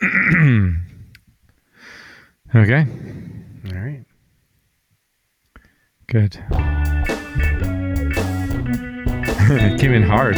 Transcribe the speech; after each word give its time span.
okay. 2.54 2.86
All 3.66 3.80
right. 3.80 4.04
Good. 6.06 6.38
Came 9.78 9.92
in 9.92 10.02
hard. 10.02 10.36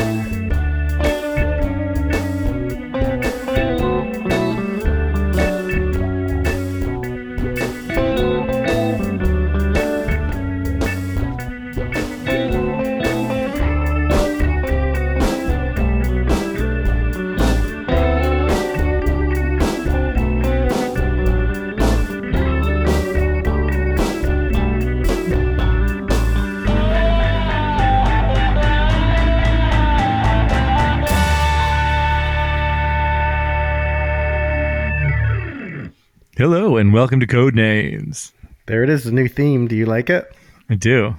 Welcome 37.00 37.18
to 37.18 37.26
Code 37.26 37.54
Names. 37.54 38.30
There 38.66 38.84
it 38.84 38.90
is, 38.90 39.04
the 39.04 39.10
new 39.10 39.26
theme. 39.26 39.66
Do 39.66 39.74
you 39.74 39.86
like 39.86 40.10
it? 40.10 40.30
I 40.68 40.74
do. 40.74 41.14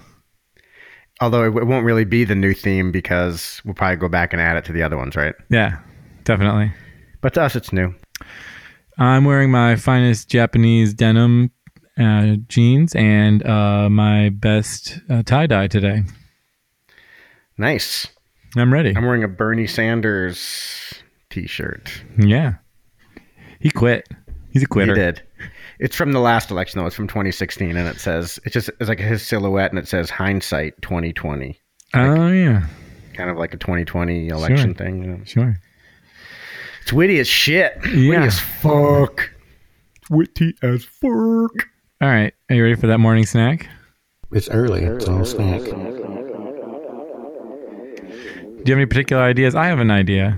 Although 1.19 1.43
it, 1.43 1.65
won't 1.65 1.85
really 1.85 2.05
be 2.05 2.23
the 2.23 2.35
new 2.35 2.53
theme 2.53 2.91
because 2.91 3.59
we'll 3.65 3.73
probably 3.73 3.95
go 3.95 4.07
back 4.07 4.31
and 4.31 4.39
add 4.39 4.57
it 4.57 4.65
to 4.65 4.73
the 4.73 4.83
other 4.83 4.95
ones, 4.95 5.15
right? 5.15 5.33
Yeah, 5.49 5.79
definitely. 6.23 6.71
But 7.21 7.33
to 7.33 7.41
us, 7.41 7.55
it's 7.55 7.73
new. 7.73 7.95
I'm 8.99 9.25
wearing 9.25 9.49
my 9.49 9.75
finest 9.75 10.29
Japanese 10.29 10.93
denim 10.93 11.49
uh, 11.99 12.35
jeans 12.47 12.93
and 12.93 13.43
uh, 13.43 13.89
my 13.89 14.29
best 14.29 14.99
uh, 15.09 15.23
tie 15.23 15.47
dye 15.47 15.65
today. 15.65 16.03
Nice. 17.57 18.05
I'm 18.55 18.71
ready. 18.71 18.95
I'm 18.95 19.03
wearing 19.03 19.23
a 19.23 19.27
Bernie 19.27 19.65
Sanders 19.65 20.93
t-shirt. 21.31 22.03
yeah. 22.19 22.57
He 23.59 23.71
quit. 23.71 24.07
He's 24.51 24.61
a 24.61 24.67
quitter. 24.67 24.93
He 24.93 24.99
did. 24.99 25.23
It's 25.81 25.95
from 25.95 26.11
the 26.13 26.19
last 26.19 26.51
election, 26.51 26.79
though. 26.79 26.85
It's 26.85 26.95
from 26.95 27.07
2016, 27.07 27.75
and 27.75 27.87
it 27.89 27.99
says 27.99 28.39
it's 28.45 28.53
just 28.53 28.69
it's 28.79 28.87
like 28.87 28.99
his 28.99 29.21
silhouette, 29.25 29.71
and 29.71 29.79
it 29.79 29.87
says 29.87 30.09
hindsight 30.09 30.79
2020, 30.83 31.59
Oh, 31.95 32.27
yeah. 32.27 32.63
kind 33.15 33.29
of 33.29 33.37
like 33.37 33.53
a 33.53 33.57
2020 33.57 34.27
election 34.29 34.75
Sure. 34.75 34.85
thing. 34.85 35.03
You 35.03 35.09
know? 35.09 35.19
Sure. 35.25 35.57
It's 36.83 36.93
witty 36.93 37.19
as 37.19 37.27
shit. 37.27 37.77
Witty 37.83 38.15
as 38.15 38.39
fuck. 38.39 39.29
Witty 40.09 40.53
as 40.61 40.83
fuck. 40.85 41.11
All 42.01 42.07
right. 42.09 42.33
Are 42.49 42.55
you 42.55 42.63
ready 42.63 42.75
for 42.75 42.87
that 42.87 42.99
morning 42.99 43.25
snack? 43.25 43.67
It's 44.31 44.49
early. 44.49 44.83
It's 44.83 45.07
all 45.07 45.25
snack. 45.25 45.61
Do 45.61 45.69
you 48.65 48.73
have 48.73 48.77
any 48.77 48.85
particular 48.85 49.23
ideas? 49.23 49.55
I 49.55 49.65
have 49.67 49.79
an 49.79 49.89
idea. 49.91 50.37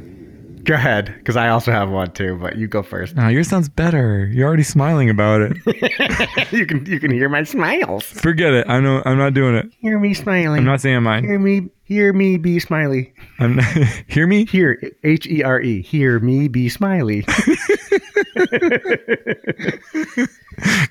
Go 0.66 0.76
ahead, 0.76 1.14
because 1.18 1.36
I 1.36 1.50
also 1.50 1.72
have 1.72 1.90
one 1.90 2.12
too. 2.12 2.38
But 2.42 2.56
you 2.58 2.68
go 2.68 2.84
first. 2.84 3.16
Oh, 3.18 3.28
yours 3.28 3.50
sounds 3.50 3.68
better. 3.68 4.28
You're 4.32 4.48
already 4.48 4.64
smiling 4.64 5.10
about 5.10 5.42
it. 5.42 5.58
you 6.54 6.66
can 6.66 6.86
you 6.86 7.00
can 7.00 7.12
hear 7.12 7.28
my 7.28 7.44
smiles. 7.44 8.04
Forget 8.06 8.54
it. 8.54 8.70
I 8.70 8.80
know. 8.80 9.02
I'm 9.06 9.18
not 9.18 9.34
doing 9.34 9.56
it. 9.56 9.66
Hear 9.80 10.00
me 10.00 10.14
smiling. 10.14 10.60
I'm 10.60 10.66
not 10.66 10.80
saying 10.82 11.04
mine. 11.04 11.24
Hear 11.26 11.38
me. 11.40 11.70
Hear 11.86 12.14
me 12.14 12.38
be 12.38 12.60
smiley. 12.60 13.14
I'm 13.40 13.58
not, 13.58 13.66
hear 14.08 14.26
me? 14.26 14.46
Hear 14.46 14.82
H 15.04 15.28
E 15.28 15.44
R 15.44 15.60
E. 15.60 15.82
Hear 15.82 16.18
me 16.22 16.48
be 16.48 16.70
smiley. 16.70 17.24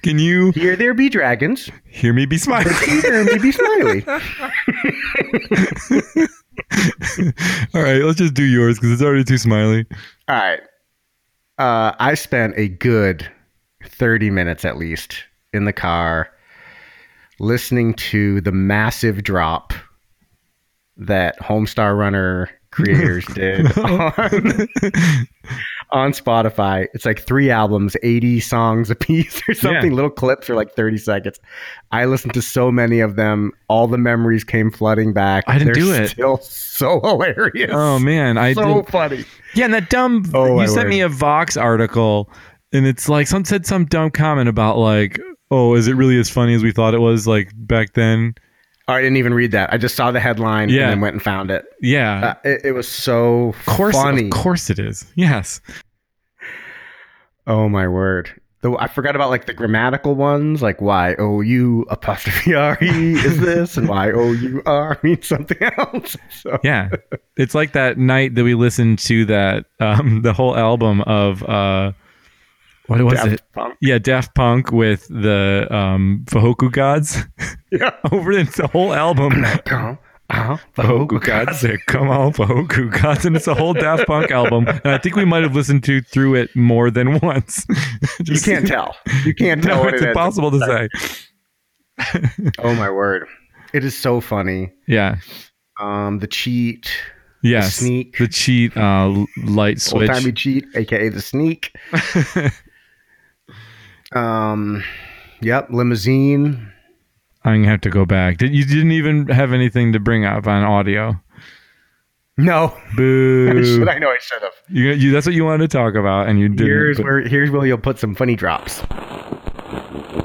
Can 0.02 0.18
you 0.18 0.50
Hear 0.52 0.76
there 0.76 0.92
be 0.92 1.08
dragons. 1.08 1.70
hear 1.86 2.12
me 2.12 2.26
be 2.26 2.36
smiling? 2.36 2.74
Hear 2.84 3.24
me 3.24 3.38
be 3.38 3.52
smiley. 3.52 4.04
All 7.74 7.82
right, 7.82 8.02
let's 8.02 8.18
just 8.18 8.34
do 8.34 8.44
yours 8.44 8.78
because 8.78 8.92
it's 8.92 9.02
already 9.02 9.24
too 9.24 9.38
smiley. 9.38 9.86
All 10.28 10.36
right. 10.36 10.60
Uh, 11.58 11.92
I 11.98 12.14
spent 12.14 12.54
a 12.56 12.68
good 12.68 13.30
30 13.84 14.30
minutes 14.30 14.64
at 14.64 14.76
least 14.76 15.24
in 15.52 15.64
the 15.64 15.72
car 15.72 16.30
listening 17.38 17.94
to 17.94 18.40
the 18.40 18.52
massive 18.52 19.22
drop 19.22 19.72
that 20.96 21.38
Homestar 21.40 21.96
Runner 21.96 22.48
creators 22.70 23.24
did 23.34 23.76
on, 23.78 24.68
on 25.92 26.12
Spotify. 26.12 26.88
It's 26.94 27.04
like 27.04 27.20
three 27.20 27.50
albums, 27.50 27.96
80 28.02 28.40
songs 28.40 28.90
a 28.90 28.94
piece 28.94 29.42
or 29.48 29.54
something. 29.54 29.90
Yeah. 29.90 29.96
Little 29.96 30.10
clips 30.10 30.50
are 30.50 30.54
like 30.54 30.72
30 30.74 30.98
seconds. 30.98 31.38
I 31.92 32.06
listened 32.06 32.34
to 32.34 32.42
so 32.42 32.72
many 32.72 33.00
of 33.00 33.16
them. 33.16 33.52
All 33.68 33.86
the 33.86 33.98
memories 33.98 34.44
came 34.44 34.70
flooding 34.70 35.12
back. 35.12 35.44
I 35.46 35.58
didn't 35.58 35.74
They're 35.74 35.82
do 35.82 35.92
it. 35.92 36.08
Still 36.08 36.38
so 36.38 37.00
hilarious. 37.04 37.70
Oh 37.72 37.98
man, 37.98 38.38
I 38.38 38.54
so 38.54 38.82
did. 38.82 38.88
funny. 38.90 39.24
Yeah, 39.54 39.66
and 39.66 39.74
that 39.74 39.90
dumb. 39.90 40.24
Oh, 40.34 40.60
you 40.60 40.66
sent 40.66 40.84
word. 40.84 40.88
me 40.90 41.00
a 41.00 41.08
Vox 41.08 41.56
article, 41.56 42.30
and 42.72 42.86
it's 42.86 43.08
like 43.08 43.26
some 43.26 43.44
said 43.44 43.66
some 43.66 43.84
dumb 43.84 44.10
comment 44.10 44.48
about 44.48 44.78
like, 44.78 45.20
oh, 45.50 45.74
is 45.74 45.88
it 45.88 45.94
really 45.94 46.18
as 46.18 46.30
funny 46.30 46.54
as 46.54 46.62
we 46.62 46.72
thought 46.72 46.94
it 46.94 47.00
was 47.00 47.26
like 47.26 47.52
back 47.54 47.92
then? 47.92 48.34
Oh, 48.88 48.94
I 48.94 49.00
didn't 49.00 49.16
even 49.16 49.32
read 49.34 49.52
that. 49.52 49.72
I 49.72 49.78
just 49.78 49.94
saw 49.94 50.10
the 50.10 50.18
headline 50.20 50.68
Yeah. 50.68 50.82
and 50.82 50.90
then 50.92 51.00
went 51.00 51.14
and 51.14 51.22
found 51.22 51.50
it. 51.50 51.64
Yeah, 51.80 52.30
Uh, 52.44 52.48
it, 52.48 52.60
it 52.66 52.72
was 52.72 52.88
so 52.88 53.50
of 53.50 53.66
course, 53.66 53.94
funny. 53.94 54.24
of 54.24 54.30
course 54.30 54.70
it 54.70 54.78
is. 54.78 55.04
Yes. 55.14 55.60
Oh 57.46 57.68
my 57.68 57.88
word! 57.88 58.30
Though 58.60 58.78
I 58.78 58.86
forgot 58.86 59.16
about 59.16 59.30
like 59.30 59.46
the 59.46 59.52
grammatical 59.54 60.14
ones, 60.14 60.62
like 60.62 60.80
Y 60.80 61.16
O 61.18 61.40
U 61.40 61.84
apostrophe 61.90 62.54
R 62.56 62.78
E 62.80 63.14
is 63.14 63.40
this, 63.40 63.76
and 63.76 63.88
Y 63.88 64.10
O 64.12 64.30
U 64.32 64.62
R 64.66 64.98
means 65.02 65.26
something 65.26 65.58
else. 65.60 66.16
So 66.30 66.58
Yeah, 66.62 66.90
it's 67.36 67.54
like 67.54 67.72
that 67.72 67.98
night 67.98 68.34
that 68.36 68.44
we 68.44 68.54
listened 68.54 68.98
to 69.00 69.24
that 69.26 69.66
um 69.80 70.22
the 70.22 70.32
whole 70.32 70.56
album 70.56 71.00
of 71.02 71.42
uh 71.44 71.92
what 72.86 73.00
was 73.02 73.14
Daft 73.14 73.32
it? 73.32 73.42
Punk. 73.52 73.76
Yeah, 73.80 73.98
Daft 73.98 74.34
Punk 74.34 74.72
with 74.72 75.06
the 75.08 75.66
um 75.70 76.24
Fahoku 76.26 76.70
gods 76.70 77.18
Yeah. 77.70 77.90
over 78.10 78.32
the 78.44 78.68
whole 78.72 78.92
album. 78.92 79.44
Come, 79.64 79.98
uh, 80.30 80.56
Fahoku 80.76 81.22
gods, 81.22 81.64
come 81.86 82.08
on, 82.10 82.32
Fahoku 82.32 82.90
gods, 83.02 83.24
and 83.26 83.36
it's 83.36 83.46
a 83.48 83.54
whole 83.54 83.74
Daft 83.74 84.06
Punk 84.06 84.30
album. 84.30 84.66
And 84.68 84.88
I 84.94 84.98
think 84.98 85.14
we 85.16 85.24
might 85.24 85.42
have 85.42 85.54
listened 85.54 85.84
to 85.84 86.00
through 86.02 86.34
it 86.36 86.54
more 86.56 86.90
than 86.90 87.18
once. 87.22 87.66
You 88.24 88.40
can't 88.40 88.66
tell. 88.66 88.96
You 89.24 89.34
can't 89.34 89.62
tell 89.62 89.82
No, 89.82 89.88
it's 89.88 90.00
it 90.02 90.06
is. 90.06 90.08
impossible 90.08 90.50
to 90.52 90.58
say. 90.60 90.88
Oh 92.58 92.74
my 92.74 92.90
word! 92.90 93.26
It 93.72 93.84
is 93.84 93.96
so 93.96 94.20
funny. 94.20 94.72
Yeah. 94.88 95.16
Um, 95.80 96.18
the 96.18 96.26
cheat, 96.26 96.90
Yes. 97.42 97.76
sneak. 97.76 98.16
The 98.18 98.28
cheat 98.28 98.76
uh, 98.76 99.08
light 99.44 99.74
old 99.74 99.80
switch. 99.80 100.08
timey 100.10 100.32
cheat, 100.32 100.64
aka 100.74 101.08
the 101.10 101.20
sneak. 101.20 101.74
Um, 104.14 104.82
yep, 105.40 105.68
limousine. 105.70 106.68
I'm 107.44 107.62
gonna 107.62 107.70
have 107.70 107.80
to 107.82 107.90
go 107.90 108.04
back. 108.04 108.38
Did 108.38 108.54
you 108.54 108.64
didn't 108.64 108.92
even 108.92 109.26
have 109.28 109.52
anything 109.52 109.92
to 109.94 110.00
bring 110.00 110.24
up 110.24 110.46
on 110.46 110.62
audio? 110.62 111.20
No, 112.38 112.76
Boo! 112.96 113.64
should 113.78 113.88
I 113.88 113.98
know 113.98 114.08
I 114.08 114.18
should 114.20 114.42
have. 114.42 114.52
You, 114.68 114.92
you 114.92 115.12
that's 115.12 115.26
what 115.26 115.34
you 115.34 115.44
wanted 115.44 115.70
to 115.70 115.76
talk 115.76 115.94
about, 115.94 116.28
and 116.28 116.38
you 116.38 116.48
didn't. 116.48 116.66
Here's 116.66 116.96
but- 116.98 117.04
where 117.04 117.20
here's 117.20 117.50
where 117.50 117.66
you'll 117.66 117.78
put 117.78 117.98
some 117.98 118.14
funny 118.14 118.36
drops. 118.36 118.80
If 118.80 118.88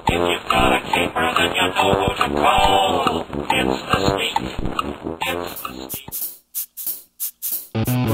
you've 0.09 0.49
got 0.49 0.73
a 0.73 0.81
caper, 0.85 1.33
then 1.37 1.55
you 1.55 1.61
know 1.61 2.13
to 2.15 2.29
call. 2.35 3.25
It's 3.49 3.81
the 3.83 3.97
sneak. 4.15 4.37
It's 5.27 5.61
the 5.61 5.89
sneak. 5.89 6.36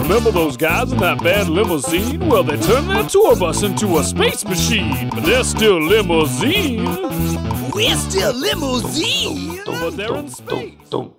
Remember 0.04 0.32
those 0.32 0.58
guys 0.58 0.92
in 0.92 0.98
that 0.98 1.24
bad 1.24 1.48
limousine? 1.48 2.28
Well, 2.28 2.44
they 2.44 2.58
turned 2.58 2.90
their 2.90 3.08
tour 3.08 3.38
bus 3.38 3.64
into 3.64 4.00
a 4.00 4.04
space 4.04 4.44
machine, 4.44 5.10
but 5.10 5.24
they're 5.24 5.46
still 5.46 5.82
limousine. 5.82 6.84
We're 7.74 7.96
still 7.96 8.34
limousine. 8.34 9.62
But 9.66 9.92
they're 9.92 10.18
in 10.18 10.28
space. 10.28 10.74
The 10.90 11.10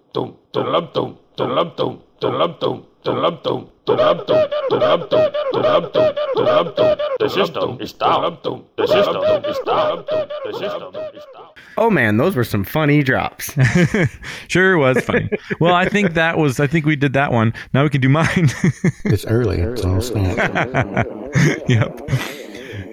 system 7.30 7.80
is 7.80 7.94
down. 7.94 8.37
The 8.76 8.87
system 8.87 9.44
is 9.46 9.58
down. 9.64 10.04
The 10.44 10.52
system 10.52 10.94
is 11.14 11.25
down. 11.32 11.44
Oh 11.76 11.91
man, 11.91 12.17
those 12.17 12.37
were 12.37 12.44
some 12.44 12.65
funny 12.65 13.03
drops. 13.03 13.53
sure 14.49 14.79
was 14.79 15.00
funny. 15.05 15.29
well, 15.61 15.75
I 15.75 15.88
think 15.88 16.15
that 16.15 16.38
was. 16.38 16.61
I 16.61 16.67
think 16.67 16.87
we 16.87 16.97
did 16.97 17.12
that 17.15 17.32
one. 17.32 17.53
Now 17.73 17.82
we 17.82 17.91
can 17.91 18.00
do 18.00 18.09
mine. 18.09 18.49
It's 19.05 19.25
early. 19.26 19.61
It's 19.61 19.85
all 19.85 20.00
snack. 20.00 20.37
yep. 21.69 22.00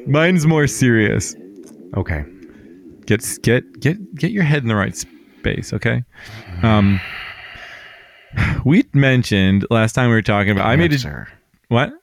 Mine's 0.08 0.46
more 0.46 0.68
serious. 0.68 1.36
Okay. 1.96 2.26
Get 3.06 3.26
get 3.42 3.80
get 3.80 4.16
get 4.16 4.32
your 4.32 4.44
head 4.44 4.62
in 4.62 4.68
the 4.68 4.76
right 4.76 4.96
space. 4.96 5.74
Okay. 5.74 6.04
Um. 6.64 7.00
We 8.64 8.86
mentioned 8.94 9.66
last 9.70 9.94
time 9.94 10.10
we 10.10 10.16
were 10.16 10.22
talking 10.22 10.52
about. 10.52 10.66
I 10.66 10.76
made 10.76 10.94
a 10.94 11.28
what? 11.68 11.94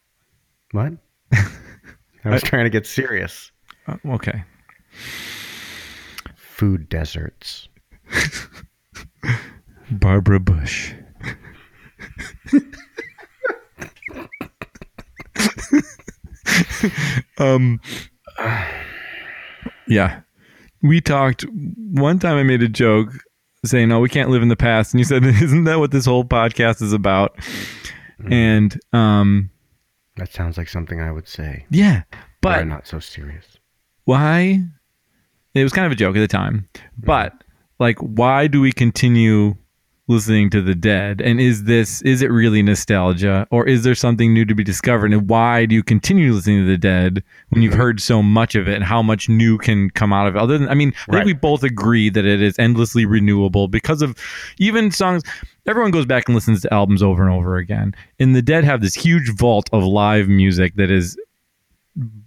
What? 0.72 0.92
I 1.32 2.30
was 2.30 2.42
trying 2.42 2.64
to 2.64 2.70
get 2.70 2.86
serious. 2.86 3.50
Uh, 3.86 3.96
okay. 4.06 4.44
Food 6.58 6.88
deserts. 6.88 7.68
Barbara 9.92 10.40
Bush. 10.40 10.92
um 17.38 17.80
yeah 19.86 20.20
we 20.82 21.00
talked 21.00 21.42
one 21.92 22.18
time 22.18 22.36
i 22.36 22.42
made 22.42 22.62
a 22.62 22.68
joke 22.68 23.10
saying 23.64 23.88
no 23.88 24.00
we 24.00 24.08
can't 24.08 24.30
live 24.30 24.42
in 24.42 24.48
the 24.48 24.56
past 24.56 24.92
and 24.92 25.00
you 25.00 25.04
said 25.04 25.24
isn't 25.42 25.64
that 25.64 25.78
what 25.78 25.90
this 25.90 26.06
whole 26.06 26.24
podcast 26.24 26.80
is 26.82 26.92
about 26.92 27.36
and 28.30 28.80
um 28.92 29.50
That 30.16 30.32
sounds 30.32 30.58
like 30.58 30.68
something 30.68 31.00
I 31.00 31.12
would 31.12 31.28
say. 31.28 31.64
yeah 31.70 32.02
But 32.10 32.20
but 32.40 32.58
I'm 32.58 32.68
not 32.68 32.86
so 32.88 32.98
serious. 32.98 33.46
why 34.04 34.64
it 35.58 35.64
was 35.64 35.72
kind 35.72 35.86
of 35.86 35.92
a 35.92 35.96
joke 35.96 36.16
at 36.16 36.20
the 36.20 36.28
time. 36.28 36.68
But 36.98 37.32
like 37.78 37.98
why 37.98 38.46
do 38.46 38.60
we 38.60 38.72
continue 38.72 39.54
listening 40.08 40.48
to 40.48 40.62
the 40.62 40.74
dead? 40.74 41.20
And 41.20 41.38
is 41.38 41.64
this 41.64 42.00
is 42.02 42.22
it 42.22 42.30
really 42.30 42.62
nostalgia? 42.62 43.46
Or 43.50 43.68
is 43.68 43.84
there 43.84 43.94
something 43.94 44.32
new 44.32 44.44
to 44.46 44.54
be 44.54 44.64
discovered? 44.64 45.12
And 45.12 45.28
why 45.28 45.66
do 45.66 45.74
you 45.74 45.82
continue 45.82 46.32
listening 46.32 46.64
to 46.64 46.66
the 46.66 46.78
dead 46.78 47.22
when 47.50 47.62
you've 47.62 47.72
mm-hmm. 47.72 47.80
heard 47.80 48.00
so 48.00 48.22
much 48.22 48.54
of 48.54 48.66
it 48.68 48.74
and 48.74 48.84
how 48.84 49.02
much 49.02 49.28
new 49.28 49.58
can 49.58 49.90
come 49.90 50.12
out 50.12 50.26
of 50.26 50.34
it? 50.34 50.38
Other 50.40 50.58
than 50.58 50.68
i 50.68 50.74
mean 50.74 50.88
i 50.88 51.04
think 51.04 51.14
Right. 51.14 51.26
we 51.26 51.34
both 51.34 51.62
agree 51.62 52.08
that 52.10 52.24
it 52.24 52.42
is 52.42 52.58
endlessly 52.58 53.04
renewable 53.04 53.68
because 53.68 54.02
of 54.02 54.16
even 54.58 54.90
songs. 54.90 55.22
Everyone 55.66 55.90
goes 55.90 56.06
back 56.06 56.26
and 56.26 56.34
listens 56.34 56.62
to 56.62 56.72
albums 56.72 57.02
over 57.02 57.22
and 57.22 57.32
over 57.32 57.58
again. 57.58 57.94
And 58.18 58.34
the 58.34 58.40
dead 58.40 58.64
have 58.64 58.80
this 58.80 58.94
huge 58.94 59.34
vault 59.36 59.68
of 59.72 59.84
live 59.84 60.26
music 60.28 60.74
that 60.76 60.90
is 60.90 61.18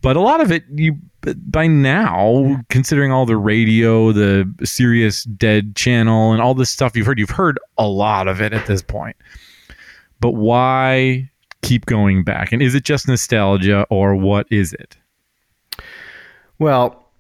but 0.02 0.16
a 0.16 0.22
lot 0.22 0.42
of 0.42 0.52
it 0.52 0.64
you 0.76 0.98
by 1.22 1.68
now 1.68 2.62
considering 2.70 3.12
all 3.12 3.26
the 3.26 3.38
radio 3.38 4.12
the 4.12 4.52
Sirius 4.64 5.24
dead 5.24 5.76
channel 5.76 6.32
and 6.32 6.42
all 6.42 6.54
this 6.54 6.70
stuff 6.70 6.96
you've 6.96 7.06
heard 7.06 7.20
you've 7.20 7.30
heard 7.30 7.60
a 7.78 7.88
lot 7.88 8.28
of 8.28 8.42
it 8.42 8.54
at 8.54 8.66
this 8.66 8.82
point. 8.82 9.16
But 10.20 10.32
why 10.32 11.30
keep 11.62 11.86
going 11.86 12.24
back? 12.24 12.52
And 12.52 12.62
is 12.62 12.76
it 12.76 12.84
just 12.84 13.08
nostalgia 13.08 13.86
or 13.90 14.16
what 14.16 14.48
is 14.52 14.74
it? 14.74 14.98
Well, 16.60 17.12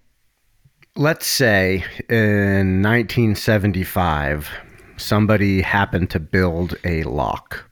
let's 0.95 1.25
say 1.25 1.83
in 2.09 2.81
1975, 2.81 4.49
somebody 4.97 5.61
happened 5.61 6.11
to 6.11 6.19
build 6.19 6.75
a 6.83 7.03
lock, 7.03 7.71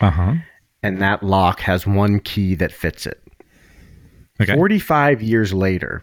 uh-huh. 0.00 0.34
And 0.82 1.02
that 1.02 1.22
lock 1.22 1.60
has 1.60 1.86
one 1.86 2.20
key 2.20 2.54
that 2.56 2.72
fits 2.72 3.06
it. 3.06 3.20
Okay 4.40 4.54
45 4.54 5.22
years 5.22 5.52
later, 5.52 6.02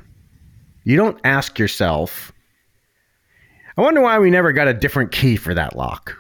you 0.84 0.96
don't 0.96 1.20
ask 1.24 1.58
yourself, 1.60 2.32
I 3.78 3.82
wonder 3.82 4.02
why 4.02 4.20
we 4.20 4.30
never 4.30 4.52
got 4.52 4.68
a 4.68 4.74
different 4.74 5.12
key 5.12 5.36
for 5.36 5.54
that 5.54 5.76
lock. 5.76 6.16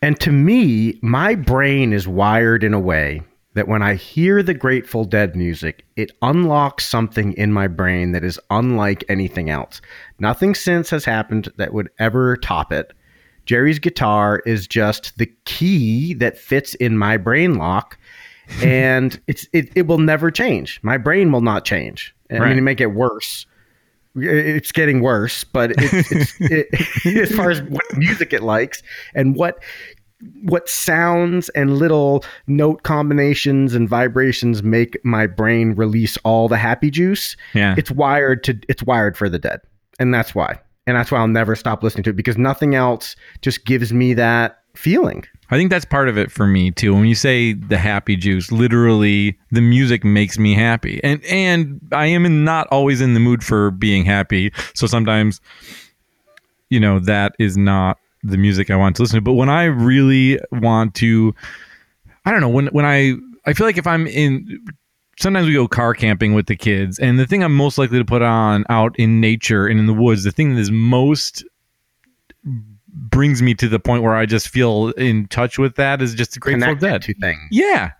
And 0.00 0.18
to 0.20 0.32
me, 0.32 0.98
my 1.02 1.34
brain 1.34 1.92
is 1.92 2.06
wired 2.06 2.62
in 2.62 2.72
a 2.72 2.80
way 2.80 3.22
that 3.54 3.66
when 3.66 3.82
I 3.82 3.94
hear 3.94 4.42
the 4.42 4.54
Grateful 4.54 5.04
Dead 5.04 5.34
music, 5.34 5.84
it 5.96 6.12
unlocks 6.22 6.86
something 6.86 7.32
in 7.32 7.52
my 7.52 7.66
brain 7.66 8.12
that 8.12 8.22
is 8.22 8.38
unlike 8.50 9.04
anything 9.08 9.50
else. 9.50 9.80
Nothing 10.20 10.54
since 10.54 10.90
has 10.90 11.04
happened 11.04 11.48
that 11.56 11.72
would 11.72 11.88
ever 11.98 12.36
top 12.36 12.72
it. 12.72 12.92
Jerry's 13.46 13.78
guitar 13.80 14.42
is 14.46 14.68
just 14.68 15.18
the 15.18 15.32
key 15.44 16.14
that 16.14 16.38
fits 16.38 16.74
in 16.74 16.96
my 16.96 17.16
brain 17.16 17.54
lock 17.54 17.98
and 18.62 19.20
it's 19.26 19.46
it, 19.52 19.70
it 19.74 19.86
will 19.86 19.98
never 19.98 20.30
change. 20.30 20.80
My 20.82 20.96
brain 20.98 21.32
will 21.32 21.40
not 21.40 21.64
change. 21.64 22.14
I 22.30 22.38
Right. 22.38 22.48
mean, 22.50 22.58
it 22.58 22.62
may 22.62 22.74
get 22.74 22.92
worse. 22.92 23.46
It's 24.16 24.72
getting 24.72 25.00
worse, 25.00 25.44
but 25.44 25.72
it's, 25.76 26.10
it's, 26.12 26.34
it, 26.40 27.16
as 27.30 27.30
far 27.34 27.50
as 27.50 27.62
what 27.62 27.84
music 27.96 28.32
it 28.32 28.42
likes 28.42 28.82
and 29.14 29.36
what 29.36 29.62
what 30.42 30.68
sounds 30.68 31.48
and 31.50 31.78
little 31.78 32.24
note 32.48 32.82
combinations 32.82 33.72
and 33.74 33.88
vibrations 33.88 34.64
make 34.64 34.98
my 35.04 35.28
brain 35.28 35.74
release 35.76 36.16
all 36.24 36.48
the 36.48 36.56
happy 36.56 36.90
juice. 36.90 37.36
yeah 37.54 37.76
It's 37.78 37.90
wired 37.92 38.42
to 38.44 38.58
it's 38.68 38.82
wired 38.82 39.16
for 39.16 39.28
the 39.28 39.38
dead, 39.38 39.60
and 40.00 40.12
that's 40.12 40.34
why. 40.34 40.58
And 40.88 40.96
that's 40.96 41.12
why 41.12 41.18
I'll 41.18 41.28
never 41.28 41.54
stop 41.54 41.82
listening 41.82 42.02
to 42.04 42.10
it 42.10 42.16
because 42.16 42.38
nothing 42.38 42.74
else 42.74 43.14
just 43.42 43.64
gives 43.66 43.92
me 43.92 44.14
that 44.14 44.57
feeling. 44.74 45.24
I 45.50 45.56
think 45.56 45.70
that's 45.70 45.84
part 45.84 46.08
of 46.08 46.18
it 46.18 46.30
for 46.30 46.46
me 46.46 46.70
too. 46.70 46.94
When 46.94 47.06
you 47.06 47.14
say 47.14 47.54
the 47.54 47.78
happy 47.78 48.16
juice, 48.16 48.52
literally 48.52 49.38
the 49.50 49.60
music 49.60 50.04
makes 50.04 50.38
me 50.38 50.54
happy. 50.54 51.00
And 51.02 51.24
and 51.24 51.80
I 51.92 52.06
am 52.06 52.44
not 52.44 52.66
always 52.70 53.00
in 53.00 53.14
the 53.14 53.20
mood 53.20 53.42
for 53.42 53.70
being 53.70 54.04
happy. 54.04 54.52
So 54.74 54.86
sometimes 54.86 55.40
you 56.70 56.78
know 56.78 56.98
that 57.00 57.34
is 57.38 57.56
not 57.56 57.98
the 58.22 58.36
music 58.36 58.70
I 58.70 58.76
want 58.76 58.96
to 58.96 59.02
listen 59.02 59.16
to. 59.16 59.22
But 59.22 59.34
when 59.34 59.48
I 59.48 59.64
really 59.64 60.38
want 60.52 60.94
to 60.96 61.34
I 62.24 62.30
don't 62.30 62.40
know, 62.40 62.48
when 62.48 62.66
when 62.68 62.84
I 62.84 63.14
I 63.46 63.54
feel 63.54 63.66
like 63.66 63.78
if 63.78 63.86
I'm 63.86 64.06
in 64.06 64.66
sometimes 65.18 65.46
we 65.46 65.54
go 65.54 65.66
car 65.66 65.94
camping 65.94 66.34
with 66.34 66.46
the 66.46 66.56
kids 66.56 66.98
and 66.98 67.18
the 67.18 67.26
thing 67.26 67.42
I'm 67.42 67.56
most 67.56 67.78
likely 67.78 67.98
to 67.98 68.04
put 68.04 68.22
on 68.22 68.64
out 68.68 68.94
in 68.98 69.20
nature 69.20 69.66
and 69.66 69.80
in 69.80 69.86
the 69.86 69.94
woods, 69.94 70.24
the 70.24 70.30
thing 70.30 70.54
that 70.54 70.60
is 70.60 70.70
most 70.70 71.42
brings 72.92 73.42
me 73.42 73.54
to 73.54 73.68
the 73.68 73.78
point 73.78 74.02
where 74.02 74.14
I 74.14 74.26
just 74.26 74.48
feel 74.48 74.88
in 74.90 75.26
touch 75.28 75.58
with 75.58 75.76
that 75.76 76.00
is 76.02 76.14
just 76.14 76.38
Grateful 76.40 76.74
Dead. 76.74 77.02
to 77.02 77.14
things. 77.14 77.40
Yeah. 77.50 77.92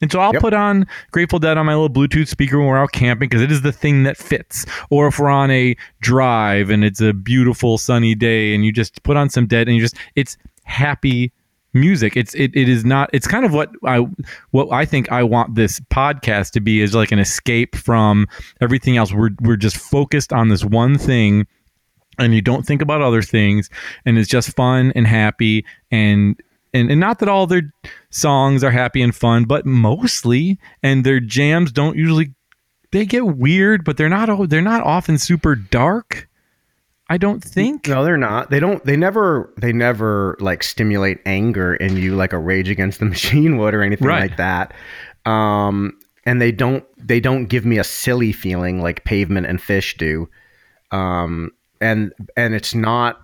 And 0.00 0.10
so 0.10 0.20
I'll 0.20 0.32
Yep. 0.34 0.42
put 0.42 0.52
on 0.52 0.86
Grateful 1.12 1.38
Dead 1.38 1.56
on 1.56 1.64
my 1.66 1.72
little 1.74 1.88
Bluetooth 1.88 2.28
speaker 2.28 2.58
when 2.58 2.66
we're 2.66 2.76
out 2.78 2.92
camping 2.92 3.28
because 3.28 3.40
it 3.42 3.50
is 3.52 3.62
the 3.62 3.72
thing 3.72 4.02
that 4.02 4.16
fits. 4.16 4.66
Or 4.90 5.06
if 5.06 5.18
we're 5.18 5.28
on 5.28 5.50
a 5.50 5.76
drive 6.00 6.68
and 6.68 6.84
it's 6.84 7.00
a 7.00 7.12
beautiful 7.12 7.78
sunny 7.78 8.14
day 8.14 8.54
and 8.54 8.64
you 8.66 8.72
just 8.72 9.02
put 9.04 9.16
on 9.16 9.30
some 9.30 9.46
Dead 9.46 9.68
and 9.68 9.76
you 9.76 9.82
just 9.82 9.96
it's 10.16 10.36
happy 10.64 11.32
music. 11.72 12.16
It's 12.16 12.34
it, 12.34 12.50
it 12.54 12.68
is 12.68 12.84
not 12.84 13.08
it's 13.12 13.26
kind 13.26 13.44
of 13.46 13.52
what 13.52 13.70
I 13.84 14.06
what 14.50 14.70
I 14.72 14.84
think 14.84 15.10
I 15.10 15.22
want 15.22 15.54
this 15.54 15.80
podcast 15.90 16.50
to 16.52 16.60
be 16.60 16.80
is 16.80 16.94
like 16.94 17.12
an 17.12 17.18
escape 17.18 17.74
from 17.76 18.26
everything 18.60 18.96
else. 18.96 19.12
We're 19.12 19.30
we're 19.40 19.56
just 19.56 19.76
focused 19.76 20.32
on 20.32 20.48
this 20.48 20.64
one 20.64 20.98
thing 20.98 21.46
and 22.18 22.34
you 22.34 22.40
don't 22.42 22.66
think 22.66 22.82
about 22.82 23.02
other 23.02 23.22
things 23.22 23.70
and 24.04 24.18
it's 24.18 24.28
just 24.28 24.54
fun 24.56 24.92
and 24.94 25.06
happy 25.06 25.64
and 25.90 26.40
and, 26.72 26.90
and 26.90 26.98
not 26.98 27.20
that 27.20 27.28
all 27.28 27.46
their 27.46 27.72
songs 28.10 28.64
are 28.64 28.70
happy 28.70 29.00
and 29.02 29.14
fun 29.14 29.44
but 29.44 29.64
mostly 29.66 30.58
and 30.82 31.04
their 31.04 31.20
jams 31.20 31.70
don't 31.72 31.96
usually 31.96 32.32
they 32.92 33.04
get 33.06 33.26
weird 33.26 33.84
but 33.84 33.96
they're 33.96 34.08
not 34.08 34.48
they're 34.48 34.60
not 34.62 34.82
often 34.82 35.18
super 35.18 35.54
dark 35.54 36.28
i 37.10 37.16
don't 37.18 37.44
think 37.44 37.86
No, 37.86 38.02
they're 38.02 38.16
not. 38.16 38.50
They 38.50 38.58
don't. 38.60 38.82
They 38.86 38.96
never. 38.96 39.52
They 39.58 39.74
never 39.74 40.36
like 40.40 40.62
stimulate 40.62 41.18
anger 41.26 41.74
in 41.74 41.98
you 41.98 42.16
like 42.16 42.32
a 42.32 42.38
Rage 42.38 42.70
Against 42.70 42.98
the 42.98 43.04
Machine 43.14 43.58
would 43.58 43.74
or 43.74 43.82
anything 43.82 44.08
Right. 44.08 44.30
like 44.30 44.38
that. 44.38 44.72
Um, 45.26 45.98
and 46.24 46.40
they 46.40 46.50
don't. 46.50 46.82
They 46.96 47.20
don't 47.20 47.44
give 47.44 47.66
me 47.66 47.78
a 47.78 47.84
silly 47.84 48.32
feeling 48.32 48.80
like 48.80 49.04
Pavement 49.04 49.46
and 49.46 49.60
Fish 49.60 49.96
do. 49.98 50.30
Um, 50.92 51.50
and 51.84 52.12
and 52.36 52.54
it's 52.54 52.74
not. 52.74 53.20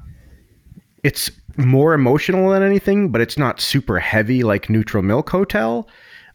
It's 1.02 1.30
more 1.56 1.94
emotional 1.94 2.50
than 2.50 2.62
anything, 2.62 3.10
but 3.10 3.20
it's 3.20 3.38
not 3.38 3.60
super 3.60 3.98
heavy 3.98 4.42
like 4.42 4.68
Neutral 4.68 5.02
Milk 5.02 5.30
Hotel. 5.30 5.88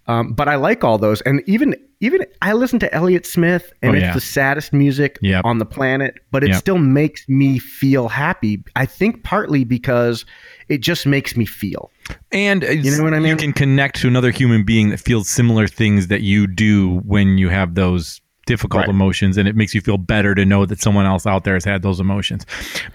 Um, 0.08 0.34
but 0.34 0.48
I 0.48 0.56
like 0.56 0.84
all 0.84 0.98
those, 0.98 1.22
and 1.22 1.42
even 1.48 1.76
even 2.00 2.26
I 2.42 2.54
listen 2.54 2.78
to 2.80 2.94
Elliott 2.94 3.26
Smith, 3.26 3.72
and 3.82 3.92
Oh, 3.92 3.96
it's 3.96 4.04
yeah. 4.04 4.14
the 4.14 4.22
saddest 4.22 4.74
music 4.74 5.18
Yep. 5.22 5.46
on 5.46 5.58
the 5.58 5.66
planet, 5.66 6.16
but 6.32 6.44
it 6.44 6.50
Yep. 6.50 6.58
still 6.60 6.78
makes 6.78 7.28
me 7.30 7.58
feel 7.58 8.08
happy. 8.10 8.64
I 8.76 8.86
think 8.86 9.24
partly 9.24 9.64
because 9.64 10.26
it 10.68 10.80
just 10.82 11.06
makes 11.08 11.36
me 11.38 11.46
feel. 11.46 11.90
and 12.32 12.62
you 12.64 12.96
know 12.98 13.04
what 13.04 13.14
I 13.16 13.20
mean. 13.20 13.30
you 13.30 13.36
can 13.36 13.54
connect 13.54 14.00
to 14.02 14.08
another 14.08 14.30
human 14.30 14.64
being 14.64 14.90
that 14.90 15.00
feels 15.00 15.28
similar 15.30 15.68
things 15.68 16.08
that 16.08 16.22
you 16.22 16.46
do 16.46 16.98
when 17.06 17.38
you 17.40 17.50
have 17.50 17.74
those 17.74 18.22
difficult 18.46 18.82
Right. 18.82 18.90
emotions 18.90 19.38
and 19.38 19.48
it 19.48 19.56
makes 19.56 19.74
you 19.74 19.82
feel 19.82 19.98
better 19.98 20.36
to 20.36 20.46
know 20.46 20.66
that 20.66 20.80
someone 20.80 21.06
else 21.06 21.26
out 21.26 21.44
there 21.44 21.56
has 21.56 21.66
had 21.66 21.82
those 21.82 22.00
emotions. 22.00 22.46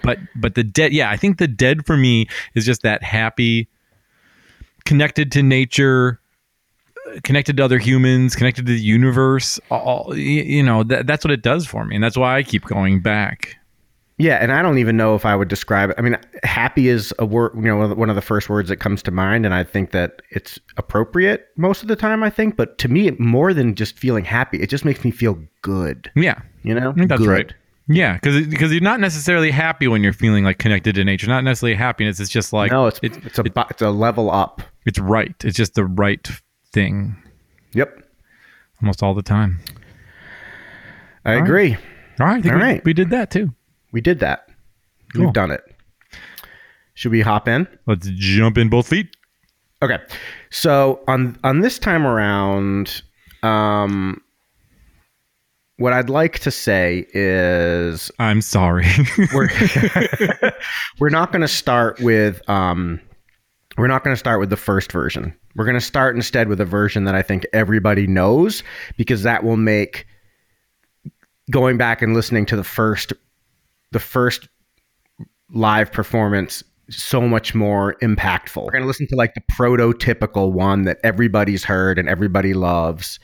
But 0.01 0.17
but 0.35 0.55
the 0.55 0.63
dead 0.63 0.93
yeah 0.93 1.09
i 1.09 1.17
think 1.17 1.37
the 1.37 1.47
dead 1.47 1.85
for 1.85 1.97
me 1.97 2.27
is 2.55 2.65
just 2.65 2.81
that 2.83 3.03
happy 3.03 3.67
connected 4.85 5.31
to 5.33 5.43
nature 5.43 6.19
connected 7.23 7.57
to 7.57 7.63
other 7.63 7.77
humans 7.79 8.35
connected 8.35 8.65
to 8.65 8.71
the 8.71 8.79
universe 8.79 9.59
all, 9.69 10.15
you 10.17 10.63
know 10.63 10.83
that, 10.83 11.07
that's 11.07 11.25
what 11.25 11.31
it 11.31 11.41
does 11.41 11.65
for 11.65 11.85
me. 11.85 11.95
And 11.95 12.03
that's 12.03 12.17
why 12.17 12.37
i 12.37 12.43
keep 12.43 12.63
going 12.65 13.01
back 13.01 13.57
Yeah, 14.21 14.35
and 14.35 14.51
I 14.51 14.61
don't 14.61 14.77
even 14.77 14.97
know 14.97 15.15
if 15.15 15.25
I 15.25 15.35
would 15.35 15.47
describe 15.47 15.89
it. 15.89 15.95
I 15.97 16.01
mean, 16.03 16.15
happy 16.43 16.89
is 16.89 17.11
a 17.17 17.25
word, 17.25 17.53
you 17.55 17.63
know, 17.63 17.87
one 17.95 18.09
of 18.09 18.15
the 18.15 18.21
first 18.21 18.49
words 18.49 18.69
that 18.69 18.75
comes 18.77 19.01
to 19.03 19.11
mind, 19.11 19.45
and 19.45 19.53
I 19.53 19.63
think 19.63 19.89
that 19.91 20.21
it's 20.29 20.59
appropriate 20.77 21.47
most 21.57 21.81
of 21.81 21.87
the 21.87 21.95
time. 21.95 22.21
I 22.21 22.29
think, 22.29 22.55
but 22.55 22.77
to 22.77 22.87
me, 22.87 23.09
more 23.17 23.51
than 23.53 23.73
just 23.73 23.97
feeling 23.97 24.23
happy, 24.23 24.61
it 24.61 24.69
just 24.69 24.85
makes 24.85 25.03
me 25.03 25.09
feel 25.09 25.39
good. 25.63 26.11
yeah 26.15 26.39
You 26.61 26.75
know, 26.75 26.93
that's 26.95 27.19
Good. 27.21 27.27
right. 27.29 27.53
Yeah, 27.87 28.13
because 28.13 28.45
because 28.47 28.71
you're 28.71 28.79
not 28.79 28.99
necessarily 28.99 29.49
happy 29.49 29.87
when 29.87 30.03
you're 30.03 30.13
feeling 30.13 30.43
like 30.43 30.59
connected 30.59 30.93
to 30.95 31.03
nature. 31.03 31.27
Not 31.27 31.43
necessarily 31.43 31.75
happiness. 31.75 32.19
It's 32.19 32.29
just 32.29 32.53
like 32.53 32.71
no, 32.71 32.85
it's 32.85 32.99
it's 33.01 33.17
it's 33.25 33.39
a 33.39 33.43
bu- 33.43 33.63
it's 33.71 33.81
a 33.81 33.89
level 33.89 34.29
up. 34.31 34.61
it's 34.85 34.99
right. 34.99 35.33
It's 35.43 35.57
just 35.57 35.73
the 35.73 35.85
right 35.85 36.25
thing. 36.71 37.15
Yep. 37.73 38.03
almost 38.81 39.01
all 39.01 39.13
the 39.15 39.23
time. 39.23 39.59
I 41.25 41.33
right. 41.35 41.43
agree. 41.43 41.75
All 42.19 42.27
right, 42.27 42.37
I 42.37 42.41
think 42.41 42.53
All 42.53 42.59
we, 42.59 42.65
right. 42.65 42.85
we 42.85 42.93
did 42.93 43.09
that 43.09 43.31
too. 43.31 43.51
We 43.91 44.01
did 44.01 44.19
that. 44.19 44.47
Cool. 45.13 45.25
We've 45.25 45.33
done 45.33 45.51
it. 45.51 45.63
Should 46.93 47.11
we 47.11 47.21
hop 47.21 47.47
in? 47.47 47.67
Let's 47.87 48.07
jump 48.13 48.57
in 48.57 48.69
both 48.69 48.87
feet. 48.87 49.15
Okay. 49.81 49.97
So 50.51 51.01
on 51.07 51.37
on 51.43 51.61
this 51.61 51.79
time 51.79 52.05
around, 52.05 53.01
um, 53.43 54.21
what 55.77 55.93
I'd 55.93 56.09
like 56.09 56.39
to 56.39 56.51
say 56.51 57.07
is 57.13 58.11
I'm 58.19 58.41
sorry. 58.41 58.85
we're 59.33 59.49
we're 60.99 61.09
not 61.09 61.31
going 61.31 61.41
to 61.41 61.47
start 61.47 61.99
with 61.99 62.47
um, 62.49 63.01
we're 63.77 63.87
not 63.87 64.03
going 64.03 64.13
to 64.13 64.19
start 64.19 64.39
with 64.39 64.49
the 64.49 64.57
first 64.57 64.91
version. 64.91 65.35
We're 65.55 65.65
going 65.65 65.75
to 65.75 65.81
start 65.81 66.15
instead 66.15 66.47
with 66.47 66.61
a 66.61 66.65
version 66.65 67.05
that 67.05 67.15
I 67.15 67.21
think 67.21 67.45
everybody 67.51 68.07
knows 68.07 68.63
because 68.95 69.23
that 69.23 69.43
will 69.43 69.57
make 69.57 70.05
going 71.49 71.77
back 71.77 72.01
and 72.01 72.13
listening 72.13 72.45
to 72.45 72.55
the 72.55 72.63
first 72.63 73.11
the 73.91 73.99
first 73.99 74.47
live 75.53 75.91
performance 75.91 76.63
so 76.89 77.21
much 77.21 77.53
more 77.55 77.95
impactful. 78.01 78.63
We're 78.65 78.71
going 78.71 78.81
to 78.83 78.87
listen 78.87 79.07
to 79.07 79.15
like 79.15 79.33
the 79.33 79.41
prototypical 79.51 80.51
one 80.51 80.83
that 80.83 80.99
everybody's 81.03 81.63
heard 81.63 81.97
and 81.97 82.09
everybody 82.09 82.53
loves. 82.53 83.19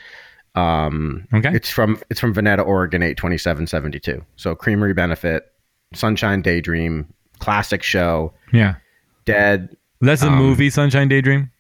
Um, 0.56 1.28
Okay. 1.34 1.52
It's 1.54 1.70
from 1.70 2.00
it's 2.10 2.20
from 2.20 2.34
Veneta, 2.34 2.66
Oregon, 2.66 3.04
82772. 3.04 4.24
So 4.38 4.56
Creamery 4.56 4.94
Benefit, 4.94 5.46
Sunshine 5.94 6.42
Daydream, 6.42 7.14
classic 7.40 7.84
show, 7.84 8.34
yeah, 8.52 8.76
Dead. 9.26 9.70
that's 10.02 10.24
a 10.24 10.28
Um, 10.28 10.38
movie 10.38 10.70
Sunshine 10.70 11.08
Daydream. 11.10 11.52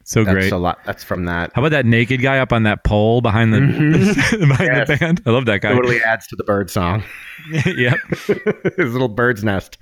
Yep, 0.00 0.06
yep. 0.06 0.08
So 0.08 0.24
That's 0.24 0.34
great. 0.34 0.52
a 0.52 0.58
lot. 0.58 0.78
That's 0.84 1.04
from 1.04 1.24
that. 1.26 1.52
How 1.54 1.62
about 1.62 1.70
that 1.70 1.86
naked 1.86 2.20
guy 2.22 2.38
up 2.38 2.52
on 2.52 2.62
that 2.64 2.84
pole 2.84 3.20
behind 3.20 3.52
the 3.52 3.60
behind 4.48 4.68
Yes. 4.72 4.88
the 4.88 4.96
band? 4.98 5.22
I 5.26 5.30
love 5.30 5.46
that 5.46 5.60
guy. 5.60 5.72
Totally 5.72 6.02
adds 6.02 6.26
to 6.28 6.36
the 6.36 6.44
bird 6.44 6.70
song. 6.70 7.02
yep. 7.66 7.98
His 8.76 8.92
little 8.92 9.08
bird's 9.08 9.44
nest. 9.44 9.78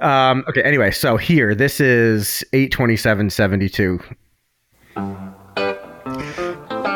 Um, 0.00 0.44
okay. 0.48 0.62
Anyway, 0.62 0.90
so 0.90 1.16
here, 1.16 1.54
this 1.54 1.80
is 1.80 2.44
82772. 2.52 4.00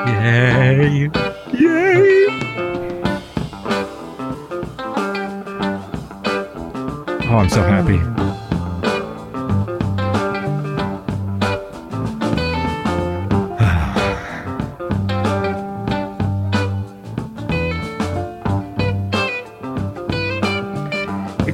Yay! 0.07 1.11
Yay! 1.52 2.26
Oh, 7.28 7.38
I'm 7.38 7.49
so 7.49 7.62
happy. 7.62 7.99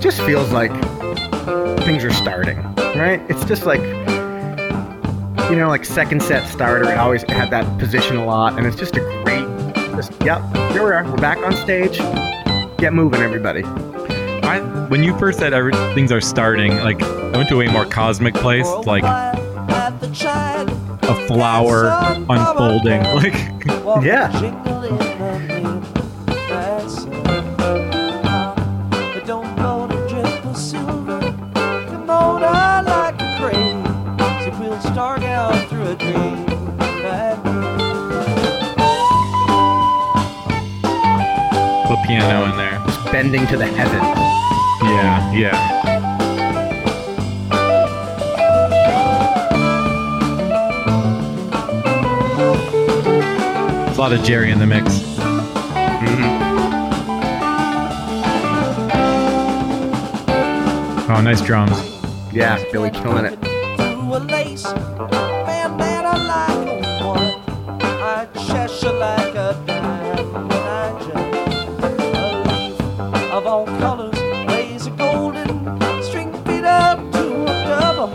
Just 0.02 0.20
feels 0.22 0.50
like 0.50 0.72
things 1.84 2.02
are 2.04 2.12
starting, 2.12 2.60
right? 2.96 3.22
It's 3.28 3.44
just 3.44 3.66
like, 3.66 3.80
you 5.48 5.56
know, 5.56 5.68
like 5.68 5.84
second 5.84 6.20
set 6.22 6.48
starter. 6.50 6.90
It 6.90 6.98
always 6.98 7.22
had 7.22 7.50
that 7.50 7.78
position 7.78 8.16
a 8.16 8.26
lot, 8.26 8.58
and 8.58 8.66
it's 8.66 8.76
just 8.76 8.96
a 8.96 9.00
great, 9.24 9.46
just, 9.94 10.12
yep, 10.24 10.42
here 10.72 10.84
we 10.84 10.90
are. 10.90 11.04
We're 11.04 11.16
back 11.18 11.38
on 11.38 11.52
stage. 11.52 11.98
Get 12.78 12.92
moving, 12.92 13.20
everybody. 13.20 13.62
I, 13.62 14.58
when 14.88 15.04
you 15.04 15.16
first 15.18 15.38
said 15.38 15.54
every, 15.54 15.72
things 15.94 16.10
are 16.10 16.20
starting, 16.20 16.76
like 16.78 17.00
I 17.00 17.36
went 17.36 17.48
to 17.50 17.62
a 17.62 17.70
more 17.70 17.86
cosmic 17.86 18.34
place, 18.34 18.66
like 18.84 19.04
a 19.04 19.32
flower 21.28 21.90
unfolding. 22.28 23.04
Like 23.04 23.34
Yeah. 24.04 24.30
The 41.92 41.98
piano 42.06 42.50
in 42.50 42.56
there. 42.56 42.80
It's 42.86 42.96
Bending 43.10 43.46
to 43.48 43.56
the 43.58 43.66
heavens. 43.66 44.02
Yeah, 44.82 45.32
yeah. 45.32 45.82
There's 53.84 53.98
a 53.98 54.00
lot 54.00 54.12
of 54.12 54.22
Jerry 54.24 54.50
in 54.50 54.58
the 54.58 54.66
mix. 54.66 54.86
Mm-hmm. 56.04 56.40
Oh, 61.10 61.20
nice 61.20 61.42
drums. 61.42 61.78
Yeah, 62.32 62.58
Billy 62.72 62.90
killing 62.90 63.26
it. 63.26 63.38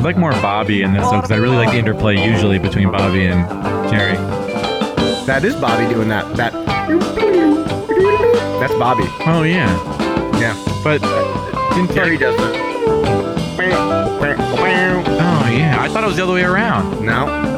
Like 0.08 0.16
more 0.16 0.32
Bobby 0.42 0.84
in 0.84 0.94
this 0.94 1.04
though, 1.04 1.18
because 1.18 1.32
I 1.32 1.36
really 1.36 1.58
like 1.58 1.72
the 1.72 1.78
interplay 1.80 2.16
usually 2.16 2.60
between 2.60 2.90
Bobby 2.90 3.26
and 3.26 3.46
Jerry. 3.92 4.16
That 5.26 5.44
is 5.44 5.54
Bobby 5.58 5.86
doing 5.94 6.08
that. 6.08 6.34
That. 6.38 6.54
That's 8.62 8.74
Bobby. 8.76 9.04
Oh 9.26 9.44
yeah, 9.44 9.68
Yeah. 10.40 10.56
but 10.82 11.00
didn't 11.76 11.94
Terry 11.94 12.18
does 12.18 12.38
the. 12.38 12.56
oh 15.20 15.50
yeah, 15.52 15.76
I 15.78 15.90
thought 15.90 16.06
it 16.06 16.08
was 16.08 16.16
the 16.16 16.24
other 16.24 16.36
way 16.36 16.44
around. 16.44 17.06
No. 17.06 17.57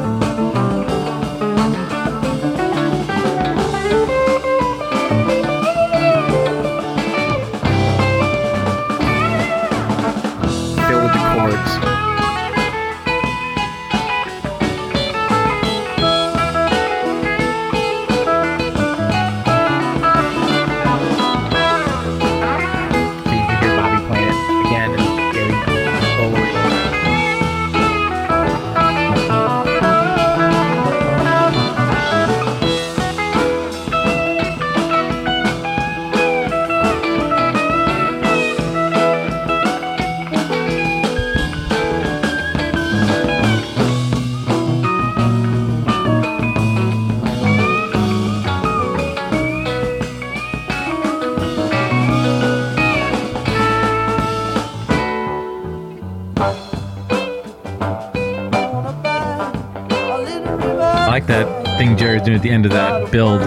Build. 63.20 63.42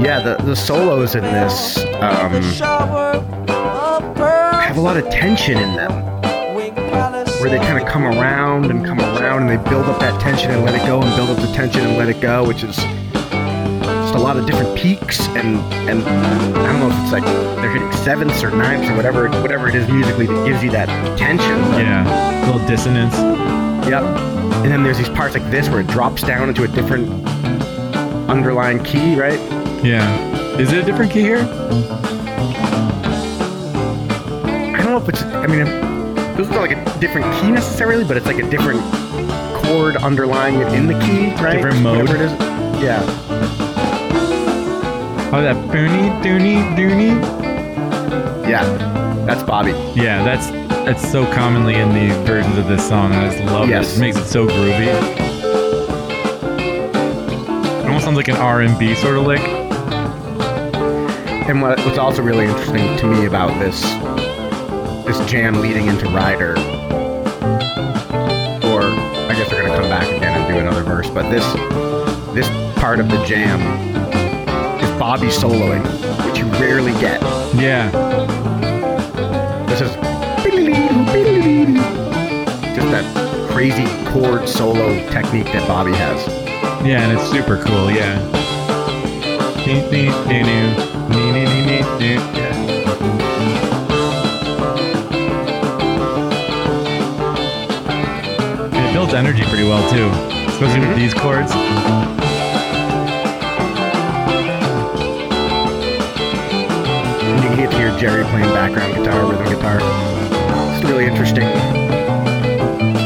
Yeah, 0.00 0.20
the, 0.22 0.36
the 0.44 0.54
solos 0.54 1.16
in 1.16 1.24
this 1.24 1.78
um, 2.00 2.30
have 4.62 4.76
a 4.76 4.80
lot 4.80 4.96
of 4.96 5.10
tension 5.10 5.58
in 5.58 5.74
them. 5.74 5.92
Where 7.40 7.50
they 7.50 7.58
kind 7.58 7.82
of 7.82 7.88
come 7.88 8.04
around 8.04 8.70
and 8.70 8.86
come 8.86 9.00
around 9.00 9.42
and 9.42 9.50
they 9.50 9.70
build 9.70 9.86
up 9.86 9.98
that 10.00 10.20
tension 10.20 10.52
and 10.52 10.64
let 10.64 10.74
it 10.76 10.86
go 10.86 11.02
and 11.02 11.16
build 11.16 11.30
up 11.30 11.38
the 11.38 11.52
tension 11.52 11.84
and 11.84 11.98
let 11.98 12.08
it 12.08 12.20
go, 12.20 12.46
which 12.46 12.62
is 12.62 12.76
just 12.76 14.14
a 14.14 14.18
lot 14.18 14.36
of 14.36 14.46
different 14.46 14.78
peaks 14.78 15.26
and 15.28 15.58
and 15.90 16.00
I 16.04 16.72
don't 16.72 16.78
know 16.78 16.90
if 16.90 17.02
it's 17.02 17.12
like 17.12 17.24
they're 17.24 17.72
hitting 17.72 17.92
sevenths 18.04 18.44
or 18.44 18.50
ninths 18.50 18.88
or 18.88 18.94
whatever 18.94 19.28
whatever 19.42 19.68
it 19.68 19.74
is 19.74 19.88
musically 19.88 20.26
that 20.26 20.46
gives 20.46 20.62
you 20.62 20.70
that 20.70 20.88
tension. 21.18 21.58
Yeah, 21.72 22.44
a 22.44 22.46
little 22.46 22.64
dissonance. 22.68 23.16
Yep. 23.88 24.45
And 24.66 24.72
then 24.72 24.82
there's 24.82 24.98
these 24.98 25.08
parts 25.10 25.32
like 25.32 25.48
this 25.48 25.68
where 25.68 25.78
it 25.78 25.86
drops 25.86 26.22
down 26.22 26.48
into 26.48 26.64
a 26.64 26.66
different 26.66 27.08
underlying 28.28 28.82
key, 28.82 29.14
right? 29.14 29.38
Yeah. 29.80 30.58
Is 30.58 30.72
it 30.72 30.78
a 30.78 30.82
different 30.82 31.12
key 31.12 31.20
here? 31.20 31.38
I 34.74 34.82
don't 34.82 34.86
know 34.86 34.96
if 34.96 35.08
it's. 35.08 35.22
I 35.22 35.46
mean, 35.46 35.60
it 35.60 36.36
doesn't 36.36 36.56
like 36.56 36.72
a 36.72 36.98
different 36.98 37.32
key 37.40 37.52
necessarily, 37.52 38.02
but 38.02 38.16
it's 38.16 38.26
like 38.26 38.40
a 38.40 38.50
different 38.50 38.80
chord 39.62 39.98
underlying 39.98 40.56
it 40.56 40.72
in 40.72 40.88
the 40.88 40.98
key, 40.98 41.32
right? 41.40 41.58
Different 41.58 41.80
mode. 41.80 42.08
Whatever 42.08 42.24
it 42.24 42.32
is. 42.32 42.32
Yeah. 42.82 43.04
Oh, 45.32 45.42
that 45.42 45.54
boony 45.70 46.10
doony 46.24 46.74
doony. 46.74 47.22
Yeah. 48.48 48.64
That's 49.26 49.44
Bobby. 49.44 49.70
Yeah, 49.94 50.24
that's 50.24 50.65
that's 50.86 51.10
so 51.10 51.30
commonly 51.32 51.74
in 51.74 51.88
the 51.92 52.08
versions 52.24 52.56
of 52.56 52.66
this 52.68 52.86
song. 52.88 53.12
I 53.12 53.28
just 53.28 53.44
love 53.52 53.68
Yes. 53.68 53.92
it. 53.92 53.96
It 53.98 54.00
makes 54.00 54.16
it 54.16 54.24
so 54.26 54.46
groovy. 54.46 54.86
It 57.80 57.86
almost 57.86 58.04
sounds 58.04 58.16
like 58.16 58.28
an 58.28 58.36
R 58.36 58.60
and 58.62 58.78
B 58.78 58.94
sort 58.94 59.16
of 59.18 59.24
lick. 59.26 59.40
And 61.48 61.60
what, 61.62 61.78
what's 61.84 61.98
also 61.98 62.22
really 62.22 62.44
interesting 62.46 62.96
to 62.98 63.06
me 63.06 63.26
about 63.26 63.48
this 63.60 63.82
this 65.06 65.20
jam 65.30 65.60
leading 65.60 65.86
into 65.86 66.06
Rider, 66.08 66.54
or 68.66 68.82
I 68.82 69.34
guess 69.36 69.48
they're 69.48 69.62
gonna 69.62 69.76
come 69.80 69.88
back 69.88 70.08
again 70.08 70.36
and 70.40 70.52
do 70.52 70.58
another 70.58 70.82
verse, 70.82 71.08
but 71.10 71.30
this 71.30 71.44
this 72.34 72.48
part 72.80 72.98
of 72.98 73.08
the 73.08 73.22
jam 73.24 73.60
is 74.80 74.90
Bobby 74.98 75.28
soloing, 75.28 75.84
which 76.28 76.38
you 76.40 76.46
rarely 76.60 76.90
get. 77.00 77.22
Yeah, 77.54 77.88
just 82.74 82.90
that 82.90 83.48
crazy 83.50 83.86
chord 84.10 84.48
solo 84.48 84.94
technique 85.10 85.46
that 85.46 85.66
Bobby 85.68 85.92
has. 85.92 86.26
yeah, 86.84 87.02
and 87.02 87.18
it's 87.18 87.30
super 87.30 87.62
cool. 87.62 87.90
Yeah. 87.90 88.18
And 98.72 98.86
it 98.86 98.92
builds 98.92 99.14
energy 99.14 99.42
pretty 99.44 99.64
well 99.64 99.88
too, 99.90 100.08
especially 100.50 100.80
with 100.80 100.90
mm-hmm. 100.90 100.98
these 100.98 101.14
chords. 101.14 101.52
And 107.22 107.42
you 107.42 107.48
can 107.48 107.56
get 107.56 107.70
to 107.70 107.76
hear 107.78 107.98
Jerry 107.98 108.24
playing 108.24 108.50
background 108.50 108.94
guitar, 108.94 109.26
rhythm 109.30 109.46
guitar. 109.46 110.25
Really 110.86 111.06
interesting 111.06 111.44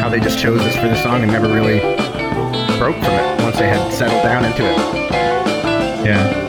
how 0.01 0.09
they 0.09 0.21
just 0.21 0.39
chose 0.39 0.61
this 0.61 0.77
for 0.77 0.87
the 0.89 0.97
song 1.03 1.23
and 1.23 1.33
never 1.33 1.49
really 1.49 1.81
broke 2.79 2.97
from 2.97 3.15
it 3.15 3.43
once 3.43 3.59
they 3.59 3.67
had 3.69 3.93
settled 3.93 4.23
down 4.23 4.45
into 4.45 4.63
it. 4.65 4.77
Yeah. 6.07 6.49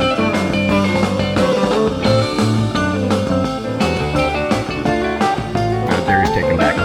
Jerry's 6.05 6.29
taken 6.29 6.57
back. 6.57 6.75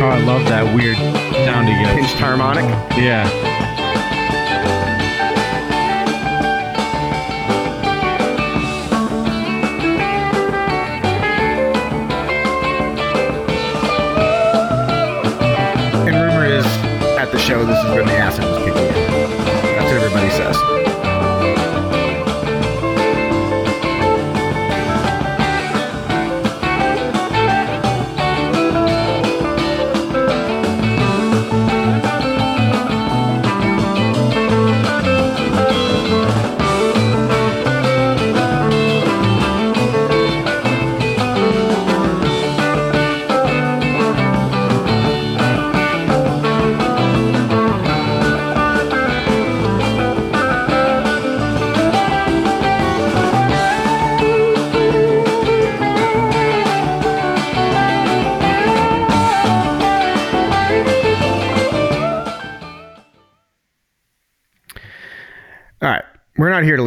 Oh, 0.00 0.08
I 0.08 0.20
love 0.24 0.44
that 0.48 0.74
weird 0.74 0.96
sound 1.44 1.68
he 1.68 1.74
gets. 1.74 1.94
Pinched 1.94 2.18
harmonic. 2.18 2.64
Yeah. 2.96 3.28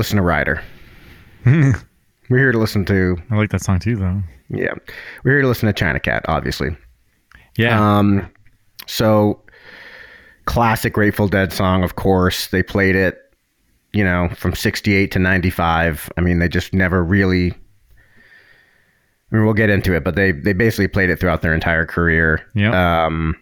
Listen 0.05 0.17
to 0.17 0.21
Ryder. 0.21 0.61
We're 1.45 2.37
here 2.37 2.51
to 2.51 2.59
listen 2.59 2.85
to 2.85 3.17
I 3.31 3.35
like 3.37 3.49
that 3.49 3.63
song 3.63 3.79
too, 3.79 3.95
though. 3.95 4.21
yeah. 4.49 4.73
We're 5.23 5.31
here 5.31 5.41
to 5.41 5.47
listen 5.47 5.65
to 5.65 5.73
China 5.73 5.99
Cat, 5.99 6.23
obviously. 6.27 6.77
Yeah. 7.57 7.97
Um, 7.97 8.31
so 8.85 9.41
classic 10.45 10.93
Grateful 10.93 11.27
Dead 11.27 11.51
song, 11.51 11.83
of 11.83 11.95
course. 11.95 12.47
They 12.47 12.61
played 12.61 12.95
it, 12.95 13.17
you 13.93 14.03
know, 14.03 14.29
from 14.35 14.53
'68 14.53 15.11
to 15.13 15.17
'95. 15.17 16.11
I 16.17 16.21
mean, 16.21 16.37
they 16.37 16.49
just 16.49 16.71
never 16.71 17.03
really. 17.03 17.51
I 19.31 19.35
mean, 19.35 19.43
we'll 19.43 19.55
get 19.55 19.71
into 19.71 19.95
it, 19.95 20.03
but 20.03 20.13
they 20.15 20.33
they 20.33 20.53
basically 20.53 20.87
played 20.87 21.09
it 21.09 21.19
throughout 21.19 21.41
their 21.41 21.55
entire 21.55 21.87
career. 21.87 22.47
Yep. 22.53 22.73
Um, 22.73 23.35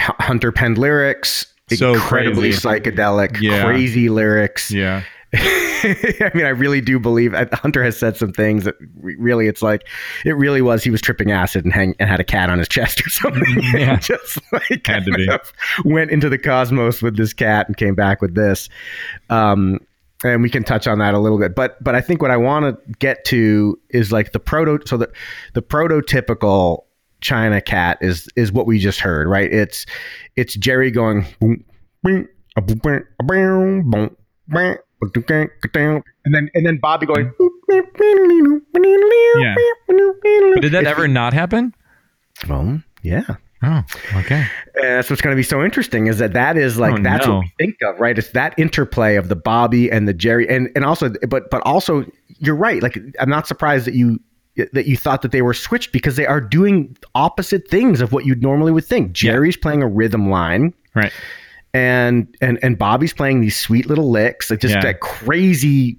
Hunter 0.00 0.50
penned 0.50 0.76
lyrics, 0.76 1.46
So 1.76 1.94
incredibly 1.94 2.50
crazy. 2.52 2.60
psychedelic, 2.68 3.40
Yeah. 3.40 3.62
crazy 3.64 4.08
lyrics. 4.08 4.70
yeah. 4.70 5.02
I 5.34 6.30
mean, 6.34 6.44
I 6.44 6.50
really 6.50 6.82
do 6.82 6.98
believe 7.00 7.32
Hunter 7.54 7.82
has 7.82 7.98
said 7.98 8.18
some 8.18 8.32
things 8.32 8.64
that 8.64 8.74
really, 9.00 9.48
it's 9.48 9.62
like, 9.62 9.88
it 10.26 10.36
really 10.36 10.60
was 10.60 10.84
he 10.84 10.90
was 10.90 11.00
tripping 11.00 11.30
acid 11.32 11.64
and 11.64 11.72
hang 11.72 11.94
and 11.98 12.06
had 12.08 12.20
a 12.20 12.24
cat 12.24 12.50
on 12.50 12.58
his 12.58 12.68
chest 12.68 13.00
or 13.04 13.08
something. 13.10 13.42
Yeah. 13.74 13.96
just 13.96 14.38
like 14.52 14.86
Had 14.86 15.06
to 15.06 15.12
be. 15.12 15.26
went 15.86 16.10
into 16.10 16.28
the 16.28 16.36
cosmos 16.38 17.00
with 17.00 17.16
this 17.16 17.32
cat 17.32 17.66
and 17.66 17.76
came 17.78 17.94
back 17.94 18.20
with 18.20 18.34
this. 18.34 18.68
Um, 19.30 19.78
and 20.22 20.42
we 20.42 20.50
can 20.50 20.62
touch 20.64 20.86
on 20.86 20.98
that 20.98 21.14
a 21.14 21.18
little 21.18 21.38
bit, 21.38 21.54
but 21.56 21.82
but 21.82 21.94
I 21.96 22.00
think 22.00 22.22
what 22.22 22.30
I 22.30 22.36
want 22.36 22.64
to 22.66 22.92
get 23.00 23.24
to 23.24 23.76
is 23.90 24.12
like 24.12 24.30
the 24.32 24.38
proto. 24.38 24.78
So 24.86 24.96
the 24.98 25.10
the 25.54 25.62
prototypical 25.62 26.84
China 27.22 27.60
cat 27.60 27.98
is 28.00 28.28
is 28.36 28.52
what 28.52 28.66
we 28.66 28.78
just 28.78 29.00
heard, 29.00 29.28
right? 29.28 29.50
It's 29.52 29.86
it's 30.36 30.54
Jerry 30.54 30.90
going 30.90 31.24
boom, 31.40 31.64
boom, 32.02 32.28
boom, 32.56 32.80
boom, 32.82 33.04
boom, 33.22 34.16
boom, 34.48 34.76
boom, 35.72 36.02
and 36.24 36.34
then 36.34 36.50
and 36.54 36.66
then 36.66 36.78
Bobby 36.82 37.06
going. 37.06 37.32
Yeah. 39.38 39.54
But 39.88 40.60
did 40.60 40.72
that 40.72 40.82
It's- 40.82 40.86
ever 40.86 41.08
not 41.08 41.32
happen? 41.32 41.74
Well, 42.48 42.82
yeah. 43.02 43.22
Oh, 43.64 43.82
okay. 44.16 44.40
Uh, 44.76 44.80
and 44.82 44.84
that's 44.96 45.08
what's 45.08 45.22
going 45.22 45.32
to 45.34 45.38
be 45.38 45.44
so 45.44 45.62
interesting 45.62 46.08
is 46.08 46.18
that 46.18 46.32
that 46.32 46.56
is 46.56 46.80
like 46.80 46.94
Oh, 46.98 47.02
that's 47.02 47.24
no. 47.26 47.36
what 47.36 47.40
we 47.44 47.52
think 47.64 47.76
of, 47.82 48.00
right? 48.00 48.18
It's 48.18 48.30
that 48.30 48.58
interplay 48.58 49.14
of 49.14 49.28
the 49.28 49.36
Bobby 49.36 49.88
and 49.90 50.08
the 50.08 50.12
Jerry, 50.12 50.48
and 50.48 50.68
and 50.74 50.84
also, 50.84 51.12
but 51.28 51.48
but 51.48 51.62
also, 51.64 52.04
you're 52.38 52.56
right. 52.56 52.82
Like 52.82 52.98
I'm 53.20 53.28
not 53.30 53.46
surprised 53.46 53.86
that 53.86 53.94
you 53.94 54.18
that 54.72 54.86
you 54.86 54.96
thought 54.96 55.22
that 55.22 55.32
they 55.32 55.42
were 55.42 55.54
switched 55.54 55.92
because 55.92 56.16
they 56.16 56.26
are 56.26 56.40
doing 56.40 56.96
opposite 57.14 57.68
things 57.68 58.00
of 58.00 58.12
what 58.12 58.26
you 58.26 58.34
normally 58.36 58.72
would 58.72 58.84
think. 58.84 59.12
Jerry's 59.12 59.56
playing 59.56 59.82
a 59.82 59.88
rhythm 59.88 60.28
line, 60.30 60.74
Right. 60.94 61.12
and 61.72 62.26
and 62.40 62.58
and 62.62 62.76
Bobby's 62.78 63.12
playing 63.14 63.40
these 63.40 63.58
sweet 63.58 63.86
little 63.86 64.10
licks, 64.10 64.50
like 64.50 64.60
just 64.60 64.74
Yeah. 64.74 64.82
that 64.82 65.00
crazy. 65.00 65.98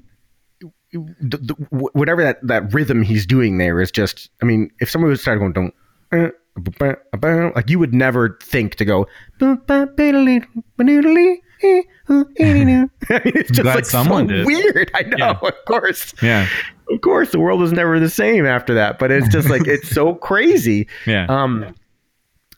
The, 0.91 1.37
the, 1.37 1.53
whatever 1.93 2.21
that, 2.21 2.37
that 2.45 2.71
rhythm 2.71 3.01
he's 3.01 3.25
doing 3.25 3.57
there 3.57 3.81
is 3.81 3.91
just. 3.91 4.29
I 4.43 4.45
mean, 4.45 4.69
if 4.79 4.91
someone 4.91 5.09
would 5.09 5.19
start 5.19 5.39
going, 5.39 5.51
don't. 5.53 5.73
uh, 6.11 6.29
ba- 6.55 6.97
ba- 7.11 7.17
ba," 7.17 7.51
Like 7.55 7.67
you 7.71 7.79
would 7.79 7.95
never 7.95 8.37
think 8.43 8.75
to 8.75 8.85
go. 8.85 9.07
"Ba- 9.39 9.57
ba- 9.65 9.87
ba-da-lee, 9.97 10.41
ba-doo-da-lee, 10.77 11.41
uh, 11.63 11.67
eh, 11.67 11.81
eh." 12.11 12.21
I 12.37 12.53
mean, 12.53 12.89
it's 13.09 13.49
just 13.49 13.65
like 13.65 13.85
someone 13.85 14.27
so 14.29 14.35
did. 14.35 14.45
weird. 14.45 14.91
I 14.93 15.01
know, 15.01 15.15
Yeah. 15.17 15.31
of 15.41 15.65
course, 15.65 16.13
Yeah. 16.21 16.47
Of 16.89 17.01
course, 17.01 17.31
the 17.31 17.39
world 17.39 17.59
was 17.59 17.71
never 17.71 17.99
the 17.99 18.09
same 18.09 18.45
after 18.45 18.73
that. 18.73 18.99
But 18.99 19.11
it's 19.11 19.27
just 19.27 19.49
like 19.49 19.67
it's 19.67 19.89
so 19.89 20.15
crazy. 20.29 20.87
Yeah. 21.05 21.25
Um, 21.29 21.73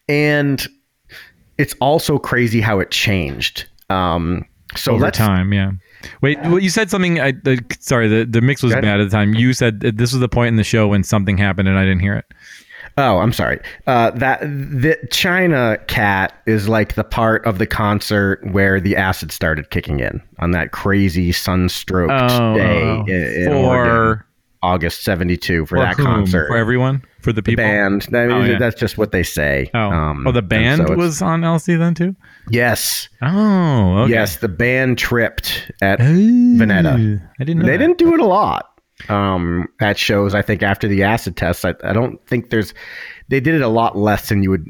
and 0.07 0.65
it's 1.57 1.73
also 1.79 2.17
crazy 2.17 2.61
how 2.61 2.79
it 2.79 2.91
changed. 2.91 3.65
Um, 3.89 4.45
so 4.75 4.93
Over 4.93 5.11
time, 5.11 5.53
yeah. 5.53 5.71
Wait, 6.21 6.39
well, 6.41 6.59
you 6.59 6.69
said 6.69 6.89
something. 6.89 7.19
I, 7.19 7.31
the, 7.31 7.63
sorry, 7.79 8.07
the, 8.07 8.25
the 8.25 8.41
mix 8.41 8.61
was 8.61 8.73
bad 8.73 8.99
at 8.99 9.05
the 9.05 9.09
time. 9.09 9.33
You 9.33 9.53
said 9.53 9.79
that 9.79 9.97
this 9.97 10.11
was 10.11 10.19
the 10.19 10.29
point 10.29 10.49
in 10.49 10.55
the 10.55 10.63
show 10.63 10.88
when 10.88 11.03
something 11.03 11.38
happened 11.38 11.67
and 11.67 11.77
I 11.77 11.83
didn't 11.83 12.01
hear 12.01 12.15
it. 12.15 12.25
Oh, 12.97 13.17
I'm 13.17 13.34
sorry. 13.34 13.60
Uh, 13.88 14.12
that 14.12 14.39
the 14.41 14.97
China 15.12 15.77
Cat 15.88 16.34
is 16.45 16.69
like 16.69 16.95
the 16.95 17.03
part 17.03 17.45
of 17.45 17.58
the 17.58 17.67
concert 17.67 18.39
where 18.51 18.79
the 18.79 18.95
acid 18.95 19.31
started 19.34 19.69
kicking 19.69 19.99
in 19.99 20.21
on 20.39 20.51
that 20.51 20.71
crazy 20.71 21.31
sunstroked 21.31 22.29
Oh, 22.31 22.55
day 22.55 22.81
oh, 22.84 23.03
in, 23.05 23.43
in 23.43 23.51
for 23.51 23.55
Oregon, 23.58 24.23
August 24.63 25.03
'72 25.03 25.65
for, 25.65 25.75
for 25.75 25.79
that 25.79 25.97
whom? 25.97 26.05
concert. 26.05 26.47
for 26.47 26.55
everyone 26.55 27.03
for 27.19 27.34
the 27.34 27.41
the 27.41 27.43
people. 27.43 27.65
band. 27.65 28.08
I 28.13 28.27
mean, 28.27 28.31
Oh, 28.31 28.43
yeah. 28.45 28.58
That's 28.60 28.79
just 28.79 28.97
what 28.97 29.12
they 29.12 29.23
say. 29.23 29.69
Oh, 29.73 29.79
Um, 29.91 30.25
oh, 30.25 30.31
the 30.31 30.41
band 30.41 30.88
so 30.88 30.95
was 30.95 31.21
on 31.21 31.41
LC 31.41 31.77
then 31.77 31.95
too. 31.95 32.15
yes, 32.49 33.10
Oh, 33.21 33.97
okay. 34.03 34.12
yes. 34.13 34.38
The 34.38 34.47
band 34.47 34.97
tripped 34.97 35.69
at 35.81 35.99
Oh, 35.99 36.03
Veneta. 36.05 37.21
I 37.39 37.43
didn't. 37.43 37.60
Know 37.62 37.65
they 37.65 37.73
that. 37.73 37.77
didn't 37.79 37.97
do 37.97 38.13
it 38.13 38.19
a 38.21 38.25
lot 38.25 38.74
um, 39.10 39.67
at 39.79 39.97
shows. 39.97 40.34
I 40.36 40.41
think 40.41 40.63
after 40.63 40.88
the 40.88 41.03
acid 41.03 41.36
test, 41.38 41.65
I, 41.65 41.73
I 41.84 41.93
don't 41.93 42.25
think 42.27 42.49
there's. 42.49 42.73
They 43.27 43.39
did 43.39 43.55
it 43.55 43.62
a 43.62 43.67
lot 43.67 43.97
less 43.97 44.29
than 44.29 44.43
you 44.43 44.51
would 44.51 44.67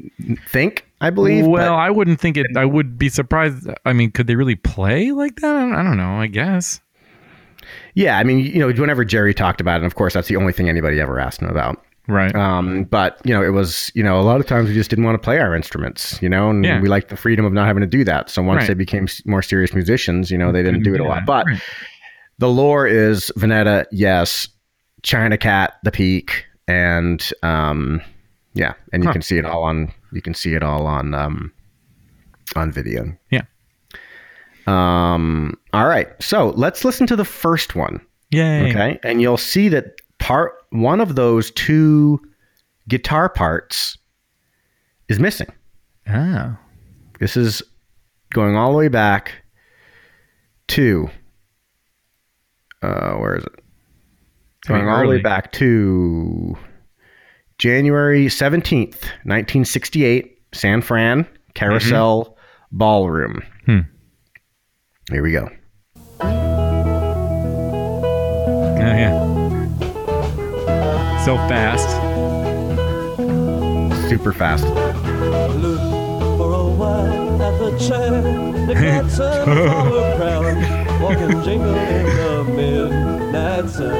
think. 0.48 0.86
I 1.00 1.10
believe. 1.10 1.46
Well, 1.46 1.74
I 1.74 1.90
wouldn't 1.90 2.20
think 2.20 2.36
it. 2.38 2.46
I 2.56 2.64
would 2.64 2.98
be 2.98 3.08
surprised. 3.10 3.68
I 3.84 3.92
mean, 3.92 4.10
could 4.10 4.26
they 4.26 4.34
really 4.36 4.56
play 4.56 5.12
like 5.12 5.36
that? 5.36 5.54
I 5.54 5.82
don't- 5.82 5.96
know. 5.98 6.16
I 6.20 6.26
guess. 6.26 6.80
yeah. 7.94 8.18
I 8.18 8.24
mean, 8.24 8.38
you 8.40 8.58
know, 8.58 8.68
whenever 8.72 9.04
Jerry 9.04 9.34
talked 9.34 9.60
about 9.60 9.74
it, 9.74 9.84
and 9.84 9.86
of 9.86 9.94
course, 9.94 10.14
that's 10.14 10.28
the 10.28 10.36
only 10.36 10.52
thing 10.52 10.68
anybody 10.68 11.00
ever 11.00 11.18
asked 11.20 11.42
him 11.42 11.48
about. 11.48 11.82
Right. 12.08 12.34
Um, 12.36 12.84
but 12.84 13.20
you 13.24 13.34
know, 13.34 13.42
it 13.42 13.48
was 13.50 13.90
you 13.94 14.02
know 14.02 14.20
a 14.20 14.22
lot 14.22 14.40
of 14.40 14.46
times 14.46 14.68
we 14.68 14.74
just 14.74 14.88
didn't 14.90 15.04
want 15.04 15.16
to 15.20 15.24
play 15.24 15.38
our 15.40 15.54
instruments, 15.56 16.20
you 16.22 16.28
know, 16.28 16.48
and 16.50 16.64
Yeah. 16.64 16.80
we 16.80 16.88
liked 16.88 17.08
the 17.08 17.16
freedom 17.16 17.44
of 17.44 17.52
not 17.52 17.66
having 17.66 17.80
to 17.80 17.86
do 17.86 18.04
that. 18.04 18.30
So 18.30 18.42
once 18.42 18.60
Right. 18.60 18.68
they 18.68 18.74
became 18.74 19.08
more 19.24 19.42
serious 19.42 19.74
musicians, 19.74 20.30
you 20.30 20.38
know, 20.38 20.52
they 20.52 20.62
didn't 20.62 20.82
do 20.84 20.94
it 20.94 21.00
a 21.00 21.04
lot. 21.04 21.26
But 21.26 21.46
right. 21.46 21.60
The 22.38 22.48
lore 22.48 22.86
is 22.86 23.30
Veneta, 23.36 23.86
yes, 23.92 24.48
China 25.02 25.36
Cat, 25.38 25.74
the 25.84 25.90
Peak, 25.92 26.44
and 26.68 27.30
um, 27.42 28.00
yeah, 28.54 28.74
and 28.92 29.02
you 29.02 29.08
Huh. 29.08 29.12
can 29.14 29.22
see 29.22 29.38
it 29.38 29.44
all 29.44 29.62
on 29.64 29.92
you 30.12 30.22
can 30.22 30.34
see 30.34 30.54
it 30.54 30.62
all 30.62 30.86
on 30.86 31.14
um, 31.14 31.52
on 32.54 32.72
video. 32.72 33.16
Yeah. 33.30 33.42
Um. 34.66 35.56
All 35.72 35.86
right, 35.86 36.08
so 36.20 36.50
let's 36.50 36.84
listen 36.84 37.06
to 37.06 37.16
the 37.16 37.24
first 37.24 37.74
one. 37.76 38.00
Yay. 38.30 38.70
Okay. 38.70 38.98
And 39.04 39.20
you'll 39.22 39.36
see 39.36 39.68
that 39.68 40.00
part 40.18 40.52
one 40.70 41.00
of 41.00 41.14
those 41.14 41.50
two 41.52 42.20
guitar 42.88 43.28
parts 43.28 43.96
is 45.08 45.20
missing. 45.20 45.46
Oh. 46.08 46.56
This 47.20 47.36
is 47.36 47.62
going 48.32 48.56
all 48.56 48.72
the 48.72 48.78
way 48.78 48.88
back 48.88 49.32
to 50.68 51.08
uh 52.82 53.14
where 53.14 53.36
is 53.36 53.44
it? 53.44 53.52
Pretty 54.64 54.82
Going 54.82 54.88
all 54.88 55.02
the 55.02 55.08
way 55.08 55.20
back 55.20 55.52
to 55.52 56.56
January 57.58 58.26
17th, 58.26 59.02
1968, 59.24 60.38
San 60.52 60.82
Fran 60.82 61.26
Carousel 61.54 62.36
Ballroom. 62.72 63.42
Hmm. 63.64 63.80
Here 65.10 65.22
we 65.22 65.32
go. 65.32 65.48
Oh 68.78 68.94
yeah. 68.98 69.14
So 71.24 71.36
fast. 71.48 71.88
Super 74.08 74.32
fast. 74.32 74.64
Look 81.00 81.18
for 81.18 81.24
a 81.24 81.36
while 81.36 81.36
at 81.36 81.36
the 81.36 81.42
chair. 81.42 81.42
The 81.42 81.42
cats 81.42 81.42
and 81.42 81.42
flower 81.42 81.42
crown. 81.42 81.42
Walking 81.42 81.42
jingle 81.44 81.74
in 81.74 82.06
the 82.06 82.44
midnight 82.56 83.70
sun. 83.70 83.92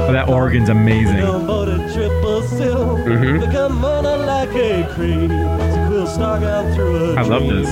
Oh, 0.00 0.12
that 0.12 0.28
organ's 0.28 0.68
amazing. 0.68 1.20
Voted 1.46 1.92
triple 1.92 2.42
silk. 2.42 2.98
Mhm. 3.00 3.40
The 3.40 3.46
come 3.52 3.82
like 3.82 4.54
a 4.54 4.86
cream. 4.94 5.28
So 5.30 5.88
we'll 5.90 6.06
stalk 6.06 6.42
out 6.42 6.74
through 6.74 6.96
a 6.96 7.16
I 7.16 7.22
love 7.22 7.42
this. 7.42 7.68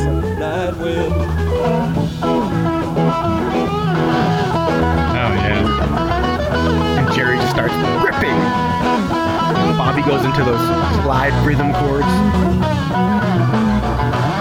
Oh 5.15 5.33
yeah. 5.35 6.99
and 6.99 7.15
Jerry 7.15 7.37
just 7.37 7.51
starts 7.51 7.75
ripping. 8.05 8.39
Bobby 9.77 10.03
goes 10.03 10.25
into 10.25 10.45
those 10.45 10.61
slide 11.03 11.35
rhythm 11.47 11.73
chords. 11.75 12.07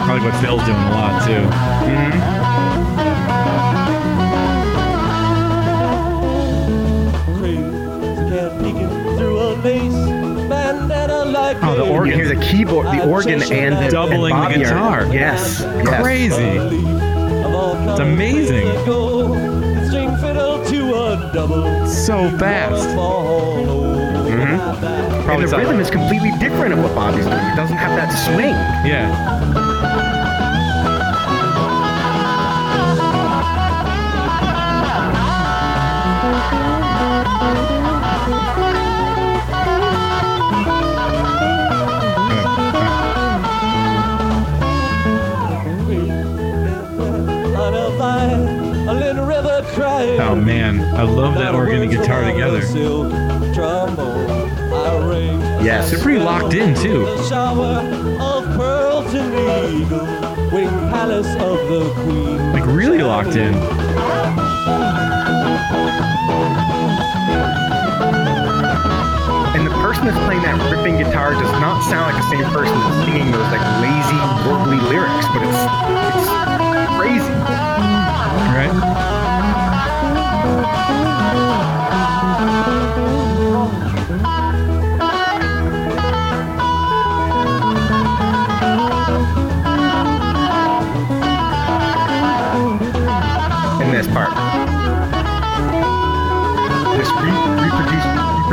Probably 0.06 0.24
what 0.30 0.36
Phil's 0.42 0.64
doing 0.66 0.78
a 0.78 0.92
lot 0.92 1.26
too. 1.26 1.48
Crazy 1.86 2.22
the 11.86 11.88
a 11.88 11.94
You 11.94 11.98
organ. 12.00 12.14
hear 12.14 12.28
the 12.28 12.42
keyboard, 12.42 12.86
the 12.88 13.04
uh, 13.04 13.08
organ, 13.08 13.42
and 13.52 13.86
the 13.86 13.90
Doubling 13.92 14.34
and 14.34 14.54
the 14.54 14.60
Bobby 14.60 14.66
are- 14.66 15.04
guitar. 15.06 15.14
yes, 15.14 15.60
yes. 15.62 16.02
Crazy. 16.02 16.60
It's 17.90 18.00
amazing. 18.00 18.68
String 19.90 20.16
fiddle 20.18 20.64
to 20.66 20.80
a 20.96 21.32
double. 21.34 21.86
So 21.88 22.30
fast. 22.38 22.88
Mm-hmm. 24.32 25.30
And 25.32 25.44
the 25.48 25.58
rhythm 25.58 25.80
is 25.80 25.90
completely 25.90 26.32
different 26.40 26.74
of 26.74 26.80
what 26.80 26.94
Bobby's 26.96 27.26
doing. 27.26 27.38
It 27.38 27.56
doesn't 27.56 27.78
have 27.78 27.96
that 27.98 28.12
swing. 28.26 28.56
Yeah. 28.90 30.10
Oh 50.24 50.36
man, 50.36 50.80
I 50.96 51.02
love 51.02 51.34
that 51.36 51.56
organ 51.56 51.82
and 51.82 51.92
guitar 51.92 52.24
together. 52.24 52.62
Yes. 55.62 55.90
They're 55.92 56.00
pretty 56.00 56.20
locked 56.20 56.54
in 56.54 56.76
too. 56.76 57.06
The 57.06 57.28
shower 57.28 57.80
of 58.22 58.46
pearls 58.56 59.14
and 59.14 59.34
eagle, 59.74 60.06
wing 60.52 60.70
palace 60.90 61.28
of 61.28 61.68
the 61.68 61.92
queen. 62.04 62.54
Like 62.54 62.66
really 62.68 63.02
locked 63.02 63.36
in. 63.36 63.54
And 69.54 69.66
the 69.68 69.72
person 69.82 70.06
that's 70.06 70.18
playing 70.26 70.44
that 70.44 70.72
ripping 70.72 70.98
guitar 70.98 71.34
does 71.34 71.52
not 71.60 71.84
sound 71.90 72.14
like 72.14 72.22
the 72.24 72.30
same 72.30 72.46
person 72.54 72.78
that's 72.78 73.06
singing 73.06 73.32
those 73.32 73.52
like 73.52 73.66
lazy, 73.82 74.20
warbly 74.48 74.80
lyrics, 74.88 75.28
but 75.34 75.42
it's 75.44 75.62
it's 76.16 76.30
crazy. 76.96 77.34
Right? 78.54 79.01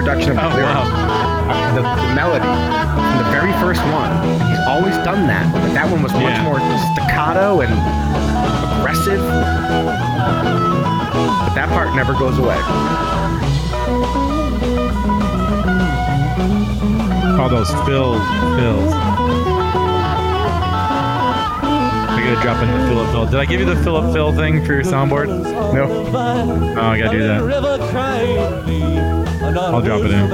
Reproduction 0.08 0.38
of 0.38 0.38
oh, 0.38 0.48
the 0.48 0.50
Oh, 0.54 0.56
lyrics, 0.56 0.88
wow. 0.88 1.76
the, 1.76 1.82
the 1.84 2.08
melody, 2.14 2.48
in 2.48 3.18
the 3.20 3.28
very 3.30 3.52
first 3.60 3.82
one. 3.92 4.08
He's 4.48 4.58
always 4.66 4.96
done 5.04 5.26
that, 5.28 5.52
but 5.52 5.68
that 5.74 5.84
one 5.90 6.02
was 6.02 6.12
much 6.12 6.22
Yeah. 6.22 6.42
more 6.44 6.58
staccato 6.96 7.60
and 7.60 7.70
aggressive. 8.80 9.20
But 9.20 9.44
that 11.54 11.68
part 11.68 11.94
never 11.94 12.14
goes 12.14 12.38
away. 12.38 12.56
All 17.38 17.48
those 17.50 17.70
fills, 17.84 18.22
fills. 18.56 18.92
I 22.10 22.22
gotta 22.24 22.40
drop 22.42 22.62
in 22.62 22.70
the 22.70 22.78
Philip 22.88 23.10
Phil. 23.10 23.26
Did 23.26 23.40
I 23.40 23.44
give 23.44 23.60
you 23.60 23.66
the 23.66 23.76
Philip 23.84 24.10
Phil 24.12 24.32
thing 24.32 24.64
for 24.64 24.72
your 24.72 24.82
soundboard? 24.82 25.28
No. 25.74 25.84
Oh, 25.86 26.80
I 26.80 26.98
gotta 26.98 27.10
do 27.16 27.22
that. 27.26 27.42
I'll 29.56 29.80
drop 29.80 30.02
it 30.02 30.10
in. 30.10 30.28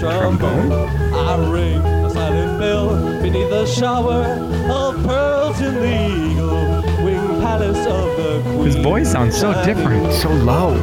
Trombone. 0.00 0.72
I 0.72 1.50
ring 1.50 1.78
a 1.78 2.10
silent 2.10 2.58
bell 2.58 3.20
beneath 3.20 3.50
the 3.50 3.66
shower 3.66 4.24
of 4.70 5.04
pearls 5.04 5.60
in 5.60 5.74
the 5.74 6.06
eagle 6.06 7.04
wing 7.04 7.40
palace 7.40 7.86
of 7.86 8.16
the 8.16 8.40
queen. 8.42 8.64
His 8.64 8.76
voice 8.76 9.12
sounds 9.12 9.38
so 9.38 9.52
different. 9.64 10.12
So 10.14 10.30
low. 10.30 10.74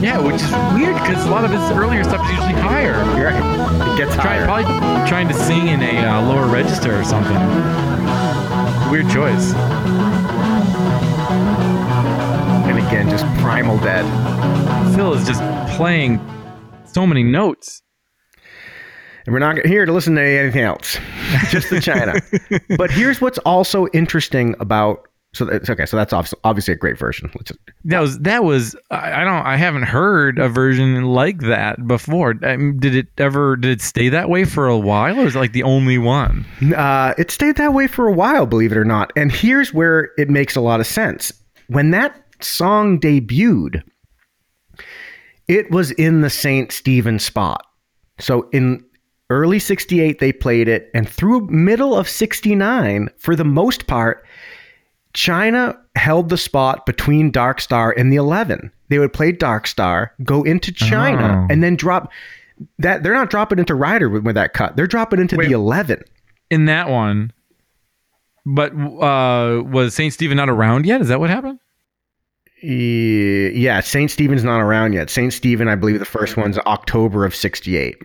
Yeah, 0.00 0.20
which 0.20 0.36
is 0.36 0.50
weird 0.74 0.94
because 0.96 1.24
a 1.24 1.30
lot 1.30 1.44
of 1.44 1.50
his 1.50 1.60
earlier 1.70 2.04
stuff 2.04 2.20
is 2.26 2.32
usually 2.32 2.52
higher. 2.60 2.92
You're 3.16 3.30
right. 3.30 3.92
It 3.94 3.96
gets 3.96 4.14
Try, 4.14 4.36
higher. 4.36 4.44
probably 4.44 5.08
trying 5.08 5.28
to 5.28 5.34
sing 5.34 5.68
in 5.68 5.82
a 5.82 6.06
uh, 6.06 6.22
lower 6.22 6.46
register 6.46 6.94
or 6.98 7.04
something. 7.04 7.38
Weird 8.90 9.08
choice. 9.08 9.54
And 12.68 12.78
again, 12.78 13.08
just 13.08 13.24
primal 13.40 13.78
dead. 13.78 14.04
Phil 14.94 15.14
is 15.14 15.26
just 15.26 15.40
playing 15.76 16.20
so 16.84 17.06
many 17.06 17.22
notes. 17.22 17.82
And 19.26 19.32
we're 19.32 19.40
not 19.40 19.64
here 19.66 19.86
to 19.86 19.92
listen 19.92 20.14
to 20.14 20.22
anything 20.22 20.62
else, 20.62 20.98
just 21.50 21.70
the 21.70 21.80
China. 21.80 22.14
but 22.76 22.90
here's 22.90 23.20
what's 23.20 23.38
also 23.38 23.86
interesting 23.88 24.54
about. 24.60 25.08
So 25.32 25.48
it's 25.48 25.68
okay. 25.68 25.84
So 25.84 25.96
that's 25.96 26.12
obviously 26.44 26.74
a 26.74 26.76
great 26.76 26.96
version. 26.96 27.28
Let's 27.34 27.50
just, 27.50 27.58
That 27.86 27.98
was 27.98 28.18
that 28.20 28.44
was 28.44 28.76
I 28.92 29.22
I 29.22 29.24
don't 29.24 29.44
I 29.44 29.56
haven't 29.56 29.82
heard 29.82 30.38
a 30.38 30.48
version 30.48 31.06
like 31.06 31.40
that 31.40 31.88
before. 31.88 32.34
I 32.44 32.56
mean, 32.56 32.78
did 32.78 32.94
it 32.94 33.08
ever 33.18 33.56
did 33.56 33.72
it 33.72 33.80
stay 33.80 34.08
that 34.10 34.28
way 34.28 34.44
for 34.44 34.68
a 34.68 34.78
while, 34.78 35.18
or 35.18 35.26
is 35.26 35.34
it 35.34 35.38
like 35.40 35.52
the 35.52 35.64
only 35.64 35.98
one? 35.98 36.46
Uh, 36.76 37.14
it 37.18 37.32
stayed 37.32 37.56
that 37.56 37.72
way 37.72 37.88
for 37.88 38.06
a 38.06 38.12
while, 38.12 38.46
believe 38.46 38.70
it 38.70 38.78
or 38.78 38.84
not. 38.84 39.12
And 39.16 39.32
here's 39.32 39.74
where 39.74 40.10
it 40.18 40.30
makes 40.30 40.54
a 40.54 40.60
lot 40.60 40.78
of 40.78 40.86
sense. 40.86 41.32
When 41.66 41.90
that 41.90 42.14
song 42.40 43.00
debuted, 43.00 43.82
it 45.48 45.70
was 45.70 45.90
in 45.92 46.20
the 46.20 46.30
St. 46.30 46.72
Stephen 46.72 47.18
spot. 47.18 47.66
So 48.18 48.48
in 48.52 48.84
early 49.30 49.58
68, 49.58 50.18
they 50.20 50.32
played 50.32 50.68
it. 50.68 50.90
And 50.94 51.08
through 51.08 51.46
middle 51.48 51.96
of 51.96 52.08
69, 52.08 53.08
for 53.18 53.34
the 53.36 53.44
most 53.44 53.86
part, 53.86 54.24
China 55.12 55.78
held 55.96 56.28
the 56.28 56.36
spot 56.38 56.86
between 56.86 57.30
Dark 57.30 57.60
Star 57.60 57.92
and 57.96 58.12
the 58.12 58.16
11. 58.16 58.70
They 58.88 58.98
would 58.98 59.12
play 59.12 59.32
Dark 59.32 59.66
Star, 59.66 60.12
go 60.24 60.42
into 60.42 60.72
China, 60.72 61.44
Oh. 61.44 61.52
and 61.52 61.62
then 61.62 61.76
drop 61.76 62.10
that. 62.78 63.02
They're 63.02 63.14
not 63.14 63.30
dropping 63.30 63.58
into 63.58 63.74
Rider 63.74 64.08
with, 64.08 64.24
with 64.24 64.34
that 64.34 64.52
cut. 64.52 64.76
They're 64.76 64.86
dropping 64.86 65.20
into 65.20 65.36
Wait. 65.36 65.46
the 65.48 65.54
11. 65.54 66.02
In 66.50 66.66
that 66.66 66.88
one, 66.90 67.32
but 68.44 68.72
uh, 68.74 69.62
was 69.64 69.94
Saint 69.94 70.12
Stephen 70.12 70.36
not 70.36 70.48
around 70.50 70.84
yet? 70.86 71.00
Is 71.00 71.08
that 71.08 71.18
what 71.20 71.30
happened? 71.30 71.58
Yeah, 72.64 73.48
yeah, 73.50 73.80
St. 73.80 74.10
Stephen's 74.10 74.44
not 74.44 74.60
around 74.60 74.92
yet. 74.94 75.10
St. 75.10 75.32
Stephen, 75.32 75.68
I 75.68 75.74
believe 75.74 75.98
the 75.98 76.04
first 76.04 76.36
one's 76.36 76.58
October 76.58 77.24
of 77.24 77.34
68. 77.34 77.96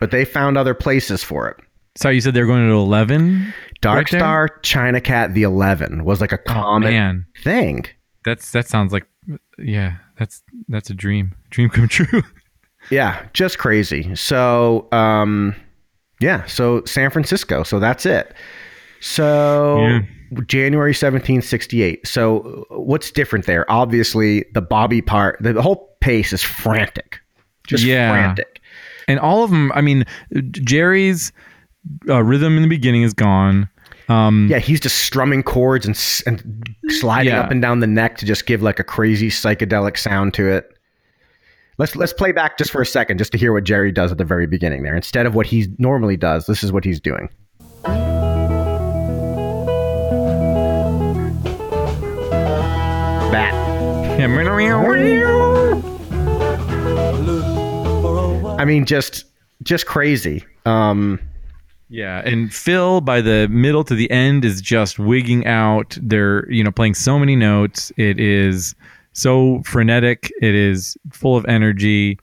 But 0.00 0.10
they 0.10 0.24
found 0.24 0.56
other 0.56 0.72
places 0.74 1.22
for 1.22 1.48
it. 1.48 1.56
So 1.96 2.08
you 2.08 2.20
said 2.20 2.32
they 2.34 2.40
were 2.40 2.46
going 2.46 2.66
to 2.68 2.74
eleven. 2.74 3.52
Dark 3.82 3.96
Right 3.96 4.10
there? 4.12 4.20
Star, 4.20 4.48
China 4.62 5.00
Cat, 5.00 5.34
the 5.34 5.42
11 5.42 6.04
was 6.04 6.20
like 6.20 6.32
a 6.32 6.38
Oh 6.38 6.52
common 6.52 6.92
man, 6.92 7.26
thing. 7.42 7.84
that's 8.24 8.52
that 8.52 8.68
sounds 8.68 8.92
like 8.92 9.06
yeah, 9.58 9.96
that's 10.18 10.42
that's 10.68 10.88
a 10.90 10.94
dream, 10.94 11.34
dream 11.50 11.68
come 11.68 11.88
true. 11.88 12.22
Yeah, 12.90 13.26
just 13.34 13.58
crazy. 13.58 14.14
So, 14.14 14.88
um, 14.92 15.54
yeah, 16.20 16.44
so 16.46 16.82
San 16.86 17.10
Francisco. 17.10 17.62
So 17.62 17.78
that's 17.78 18.06
it. 18.06 18.34
So 19.00 19.78
Yeah. 19.86 20.00
January 20.46 20.92
17th, 20.92 21.44
68. 21.44 22.06
So 22.06 22.64
what's 22.70 23.10
different 23.10 23.46
there? 23.46 23.70
Obviously, 23.70 24.44
the 24.54 24.60
Bobby 24.62 25.02
part, 25.02 25.36
the 25.40 25.60
whole 25.60 25.96
pace 26.00 26.32
is 26.32 26.42
frantic. 26.42 27.18
Just 27.66 27.84
Yeah. 27.84 28.10
frantic. 28.12 28.60
and 29.08 29.18
all 29.18 29.42
of 29.42 29.50
them. 29.50 29.72
I 29.72 29.80
mean, 29.80 30.04
Jerry's 30.52 31.32
uh, 32.08 32.22
rhythm 32.22 32.56
in 32.56 32.62
the 32.62 32.68
beginning 32.68 33.02
is 33.02 33.12
gone. 33.14 33.68
Um, 34.08 34.46
Yeah, 34.50 34.58
he's 34.58 34.80
just 34.80 34.98
strumming 34.98 35.42
chords 35.42 35.86
and 35.86 35.96
and 36.26 36.68
sliding 36.88 37.32
Yeah. 37.32 37.40
up 37.40 37.50
and 37.50 37.60
down 37.62 37.80
the 37.80 37.86
neck 37.86 38.18
to 38.18 38.26
just 38.26 38.46
give 38.46 38.62
like 38.62 38.78
a 38.78 38.84
crazy 38.84 39.28
psychedelic 39.30 39.96
sound 39.96 40.34
to 40.34 40.48
it. 40.48 40.70
Let's 41.78 41.96
let's 41.96 42.12
play 42.12 42.30
back 42.32 42.58
just 42.58 42.70
for 42.70 42.82
a 42.82 42.86
second, 42.86 43.18
just 43.18 43.32
to 43.32 43.38
hear 43.38 43.52
what 43.52 43.64
Jerry 43.64 43.90
does 43.90 44.12
at 44.12 44.18
the 44.18 44.24
very 44.24 44.46
beginning 44.46 44.82
there. 44.82 44.94
Instead 44.94 45.26
of 45.26 45.34
what 45.34 45.46
he 45.46 45.68
normally 45.78 46.16
does, 46.16 46.46
this 46.46 46.62
is 46.62 46.70
what 46.72 46.84
he's 46.84 47.00
doing. 47.00 47.28
I 58.58 58.64
mean, 58.64 58.84
just 58.84 59.24
just 59.62 59.86
crazy. 59.86 60.44
Um, 60.66 61.18
Yeah, 61.88 62.22
and 62.24 62.52
Phil 62.52 63.00
by 63.00 63.20
the 63.20 63.48
middle 63.48 63.82
to 63.84 63.94
the 63.94 64.10
end 64.10 64.44
is 64.44 64.60
just 64.60 64.98
wigging 64.98 65.46
out. 65.46 65.98
They're 66.00 66.50
you 66.52 66.62
know 66.62 66.70
playing 66.70 66.94
so 66.94 67.18
many 67.18 67.36
notes. 67.36 67.90
It 67.96 68.20
is 68.20 68.74
so 69.12 69.62
frenetic. 69.64 70.30
It 70.40 70.54
is 70.54 70.96
full 71.10 71.36
of 71.36 71.44
energy, 71.46 72.18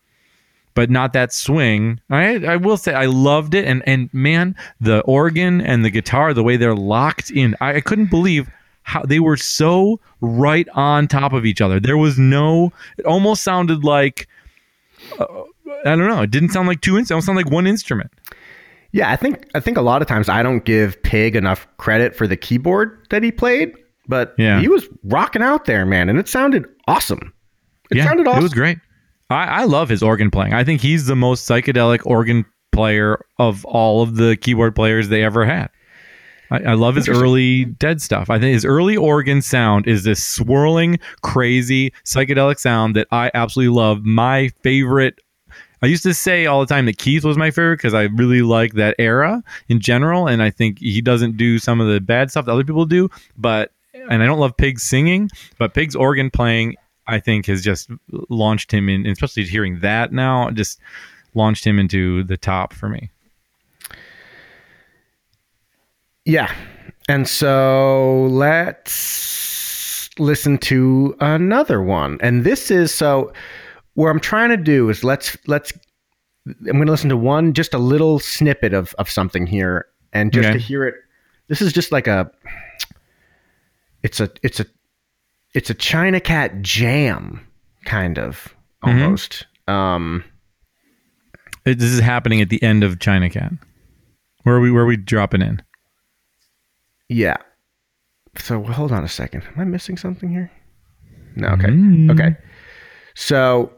but 0.74 0.90
not 0.90 1.12
that 1.14 1.34
swing. 1.34 2.00
I 2.10 2.46
I 2.46 2.56
will 2.56 2.78
say 2.78 2.94
I 2.94 3.08
loved 3.08 3.54
it, 3.56 3.66
and 3.66 3.84
and 3.88 4.10
man, 4.14 4.56
the 4.80 5.02
organ 5.02 5.60
and 5.62 5.84
the 5.84 5.90
guitar, 5.90 6.34
the 6.34 6.44
way 6.44 6.56
they're 6.56 6.76
locked 6.76 7.32
in, 7.32 7.56
I, 7.60 7.76
I 7.76 7.82
couldn't 7.82 8.10
believe 8.10 8.50
how 8.88 9.04
they 9.04 9.20
were 9.20 9.36
so 9.36 10.00
right 10.22 10.66
on 10.74 11.10
top 11.10 11.34
of 11.34 11.46
each 11.46 11.60
other. 11.60 11.78
There 11.78 11.98
was 11.98 12.18
no. 12.18 12.72
It 12.98 13.06
almost 13.06 13.44
sounded 13.44 13.84
like. 13.84 14.28
Uh, 15.20 15.26
I 15.86 15.96
don't 15.96 16.08
know. 16.08 16.22
It 16.22 16.32
didn't 16.32 16.50
sound 16.50 16.70
like 16.70 16.80
two 16.80 16.98
instruments. 16.98 17.12
It 17.12 17.14
almost 17.16 17.26
sounded 17.26 17.46
like 17.46 17.54
one 17.54 17.68
instrument. 17.68 18.12
Yeah, 18.94 19.12
I 19.12 19.18
think 19.18 19.46
I 19.54 19.60
think 19.60 19.78
a 19.78 19.82
lot 19.82 20.02
of 20.02 20.08
times 20.08 20.30
I 20.30 20.42
don't 20.42 20.64
give 20.64 21.02
Pig 21.04 21.36
enough 21.36 21.68
credit 21.76 22.16
for 22.16 22.28
the 22.28 22.38
keyboard 22.38 23.06
that 23.10 23.24
he 23.24 23.32
played, 23.32 23.74
but 24.08 24.34
Yeah. 24.38 24.62
he 24.62 24.70
was 24.70 24.88
rocking 25.04 25.42
out 25.42 25.66
there, 25.66 25.86
man, 25.86 26.08
and 26.08 26.18
it 26.18 26.30
sounded 26.30 26.66
awesome. 26.88 27.34
It 27.92 27.98
yeah, 27.98 28.06
sounded 28.06 28.26
awesome. 28.26 28.40
It 28.40 28.44
was 28.44 28.54
great. 28.54 28.78
I, 29.30 29.46
I 29.46 29.64
love 29.66 29.90
his 29.90 30.02
organ 30.02 30.32
playing. 30.32 30.54
I 30.54 30.64
think 30.64 30.80
he's 30.80 31.08
the 31.08 31.16
most 31.18 31.48
psychedelic 31.48 32.00
organ 32.06 32.46
player 32.72 33.20
of 33.38 33.66
all 33.66 34.02
of 34.02 34.16
the 34.16 34.38
keyboard 34.38 34.74
players 34.76 35.10
they 35.10 35.24
ever 35.24 35.46
had. 35.46 35.70
I, 36.52 36.60
I 36.60 36.74
love 36.74 36.96
his 36.96 37.10
early 37.10 37.66
dead 37.66 38.02
stuff. 38.02 38.30
I 38.30 38.40
think 38.40 38.54
his 38.54 38.66
early 38.66 38.98
organ 38.98 39.42
sound 39.42 39.88
is 39.88 40.04
this 40.04 40.24
swirling, 40.24 41.00
crazy, 41.22 41.94
psychedelic 42.04 42.60
sound 42.60 42.96
that 42.96 43.08
I 43.12 43.32
absolutely 43.34 43.76
love. 43.76 44.04
My 44.04 44.50
favorite. 44.64 45.20
I 45.84 45.86
used 45.86 46.04
to 46.04 46.14
say 46.16 46.48
all 46.48 46.60
the 46.60 46.66
time 46.66 46.88
that 46.88 46.98
Keith 46.98 47.24
was 47.24 47.38
my 47.38 47.52
favorite 47.52 47.78
because 47.78 47.94
I 47.94 48.04
really 48.04 48.42
like 48.42 48.74
that 48.74 48.96
era 48.98 49.44
in 49.70 49.80
general, 49.80 50.28
and 50.28 50.42
I 50.42 50.50
think 50.50 50.80
he 50.80 51.02
doesn't 51.02 51.38
do 51.38 51.60
some 51.60 51.80
of 51.80 51.88
the 51.88 52.02
bad 52.02 52.32
stuff 52.32 52.46
that 52.46 52.52
other 52.52 52.64
people 52.64 52.86
do. 52.86 53.10
But 53.38 53.72
and 54.10 54.24
I 54.24 54.26
don't 54.26 54.40
love 54.40 54.58
Pig's 54.58 54.84
singing, 54.84 55.30
but 55.60 55.74
Pig's 55.76 55.96
organ 55.96 56.32
playing 56.32 56.76
I 57.08 57.20
think 57.20 57.46
has 57.46 57.62
just 57.62 57.90
launched 58.30 58.72
him 58.72 58.90
in, 58.90 59.06
especially 59.06 59.44
hearing 59.46 59.80
that 59.80 60.12
now, 60.12 60.50
just 60.52 60.80
launched 61.34 61.66
him 61.66 61.80
into 61.80 62.24
the 62.24 62.38
top 62.38 62.74
for 62.74 62.90
me. 62.90 63.12
Yeah. 66.28 66.54
And 67.10 67.28
so 67.28 68.26
let's 68.30 70.10
listen 70.20 70.58
to 70.60 71.16
another 71.22 71.82
one. 71.82 72.18
And 72.22 72.44
this 72.44 72.70
is 72.70 72.94
so 72.94 73.32
what 73.94 74.10
I'm 74.10 74.20
trying 74.20 74.50
to 74.50 74.58
do 74.58 74.90
is 74.90 75.04
let's 75.04 75.38
let's 75.48 75.72
I'm 76.48 76.74
going 76.74 76.86
to 76.86 76.92
listen 76.92 77.10
to 77.10 77.18
one 77.18 77.54
just 77.54 77.74
a 77.74 77.78
little 77.78 78.20
snippet 78.20 78.74
of 78.74 78.94
of 79.00 79.10
something 79.10 79.48
here 79.48 79.86
and 80.14 80.32
just 80.34 80.50
Okay. 80.50 80.58
to 80.58 80.64
hear 80.64 80.86
it 80.86 80.96
this 81.48 81.62
is 81.62 81.72
just 81.74 81.92
like 81.92 82.08
a 82.08 82.30
it's 84.04 84.20
a 84.20 84.30
it's 84.44 84.60
a 84.60 84.66
it's 85.54 85.70
a 85.70 85.74
China 85.74 86.20
Cat 86.20 86.62
jam 86.62 87.46
kind 87.86 88.20
of 88.20 88.54
Mhm. 88.84 89.02
almost. 89.04 89.46
Um 89.68 90.24
It- 91.66 91.80
This 91.80 91.92
is 91.92 92.00
happening 92.00 92.42
at 92.42 92.50
the 92.50 92.62
end 92.64 92.84
of 92.84 93.00
China 93.00 93.30
Cat. 93.30 93.52
Where 94.44 94.56
are 94.56 94.60
we? 94.62 94.72
Where 94.72 94.84
are 94.84 94.88
we 94.88 94.96
dropping 94.98 95.42
in? 95.42 95.62
Yeah. 97.10 97.38
So 98.38 98.62
hold 98.64 98.92
on 98.92 99.04
a 99.04 99.08
second. 99.08 99.44
Am 99.44 99.60
I 99.60 99.64
missing 99.64 99.98
something 99.98 100.30
here? 100.30 100.52
No. 101.36 101.50
Okay. 101.50 101.68
Mm. 101.68 102.12
Okay. 102.12 102.36
So 103.16 103.72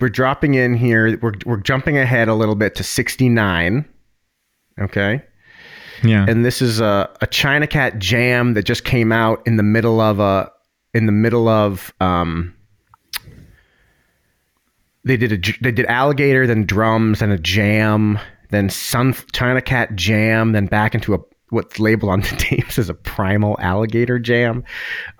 we're 0.00 0.08
dropping 0.08 0.54
in 0.54 0.74
here. 0.74 1.18
We're 1.20 1.34
we're 1.44 1.60
jumping 1.60 1.98
ahead 1.98 2.28
a 2.28 2.34
little 2.34 2.54
bit 2.54 2.74
to 2.76 2.84
sixty 2.84 3.28
nine. 3.28 3.84
Okay. 4.80 5.22
Yeah. 6.02 6.26
And 6.28 6.44
this 6.44 6.60
is 6.60 6.80
a, 6.80 7.08
a 7.20 7.26
China 7.26 7.66
Cat 7.66 7.98
jam 7.98 8.54
that 8.54 8.64
just 8.64 8.84
came 8.84 9.12
out 9.12 9.46
in 9.46 9.56
the 9.56 9.62
middle 9.62 10.00
of 10.00 10.20
a 10.20 10.50
in 10.92 11.06
the 11.06 11.12
middle 11.12 11.48
of 11.48 11.92
um 12.00 12.54
they 15.04 15.16
did 15.16 15.32
a 15.32 15.52
they 15.60 15.72
did 15.72 15.86
alligator 15.86 16.46
then 16.46 16.64
drums 16.64 17.20
then 17.20 17.30
a 17.30 17.38
jam 17.38 18.18
then 18.54 18.68
sun 18.70 19.14
China 19.32 19.60
Cat 19.60 19.94
jam 19.96 20.52
then 20.52 20.66
back 20.66 20.94
into 20.94 21.14
a 21.14 21.18
what's 21.50 21.78
labeled 21.78 22.10
on 22.10 22.20
the 22.22 22.36
tapes 22.38 22.78
as 22.78 22.88
a 22.88 22.94
primal 22.94 23.56
alligator 23.60 24.18
jam. 24.18 24.64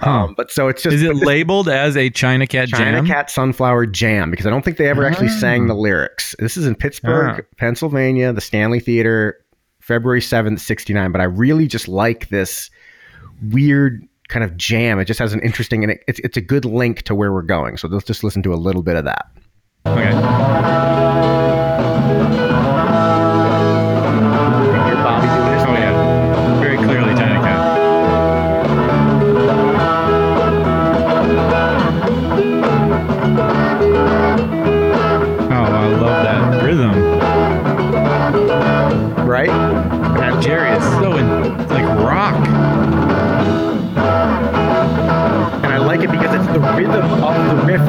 Um, 0.01 0.35
but 0.37 0.51
so 0.51 0.69
it's 0.69 0.83
just 0.83 0.95
is 0.97 1.03
it 1.03 1.15
labeled 1.17 1.69
as 1.69 1.97
a 1.97 2.11
China 2.11 2.47
Cat 2.47 2.69
China 2.69 2.99
jam? 2.99 3.07
Cat 3.07 3.31
Sunflower 3.31 3.87
Jam 3.87 4.31
because 4.31 4.47
I 4.47 4.51
don't 4.51 4.65
think 4.65 4.77
they 4.79 4.89
ever 4.89 5.05
actually 5.07 5.29
Ah. 5.29 5.39
sang 5.39 5.67
the 5.67 5.75
lyrics. 5.75 6.35
This 6.39 6.57
is 6.57 6.67
in 6.67 6.75
Pittsburgh, 6.75 7.41
Ah. 7.45 7.55
Pennsylvania, 7.57 8.33
the 8.33 8.41
Stanley 8.41 8.81
Theater, 8.81 9.39
February 9.81 10.21
7th, 10.21 10.61
69. 10.61 11.13
But 11.13 11.21
I 11.21 11.25
really 11.25 11.67
just 11.69 11.89
like 11.89 12.29
this 12.31 12.71
weird 13.51 14.03
kind 14.29 14.43
of 14.43 14.57
jam. 14.57 14.99
It 14.99 15.05
just 15.05 15.21
has 15.21 15.35
an 15.35 15.41
interesting, 15.43 15.85
and 15.85 15.93
it, 15.93 16.03
it's, 16.09 16.19
it's 16.21 16.37
a 16.39 16.41
good 16.41 16.65
link 16.65 17.03
to 17.03 17.15
where 17.15 17.33
we're 17.33 17.43
going. 17.43 17.77
So 17.77 17.87
let's 17.89 18.07
just 18.07 18.25
listen 18.25 18.43
to 18.45 18.55
a 18.55 18.57
little 18.57 18.83
bit 18.83 18.97
of 18.97 19.05
that. 19.05 19.27
Okay. 19.87 21.14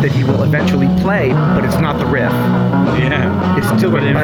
That 0.06 0.12
he 0.16 0.24
will 0.24 0.44
eventually 0.44 0.86
play, 1.02 1.30
but 1.30 1.66
it's 1.66 1.80
not 1.82 1.98
the 1.98 2.06
riff. 2.06 2.30
Yeah. 3.02 3.58
It's 3.58 3.66
still 3.76 3.90
But 3.90 4.04
it- 4.04 4.14
bah, 4.14 4.22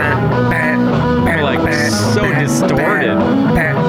bah, 0.52 0.78
bah, 1.26 1.42
Like, 1.42 1.58
bah, 1.66 1.72
so 2.14 2.22
bah, 2.22 2.38
distorted. 2.40 3.18
bah, 3.18 3.74
bah, 3.74 3.81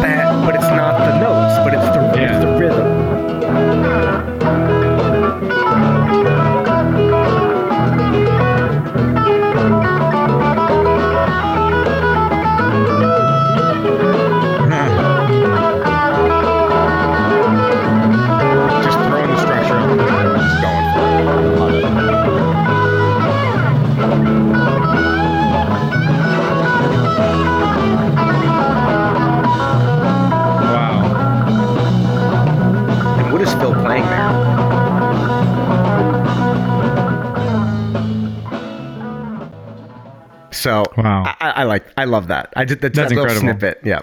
like 41.72 41.86
I 41.96 42.04
love 42.04 42.28
that. 42.28 42.52
I 42.56 42.64
did 42.64 42.80
that, 42.82 42.94
That's 42.94 43.10
that 43.10 43.16
little 43.16 43.24
incredible. 43.30 43.60
snippet. 43.60 43.80
Yeah. 43.84 44.02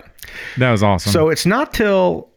That 0.58 0.72
was 0.72 0.84
awesome. 0.84 1.12
So 1.12 1.30
it's 1.30 1.46
not 1.46 1.74
till 1.74 2.30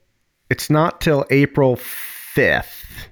it's 0.51 0.69
not 0.71 1.01
till 1.01 1.25
April 1.31 1.77
fifth, 1.77 3.09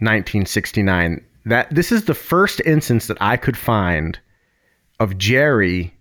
nineteen 0.00 0.46
sixty 0.46 0.82
nine. 0.82 1.24
That 1.44 1.74
this 1.74 1.90
is 1.92 2.04
the 2.04 2.14
first 2.14 2.60
instance 2.64 3.08
that 3.08 3.18
I 3.20 3.36
could 3.36 3.56
find 3.56 4.18
of 5.00 5.18
Jerry 5.18 5.92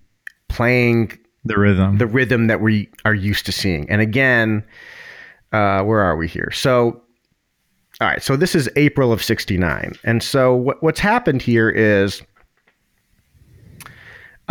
playing 0.48 1.18
the 1.44 1.58
rhythm. 1.58 1.98
the 1.98 2.06
rhythm 2.08 2.48
that 2.48 2.62
we 2.62 2.90
are 3.06 3.16
used 3.16 3.48
to 3.48 3.52
seeing. 3.52 3.90
And 3.90 4.02
again, 4.02 4.64
uh, 5.52 5.82
where 5.84 6.00
are 6.02 6.16
we 6.16 6.28
here? 6.28 6.52
So, 6.54 7.02
all 8.00 8.08
right. 8.08 8.22
So 8.22 8.36
this 8.36 8.54
is 8.54 8.70
April 8.76 9.12
of 9.12 9.24
'69, 9.24 9.94
and 10.04 10.22
so 10.22 10.56
what, 10.56 10.84
what's 10.84 11.00
happened 11.00 11.42
here 11.42 11.70
is, 11.70 12.22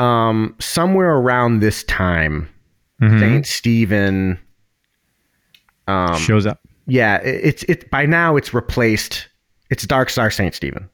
um, 0.01 0.55
somewhere 0.59 1.11
around 1.15 1.61
this 1.61 1.85
time, 1.85 2.49
Mhm. 3.03 3.21
Saint 3.21 3.47
Stephen. 3.47 4.39
Um, 5.87 6.17
shows 6.19 6.47
up. 6.47 6.61
yeah, 6.87 7.17
it, 7.19 7.41
it's 7.45 7.63
it 7.65 7.91
by 7.91 8.07
now 8.07 8.37
it's 8.37 8.55
replaced. 8.55 9.29
It's 9.71 9.85
Dark 9.87 10.11
Star 10.11 10.31
Saint 10.31 10.55
Stephen. 10.55 10.89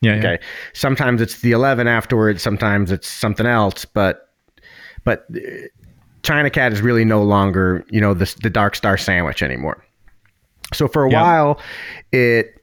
Yeah. 0.00 0.12
yeah. 0.14 0.18
Okay. 0.18 0.38
Sometimes 0.74 1.20
it's 1.20 1.40
the 1.40 1.52
11 1.52 1.86
afterwards. 1.88 2.42
Sometimes 2.42 2.90
it's 2.92 3.08
something 3.08 3.46
else. 3.46 3.84
But 3.84 4.28
but 5.04 5.24
uh, 5.34 5.38
China 6.22 6.50
Cat 6.50 6.72
is 6.72 6.80
really 6.82 7.04
no 7.04 7.22
longer 7.22 7.84
you 7.90 8.00
know 8.00 8.14
the 8.14 8.32
the 8.42 8.50
Dark 8.50 8.76
Star 8.76 8.96
sandwich 8.96 9.42
anymore. 9.42 9.82
So 10.74 10.86
for 10.88 11.04
a 11.06 11.10
Yeah. 11.10 11.22
while, 11.22 11.60
it 12.12 12.60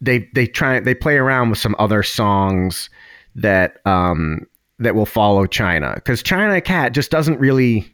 they 0.00 0.28
they 0.34 0.46
try 0.46 0.80
they 0.80 0.94
play 0.94 1.16
around 1.16 1.50
with 1.50 1.58
some 1.58 1.74
other 1.78 2.02
songs 2.02 2.88
that 3.34 3.78
um 3.86 4.46
that 4.78 4.94
will 4.94 5.06
follow 5.06 5.46
China 5.46 5.92
because 5.96 6.22
China 6.22 6.60
Cat 6.60 6.92
just 6.92 7.10
doesn't 7.10 7.38
really 7.40 7.90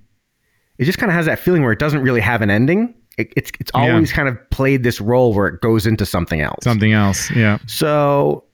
it 0.79 0.85
just 0.85 0.99
kind 0.99 1.11
of 1.11 1.14
has 1.14 1.27
that 1.27 1.38
feeling 1.38 1.62
where 1.62 1.73
it 1.73 1.79
doesn't 1.79 2.03
really 2.03 2.21
have 2.21 2.42
an 2.42 2.51
ending. 2.51 2.95
It, 3.18 3.33
it's 3.37 3.53
it's 3.61 3.71
Yeah. 3.75 3.92
always 3.95 4.12
kind 4.12 4.29
of 4.29 4.37
played 4.51 4.83
this 4.83 5.01
role 5.01 5.33
where 5.35 5.47
it 5.49 5.61
goes 5.61 5.87
into 5.87 6.05
something 6.07 6.40
else. 6.40 6.64
Something 6.64 6.92
else. 6.92 7.31
Yeah. 7.31 7.59
So 7.66 8.45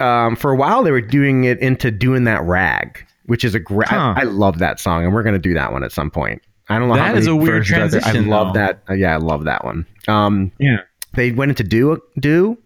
um, 0.00 0.36
for 0.36 0.52
a 0.52 0.56
while 0.56 0.82
they 0.82 0.90
were 0.90 1.00
doing 1.00 1.44
it 1.44 1.58
into 1.60 1.90
doing 1.90 2.24
that 2.24 2.42
rag, 2.42 3.06
which 3.26 3.44
is 3.44 3.54
a 3.54 3.60
great. 3.60 3.88
Huh. 3.88 4.14
I, 4.16 4.20
I 4.20 4.24
love 4.24 4.58
that 4.58 4.80
song, 4.80 5.04
and 5.04 5.14
we're 5.14 5.22
going 5.22 5.34
to 5.34 5.38
do 5.38 5.54
that 5.54 5.72
one 5.72 5.82
at 5.84 5.92
some 5.92 6.10
point. 6.10 6.42
I 6.68 6.78
don't 6.78 6.88
know 6.88 6.94
how 6.94 7.12
That 7.12 7.14
many 7.14 7.26
a 7.30 7.36
weird 7.36 7.66
there. 7.66 8.00
I 8.04 8.12
love 8.12 8.54
though. 8.54 8.60
that. 8.60 8.82
uh, 8.90 8.94
yeah, 8.94 9.14
I 9.14 9.18
love 9.18 9.44
that 9.44 9.64
one. 9.64 9.86
Um, 10.08 10.50
Yeah. 10.58 10.78
they 11.14 11.30
went 11.32 11.50
into 11.50 11.62
do 11.62 12.00
do. 12.18 12.58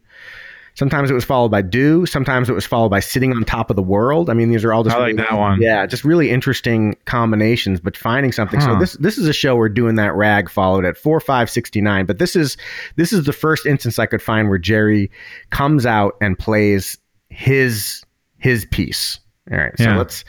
Sometimes 0.80 1.10
it 1.10 1.14
was 1.14 1.26
followed 1.26 1.50
by 1.50 1.60
do. 1.60 2.06
Sometimes 2.06 2.48
it 2.48 2.54
was 2.54 2.64
followed 2.64 2.88
by 2.88 3.00
sitting 3.00 3.34
on 3.34 3.44
top 3.44 3.68
of 3.68 3.76
the 3.76 3.82
world. 3.82 4.30
I 4.30 4.32
mean, 4.32 4.48
these 4.48 4.64
are 4.64 4.72
all 4.72 4.82
just 4.82 4.96
I 4.96 4.98
like 4.98 5.06
really- 5.08 5.16
that 5.28 5.32
one. 5.38 5.60
Yeah, 5.60 5.84
just 5.84 6.04
really 6.06 6.30
interesting 6.30 6.96
combinations. 7.04 7.80
But 7.80 7.98
finding 7.98 8.32
something. 8.32 8.62
So 8.62 8.78
this 8.78 8.94
this 8.94 9.18
is 9.18 9.28
a 9.28 9.34
show 9.34 9.56
where 9.56 9.68
doing 9.68 9.96
that 9.96 10.14
rag 10.14 10.48
followed 10.48 10.86
at 10.86 10.96
four 10.96 11.20
five 11.20 11.50
sixty 11.50 11.82
nine. 11.82 12.06
But 12.06 12.18
this 12.18 12.34
is 12.34 12.56
this 12.96 13.12
is 13.12 13.24
the 13.26 13.32
first 13.34 13.66
instance 13.66 13.98
I 13.98 14.06
could 14.06 14.22
find 14.22 14.48
where 14.48 14.56
Jerry 14.56 15.10
comes 15.50 15.84
out 15.84 16.14
and 16.22 16.38
plays 16.38 16.96
his 17.28 18.02
his 18.38 18.64
piece. 18.64 19.20
All 19.52 19.58
right, 19.58 19.76
so 19.76 19.84
Yeah. 19.84 19.98
let's. 19.98 20.24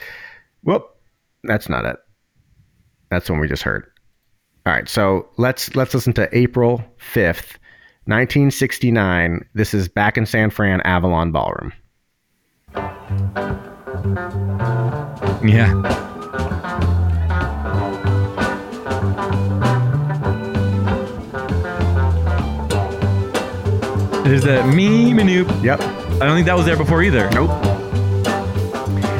Whoop, 0.64 0.84
that's 1.46 1.70
not 1.70 1.86
it. 1.86 1.96
That's 3.10 3.30
one 3.30 3.40
we 3.40 3.48
just 3.48 3.64
heard. 3.64 3.86
All 4.66 4.74
right, 4.74 4.90
so 4.90 5.30
let's 5.38 5.74
let's 5.78 5.94
listen 5.94 6.12
to 6.14 6.28
April 6.38 6.84
fifth, 6.98 7.58
nineteen 8.06 8.52
sixty 8.52 8.92
nine. 8.92 9.46
This 9.54 9.74
is 9.74 9.88
back 9.88 10.18
in 10.18 10.26
San 10.26 10.50
Fran, 10.50 10.82
Avalon 10.82 11.32
Ballroom. 11.32 11.74
Yeah. 15.44 15.74
There's 24.24 24.44
that 24.44 24.74
me 24.74 25.12
manoop. 25.12 25.64
Yep. 25.64 25.82
I 25.82 26.26
don't 26.26 26.36
think 26.36 26.46
that 26.46 26.56
was 26.56 26.66
there 26.66 26.78
before 26.78 27.04
either. 27.04 27.30
Nope. 27.32 27.50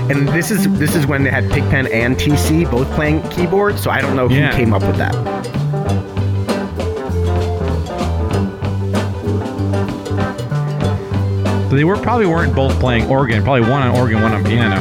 And 0.10 0.28
this 0.30 0.52
is 0.52 0.72
this 0.78 0.96
is 0.96 1.06
when 1.08 1.24
they 1.24 1.30
had 1.30 1.50
Pigpen 1.52 1.88
and 1.88 2.16
TC 2.16 2.70
both 2.70 2.90
playing 2.92 3.28
keyboard, 3.30 3.78
so 3.80 3.90
I 3.90 4.00
don't 4.00 4.16
know 4.16 4.28
who 4.30 4.36
Yeah. 4.36 4.56
came 4.56 4.74
up 4.74 4.84
with 4.84 4.98
that. 4.98 5.14
So 11.72 11.78
they 11.78 11.86
were 11.86 11.96
probably 11.96 12.26
weren't 12.26 12.54
both 12.54 12.78
playing 12.82 13.06
organ. 13.06 13.42
Probably 13.44 13.62
one 13.62 13.82
on 13.82 13.98
organ, 13.98 14.22
one 14.22 14.34
on 14.34 14.44
piano. 14.44 14.76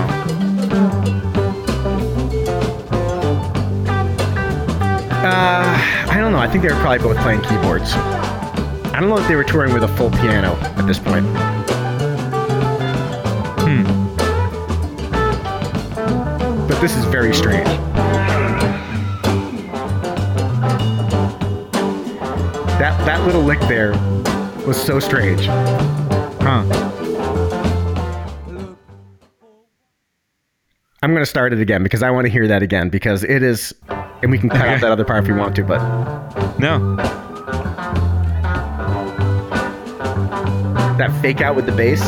Uh, 5.23 6.09
I 6.11 6.17
don't 6.19 6.33
know. 6.33 6.41
I 6.41 6.49
think 6.49 6.65
they 6.65 6.69
were 6.69 6.81
probably 6.81 6.99
both 6.99 7.17
playing 7.19 7.43
keyboards. 7.43 7.93
I 7.93 8.99
don't 8.99 9.09
know 9.09 9.19
if 9.19 9.29
they 9.29 9.37
were 9.37 9.45
touring 9.45 9.73
with 9.73 9.85
a 9.85 9.89
full 9.97 10.11
piano 10.11 10.57
at 10.57 10.85
this 10.89 10.99
point. 10.99 11.27
Hmm. 13.61 13.85
But 16.67 16.81
this 16.81 16.97
is 16.97 17.05
very 17.05 17.33
strange. 17.33 17.69
That 22.81 23.01
that 23.07 23.25
little 23.25 23.43
lick 23.43 23.61
there 23.69 23.93
was 24.67 24.77
so 24.77 24.99
strange. 24.99 25.49
Huh. 26.43 26.65
I'm 31.03 31.11
going 31.13 31.23
to 31.23 31.27
start 31.27 31.53
it 31.53 31.61
again 31.61 31.83
because 31.83 32.03
I 32.03 32.11
want 32.11 32.27
to 32.27 32.31
hear 32.33 32.47
that 32.49 32.63
again 32.63 32.89
because 32.91 33.25
it 33.25 33.43
is, 33.43 33.75
and 34.23 34.31
we 34.31 34.39
can 34.39 34.49
cut 34.49 34.69
out 34.69 34.81
that 34.81 34.91
other 34.91 35.05
part 35.05 35.25
if 35.25 35.31
we 35.31 35.37
want 35.37 35.57
to, 35.57 35.65
but 35.65 35.79
No. 36.59 36.97
that 40.99 41.11
fake 41.23 41.41
out 41.41 41.57
with 41.57 41.65
the 41.67 41.73
bass. 41.73 42.03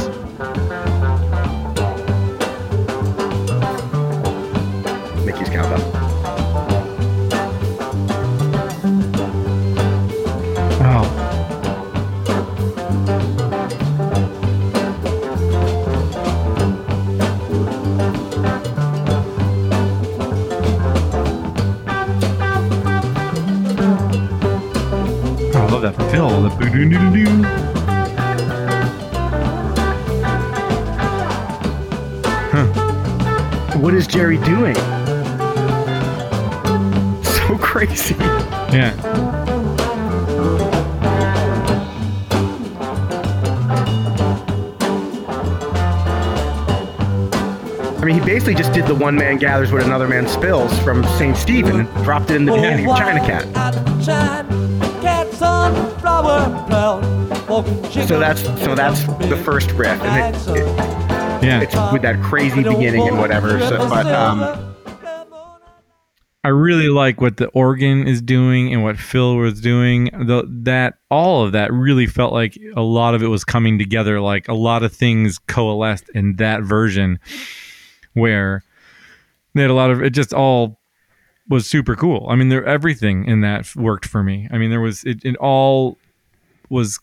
One 49.03 49.17
man 49.17 49.37
gathers 49.37 49.73
what 49.73 49.83
another 49.83 50.07
man 50.07 50.29
spills 50.29 50.79
from 50.79 51.03
St. 51.19 51.37
Stephen 51.37 51.81
and 51.81 52.05
dropped 52.05 52.31
it 52.31 52.37
in 52.37 52.45
the 52.45 52.53
beginning 52.53 52.89
of 52.89 52.97
China 52.97 53.19
Cat. 53.19 53.53
China 54.05 55.01
Cat 55.03 55.33
sunflower 55.33 56.69
brown. 56.69 57.49
Walking 57.49 57.83
So 58.07 58.21
that's 58.21 58.43
so 58.43 58.77
that's 58.77 59.05
the 59.27 59.37
first 59.45 59.73
riff, 59.73 60.01
and 60.03 60.37
it, 60.37 60.49
it, 60.57 60.67
Yeah. 61.45 61.61
it's 61.63 61.75
with 61.93 62.03
that 62.03 62.23
crazy 62.23 62.63
beginning 62.63 63.09
and 63.09 63.19
whatever. 63.19 63.59
So, 63.59 63.89
but 63.89 64.07
um, 64.07 64.77
I 66.45 66.49
really 66.49 66.89
like 66.89 67.21
what 67.21 67.39
the 67.39 67.49
organ 67.49 68.07
is 68.07 68.23
doing 68.23 68.73
and 68.73 68.85
what 68.85 68.99
Phil 68.99 69.37
was 69.37 69.61
doing. 69.61 70.05
The, 70.13 70.45
that 70.63 70.95
all 71.11 71.45
of 71.45 71.53
that 71.53 71.73
really 71.73 72.07
felt 72.07 72.33
like 72.33 72.57
a 72.77 72.83
lot 72.83 73.17
of 73.17 73.23
it 73.23 73.29
was 73.29 73.45
coming 73.45 73.79
together. 73.79 74.21
Like 74.21 74.47
a 74.47 74.55
lot 74.55 74.85
of 74.85 74.93
things 74.93 75.39
coalesced 75.39 76.09
in 76.15 76.37
that 76.37 76.63
version, 76.63 77.19
where 78.15 78.63
they 79.55 79.63
had 79.63 79.71
a 79.71 79.75
lot 79.75 79.91
of 79.91 80.03
it. 80.03 80.11
Just 80.11 80.33
all 80.33 80.81
was 81.49 81.67
super 81.67 81.97
cool. 81.97 82.27
I 82.29 82.37
mean, 82.37 82.49
there 82.49 82.65
everything 82.65 83.25
in 83.27 83.41
that 83.43 83.75
worked 83.77 84.07
for 84.07 84.23
me. 84.23 84.49
I 84.51 84.59
mean, 84.59 84.71
there 84.71 84.81
was 84.81 85.05
it. 85.05 85.25
It 85.25 85.37
all 85.37 85.99
was 86.69 86.99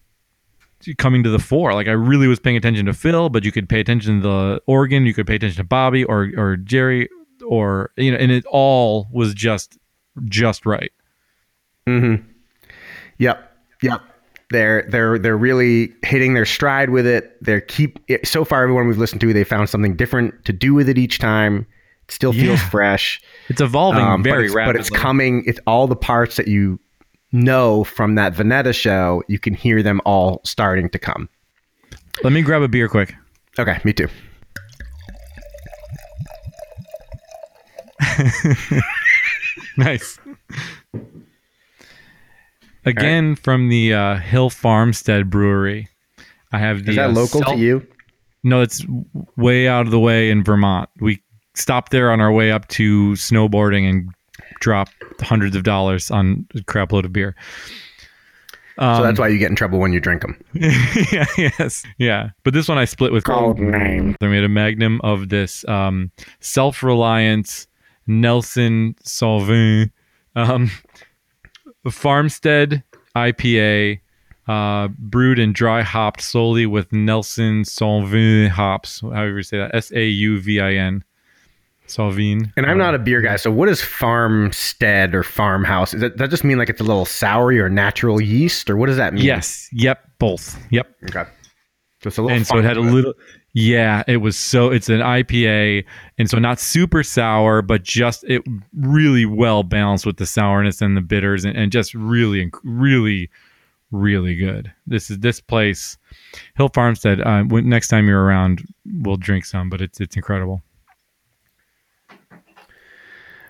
coming 0.98 1.24
to 1.24 1.30
the 1.30 1.40
fore. 1.40 1.74
Like 1.74 1.88
I 1.88 1.92
really 1.92 2.28
was 2.28 2.40
paying 2.40 2.56
attention 2.56 2.86
to 2.86 2.94
Phil, 2.94 3.30
but 3.30 3.44
you 3.44 3.52
could 3.52 3.68
pay 3.68 3.80
attention 3.80 4.22
to 4.22 4.28
the 4.28 4.62
organ, 4.66 5.06
you 5.06 5.14
could 5.14 5.28
pay 5.28 5.36
attention 5.36 5.58
to 5.58 5.64
Bobby 5.64 6.04
or 6.04 6.30
or 6.38 6.58
Jerry 6.58 7.10
or 7.46 7.92
you 7.98 8.12
know, 8.12 8.18
and 8.18 8.32
it 8.32 8.46
all 8.46 9.08
was 9.12 9.34
just 9.34 9.78
just 10.26 10.66
right. 10.66 10.92
Mm-hmm. 11.88 12.28
Yep. 13.18 13.52
Yep. 13.82 14.02
They're 14.52 14.88
they're 14.90 15.20
they're 15.20 15.38
really 15.38 15.94
hitting 16.04 16.34
their 16.34 16.46
stride 16.46 16.90
with 16.90 17.06
it. 17.06 17.38
They're 17.44 17.62
keep 17.62 18.00
so 18.24 18.44
far 18.44 18.64
everyone 18.64 18.88
we've 18.88 18.98
listened 18.98 19.22
to, 19.22 19.34
they 19.34 19.44
found 19.44 19.70
something 19.70 19.96
different 19.96 20.46
to 20.46 20.54
do 20.54 20.74
with 20.74 20.90
it 20.90 20.98
each 20.98 21.20
time. 21.20 21.68
Still 22.10 22.34
feels 22.34 22.60
Yeah. 22.60 22.70
fresh. 22.70 23.22
It's 23.50 23.62
evolving 23.62 24.02
Um, 24.04 24.24
very 24.24 24.44
but 24.44 24.46
it's, 24.46 24.54
rapidly. 24.56 24.74
But 24.74 24.80
it's 24.82 24.90
coming. 24.90 25.44
It's 25.46 25.60
all 25.68 25.88
the 25.88 25.96
parts 25.96 26.36
that 26.38 26.48
you 26.48 26.80
know 27.32 27.84
from 27.84 28.16
that 28.16 28.34
Veneta 28.34 28.74
show. 28.74 29.24
You 29.28 29.40
can 29.40 29.54
hear 29.54 29.82
them 29.84 30.02
all 30.06 30.42
starting 30.44 30.90
to 30.90 31.00
come. 31.00 31.30
Let 32.24 32.34
me 32.34 32.42
grab 32.42 32.62
a 32.64 32.68
beer 32.68 32.88
quick. 32.90 33.14
Okay, 33.58 33.80
me 33.84 33.94
too. 33.94 34.08
nice. 39.78 40.20
Again 42.86 43.36
from 43.36 43.70
the 43.70 43.94
uh, 43.94 44.16
Hill 44.18 44.50
Farmstead 44.50 45.30
Brewery. 45.30 45.88
I 46.52 46.58
have 46.60 46.86
the 46.86 46.92
Is 46.92 46.96
that 46.96 47.10
uh, 47.10 47.14
local 47.14 47.42
self- 47.42 47.56
to 47.56 47.62
you? 47.62 47.86
No, 48.44 48.62
it's 48.62 48.86
way 49.36 49.68
out 49.68 49.86
of 49.86 49.92
the 49.92 50.00
way 50.00 50.30
in 50.32 50.44
Vermont. 50.44 50.90
We 51.00 51.22
stopped 51.56 51.92
there 51.92 52.12
on 52.12 52.22
our 52.22 52.32
way 52.32 52.52
up 52.52 52.68
to 52.70 53.12
snowboarding 53.12 53.90
and 53.90 54.10
dropped 54.60 54.94
hundreds 55.22 55.56
of 55.56 55.64
dollars 55.64 56.12
on 56.12 56.48
a 56.56 56.64
crap 56.64 56.92
load 56.92 57.06
of 57.06 57.14
beer. 57.14 57.36
Um, 58.78 58.98
so 58.98 59.04
that's 59.04 59.20
why 59.20 59.28
you 59.28 59.38
get 59.38 59.50
in 59.50 59.58
trouble 59.58 59.80
when 59.80 59.92
you 59.92 60.00
drink 60.00 60.22
them. 60.22 60.42
yeah, 60.54 61.26
yes, 61.38 61.84
yeah. 61.98 62.30
But 62.44 62.54
this 62.54 62.70
one 62.70 62.78
I 62.78 62.86
split 62.86 63.12
with. 63.12 63.26
Called 63.26 63.60
name. 63.60 64.16
They 64.22 64.28
made 64.28 64.46
a 64.46 64.50
magnum 64.50 65.02
of 65.04 65.28
this 65.30 65.68
um, 65.68 66.12
self-reliance 66.40 67.68
Nelson 68.08 68.96
Sauvin 69.04 69.92
um, 70.36 70.72
Farmstead 71.90 72.84
IPA, 73.16 74.00
uh, 74.48 74.88
brewed 74.98 75.40
and 75.40 75.54
dry 75.54 75.82
hopped 75.82 76.22
solely 76.22 76.66
with 76.66 76.92
Nelson 76.92 77.64
Sauvin 77.64 78.50
hops. 78.50 79.02
However 79.02 79.38
you 79.38 79.44
say 79.44 79.58
that, 79.58 79.76
S 79.76 79.92
A 79.92 80.06
U 80.06 80.40
V 80.40 80.60
I 80.60 80.74
N. 80.74 81.04
Sauvin. 81.90 82.52
And 82.58 82.66
I'm 82.66 82.78
not 82.78 82.96
a 82.96 83.00
beer 83.00 83.22
guy, 83.22 83.36
so 83.36 83.52
what 83.52 83.70
is 83.70 83.82
farmstead 83.82 85.14
or 85.14 85.24
farmhouse? 85.24 85.92
Does 85.92 86.02
that, 86.02 86.18
that 86.18 86.30
just 86.30 86.44
mean 86.44 86.58
like 86.58 86.70
it's 86.70 86.82
a 86.82 86.86
little 86.86 87.06
soury 87.06 87.60
or 87.60 87.70
natural 87.70 88.22
yeast, 88.22 88.70
or 88.70 88.78
what 88.78 88.88
does 88.88 88.98
that 88.98 89.14
mean? 89.14 89.24
Yes. 89.24 89.70
Yep. 89.74 90.00
Both. 90.20 90.58
Yep. 90.72 90.88
Okay. 91.10 91.26
Just 92.02 92.18
a 92.18 92.22
little. 92.22 92.38
and 92.38 92.48
so 92.48 92.58
it 92.58 92.64
had 92.64 92.78
a 92.78 92.82
little 92.82 93.14
yeah 93.54 94.04
it 94.08 94.18
was 94.18 94.38
so 94.38 94.70
it's 94.72 94.90
an 94.90 95.00
ipa 95.00 95.84
and 96.18 96.30
so 96.30 96.38
not 96.38 96.60
super 96.60 97.04
sour 97.04 97.62
but 97.62 97.84
just 97.84 98.24
it 98.26 98.42
really 98.78 99.26
well 99.26 99.64
balanced 99.64 100.06
with 100.06 100.18
the 100.18 100.26
sourness 100.26 100.82
and 100.82 100.96
the 100.96 101.02
bitters 101.02 101.44
and, 101.44 101.58
and 101.58 101.72
just 101.72 101.94
really 101.94 102.50
really 102.64 103.30
really 103.92 104.36
good 104.36 104.72
this 104.86 105.10
is 105.10 105.20
this 105.20 105.42
place 105.42 105.98
hill 106.56 106.70
farmstead 106.74 107.20
uh, 107.22 107.44
when, 107.44 107.68
next 107.68 107.88
time 107.88 108.08
you're 108.08 108.24
around 108.24 108.64
we'll 109.00 109.18
drink 109.18 109.44
some 109.44 109.70
but 109.70 109.82
it's 109.82 110.00
it's 110.00 110.16
incredible 110.16 110.62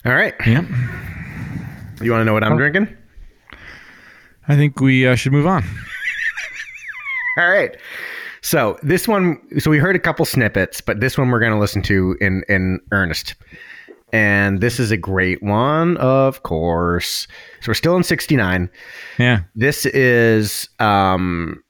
All 0.06 0.14
right. 0.14 0.34
Yep. 0.46 0.66
You 2.02 2.12
want 2.12 2.22
to 2.22 2.26
know 2.26 2.34
what 2.34 2.44
I'm 2.44 2.54
Oh. 2.54 2.58
drinking? 2.58 2.96
i 4.48 4.56
think 4.56 4.80
we 4.80 5.06
uh, 5.06 5.14
should 5.16 5.32
move 5.32 5.46
on 5.46 5.64
All 7.38 7.50
right. 7.50 7.78
So 8.42 8.80
this 8.84 9.08
one, 9.08 9.40
so 9.60 9.70
we 9.70 9.78
heard 9.78 9.96
a 9.96 10.00
couple 10.00 10.26
snippets, 10.26 10.82
but 10.82 11.00
this 11.02 11.18
one 11.18 11.30
we're 11.30 11.40
going 11.40 11.52
to 11.54 11.60
listen 11.60 11.82
to 11.84 12.18
in 12.20 12.44
in 12.50 12.80
earnest. 12.92 13.36
And 14.12 14.60
this 14.60 14.80
is 14.80 14.90
a 14.92 14.98
great 14.98 15.44
one, 15.44 15.96
of 15.98 16.42
course. 16.44 17.28
So 17.62 17.70
we're 17.70 17.76
still 17.76 17.96
in 17.96 18.04
'69. 18.04 18.70
yeah 19.20 19.42
This 19.56 19.86
is 19.86 20.68
um, 20.80 21.64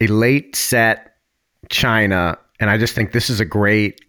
a 0.00 0.06
late 0.06 0.54
set 0.56 1.16
China, 1.68 2.38
and 2.60 2.70
I 2.70 2.78
just 2.78 2.94
think 2.94 3.12
this 3.12 3.28
is 3.28 3.40
a 3.40 3.44
great. 3.44 4.00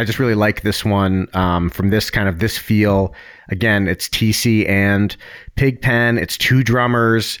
I 0.00 0.04
just 0.04 0.18
really 0.18 0.34
like 0.34 0.62
this 0.62 0.82
one 0.82 1.28
um, 1.34 1.68
from 1.68 1.90
this 1.90 2.08
kind 2.08 2.26
of 2.26 2.38
this 2.38 2.56
feel. 2.56 3.14
Again, 3.50 3.86
it's 3.86 4.08
TC 4.08 4.66
and 4.66 5.14
Pigpen. 5.56 6.16
It's 6.16 6.38
two 6.38 6.62
drummers. 6.64 7.38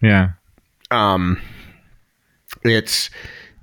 yeah 0.00 0.30
Um, 0.90 1.38
it's 2.64 3.10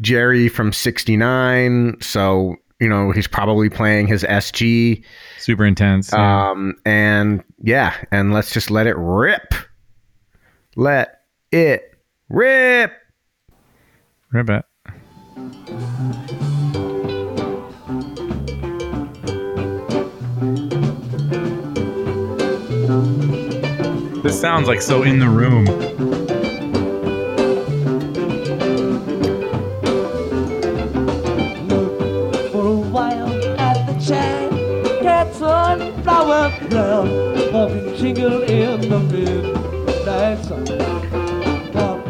Jerry 0.01 0.49
from 0.49 0.71
'69, 0.71 1.97
so 1.99 2.55
you 2.79 2.87
know 2.87 3.09
he's 3.09 3.25
probably 3.25 3.71
playing 3.71 4.05
his 4.05 4.21
SG. 4.21 5.03
super 5.39 5.65
intense 5.65 6.11
yeah. 6.13 6.51
Um, 6.51 6.75
and 6.85 7.43
yeah, 7.63 7.95
and 8.11 8.33
let's 8.33 8.51
just 8.51 8.69
let 8.69 8.85
it 8.85 8.95
rip. 8.97 9.55
Let 10.75 11.21
it 11.51 11.95
rip. 12.29 12.93
right 14.31 14.45
back 14.45 14.65
This 24.27 24.41
sounds 24.41 24.67
like 24.67 24.81
so 24.81 25.03
in 25.03 25.19
the 25.19 25.29
room. 25.29 25.65
for 32.51 32.67
a 32.67 32.75
while 32.91 33.57
at 33.57 33.87
the. 33.87 34.49
Cat 35.01 35.33
Sunflower 35.33 36.51
walking 37.53 37.95
jingle 37.95 38.41
in 38.43 38.89
the 38.89 38.99
midnight 38.99 40.43
sun. 40.43 40.65
Pop, 41.71 42.05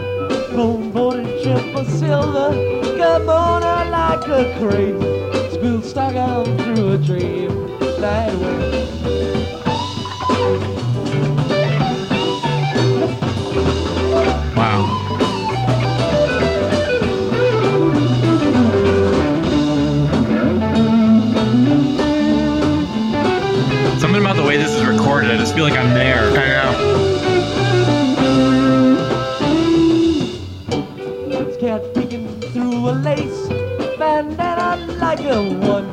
silver, 1.85 2.49
come 2.97 3.29
on 3.29 3.91
like 3.91 4.27
a 4.27 4.57
stock 5.83 6.15
out 6.15 6.47
through 6.61 6.93
a 6.93 6.97
dream, 6.97 7.67
night. 8.01 8.47
This 25.27 25.35
I 25.35 25.41
just 25.41 25.55
feel 25.55 25.63
like 25.63 25.77
I'm 25.77 25.93
there. 25.93 26.31
I 26.31 26.47
know. 26.47 27.07
Cat 31.59 31.81
peeking 31.95 32.39
through 32.51 32.89
a 32.89 32.93
lace 33.01 33.47
bandana 33.97 34.77
like 34.99 35.21
a 35.21 35.41
one. 35.41 35.89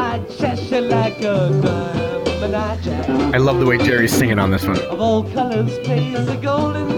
I 0.00 0.24
Cheshire 0.38 0.80
like 0.80 1.18
a 1.20 1.50
diamond. 1.62 2.56
I 2.56 2.80
jack. 2.80 3.08
I 3.08 3.36
love 3.36 3.60
the 3.60 3.66
way 3.66 3.76
Jerry's 3.76 4.12
singing 4.12 4.38
on 4.38 4.50
this 4.50 4.66
one. 4.66 4.78
of 4.78 5.00
all 5.00 5.22
colors 5.32 5.78
plays 5.80 6.26
a 6.28 6.36
golden 6.36 6.88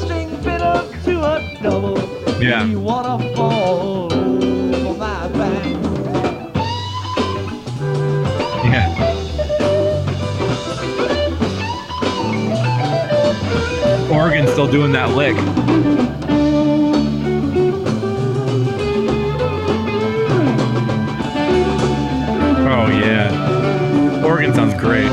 string 0.00 0.30
fiddle 0.42 0.88
to 1.04 1.20
a 1.20 1.58
double. 1.62 1.98
Yeah. 2.40 2.74
Waterfall 2.76 4.12
over 4.12 4.94
my 4.96 5.28
back. 5.28 5.93
Organ's 14.10 14.50
still 14.50 14.70
doing 14.70 14.92
that 14.92 15.14
lick. 15.16 15.36
Oh 22.66 22.88
yeah. 22.90 24.24
Oregon 24.24 24.54
sounds 24.54 24.74
great. 24.74 25.08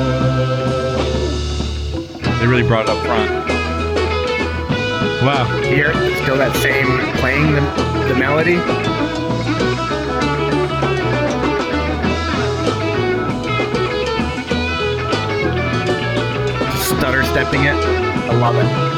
They 2.39 2.47
really 2.47 2.63
brought 2.63 2.83
it 2.83 2.89
up 2.89 3.05
front. 3.05 3.31
Wow. 5.23 5.45
Here, 5.63 5.93
still 6.23 6.37
that 6.37 6.55
same 6.57 6.87
playing 7.17 7.53
the, 7.53 7.61
the 8.07 8.15
melody. 8.15 8.57
Stutter 16.83 17.23
stepping 17.23 17.63
it. 17.63 18.10
I 18.31 18.35
love 18.35 18.55
it. 18.55 18.91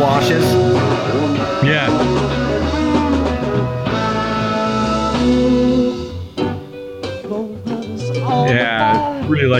Washes. 0.00 0.67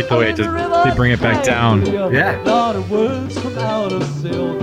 Like 0.03 0.09
the 0.09 0.17
way 0.17 0.31
it 0.31 0.37
just 0.37 0.85
they 0.85 0.95
bring 0.95 1.11
it 1.11 1.21
back 1.21 1.43
down. 1.45 1.85
Yeah. 2.13 2.41
Lot 2.45 2.77
of 2.77 2.89
words 2.89 3.37
from 3.41 3.59
out 3.59 3.93
of 3.93 4.05
silk. 4.21 4.61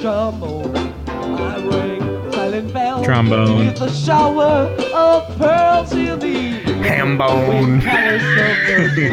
Trombone. 0.00 0.74
I 1.06 1.58
ring 1.58 2.32
silent 2.32 2.72
bells. 2.72 3.04
Trombone. 3.04 3.66
With 3.66 3.82
a 3.82 3.92
shower 3.92 4.74
of 4.94 5.36
pearls 5.36 5.92
in 5.92 6.18
the 6.18 6.52
Ham 6.88 7.18
bone. 7.18 7.82
palace 7.82 8.22
of 8.22 8.94
the 8.94 9.08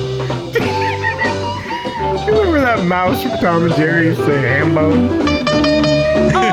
You 2.26 2.32
remember 2.36 2.60
that 2.60 2.84
mouse 2.84 3.22
from 3.22 3.30
Tom 3.38 3.62
and 3.64 3.74
Jerry 3.76 4.08
used 4.08 4.20
to 4.20 4.26
oh, 6.34 6.49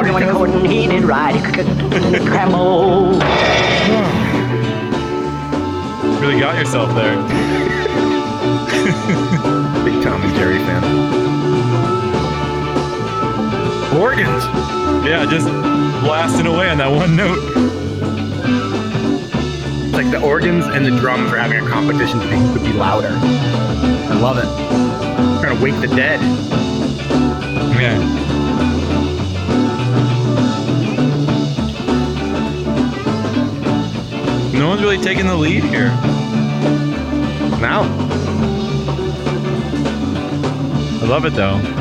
say 0.00 0.04
ham 0.04 0.12
bone? 0.12 0.12
like 0.12 0.24
country 0.24 0.50
cousin. 0.50 0.70
he 0.70 0.86
did 0.86 1.04
right. 1.04 1.34
Cramo. 2.24 3.20
Really 6.20 6.38
got 6.40 6.58
yourself 6.58 6.94
there. 6.94 7.16
Big 9.84 10.02
Tom 10.02 10.22
and 10.22 10.34
Jerry 10.34 10.58
fan. 10.58 10.82
Organs. 14.00 14.44
Yeah, 15.06 15.26
just 15.28 15.46
blasting 16.04 16.46
away 16.46 16.68
on 16.70 16.78
that 16.78 16.90
one 16.90 17.16
note. 17.16 17.38
Like 19.92 20.10
the 20.10 20.20
organs 20.22 20.66
and 20.66 20.86
the 20.86 20.96
drums 20.98 21.30
are 21.32 21.38
having 21.38 21.64
a 21.64 21.68
competition 21.68 22.18
to 22.20 22.26
who 22.26 22.52
could 22.52 22.62
be 22.62 22.72
louder. 22.72 23.10
I 23.12 24.14
love 24.14 24.38
it. 24.38 24.46
Trying 25.42 25.56
to 25.56 25.62
wake 25.62 25.78
the 25.80 25.88
dead. 25.94 26.20
Yeah. 27.80 28.31
No 34.62 34.68
one's 34.68 34.80
really 34.80 34.96
taking 34.96 35.26
the 35.26 35.34
lead 35.34 35.64
here. 35.64 35.88
Now. 37.58 37.82
I 41.02 41.04
love 41.04 41.24
it 41.24 41.34
though. 41.34 41.71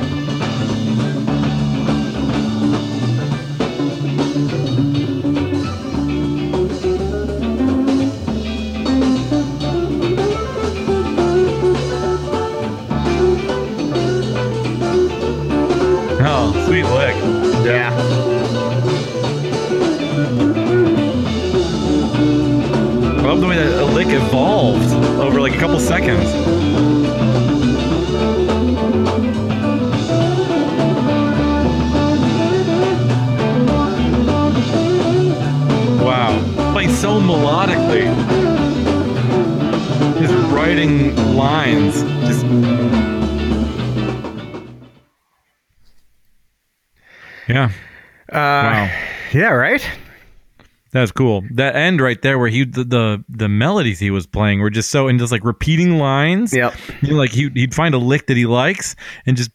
That's 50.92 51.12
cool. 51.12 51.44
That 51.52 51.76
end 51.76 52.02
right 52.02 52.22
there, 52.22 52.38
where 52.38 52.50
he 52.50 52.66
the, 52.66 52.84
the 52.84 53.26
the 53.30 53.48
melodies 53.48 54.00
he 54.00 54.12
was 54.12 54.28
playing 54.28 54.60
were 54.60 54.70
just 54.70 54.89
so 54.92 55.08
and 55.08 55.18
just 55.18 55.32
like 55.32 55.44
repeating 55.46 55.98
lines. 55.98 56.54
Yeah, 56.54 56.76
You 57.02 57.12
know, 57.12 57.16
like 57.18 57.32
he 57.32 57.50
he'd 57.54 57.74
find 57.74 57.96
a 57.96 57.98
lick 57.98 58.28
that 58.28 58.36
he 58.36 58.46
likes 58.46 58.96
and 59.26 59.38
just, 59.38 59.52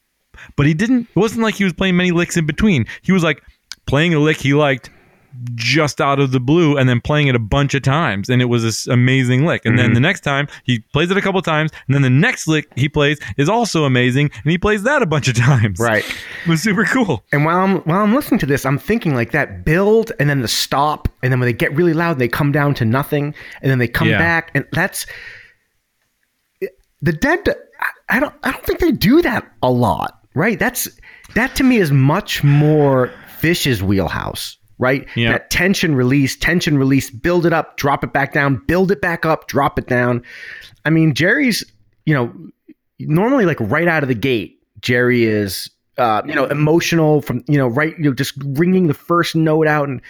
but 0.57 0.67
he 0.67 0.73
didn't. 0.73 1.09
It 1.11 1.17
wasn't 1.17 1.43
like 1.43 1.55
he 1.55 1.65
was 1.65 1.75
playing 1.75 1.97
many 1.97 2.11
licks 2.11 2.37
in 2.37 2.47
between. 2.47 2.87
He 3.03 3.13
was 3.13 3.23
like 3.23 3.43
playing 3.87 4.15
a 4.15 4.19
lick 4.19 4.39
he 4.39 4.55
liked 4.55 4.91
just 5.55 6.01
out 6.01 6.19
of 6.21 6.33
the 6.33 6.41
blue 6.41 6.77
and 6.77 6.89
then 6.89 7.01
playing 7.01 7.29
it 7.29 7.35
a 7.35 7.39
bunch 7.39 7.75
of 7.75 7.83
times 7.83 8.29
and 8.29 8.41
it 8.41 8.47
was 8.47 8.63
this 8.63 8.87
amazing 8.87 9.45
lick 9.45 9.65
and 9.65 9.75
Mm-hmm. 9.75 9.83
then 9.83 9.93
the 9.95 10.01
next 10.01 10.21
time 10.21 10.49
he 10.65 10.81
plays 10.93 11.11
it 11.11 11.17
a 11.17 11.21
couple 11.21 11.41
times 11.43 11.71
and 11.87 11.95
then 11.95 12.03
the 12.03 12.11
next 12.11 12.47
lick 12.49 12.67
he 12.77 12.89
plays 12.89 13.19
is 13.37 13.49
also 13.49 13.85
amazing 13.85 14.31
and 14.43 14.51
he 14.51 14.59
plays 14.59 14.83
that 14.85 15.03
a 15.03 15.07
bunch 15.07 15.29
of 15.29 15.35
times 15.37 15.79
Right. 15.79 16.05
it 16.45 16.49
was 16.49 16.63
super 16.63 16.85
cool 16.85 17.25
And 17.33 17.45
while 17.45 17.59
I'm 17.61 17.79
while 17.83 18.03
I'm 18.03 18.15
listening 18.15 18.39
to 18.41 18.47
this, 18.47 18.65
I'm 18.67 18.79
thinking 18.79 19.15
like 19.15 19.33
that 19.33 19.65
build 19.65 20.13
and 20.21 20.29
then 20.31 20.41
the 20.43 20.49
stop, 20.49 21.09
and 21.23 21.31
then 21.33 21.41
when 21.41 21.47
they 21.47 21.53
get 21.53 21.75
really 21.75 21.93
loud, 21.93 22.19
they 22.19 22.29
come 22.29 22.53
down 22.53 22.75
to 22.75 22.85
nothing, 22.85 23.35
and 23.63 23.71
then 23.71 23.79
they 23.79 23.89
come 23.89 24.09
Yeah. 24.09 24.19
back, 24.19 24.51
and 24.55 24.65
that's 24.73 25.07
the 27.03 27.13
dead. 27.13 27.41
I- 27.81 27.87
I 28.17 28.21
don't 28.21 28.35
I 28.43 28.53
don't 28.53 28.65
think 28.65 28.79
they 28.81 28.93
do 28.93 29.21
that 29.23 29.47
a 29.63 29.71
lot, 29.71 30.21
right? 30.35 30.59
That's 30.59 30.89
that 31.35 31.55
to 31.57 31.65
me 31.65 31.79
is 31.79 31.91
much 31.93 32.43
more 32.45 33.11
Phish's 33.41 33.83
wheelhouse, 33.83 34.57
right? 34.79 35.07
Yeah. 35.17 35.33
That 35.33 35.51
tension 35.51 35.95
release, 35.95 36.37
tension 36.37 36.77
release, 36.79 37.11
build 37.11 37.47
it 37.47 37.53
up, 37.53 37.77
drop 37.77 38.05
it 38.05 38.13
back 38.13 38.33
down, 38.33 38.63
build 38.67 38.91
it 38.91 39.01
back 39.01 39.25
up, 39.25 39.49
drop 39.49 39.79
it 39.79 39.87
down. 39.87 40.23
I 40.85 40.91
mean, 40.91 41.15
Jerry's, 41.15 41.65
you 42.05 42.15
know, 42.15 42.33
normally 42.99 43.45
like 43.47 43.59
right 43.61 43.89
out 43.89 44.03
of 44.03 44.09
the 44.09 44.15
gate, 44.15 44.59
Jerry 44.81 45.25
is 45.25 45.71
uh, 45.99 46.21
you 46.27 46.35
know, 46.35 46.45
emotional 46.45 47.23
from 47.23 47.43
you 47.49 47.57
know, 47.57 47.69
right, 47.69 47.97
you 47.99 48.05
know, 48.05 48.13
just 48.15 48.35
ringing 48.45 48.87
the 48.87 48.95
first 48.95 49.35
note 49.35 49.67
out 49.67 49.89
and 49.89 50.03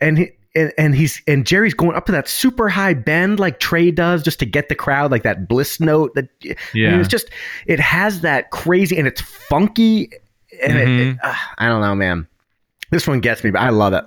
and 0.00 0.16
he, 0.18 0.30
and, 0.54 0.72
and 0.78 0.94
he's 0.94 1.20
and 1.26 1.46
Jerry's 1.46 1.74
going 1.74 1.94
up 1.94 2.06
to 2.06 2.12
that 2.12 2.26
super 2.26 2.70
high 2.70 2.94
bend 2.94 3.38
like 3.38 3.60
Trey 3.60 3.90
does 3.90 4.22
just 4.22 4.38
to 4.38 4.46
get 4.46 4.70
the 4.70 4.74
crowd 4.74 5.10
like 5.10 5.24
that 5.24 5.46
bliss 5.46 5.78
note 5.78 6.14
that 6.14 6.28
I 6.42 6.46
mean, 6.46 6.56
Yeah. 6.74 6.98
it's 6.98 7.08
just 7.08 7.28
it 7.66 7.78
has 7.80 8.22
that 8.22 8.50
crazy 8.50 8.96
and 8.96 9.06
it's 9.06 9.20
funky 9.20 10.10
and 10.62 10.78
it, 10.78 10.88
Mhm. 10.88 11.12
it, 11.12 11.18
uh, 11.22 11.34
I 11.58 11.68
don't 11.68 11.82
know 11.82 11.94
man 11.94 12.26
this 12.96 13.06
one 13.06 13.20
gets 13.20 13.44
me 13.44 13.50
but 13.50 13.60
I 13.60 13.68
love 13.70 13.92
it 13.92 14.04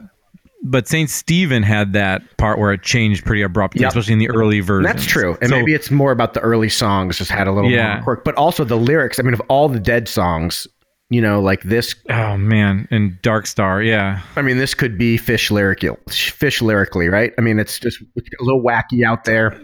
but 0.61 0.87
Saint 0.89 1.09
Stephen 1.09 1.63
had 1.63 1.93
that 1.93 2.21
part 2.37 2.59
where 2.59 2.73
it 2.73 2.81
changed 2.83 3.23
pretty 3.25 3.41
abruptly, 3.43 3.79
Yep. 3.81 3.89
especially 3.91 4.13
in 4.13 4.19
the 4.19 4.29
early 4.29 4.59
version. 4.59 4.83
that's 4.91 5.05
true 5.05 5.37
and 5.41 5.49
So- 5.49 5.55
maybe 5.57 5.73
it's 5.73 5.89
more 5.89 6.11
about 6.11 6.33
the 6.33 6.41
early 6.41 6.67
songs 6.69 7.17
just 7.17 7.31
had 7.31 7.47
a 7.47 7.51
little 7.51 7.71
Yeah. 7.71 7.95
more 7.95 8.03
quirk 8.03 8.23
but 8.25 8.35
also 8.35 8.63
the 8.65 8.75
lyrics 8.77 9.19
I 9.19 9.23
mean 9.23 9.33
of 9.33 9.41
all 9.47 9.69
the 9.69 9.79
Dead 9.79 10.07
songs 10.07 10.67
you 11.11 11.21
know 11.21 11.39
like 11.41 11.63
this 11.63 11.95
oh 12.09 12.37
man, 12.37 12.87
and 12.91 13.19
Dark 13.21 13.47
Star, 13.47 13.81
yeah, 13.81 14.19
I 14.35 14.41
mean, 14.43 14.57
this 14.59 14.73
could 14.75 14.95
be 14.95 15.17
Phish 15.17 15.49
lyrical, 15.49 15.97
Phish 16.09 16.61
lyrically, 16.61 17.07
right? 17.09 17.33
I 17.37 17.41
mean, 17.41 17.57
it's 17.57 17.79
just 17.79 17.97
it's 18.15 18.29
a 18.39 18.43
little 18.43 18.61
wacky 18.61 19.03
out 19.03 19.23
there. 19.23 19.59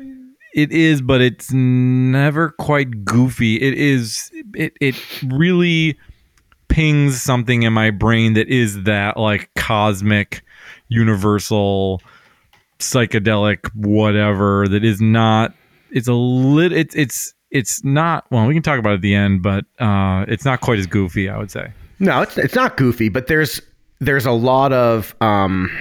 it 0.56 0.72
is, 0.72 1.02
but 1.04 1.22
it's 1.22 1.52
never 1.54 2.50
quite 2.58 3.06
goofy. 3.06 3.58
It 3.62 3.76
is, 3.76 4.32
it 4.56 4.74
it 4.82 4.96
really 5.32 5.96
pings 6.68 7.22
something 7.22 7.64
in 7.64 7.74
my 7.74 7.92
brain 7.92 8.34
that 8.34 8.48
is 8.48 8.84
that 8.84 9.18
like 9.18 9.50
cosmic, 9.56 10.44
universal, 10.88 12.02
psychedelic 12.80 13.70
whatever 13.76 14.68
that 14.68 14.84
is 14.84 15.02
not. 15.02 15.54
It's 15.92 16.08
a 16.08 16.14
lit. 16.14 16.72
It's 16.72 16.96
it's 16.96 17.34
it's 17.52 17.84
not. 17.84 18.26
Well, 18.32 18.46
we 18.48 18.54
can 18.54 18.64
talk 18.64 18.80
about 18.80 18.92
it 18.92 18.96
at 18.96 19.02
the 19.02 19.16
end, 19.16 19.42
but 19.42 19.66
uh, 19.80 20.26
it's 20.28 20.46
not 20.46 20.62
quite 20.62 20.80
as 20.80 20.88
goofy. 20.88 21.30
I 21.30 21.38
would 21.38 21.52
say. 21.52 21.72
No, 22.00 22.22
it's 22.22 22.38
it's 22.38 22.56
not 22.56 22.78
goofy, 22.78 23.10
but 23.10 23.28
there's 23.28 23.62
there's 24.00 24.26
a 24.26 24.32
lot 24.32 24.74
of 24.74 25.16
um, 25.22 25.72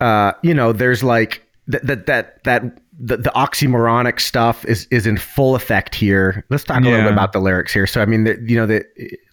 uh, 0.00 0.32
you 0.42 0.54
know, 0.54 0.72
there's 0.72 1.02
like 1.02 1.42
that 1.66 1.86
that 1.86 2.06
that 2.06 2.44
that 2.44 2.78
the, 2.98 3.16
the 3.16 3.30
oxymoronic 3.30 4.20
stuff 4.20 4.64
is 4.66 4.86
is 4.90 5.06
in 5.06 5.16
full 5.16 5.54
effect 5.54 5.94
here. 5.94 6.44
Let's 6.50 6.64
talk 6.64 6.80
a 6.80 6.84
little 6.84 7.02
bit 7.04 7.12
about 7.12 7.32
the 7.32 7.40
lyrics 7.40 7.72
here. 7.72 7.86
So, 7.86 8.00
I 8.00 8.06
mean, 8.06 8.24
the, 8.24 8.38
you 8.46 8.56
know, 8.56 8.66
the 8.66 8.84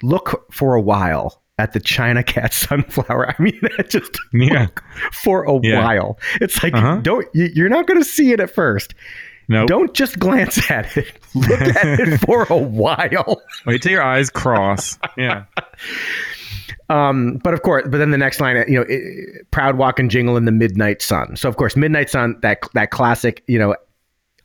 look 0.02 0.52
for 0.52 0.76
a 0.76 0.82
while 0.82 1.42
at 1.60 1.74
the 1.74 1.80
China 1.80 2.24
Cat 2.24 2.54
Sunflower. 2.56 3.30
I 3.38 3.42
mean, 3.42 3.60
that 3.78 3.90
just 3.90 4.18
Yeah. 4.34 4.68
for 5.12 5.44
a 5.44 5.60
Yeah. 5.62 5.84
while. 5.86 6.20
It's 6.40 6.64
like 6.64 6.74
Uh-huh. 6.74 6.98
don't 7.04 7.28
you, 7.36 7.50
you're 7.54 7.70
not 7.70 7.86
going 7.88 8.00
to 8.00 8.06
see 8.06 8.32
it 8.32 8.40
at 8.40 8.50
first. 8.50 8.96
No. 9.48 9.66
Don't 9.66 9.94
just 9.94 10.18
glance 10.18 10.72
at 10.72 10.96
it. 10.98 11.12
Look 11.36 11.52
at 11.62 12.00
it 12.00 12.18
for 12.22 12.48
a 12.50 12.58
while. 12.58 13.42
Wait 13.66 13.82
till 13.82 13.92
your 13.92 14.02
eyes 14.04 14.30
cross. 14.30 14.98
Yeah. 15.18 15.44
Um, 16.90 17.40
but 17.44 17.54
of 17.54 17.62
course, 17.62 17.88
but 17.90 17.98
then 17.98 18.12
the 18.12 18.18
next 18.18 18.40
line, 18.40 18.64
you 18.68 18.76
know, 18.76 18.86
it, 18.88 19.50
proud 19.52 19.78
walk 19.78 20.00
and 20.00 20.10
jingle 20.10 20.38
in 20.38 20.46
the 20.46 20.52
midnight 20.52 21.02
sun. 21.02 21.36
So 21.36 21.48
of 21.50 21.58
course, 21.58 21.76
midnight 21.76 22.10
sun, 22.10 22.38
that 22.42 22.60
that 22.74 22.92
classic, 22.92 23.44
you 23.48 23.58
know, 23.60 23.76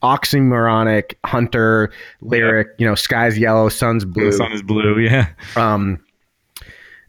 oxymoronic 0.03 1.15
hunter 1.25 1.93
lyric. 2.21 2.69
You 2.79 2.87
know, 2.87 2.95
sky's 2.95 3.39
yellow, 3.39 3.69
sun's 3.69 4.05
blue. 4.05 4.31
The 4.31 4.37
sun 4.37 4.53
is 4.53 4.63
blue. 4.63 4.99
Yeah. 5.07 5.29
um, 5.57 6.03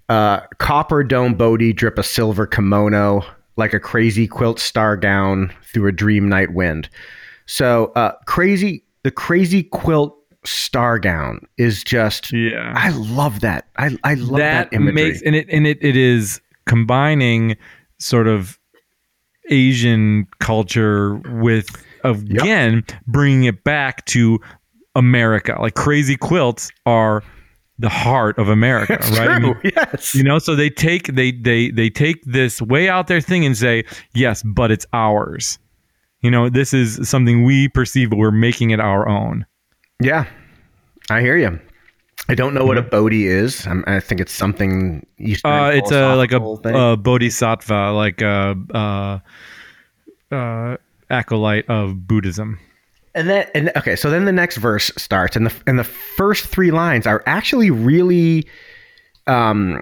uh, 0.10 0.42
copper 0.60 1.04
dome 1.04 1.34
Bodhi 1.34 1.74
drip 1.74 1.98
a 1.98 2.04
silver 2.04 2.48
kimono 2.48 3.26
like 3.58 3.74
a 3.74 3.80
crazy 3.80 4.28
quilt 4.28 4.60
star 4.60 4.96
gown 4.96 5.52
through 5.64 5.88
a 5.88 5.92
dream 5.92 6.30
night 6.30 6.54
wind. 6.54 6.90
So 7.46 7.92
uh, 7.96 8.14
crazy, 8.26 8.84
the 9.04 9.12
crazy 9.12 9.64
quilt 9.64 10.17
star 10.48 11.00
gown 11.00 11.40
is 11.58 11.84
just. 11.84 12.32
Yeah. 12.32 12.74
I 12.76 12.90
love 12.90 13.42
that. 13.42 13.68
I 13.78 13.98
I 14.04 14.16
love 14.16 14.38
that, 14.40 14.72
that, 14.72 14.76
imagery. 14.76 14.94
makes 14.94 15.22
and 15.22 15.36
it 15.36 15.48
and 15.52 15.68
it, 15.68 15.78
it 15.82 15.96
is 15.96 16.42
combining 16.66 17.58
sort 18.00 18.28
of 18.28 18.60
Asian 19.50 20.28
culture 20.40 21.16
with 21.42 21.68
again 22.04 22.84
bringing 23.08 23.46
it 23.46 23.64
back 23.64 24.06
to 24.06 24.40
America. 24.96 25.58
Like 25.60 25.76
crazy 25.76 26.18
quilts 26.18 26.72
are 26.86 27.24
the 27.80 27.90
heart 27.90 28.38
of 28.40 28.50
America, 28.50 28.94
It's 28.94 29.12
right? 29.18 29.30
I 29.30 29.40
mean, 29.40 29.56
yes. 29.64 30.16
you 30.16 30.24
know, 30.24 30.40
so 30.40 30.56
they 30.56 30.70
take 30.70 31.08
they 31.08 31.32
they 31.32 31.70
they 31.72 31.90
take 31.90 32.24
this 32.26 32.62
way 32.62 32.90
out 32.90 33.08
there 33.08 33.22
thing 33.22 33.46
and 33.46 33.56
say, 33.56 33.86
yes, 34.14 34.44
but 34.44 34.72
it's 34.72 34.86
ours. 34.94 35.60
You 36.22 36.32
know, 36.32 36.50
this 36.50 36.74
is 36.74 37.08
something 37.08 37.44
we 37.44 37.70
perceive, 37.70 38.10
but 38.10 38.18
we're 38.18 38.32
making 38.32 38.72
it 38.72 38.80
our 38.80 39.08
own. 39.08 39.46
Yeah, 40.00 40.26
I 41.10 41.22
hear 41.22 41.38
you. 41.38 41.60
I 42.30 42.36
don't 42.36 42.54
know 42.54 42.66
what 42.66 42.78
a 42.78 42.82
Bodhi 42.82 43.26
is. 43.28 43.66
I'm, 43.66 43.84
I 43.88 44.00
think 44.00 44.20
it's 44.20 44.34
something. 44.34 45.06
Eastern 45.18 45.52
Uh, 45.52 45.70
it's 45.70 45.92
a 45.92 46.16
like 46.16 46.32
a, 46.34 46.40
a 46.40 46.98
bodhisattva, 46.98 47.92
like 47.94 48.22
a 48.22 48.56
uh, 48.74 50.36
uh, 50.36 50.78
acolyte 51.10 51.70
of 51.70 52.08
Buddhism. 52.08 52.60
and 53.16 53.30
then 53.30 53.48
and 53.56 53.72
okay, 53.78 53.96
so 53.96 54.10
then 54.10 54.26
the 54.26 54.32
next 54.32 54.58
verse 54.58 54.92
starts, 54.98 55.36
and 55.36 55.46
the 55.48 55.54
and 55.68 55.80
the 55.80 55.86
first 55.86 56.46
three 56.48 56.72
lines 56.72 57.08
are 57.08 57.24
actually 57.26 57.72
really, 57.72 58.46
um, 59.26 59.82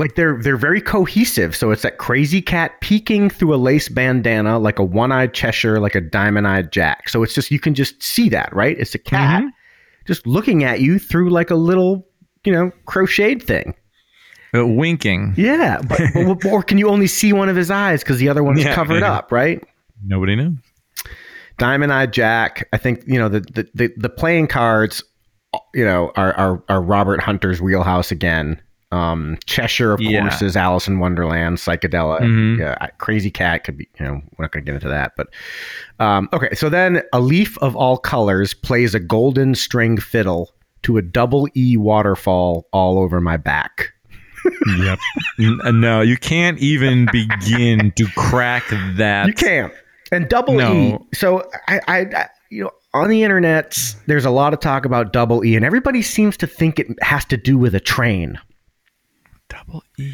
like 0.00 0.14
they're 0.14 0.40
they're 0.42 0.56
very 0.56 0.80
cohesive. 0.80 1.54
So 1.54 1.70
it's 1.70 1.82
that 1.82 1.98
crazy 1.98 2.40
cat 2.40 2.80
peeking 2.80 3.28
through 3.28 3.54
a 3.54 3.56
lace 3.56 3.88
bandana, 3.88 4.58
like 4.58 4.78
a 4.78 4.84
one-eyed 4.84 5.34
Cheshire, 5.34 5.78
like 5.78 5.94
a 5.94 6.00
diamond-eyed 6.00 6.72
Jack. 6.72 7.08
So 7.10 7.22
it's 7.22 7.34
just 7.34 7.50
you 7.50 7.60
can 7.60 7.74
just 7.74 8.02
see 8.02 8.30
that, 8.30 8.52
right? 8.54 8.78
It's 8.78 8.94
a 8.94 8.98
cat 8.98 9.44
just 10.06 10.26
looking 10.26 10.64
at 10.64 10.80
you 10.80 10.98
through 10.98 11.30
like 11.30 11.50
a 11.50 11.54
little, 11.54 12.08
you 12.44 12.52
know, 12.52 12.72
crocheted 12.86 13.42
thing. 13.42 13.74
Uh, 14.52 14.66
winking. 14.66 15.34
Yeah, 15.36 15.80
but, 15.86 16.00
but 16.14 16.44
or 16.46 16.62
can 16.62 16.78
you 16.78 16.88
only 16.88 17.06
see 17.06 17.32
one 17.32 17.48
of 17.48 17.54
his 17.54 17.70
eyes 17.70 18.02
because 18.02 18.18
the 18.18 18.28
other 18.28 18.42
one's 18.42 18.64
Yeah, 18.64 18.74
covered 18.74 19.02
up, 19.02 19.30
right? 19.30 19.62
Nobody 20.04 20.34
knows. 20.34 20.54
Diamond 21.58 21.92
Eye 21.92 22.06
Jack. 22.06 22.66
I 22.72 22.78
think 22.78 23.04
you 23.06 23.18
know 23.18 23.28
the 23.28 23.40
the 23.40 23.68
the, 23.74 23.92
the 23.96 24.08
playing 24.08 24.48
cards. 24.48 25.04
You 25.74 25.84
know, 25.84 26.10
are, 26.16 26.32
are 26.34 26.64
are 26.68 26.80
Robert 26.80 27.20
Hunter's 27.20 27.60
wheelhouse 27.60 28.10
again. 28.10 28.60
Um, 28.92 29.38
Cheshire, 29.46 29.92
of 29.92 30.00
Yeah. 30.00 30.22
course, 30.22 30.42
is 30.42 30.56
Alice 30.56 30.88
in 30.88 30.98
Wonderland. 30.98 31.58
Psychedelic. 31.58 32.20
Mhm. 32.22 32.58
Yeah, 32.58 32.74
Crazy 32.98 33.30
Cat 33.30 33.62
could 33.64 33.76
be. 33.76 33.88
You 34.00 34.06
know, 34.06 34.12
we're 34.36 34.44
not 34.44 34.52
going 34.52 34.64
to 34.64 34.68
get 34.70 34.74
into 34.74 34.88
that. 34.88 35.12
But 35.16 35.28
um, 36.00 36.28
okay, 36.32 36.54
so 36.54 36.68
then 36.68 37.02
a 37.12 37.20
leaf 37.20 37.56
of 37.58 37.76
all 37.76 37.96
colors 37.98 38.52
plays 38.54 38.94
a 38.94 39.00
golden 39.00 39.54
string 39.54 39.96
fiddle 39.96 40.50
to 40.82 40.96
a 40.96 41.02
double 41.02 41.46
E 41.56 41.76
waterfall 41.76 42.66
all 42.72 42.98
over 42.98 43.20
my 43.20 43.36
back. 43.36 43.92
Yep. 44.78 44.98
No, 45.38 46.00
you 46.00 46.16
can't 46.16 46.58
even 46.58 47.06
begin 47.12 47.92
to 47.96 48.06
crack 48.16 48.64
that. 48.96 49.26
You 49.28 49.34
can't. 49.34 49.72
And 50.10 50.28
double 50.28 50.54
No. 50.54 50.72
E. 50.74 50.96
So 51.14 51.48
I, 51.68 51.80
I, 51.86 51.98
I, 52.00 52.26
you 52.50 52.64
know, 52.64 52.70
on 52.94 53.08
the 53.10 53.22
internet, 53.22 53.78
there's 54.06 54.24
a 54.24 54.30
lot 54.30 54.52
of 54.52 54.58
talk 54.60 54.84
about 54.84 55.12
double 55.12 55.44
E, 55.44 55.54
and 55.54 55.64
everybody 55.64 56.02
seems 56.02 56.36
to 56.38 56.46
think 56.48 56.80
it 56.80 56.88
has 57.02 57.24
to 57.26 57.36
do 57.36 57.56
with 57.58 57.74
a 57.74 57.80
train. 57.80 58.38
Double 59.70 59.84
E. 59.98 60.12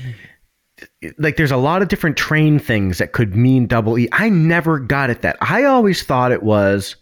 Like, 1.19 1.37
there's 1.37 1.51
a 1.51 1.57
lot 1.57 1.81
of 1.81 1.89
different 1.89 2.17
train 2.19 2.59
things 2.59 2.99
that 2.99 3.13
could 3.13 3.35
mean 3.35 3.67
double 3.67 3.99
E. 3.99 4.09
I 4.13 4.29
never 4.29 4.79
got 4.79 5.09
it 5.09 5.23
that. 5.23 5.37
I 5.41 5.65
always 5.65 6.03
thought 6.03 6.33
it 6.33 6.43
was 6.43 6.97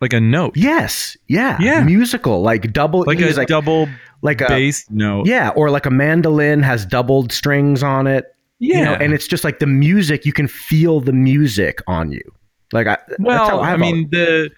Like 0.00 0.12
a 0.14 0.20
note. 0.20 0.56
yes, 0.56 1.16
yeah, 1.26 1.58
Yeah. 1.60 1.82
musical, 1.84 2.40
like 2.40 2.72
double 2.72 3.04
Like 3.06 3.18
E 3.20 3.24
a 3.24 3.26
is 3.26 3.36
like 3.36 3.48
double 3.48 3.88
like 4.22 4.40
a 4.40 4.46
bass 4.48 4.86
note. 4.90 5.26
yeah, 5.26 5.50
or 5.50 5.68
like 5.70 5.84
a 5.86 5.90
mandolin 5.90 6.62
has 6.62 6.86
doubled 6.86 7.30
strings 7.32 7.82
on 7.82 8.06
it. 8.06 8.24
Yeah. 8.60 8.78
you 8.78 8.84
know, 8.86 8.94
and 8.94 9.12
it's 9.12 9.28
just 9.28 9.44
like 9.44 9.58
the 9.60 9.66
music. 9.66 10.24
You 10.24 10.32
can 10.32 10.48
feel 10.48 11.00
the 11.00 11.12
music 11.12 11.80
on 11.86 12.10
you. 12.10 12.22
Like 12.72 12.86
I, 12.86 12.96
well, 13.18 13.60
I 13.60 13.72
always- 13.74 13.80
mean 13.80 14.08
the 14.10 14.50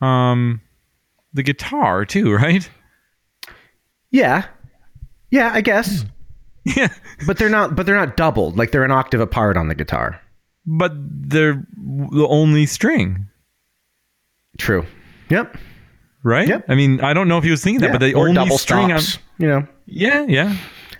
um 0.00 0.60
the 1.32 1.42
guitar 1.42 2.04
too, 2.04 2.32
right? 2.36 2.68
yeah, 4.10 4.46
yeah, 5.30 5.50
I 5.52 5.60
guess. 5.62 6.04
Yeah. 6.76 6.88
But 7.26 7.36
they're 7.38 7.48
not. 7.48 7.74
But 7.74 7.84
they're 7.86 7.96
not 7.96 8.16
doubled. 8.16 8.56
Like 8.56 8.70
they're 8.70 8.84
an 8.84 8.90
octave 8.92 9.20
apart 9.20 9.56
on 9.56 9.68
the 9.68 9.74
guitar. 9.74 10.20
But 10.66 10.92
they're 10.94 11.66
the 11.76 12.26
only 12.28 12.66
string, 12.66 13.26
True. 14.58 14.84
Yep. 15.30 15.56
right? 16.22 16.46
Yep. 16.48 16.66
I 16.68 16.74
mean, 16.74 17.00
I 17.00 17.12
don't 17.14 17.26
know 17.28 17.38
if 17.38 17.44
he 17.44 17.50
was 17.50 17.62
thinking 17.64 17.80
that, 17.80 17.86
Yeah, 17.88 17.92
but 17.92 18.00
the 18.00 18.14
or 18.14 18.28
only 18.28 18.34
double 18.34 18.58
string 18.58 18.88
stops. 18.88 19.18
You 19.38 19.48
know. 19.48 19.66
Yeah, 19.86 20.26
yeah. 20.28 20.56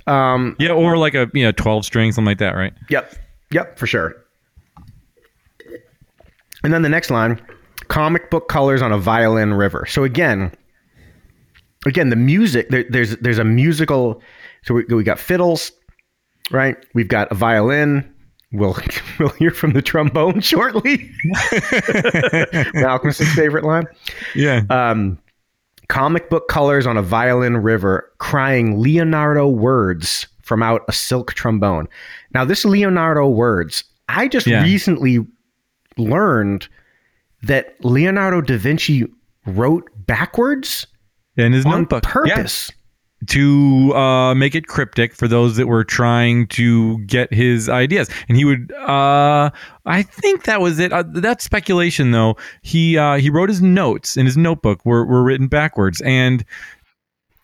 Um. 0.07 0.57
Yeah, 0.59 0.73
or 0.73 0.97
like 0.97 1.15
a 1.15 1.31
you 1.35 1.45
know, 1.45 1.53
12 1.53 1.85
string, 1.85 2.11
something 2.13 2.27
like 2.27 2.39
that, 2.39 2.55
right? 2.57 2.73
Yep. 2.89 3.15
Yep. 3.53 3.79
For 3.79 3.87
sure. 3.87 4.17
And 6.65 6.73
then 6.73 6.83
the 6.83 6.89
next 6.89 7.11
line, 7.11 7.41
comic 7.89 8.31
book 8.31 8.49
colors 8.49 8.83
on 8.83 8.91
a 8.93 8.99
violin 8.99 9.55
river. 9.55 9.87
So 9.87 10.03
again, 10.05 10.53
again, 11.87 12.09
the 12.11 12.17
music. 12.17 12.69
There, 12.71 12.85
there's 12.89 13.17
there's 13.19 13.39
a 13.39 13.45
musical. 13.45 14.21
So 14.69 14.75
we, 14.75 14.85
we 14.85 15.03
got 15.03 15.19
fiddles, 15.19 15.73
right? 16.51 16.77
We've 16.93 17.09
got 17.09 17.33
a 17.33 17.35
violin. 17.35 18.15
We'll 18.53 18.77
we'll 19.19 19.31
hear 19.31 19.51
from 19.51 19.73
the 19.73 19.81
trombone 19.81 20.41
shortly. 20.43 21.11
Malcolm's 22.75 23.17
favorite 23.35 23.65
line. 23.65 23.87
Yeah. 24.35 24.65
um, 24.69 25.19
comic 25.89 26.29
book 26.29 26.49
colors 26.49 26.87
on 26.87 26.99
a 26.99 27.03
violin 27.03 27.57
river, 27.57 28.13
crying 28.19 28.79
Leonardo 28.79 29.49
words 29.49 30.27
from 30.43 30.63
out 30.63 30.83
a 30.87 30.93
silk 30.93 31.33
trombone. 31.33 31.89
Now, 32.35 32.45
this 32.45 32.67
Leonardo 32.67 33.27
words, 33.27 33.85
I 34.11 34.29
just 34.29 34.47
Yeah. 34.47 34.63
recently 34.65 35.27
learned 35.97 36.69
that 37.43 37.83
Leonardo 37.83 38.43
da 38.43 38.59
Vinci 38.59 39.07
wrote 39.47 39.89
backwards 40.07 40.87
In 41.39 41.55
his 41.55 41.65
on 41.65 41.81
notebook. 41.83 42.03
Purpose. 42.03 42.71
To 43.27 43.95
uh, 43.95 44.35
make 44.35 44.55
it 44.55 44.67
cryptic 44.67 45.15
for 45.15 45.27
those 45.27 45.57
that 45.57 45.67
were 45.67 45.85
trying 45.85 46.47
to 46.49 46.99
get 47.01 47.33
his 47.33 47.69
ideas. 47.69 48.09
And 48.29 48.37
he 48.37 48.45
would, 48.45 48.73
uh, 48.73 49.51
I 49.87 50.03
think 50.03 50.45
that 50.45 50.61
was 50.61 50.79
it. 50.79 50.93
Uh, 50.93 51.03
that's 51.07 51.45
speculation, 51.45 52.13
though. 52.13 52.37
He 52.63 52.97
uh, 52.97 53.17
he 53.17 53.31
wrote 53.31 53.49
his 53.49 53.61
notes 53.61 54.17
in 54.17 54.27
his 54.27 54.37
notebook 54.37 54.85
were 54.85 55.05
were 55.05 55.23
written 55.23 55.49
backwards, 55.49 56.01
and 56.03 56.45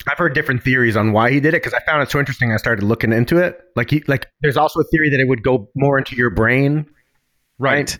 I've 0.06 0.18
heard 0.18 0.34
different 0.34 0.62
theories 0.62 0.96
on 0.96 1.12
why 1.12 1.30
he 1.30 1.40
did 1.40 1.54
it 1.54 1.62
because 1.62 1.74
I 1.74 1.80
found 1.80 2.02
it 2.02 2.10
so 2.10 2.18
interesting. 2.18 2.52
I 2.52 2.56
started 2.56 2.84
looking 2.84 3.12
into 3.12 3.38
it. 3.38 3.60
Like 3.74 3.90
he, 3.90 4.02
like, 4.06 4.30
there's 4.42 4.56
also 4.56 4.80
a 4.80 4.84
theory 4.84 5.08
that 5.10 5.18
it 5.18 5.28
would 5.28 5.42
go 5.42 5.68
more 5.74 5.98
into 5.98 6.14
your 6.14 6.30
brain. 6.30 6.86
Right. 7.58 7.96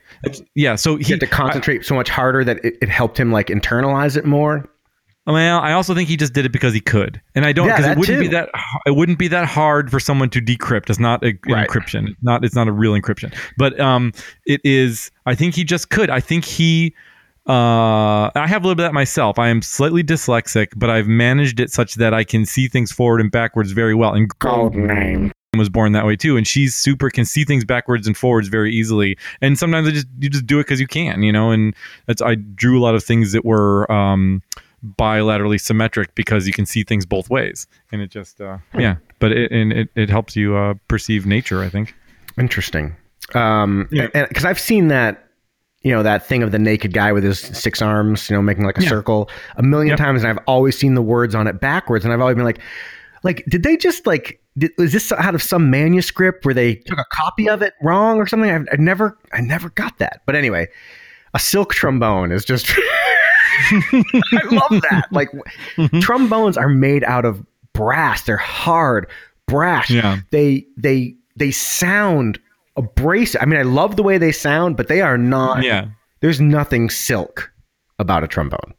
yeah. 0.55 0.75
So 0.75 0.97
He 0.97 1.05
he 1.05 1.13
had 1.13 1.21
to 1.21 1.27
concentrate 1.27 1.85
so 1.85 1.95
much 1.95 2.11
harder 2.11 2.45
that 2.45 2.63
it, 2.65 2.75
it 2.83 2.89
helped 2.89 3.19
him 3.19 3.33
like 3.33 3.47
internalize 3.47 4.17
it 4.17 4.25
more. 4.27 4.69
Well, 5.27 5.61
I 5.61 5.73
also 5.73 5.95
think 5.95 6.09
he 6.09 6.17
just 6.19 6.35
did 6.35 6.45
it 6.45 6.53
because 6.53 6.75
he 6.75 6.81
could, 6.81 7.21
and 7.35 7.47
I 7.47 7.53
don't 7.53 7.67
because 7.69 7.85
that 7.85 7.93
it 7.93 7.99
wouldn't 7.99 8.21
be 8.21 8.29
that 8.29 8.51
it 8.87 8.95
wouldn't 8.95 9.19
be 9.19 9.29
that 9.29 9.47
hard 9.47 9.91
for 9.91 9.99
someone 9.99 10.29
to 10.31 10.41
decrypt. 10.41 10.91
It's 10.91 10.99
not 10.99 11.25
a, 11.25 11.33
Right. 11.49 11.67
encryption. 11.67 12.11
It's 12.11 12.23
not 12.23 12.45
it's 12.45 12.55
not 12.55 12.69
a 12.69 12.73
real 12.73 12.93
encryption, 12.93 13.35
but 13.57 13.79
um, 13.81 14.13
it 14.45 14.61
is. 14.65 15.11
I 15.25 15.35
think 15.35 15.55
he 15.55 15.65
just 15.65 15.89
could. 15.91 16.11
I 16.11 16.21
think 16.21 16.45
he. 16.45 16.95
Uh, 17.47 18.31
I 18.35 18.47
have 18.47 18.63
a 18.65 18.67
little 18.67 18.75
bit 18.75 18.85
of 18.85 18.89
that 18.89 18.95
myself. 18.95 19.39
I 19.39 19.49
am 19.49 19.61
slightly 19.63 20.03
dyslexic, 20.03 20.69
but 20.77 20.89
I've 20.91 21.07
managed 21.07 21.61
it 21.61 21.71
such 21.71 21.95
that 21.97 22.15
I 22.15 22.25
can 22.25 22.47
see 22.47 22.69
things 22.69 22.91
forward 22.91 23.21
and 23.21 23.31
backwards 23.31 23.73
very 23.73 23.95
well. 23.95 24.15
And 24.15 24.31
gold 24.39 24.75
name. 24.75 25.31
was 25.57 25.69
born 25.69 25.93
that 25.93 26.05
way 26.07 26.17
too, 26.17 26.37
and 26.37 26.47
she's 26.47 26.75
super 26.75 27.11
can 27.11 27.25
see 27.25 27.45
things 27.45 27.65
backwards 27.65 28.07
and 28.07 28.17
forwards 28.17 28.49
very 28.49 28.75
easily. 28.75 29.17
And 29.41 29.59
sometimes 29.59 29.87
I 29.89 29.91
just 29.93 30.07
you 30.19 30.29
just 30.29 30.47
do 30.47 30.59
it 30.59 30.63
because 30.65 30.81
you 30.81 30.87
can, 30.87 31.23
you 31.23 31.33
know. 31.33 31.51
And 31.51 31.75
that's 32.07 32.21
I 32.23 32.35
drew 32.35 32.79
a 32.79 32.83
lot 32.83 32.95
of 32.95 33.05
things 33.05 33.33
that 33.33 33.45
were 33.45 33.91
um, 33.93 34.43
bilaterally 34.99 35.61
symmetric 35.61 36.15
because 36.15 36.47
you 36.47 36.53
can 36.53 36.67
see 36.67 36.83
things 36.85 37.07
both 37.07 37.31
ways, 37.31 37.67
and 37.93 38.01
it 38.03 38.11
just 38.11 38.41
uh, 38.41 38.59
yeah. 38.79 38.97
But 39.19 39.33
it 39.33 39.51
and 39.53 39.73
it, 39.73 39.89
it 39.95 40.11
helps 40.11 40.37
you 40.37 40.57
uh, 40.57 40.75
perceive 40.89 41.27
nature. 41.27 41.63
I 41.63 41.69
think. 41.69 41.95
Interesting. 42.39 42.97
Um, 43.35 43.89
Yeah. 43.91 44.09
because 44.13 44.45
I've 44.45 44.59
seen 44.61 44.89
that, 44.89 45.29
you 45.83 45.93
know, 45.93 46.03
that 46.03 46.27
thing 46.27 46.43
of 46.43 46.51
the 46.53 46.59
naked 46.59 46.93
guy 46.93 47.13
with 47.13 47.25
his 47.25 47.39
six 47.41 47.81
arms, 47.81 48.29
you 48.29 48.37
know, 48.37 48.43
making 48.43 48.65
like 48.65 48.77
a 48.79 48.83
Yeah. 48.83 48.89
circle 48.91 49.31
a 49.57 49.63
million 49.63 49.91
Yep. 49.91 49.99
times, 49.99 50.23
and 50.25 50.31
I've 50.31 50.45
always 50.47 50.77
seen 50.77 50.95
the 50.95 51.03
words 51.03 51.35
on 51.35 51.47
it 51.47 51.61
backwards, 51.61 52.05
and 52.05 52.13
I've 52.13 52.21
always 52.21 52.35
been 52.37 52.45
like, 52.45 52.59
like, 53.23 53.43
did 53.49 53.63
they 53.63 53.77
just 53.79 54.07
like, 54.07 54.41
did, 54.59 54.73
was 54.77 54.93
this 54.93 55.11
out 55.13 55.35
of 55.35 55.43
some 55.43 55.71
manuscript 55.71 56.45
where 56.45 56.55
they 56.55 56.75
took 56.75 56.99
a 56.99 57.05
copy 57.11 57.49
of 57.49 57.63
it 57.63 57.73
wrong 57.83 58.19
or 58.19 58.27
something? 58.27 58.51
I've, 58.51 58.67
I 58.73 58.77
never, 58.77 59.17
I 59.33 59.41
never 59.41 59.71
got 59.71 59.97
that. 59.99 60.21
But 60.27 60.35
anyway, 60.37 60.69
a 61.33 61.39
silk 61.39 61.73
trombone 61.73 62.31
is 62.33 62.45
just. 62.45 62.71
I 63.71 64.43
love 64.51 64.83
that. 64.91 65.07
Like 65.11 65.29
Mm-hmm. 65.77 66.01
trombones 66.01 66.57
are 66.57 66.69
made 66.69 67.05
out 67.05 67.25
of 67.25 67.45
brass. 67.73 68.23
They're 68.23 68.37
hard, 68.37 69.09
brass. 69.47 69.91
Yeah. 69.91 70.21
They 70.31 70.67
they 70.77 71.15
they 71.37 71.51
sound 71.51 72.39
abrasive. 72.77 73.41
I 73.43 73.47
mean, 73.47 73.59
I 73.59 73.63
love 73.65 73.97
the 73.97 74.03
way 74.03 74.19
they 74.19 74.33
sound, 74.33 74.77
but 74.77 74.89
they 74.89 75.01
are 75.01 75.19
not. 75.19 75.63
Yeah. 75.63 75.87
There's 76.21 76.41
nothing 76.41 76.91
silk 76.91 77.51
about 77.99 78.25
a 78.25 78.29
trombone. 78.29 78.75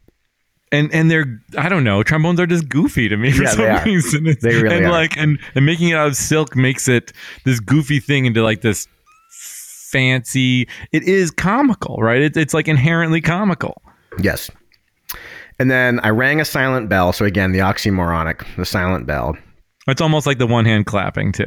and 0.72 0.92
and 0.94 1.10
they're 1.12 1.42
I 1.58 1.70
don't 1.70 1.84
know 1.84 2.02
trombones 2.04 2.40
are 2.40 2.48
just 2.48 2.68
goofy 2.70 3.08
to 3.10 3.18
me 3.18 3.32
for 3.32 3.44
Yeah, 3.44 3.50
some 3.50 3.66
they 3.66 3.84
reason. 3.92 4.28
It's- 4.28 4.44
They 4.44 4.56
really 4.62 4.78
and 4.78 4.86
are. 4.88 4.92
like 4.92 5.16
and 5.18 5.40
and 5.56 5.66
making 5.66 5.90
it 5.90 5.96
out 5.96 6.08
of 6.08 6.16
silk 6.16 6.56
makes 6.56 6.88
it 6.88 7.12
this 7.46 7.60
goofy 7.60 8.00
thing 8.00 8.26
into 8.26 8.42
like 8.44 8.62
this 8.62 8.88
fancy. 9.92 10.68
It 10.92 11.04
is 11.04 11.32
comical, 11.32 11.98
right? 11.98 12.22
It, 12.22 12.38
it's 12.38 12.54
like 12.54 12.68
inherently 12.68 13.22
comical. 13.22 13.82
Yes. 14.22 14.50
And 15.60 15.72
then 15.72 16.00
I 16.02 16.10
rang 16.10 16.42
a 16.42 16.46
silent 16.46 16.90
bell. 16.90 17.14
So 17.14 17.26
again, 17.26 17.52
the 17.52 17.60
oxymoronic, 17.60 18.46
the 18.58 18.66
silent 18.66 19.06
bell. 19.08 19.38
It's 19.88 20.02
almost 20.02 20.26
like 20.28 20.40
the 20.40 20.48
one 20.48 20.66
hand 20.66 20.86
clapping 20.86 21.32
too. 21.32 21.46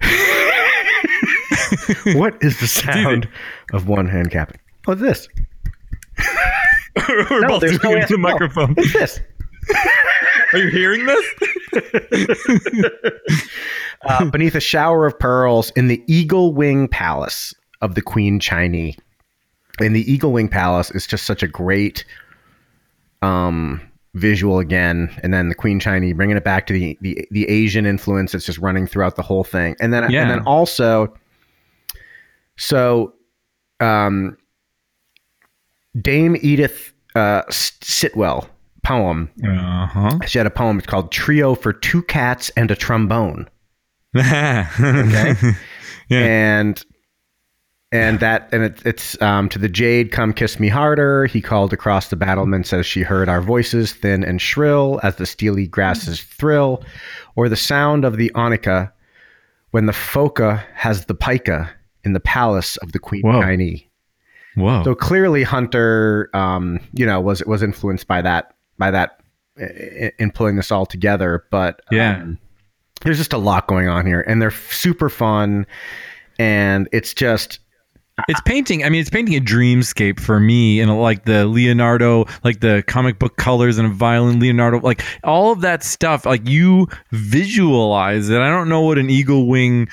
what 2.14 2.36
is 2.40 2.60
the 2.60 2.66
sound 2.68 3.28
of 3.72 3.88
one 3.88 4.06
hand 4.06 4.30
clapping? 4.30 4.60
What's 4.84 5.00
this? 5.00 5.28
We're 7.08 7.48
both 7.48 7.62
there's 7.62 7.78
doing 7.78 8.00
no 8.00 8.06
the 8.06 8.16
no. 8.16 8.18
microphone. 8.18 8.74
What's 8.74 8.92
this? 8.92 9.20
Are 10.52 10.58
you 10.58 10.70
hearing 10.70 11.06
this? 11.06 11.24
Uh, 14.02 14.24
beneath 14.30 14.54
a 14.54 14.60
shower 14.60 15.06
of 15.06 15.18
pearls 15.18 15.70
in 15.70 15.88
the 15.88 16.02
Eagle 16.06 16.54
Wing 16.54 16.88
Palace 16.88 17.52
of 17.80 17.94
the 17.94 18.02
Queen 18.02 18.38
Chinese. 18.38 18.96
And 19.80 19.94
the 19.94 20.10
Eagle 20.10 20.32
Wing 20.32 20.48
Palace 20.48 20.90
is 20.92 21.06
just 21.06 21.24
such 21.24 21.42
a 21.42 21.48
great 21.48 22.04
um, 23.22 23.80
visual 24.14 24.58
again. 24.58 25.14
And 25.22 25.32
then 25.32 25.48
the 25.48 25.54
Queen 25.54 25.80
Chinese 25.80 26.14
bringing 26.14 26.36
it 26.36 26.44
back 26.44 26.66
to 26.68 26.72
the, 26.72 26.98
the 27.00 27.26
the 27.30 27.48
Asian 27.48 27.86
influence 27.86 28.32
that's 28.32 28.44
just 28.46 28.58
running 28.58 28.86
throughout 28.86 29.16
the 29.16 29.22
whole 29.22 29.44
thing. 29.44 29.76
And 29.80 29.92
then 29.92 30.10
Yeah. 30.10 30.22
and 30.22 30.30
then 30.30 30.40
also, 30.40 31.14
so 32.56 33.14
um, 33.80 34.36
Dame 36.00 36.36
Edith 36.40 36.92
uh, 37.14 37.42
Sitwell 37.50 38.48
poem. 38.84 39.30
Uh 39.44 39.86
huh. 39.86 40.18
She 40.26 40.38
had 40.38 40.46
a 40.46 40.50
poem 40.50 40.78
It's 40.78 40.86
called 40.86 41.12
"Trio 41.12 41.54
for 41.54 41.72
Two 41.72 42.02
Cats 42.02 42.50
and 42.56 42.70
a 42.70 42.76
Trombone." 42.76 43.48
okay. 44.16 45.34
Yeah. 46.08 46.20
and 46.20 46.82
and 47.90 48.20
that 48.20 48.48
and 48.52 48.62
it, 48.64 48.82
it's 48.84 49.20
um, 49.22 49.48
to 49.48 49.58
the 49.58 49.68
jade 49.68 50.12
come 50.12 50.32
kiss 50.32 50.60
me 50.60 50.68
harder 50.68 51.24
he 51.26 51.40
called 51.40 51.72
across 51.72 52.08
the 52.08 52.16
battlements 52.16 52.72
as 52.72 52.84
she 52.84 53.02
heard 53.02 53.28
our 53.28 53.40
voices 53.40 53.92
thin 53.94 54.22
and 54.22 54.42
shrill 54.42 55.00
as 55.02 55.16
the 55.16 55.24
steely 55.26 55.66
grasses 55.66 56.20
thrill 56.22 56.82
or 57.36 57.48
the 57.48 57.56
sound 57.56 58.04
of 58.04 58.16
the 58.18 58.30
onycha 58.34 58.92
when 59.70 59.86
the 59.86 59.92
phoca 59.92 60.62
has 60.74 61.06
the 61.06 61.14
pica 61.14 61.70
in 62.04 62.12
the 62.12 62.20
palace 62.20 62.76
of 62.78 62.92
the 62.92 62.98
queen 62.98 63.22
Whoa. 63.22 63.40
Whoa. 64.54 64.82
so 64.84 64.94
clearly 64.94 65.42
hunter 65.42 66.28
um, 66.34 66.80
you 66.92 67.06
know 67.06 67.20
was 67.20 67.42
was 67.46 67.62
influenced 67.62 68.06
by 68.06 68.20
that 68.20 68.52
by 68.76 68.90
that 68.90 69.20
i- 69.58 70.12
in 70.18 70.30
pulling 70.30 70.56
this 70.56 70.70
all 70.70 70.84
together 70.84 71.44
but 71.50 71.80
Yeah. 71.90 72.18
um, 72.18 72.38
there's 73.02 73.16
just 73.18 73.32
a 73.32 73.38
lot 73.38 73.66
going 73.66 73.88
on 73.88 74.04
here 74.04 74.20
and 74.22 74.42
they're 74.42 74.50
super 74.50 75.08
fun 75.08 75.64
and 76.38 76.86
it's 76.92 77.14
just 77.14 77.60
it's 78.28 78.40
painting 78.42 78.84
i 78.84 78.88
mean 78.88 79.00
it's 79.00 79.10
painting 79.10 79.36
a 79.36 79.40
dreamscape 79.40 80.18
for 80.18 80.40
me 80.40 80.80
and 80.80 81.00
like 81.00 81.24
the 81.24 81.46
leonardo 81.46 82.24
like 82.44 82.60
the 82.60 82.82
comic 82.86 83.18
book 83.18 83.36
colors 83.36 83.78
and 83.78 83.86
a 83.86 83.90
violin 83.90 84.40
leonardo 84.40 84.78
like 84.80 85.02
all 85.24 85.52
of 85.52 85.60
that 85.60 85.82
stuff 85.82 86.26
like 86.26 86.46
you 86.48 86.86
visualize 87.12 88.28
it. 88.28 88.40
I 88.40 88.48
don't 88.48 88.68
know 88.68 88.80
what 88.80 88.98
an 88.98 89.10
eagle 89.10 89.46
wing 89.46 89.88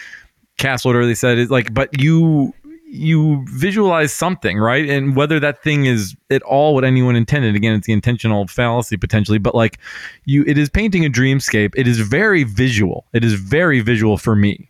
castle 0.58 0.90
whatever 0.90 1.06
they 1.06 1.16
said 1.16 1.38
is 1.38 1.50
like 1.50 1.74
but 1.74 2.00
you 2.00 2.54
you 2.88 3.44
visualize 3.50 4.14
something 4.14 4.58
right? 4.58 4.88
And 4.88 5.18
whether 5.18 5.40
that 5.40 5.62
thing 5.62 5.86
is 5.86 6.16
at 6.30 6.42
all 6.44 6.74
what 6.74 6.86
anyone 6.86 7.16
intended 7.16 7.56
again 7.56 7.76
it's 7.76 7.88
the 7.88 7.94
intentional 7.94 8.48
fallacy 8.48 8.96
potentially 8.96 9.38
but 9.38 9.54
like 9.54 9.80
you 10.24 10.44
it 10.48 10.58
is 10.58 10.70
painting 10.70 11.06
a 11.06 11.10
dreamscape. 11.10 11.74
It 11.76 11.88
is 11.88 12.00
very 12.00 12.44
visual. 12.44 13.06
It 13.12 13.24
is 13.24 13.34
very 13.34 13.82
visual 13.82 14.18
for 14.18 14.36
me. 14.36 14.70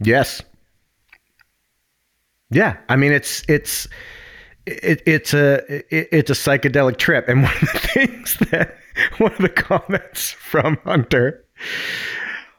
Yes 0.00 0.42
yeah 2.50 2.76
i 2.88 2.96
mean 2.96 3.12
it's 3.12 3.42
it's 3.48 3.88
it, 4.66 5.02
it's 5.06 5.32
a 5.34 5.56
it, 5.94 6.08
it's 6.12 6.30
a 6.30 6.34
psychedelic 6.34 6.98
trip 6.98 7.28
and 7.28 7.42
one 7.44 7.52
of 7.52 7.60
the 7.60 7.78
things 7.78 8.36
that 8.50 8.76
one 9.18 9.32
of 9.32 9.38
the 9.38 9.48
comments 9.48 10.32
from 10.32 10.76
hunter 10.84 11.44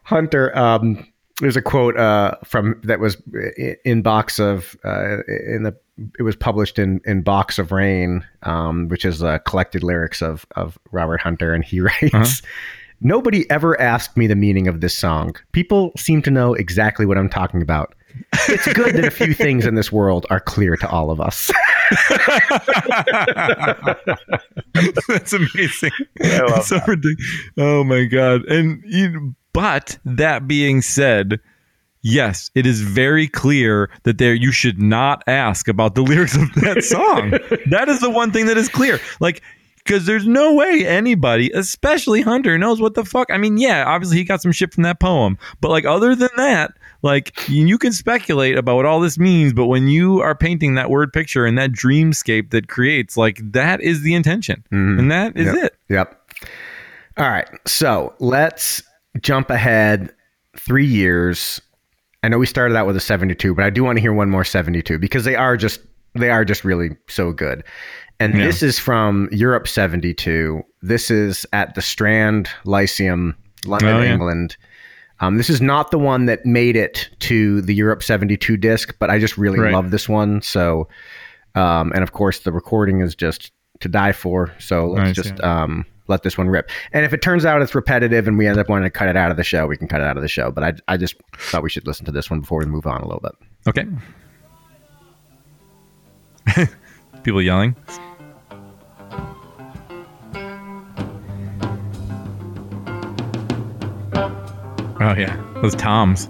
hunter 0.04 0.58
um 0.58 1.06
there's 1.40 1.56
a 1.56 1.62
quote 1.62 1.98
uh 1.98 2.36
from 2.44 2.80
that 2.84 3.00
was 3.00 3.22
in 3.86 4.02
box 4.02 4.40
of 4.40 4.76
uh 4.84 5.18
in 5.28 5.64
the 5.64 5.76
it 6.18 6.24
was 6.24 6.36
published 6.36 6.80
in 6.80 7.02
in 7.06 7.22
box 7.22 7.60
of 7.60 7.72
rain 7.72 8.26
um 8.44 8.88
which 8.88 9.06
is 9.06 9.22
uh, 9.22 9.38
collected 9.40 9.84
lyrics 9.84 10.22
of 10.22 10.46
of 10.56 10.78
robert 10.92 11.22
hunter 11.22 11.54
and 11.54 11.64
he 11.64 11.80
writes 12.04 12.42
Nobody 13.02 13.50
ever 13.50 13.80
asked 13.80 14.18
me 14.18 14.28
the 14.28 14.36
meaning 14.36 14.68
of 14.68 14.82
this 14.82 14.98
song. 14.98 15.36
People 15.54 15.94
seem 15.96 16.22
to 16.24 16.32
know 16.32 16.54
exactly 16.54 17.06
what 17.06 17.18
I'm 17.18 17.30
talking 17.30 17.62
about. 17.62 17.96
It's 18.48 18.72
good 18.74 18.96
that 18.96 19.06
a 19.06 19.12
few 19.12 19.34
things 19.34 19.66
in 19.66 19.76
this 19.76 19.92
world 19.92 20.26
are 20.30 20.40
clear 20.40 20.78
to 20.78 20.90
all 20.90 21.12
of 21.12 21.20
us. 21.20 21.52
That's 25.08 25.34
amazing. 25.34 25.92
so 26.64 26.80
ridiculous. 26.88 27.50
Oh 27.58 27.84
my 27.84 28.06
god! 28.06 28.46
And 28.46 28.84
you, 28.86 29.36
but 29.54 29.98
that 30.06 30.48
being 30.48 30.82
said, 30.82 31.40
yes, 32.02 32.50
it 32.56 32.66
is 32.66 32.82
very 32.82 33.28
clear 33.28 33.90
that 34.04 34.18
there 34.18 34.34
you 34.34 34.52
should 34.52 34.82
not 34.82 35.24
ask 35.28 35.68
about 35.68 35.96
the 35.96 36.02
lyrics 36.04 36.36
of 36.36 36.54
that 36.56 36.84
song. 36.84 37.32
that 37.70 37.90
is 37.90 38.00
the 38.00 38.10
one 38.10 38.32
thing 38.32 38.46
that 38.48 38.58
is 38.58 38.70
clear. 38.70 39.00
Like. 39.20 39.42
Because 39.86 40.06
there's 40.06 40.28
no 40.28 40.54
way 40.54 40.86
anybody, 40.86 41.50
especially 41.52 42.22
Hunter, 42.22 42.60
knows 42.60 42.80
what 42.80 42.94
the 42.94 43.04
fuck. 43.04 43.32
I 43.32 43.38
mean, 43.38 43.58
yeah, 43.58 43.86
obviously 43.88 44.18
he 44.18 44.24
got 44.24 44.40
some 44.40 44.52
shit 44.52 44.72
from 44.72 44.84
that 44.84 45.00
poem, 45.00 45.40
but 45.62 45.72
like 45.72 45.86
other 45.86 46.16
than 46.16 46.30
that, 46.36 46.74
like 47.02 47.48
you 47.48 47.78
can 47.78 47.92
speculate 47.94 48.58
about 48.58 48.76
what 48.76 48.86
all 48.86 49.00
this 49.00 49.18
means. 49.18 49.54
But 49.54 49.68
when 49.68 49.88
you 49.88 50.20
are 50.22 50.36
painting 50.36 50.76
that 50.76 50.90
word 50.90 51.14
picture 51.14 51.46
and 51.46 51.58
that 51.58 51.72
dreamscape 51.72 52.52
that 52.52 52.68
creates, 52.68 53.16
like 53.18 53.40
that 53.52 53.82
is 53.82 54.02
the 54.02 54.14
intention, 54.16 54.64
mm-hmm. 54.72 55.00
and 55.00 55.12
that 55.12 55.38
is 55.38 55.46
Yep. 55.48 55.56
it. 55.64 55.76
Yep. 55.90 56.32
All 57.18 57.30
right. 57.30 57.48
So 57.66 58.14
let's 58.20 58.82
jump 59.22 59.50
ahead 59.50 60.14
three 60.58 60.86
years. 60.86 61.62
I 62.24 62.28
know 62.28 62.38
we 62.38 62.46
started 62.46 62.76
out 62.76 62.86
with 62.88 62.98
a 62.98 63.02
72, 63.02 63.56
but 63.56 63.64
I 63.64 63.70
do 63.70 63.84
want 63.84 63.98
to 63.98 64.02
hear 64.02 64.14
one 64.14 64.30
more 64.30 64.44
72 64.44 65.00
because 65.00 65.24
they 65.24 65.36
are 65.36 65.56
just 65.58 65.80
they 66.16 66.30
are 66.32 66.44
just 66.44 66.66
really 66.66 66.90
so 67.08 67.32
good. 67.32 67.64
And 68.20 68.34
Yeah. 68.36 68.46
this 68.46 68.62
is 68.64 68.78
from 68.80 69.30
Europe 69.32 69.68
72. 69.68 70.62
This 70.82 71.10
is 71.12 71.46
at 71.54 71.76
the 71.76 71.82
Strand 71.82 72.50
Lyceum, 72.66 73.36
London, 73.66 73.96
Oh, 73.96 74.02
yeah. 74.02 74.12
England. 74.14 74.58
Um, 75.22 75.38
this 75.38 75.50
is 75.50 75.62
not 75.62 75.92
the 75.92 76.00
one 76.00 76.26
that 76.26 76.46
made 76.46 76.76
it 76.76 77.10
to 77.20 77.62
the 77.62 77.74
Europe 77.74 78.02
72 78.04 78.56
disc, 78.58 78.96
but 79.00 79.10
I 79.10 79.20
just 79.20 79.38
really 79.38 79.60
Right. 79.60 79.74
love 79.74 79.92
this 79.92 80.08
one. 80.08 80.42
So, 80.42 80.88
um, 81.56 81.92
and 81.94 82.04
of 82.04 82.14
course, 82.14 82.40
the 82.40 82.52
recording 82.52 83.02
is 83.02 83.16
just 83.16 83.52
to 83.82 83.90
die 83.90 84.12
for. 84.14 84.54
So 84.60 84.88
let's 84.88 85.18
Nice, 85.18 85.28
just 85.28 85.42
um, 85.44 85.86
let 86.08 86.24
this 86.24 86.38
one 86.38 86.48
rip. 86.50 86.70
And 86.94 87.06
if 87.06 87.14
it 87.14 87.22
turns 87.22 87.46
out 87.46 87.62
it's 87.62 87.76
repetitive 87.76 88.28
and 88.28 88.38
we 88.38 88.48
end 88.48 88.60
up 88.60 88.70
wanting 88.70 88.86
to 88.86 88.90
cut 88.90 89.10
it 89.10 89.18
out 89.18 89.30
of 89.32 89.38
the 89.38 89.44
show, 89.44 89.68
we 89.68 89.78
can 89.78 89.88
cut 89.88 90.02
it 90.02 90.08
out 90.08 90.16
of 90.18 90.22
the 90.24 90.30
show. 90.30 90.52
But 90.52 90.64
I, 90.64 90.74
I 90.94 90.98
just 90.98 91.16
thought 91.38 91.64
we 91.64 91.70
should 91.70 91.86
listen 91.88 92.06
to 92.06 92.12
this 92.12 92.30
one 92.30 92.40
before 92.42 92.60
we 92.60 92.66
move 92.66 92.88
on 92.88 93.02
a 93.02 93.06
little 93.06 93.22
bit. 93.22 93.34
Okay. 93.68 93.86
People 97.24 97.42
yelling. 97.42 97.76
Oh 105.02 105.14
yeah, 105.14 105.36
those 105.62 105.76
toms. 105.76 106.28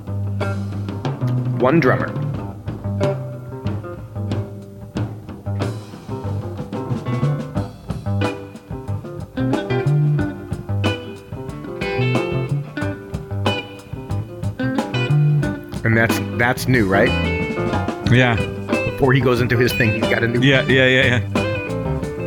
One 1.59 1.79
drummer. 1.79 2.07
And 15.83 15.97
that's 15.97 16.19
that's 16.37 16.67
new, 16.67 16.87
right? 16.87 17.09
Yeah. 18.11 18.35
Before 18.91 19.13
he 19.13 19.19
goes 19.19 19.41
into 19.41 19.57
his 19.57 19.73
thing, 19.73 19.93
he's 19.93 20.03
got 20.03 20.23
a 20.23 20.27
new. 20.27 20.41
Yeah, 20.41 20.61
yeah, 20.67 20.85
yeah, 20.85 21.05
yeah. 21.05 21.39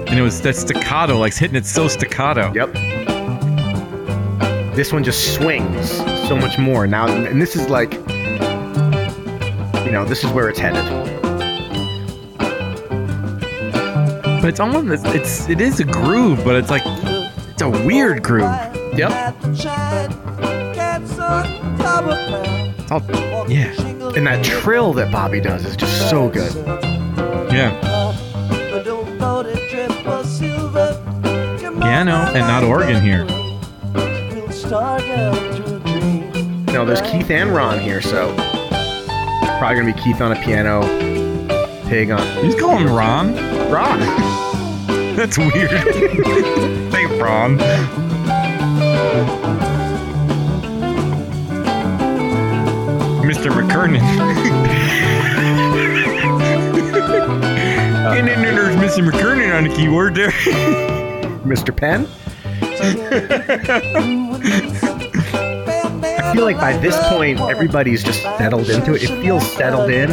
And 0.08 0.18
it 0.18 0.22
was 0.22 0.42
that 0.42 0.56
staccato, 0.56 1.18
like 1.18 1.34
hitting 1.34 1.56
it 1.56 1.66
so 1.66 1.86
staccato. 1.86 2.52
Yep. 2.52 2.72
This 4.74 4.92
one 4.92 5.04
just 5.04 5.34
swings 5.34 6.00
so 6.32 6.38
much 6.38 6.56
more 6.56 6.86
now, 6.86 7.06
and 7.08 7.42
this 7.42 7.54
is 7.54 7.68
like, 7.68 7.92
you 7.92 8.00
know, 9.92 10.02
this 10.08 10.24
is 10.24 10.30
where 10.30 10.48
it's 10.48 10.58
headed. 10.58 10.82
But 14.40 14.46
it's 14.46 14.58
almost 14.58 15.04
it's, 15.04 15.14
it's 15.14 15.48
it 15.50 15.60
is 15.60 15.80
a 15.80 15.84
groove, 15.84 16.42
but 16.42 16.56
it's 16.56 16.70
like 16.70 16.80
it's 16.86 17.60
a 17.60 17.68
weird 17.68 18.22
groove. 18.22 18.50
Yep. 18.96 19.34
It's 19.44 19.66
all, 22.90 23.50
yeah, 23.50 23.74
And 24.16 24.26
that 24.26 24.42
trill 24.42 24.94
that 24.94 25.12
Bobby 25.12 25.38
does 25.42 25.66
is 25.66 25.76
just 25.76 26.08
so 26.08 26.30
good. 26.30 26.54
yeah. 27.52 27.78
Piano 31.78 32.14
and 32.32 32.46
not 32.46 32.64
organ 32.64 33.02
here. 33.02 33.26
No, 36.72 36.86
there's 36.86 37.02
Keith 37.02 37.30
and 37.30 37.54
Ron 37.54 37.78
here, 37.78 38.00
so 38.00 38.34
probably 39.58 39.76
gonna 39.76 39.92
be 39.94 40.00
Keith 40.00 40.22
on 40.22 40.32
a 40.32 40.40
piano, 40.42 40.80
Pig 41.86 42.10
on 42.10 42.26
He's 42.42 42.54
calling 42.58 42.86
Ron. 42.86 43.34
Ron. 43.70 44.00
That's 45.16 45.36
weird. 45.36 45.70
Hey, 46.92 47.06
Ron. 47.20 47.58
Mr. 53.22 53.50
McKernan. 53.50 54.00
and 58.16 58.28
then 58.28 58.42
there's 58.42 58.76
Mr. 58.76 59.08
McKernan 59.08 59.56
on 59.56 59.64
the 59.64 59.74
keyboard 59.74 60.14
there. 60.14 60.30
Mr. 61.44 61.74
Penn. 61.76 62.06
I 66.22 66.32
feel 66.34 66.44
like 66.44 66.58
by 66.58 66.76
this 66.76 66.96
point 67.08 67.40
everybody's 67.40 68.02
just 68.02 68.22
settled 68.22 68.68
into 68.70 68.94
it. 68.94 69.02
It 69.02 69.22
feels 69.22 69.44
settled 69.52 69.90
in, 69.90 70.10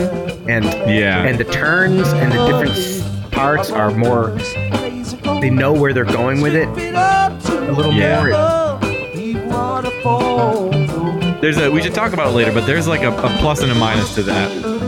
and 0.49 0.65
Yeah. 0.65 1.23
and 1.23 1.37
the 1.37 1.43
turns 1.45 2.07
and 2.13 2.31
the 2.31 2.45
different 2.45 3.31
parts 3.31 3.71
are 3.71 3.91
more. 3.91 4.31
They 5.41 5.49
know 5.49 5.71
where 5.73 5.93
they're 5.93 6.03
going 6.05 6.41
with 6.41 6.55
it 6.55 6.67
a 6.67 7.71
little 7.71 7.93
Yeah. 7.93 8.21
more. 8.23 8.29
There's 11.41 11.57
a 11.57 11.69
we 11.71 11.81
should 11.81 11.93
talk 11.93 12.11
about 12.13 12.27
it 12.27 12.31
later, 12.31 12.51
but 12.51 12.65
there's 12.65 12.87
like 12.87 13.01
a, 13.03 13.11
a 13.15 13.29
plus 13.39 13.61
and 13.61 13.71
a 13.71 13.75
minus 13.75 14.13
to 14.15 14.23
that. 14.23 14.78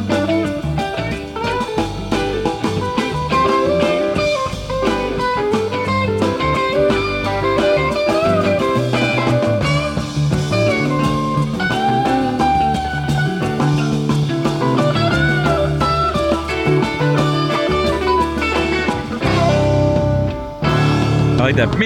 Like 21.53 21.69
that. 21.69 21.77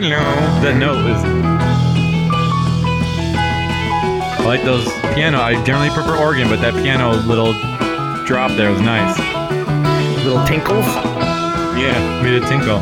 That 0.62 0.78
note 0.78 1.10
is. 1.10 1.18
I 4.40 4.44
like 4.46 4.64
those 4.64 4.86
piano. 5.16 5.40
I 5.40 5.64
generally 5.64 5.90
prefer 5.90 6.16
organ, 6.18 6.48
but 6.50 6.62
that 6.62 6.76
piano 6.76 7.14
little 7.26 7.54
drop 8.26 8.52
there 8.58 8.70
was 8.72 8.82
nice. 8.82 9.18
Little 10.24 10.46
tinkles. 10.46 10.86
Yeah, 11.78 12.22
made 12.22 12.36
it 12.36 12.46
tinkle. 12.48 12.80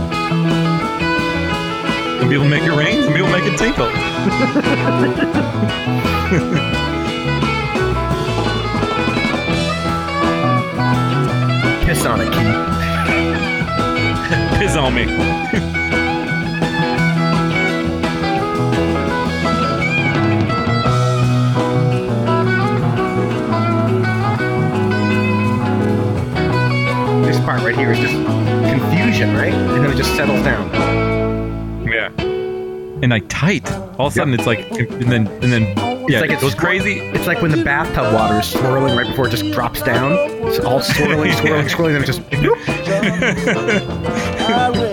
Some 2.20 2.30
people 2.30 2.48
make 2.48 2.64
it 2.64 2.72
rain, 2.72 3.02
some 3.04 3.14
people 3.14 3.30
make 3.30 3.46
it 3.46 3.58
tinkle. 3.58 3.88
Piss 11.86 12.06
on 12.06 12.22
it, 12.22 12.34
Piss 14.60 14.76
on 14.76 14.94
me. 14.94 15.06
part 27.44 27.62
right 27.62 27.76
here 27.76 27.92
is 27.92 28.00
just 28.00 28.14
confusion, 28.14 29.36
right? 29.36 29.54
And 29.54 29.84
then 29.84 29.92
it 29.92 29.98
just 29.98 30.16
settles 30.16 30.44
down. 30.44 30.70
Yeah. 31.88 32.10
And 33.02 33.10
like 33.10 33.26
tight. 33.28 33.72
All 34.00 34.08
of 34.08 34.14
a 34.14 34.16
sudden 34.16 34.34
it's 34.34 34.46
like 34.46 34.72
and 34.72 35.12
then 35.12 35.28
and 35.28 35.52
then 35.52 35.78
yeah, 36.10 36.22
like 36.22 36.30
it 36.30 36.34
it's 36.34 36.42
goes 36.42 36.56
crazy. 36.56 37.00
It's 37.00 37.28
like 37.28 37.42
when 37.42 37.52
the 37.52 37.64
bathtub 37.64 38.14
water 38.14 38.40
is 38.40 38.48
swirling 38.48 38.96
right 38.96 39.08
before 39.08 39.28
it 39.28 39.32
just 39.32 39.52
drops 39.52 39.82
down. 39.82 40.14
It's 40.48 40.60
all 40.60 40.82
swirling, 40.82 41.32
swirling, 41.38 41.70
swirling, 41.70 41.96
and 41.96 42.04
it 42.04 42.08
just. 42.08 42.22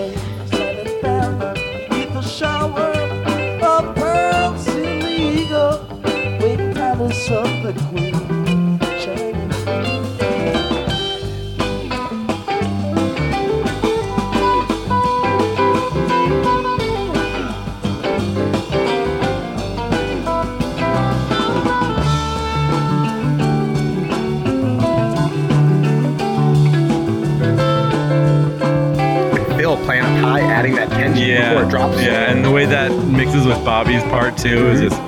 Yeah. 31.81 32.31
and 32.31 32.45
the 32.45 32.51
way 32.51 32.65
that 32.65 32.91
mixes 33.07 33.47
with 33.47 33.57
Bobby's 33.65 34.03
part 34.03 34.37
too 34.37 34.69
is 34.69 34.81
just 34.81 35.01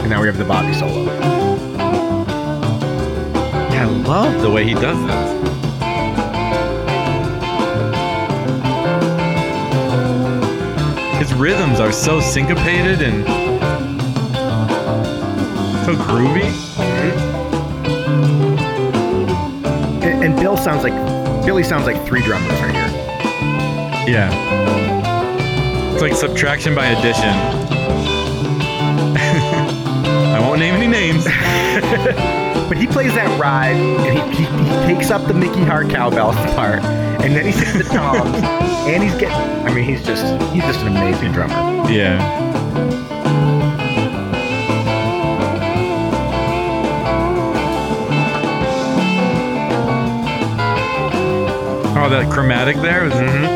And 0.00 0.10
now 0.10 0.20
we 0.20 0.26
have 0.26 0.36
the 0.36 0.44
Bobby 0.44 0.74
solo. 0.74 1.04
Yeah, 3.70 3.86
I 3.86 3.90
love 4.06 4.42
the 4.42 4.50
way 4.50 4.64
he 4.64 4.74
does 4.74 4.98
this. 5.06 5.32
His 11.18 11.32
rhythms 11.34 11.80
are 11.80 11.92
so 11.92 12.20
syncopated 12.20 13.00
and 13.00 13.24
so 15.86 15.94
groovy. 15.94 16.52
And 20.02 20.36
Bill 20.36 20.56
sounds 20.56 20.82
like 20.82 21.21
Billy 21.44 21.62
sounds 21.62 21.86
like 21.86 22.04
three 22.06 22.22
drummers 22.22 22.60
right 22.60 22.74
here. 22.74 22.88
Yeah. 24.06 24.30
It's 25.92 26.02
like 26.02 26.14
subtraction 26.14 26.74
by 26.74 26.86
addition. 26.86 27.28
I 30.34 30.38
won't 30.40 30.60
name 30.60 30.74
any 30.74 30.86
names. 30.86 31.26
But 32.68 32.78
he 32.80 32.86
plays 32.86 33.12
that 33.14 33.38
ride 33.38 33.76
and 33.76 34.34
he, 34.34 34.44
he, 34.44 34.44
he 34.46 34.94
takes 34.94 35.10
up 35.10 35.26
the 35.28 35.34
Mickey 35.34 35.62
Hart 35.62 35.90
cowbell 35.90 36.32
part, 36.54 36.82
and 36.82 37.36
then 37.36 37.44
he 37.44 37.52
hits 37.52 37.74
the 37.74 37.84
toms, 37.84 38.34
and 38.88 39.02
he's 39.02 39.12
getting. 39.16 39.66
I 39.66 39.74
mean, 39.74 39.84
he's 39.84 40.02
just 40.02 40.24
he's 40.54 40.62
just 40.62 40.80
an 40.80 40.88
amazing 40.88 41.32
drummer. 41.32 41.52
Yeah. 41.90 42.18
Oh, 52.04 52.08
that 52.08 52.32
chromatic 52.32 52.74
there. 52.78 53.04
was- 53.04 53.12
mm-hmm. 53.14 53.46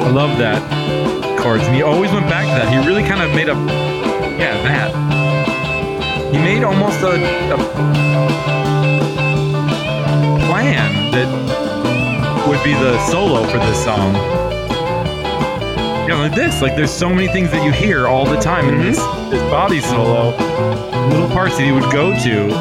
I 0.00 0.10
love 0.10 0.36
that 0.38 0.60
chords, 1.38 1.64
and 1.64 1.76
he 1.76 1.82
always 1.82 2.10
went 2.10 2.26
back 2.28 2.42
to 2.44 2.50
that. 2.58 2.68
He 2.72 2.86
really 2.88 3.04
kind 3.04 3.22
of 3.22 3.30
made 3.36 3.48
a, 3.48 3.54
yeah, 4.36 4.60
that. 4.64 6.34
He 6.34 6.38
made 6.38 6.64
almost 6.64 7.00
a, 7.02 7.14
a 7.54 7.58
plan 10.46 11.12
that 11.12 12.48
would 12.48 12.62
be 12.64 12.74
the 12.74 12.98
solo 13.06 13.46
for 13.46 13.58
this 13.58 13.84
song. 13.84 14.47
You 16.08 16.14
know, 16.14 16.20
like 16.22 16.34
this, 16.34 16.62
like 16.62 16.74
there's 16.74 16.90
so 16.90 17.10
many 17.10 17.28
things 17.28 17.50
that 17.50 17.62
you 17.62 17.70
hear 17.70 18.06
all 18.08 18.24
the 18.24 18.40
time 18.40 18.66
in 18.66 18.78
this 18.78 18.96
this 19.28 19.42
Bobby 19.50 19.78
solo, 19.78 20.30
little 21.08 21.28
parts 21.28 21.58
that 21.58 21.64
he 21.64 21.70
would 21.70 21.92
go 21.92 22.18
to, 22.18 22.54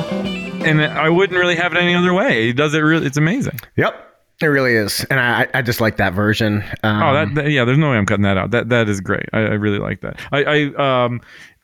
and 0.68 0.82
I 0.84 1.08
wouldn't 1.08 1.40
really 1.40 1.56
have 1.56 1.72
it 1.72 1.78
any 1.78 1.96
other 1.96 2.14
way. 2.14 2.48
He 2.48 2.52
does 2.52 2.74
it 2.74 2.80
really, 2.80 3.06
it's 3.08 3.16
amazing. 3.16 3.58
Yep. 3.78 3.94
It 4.42 4.48
really 4.48 4.74
is, 4.74 5.06
and 5.10 5.18
I 5.22 5.48
I 5.54 5.62
just 5.62 5.80
like 5.80 5.96
that 5.96 6.14
version. 6.14 6.62
Um, 6.84 7.02
Oh, 7.02 7.14
that, 7.14 7.36
that- 7.36 7.50
yeah. 7.52 7.64
There's 7.64 7.78
no 7.78 7.90
way 7.90 7.96
I'm 7.96 8.06
cutting 8.06 8.24
that 8.24 8.36
out. 8.38 8.52
That 8.52 8.68
that 8.68 8.90
is 8.90 9.00
great. 9.00 9.30
I, 9.32 9.38
I 9.40 9.54
really 9.54 9.80
like 9.80 10.02
that. 10.02 10.20
I, 10.34 10.44
I 10.76 11.06
um, 11.06 11.22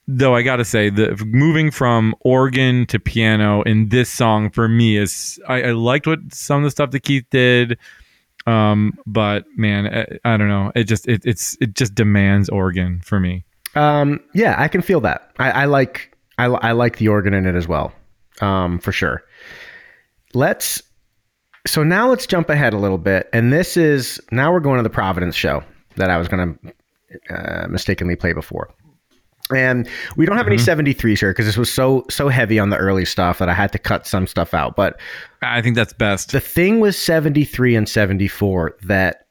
though 0.08 0.34
I 0.34 0.42
gotta 0.42 0.64
say 0.64 0.90
that 0.90 1.20
moving 1.26 1.70
from 1.70 2.16
organ 2.22 2.86
to 2.86 2.98
piano 2.98 3.62
in 3.64 3.90
this 3.90 4.10
song 4.10 4.52
for 4.52 4.70
me 4.70 4.96
is 4.96 5.38
I, 5.50 5.64
I 5.64 5.72
liked 5.74 6.08
what 6.08 6.20
some 6.34 6.60
of 6.60 6.64
the 6.64 6.72
stuff 6.72 6.92
that 6.92 7.02
Keith 7.02 7.26
did. 7.30 7.78
Um, 8.46 8.94
but 9.06 9.46
man, 9.56 9.88
I, 9.88 10.34
I 10.34 10.38
don't 10.38 10.50
know. 10.50 10.72
It 10.76 10.86
just 10.86 11.08
it 11.08 11.22
it's 11.26 11.58
it 11.62 11.76
just 11.76 11.96
demands 11.96 12.50
organ 12.50 13.02
for 13.04 13.20
me. 13.20 13.46
Um, 13.76 14.20
yeah, 14.34 14.56
I 14.58 14.68
can 14.68 14.82
feel 14.82 15.02
that. 15.02 15.32
I, 15.40 15.52
I 15.52 15.66
like 15.66 16.16
I, 16.38 16.46
I 16.46 16.72
like 16.74 16.98
the 16.98 17.08
organ 17.08 17.34
in 17.34 17.46
it 17.46 17.56
as 17.56 17.68
well, 17.68 17.94
um, 18.42 18.80
for 18.80 18.92
sure. 18.92 19.24
Let's 20.34 20.82
so 21.66 21.84
now 21.84 22.10
let's 22.10 22.28
jump 22.28 22.50
ahead 22.50 22.74
a 22.74 22.78
little 22.78 22.98
bit, 22.98 23.30
and 23.34 23.54
this 23.54 23.78
is 23.78 24.22
now 24.32 24.52
we're 24.52 24.60
going 24.60 24.78
to 24.78 24.84
the 24.84 24.90
Providence 24.90 25.36
show 25.36 25.64
that 25.96 26.10
I 26.10 26.18
was 26.18 26.28
going 26.28 26.58
to 26.58 27.36
uh, 27.36 27.68
mistakenly 27.68 28.16
play 28.16 28.34
before. 28.34 28.74
And 29.56 29.88
we 30.16 30.26
don't 30.26 30.38
have 30.38 30.48
any 30.48 30.58
73s 30.58 31.20
here 31.20 31.32
because 31.32 31.46
this 31.46 31.58
was 31.58 31.72
so 31.72 32.06
so 32.10 32.30
heavy 32.30 32.60
on 32.60 32.70
the 32.70 32.78
early 32.78 33.06
stuff 33.06 33.40
that 33.40 33.50
I 33.50 33.54
had 33.54 33.72
to 33.74 33.80
cut 33.80 34.06
some 34.08 34.28
stuff 34.28 34.54
out. 34.54 34.76
But 34.76 35.00
I 35.42 35.62
think 35.62 35.76
that's 35.76 35.94
best. 35.94 36.32
the 36.32 36.40
thing 36.40 36.80
with 36.80 36.96
73 36.96 37.76
and 37.76 37.88
74 37.90 38.76
that 38.84 39.28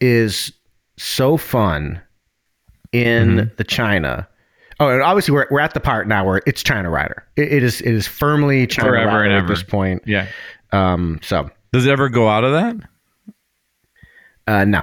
is 0.00 0.52
so 0.96 1.36
fun 1.36 2.00
in 2.92 3.50
the 3.56 3.64
China. 3.64 4.28
Oh, 4.78 4.88
and 4.90 5.02
obviously 5.02 5.32
we're, 5.32 5.46
we're 5.50 5.60
at 5.60 5.72
the 5.74 5.80
part 5.80 6.06
now 6.06 6.24
where 6.26 6.42
it's 6.46 6.62
China 6.62 6.90
Rider. 6.90 7.24
It, 7.36 7.52
it 7.52 7.62
is 7.62 7.80
it 7.80 7.92
is 7.94 8.06
firmly 8.06 8.66
China 8.66 8.90
Forever 8.90 9.06
Rider 9.06 9.24
at 9.24 9.38
ever. 9.38 9.48
this 9.48 9.62
point. 9.62 10.02
yeah. 10.06 10.28
Um, 10.72 11.18
so 11.22 11.48
Does 11.72 11.86
it 11.86 11.90
ever 11.90 12.08
go 12.08 12.28
out 12.28 12.44
of 12.44 12.52
that? 12.52 12.88
uh, 14.46 14.64
no. 14.64 14.82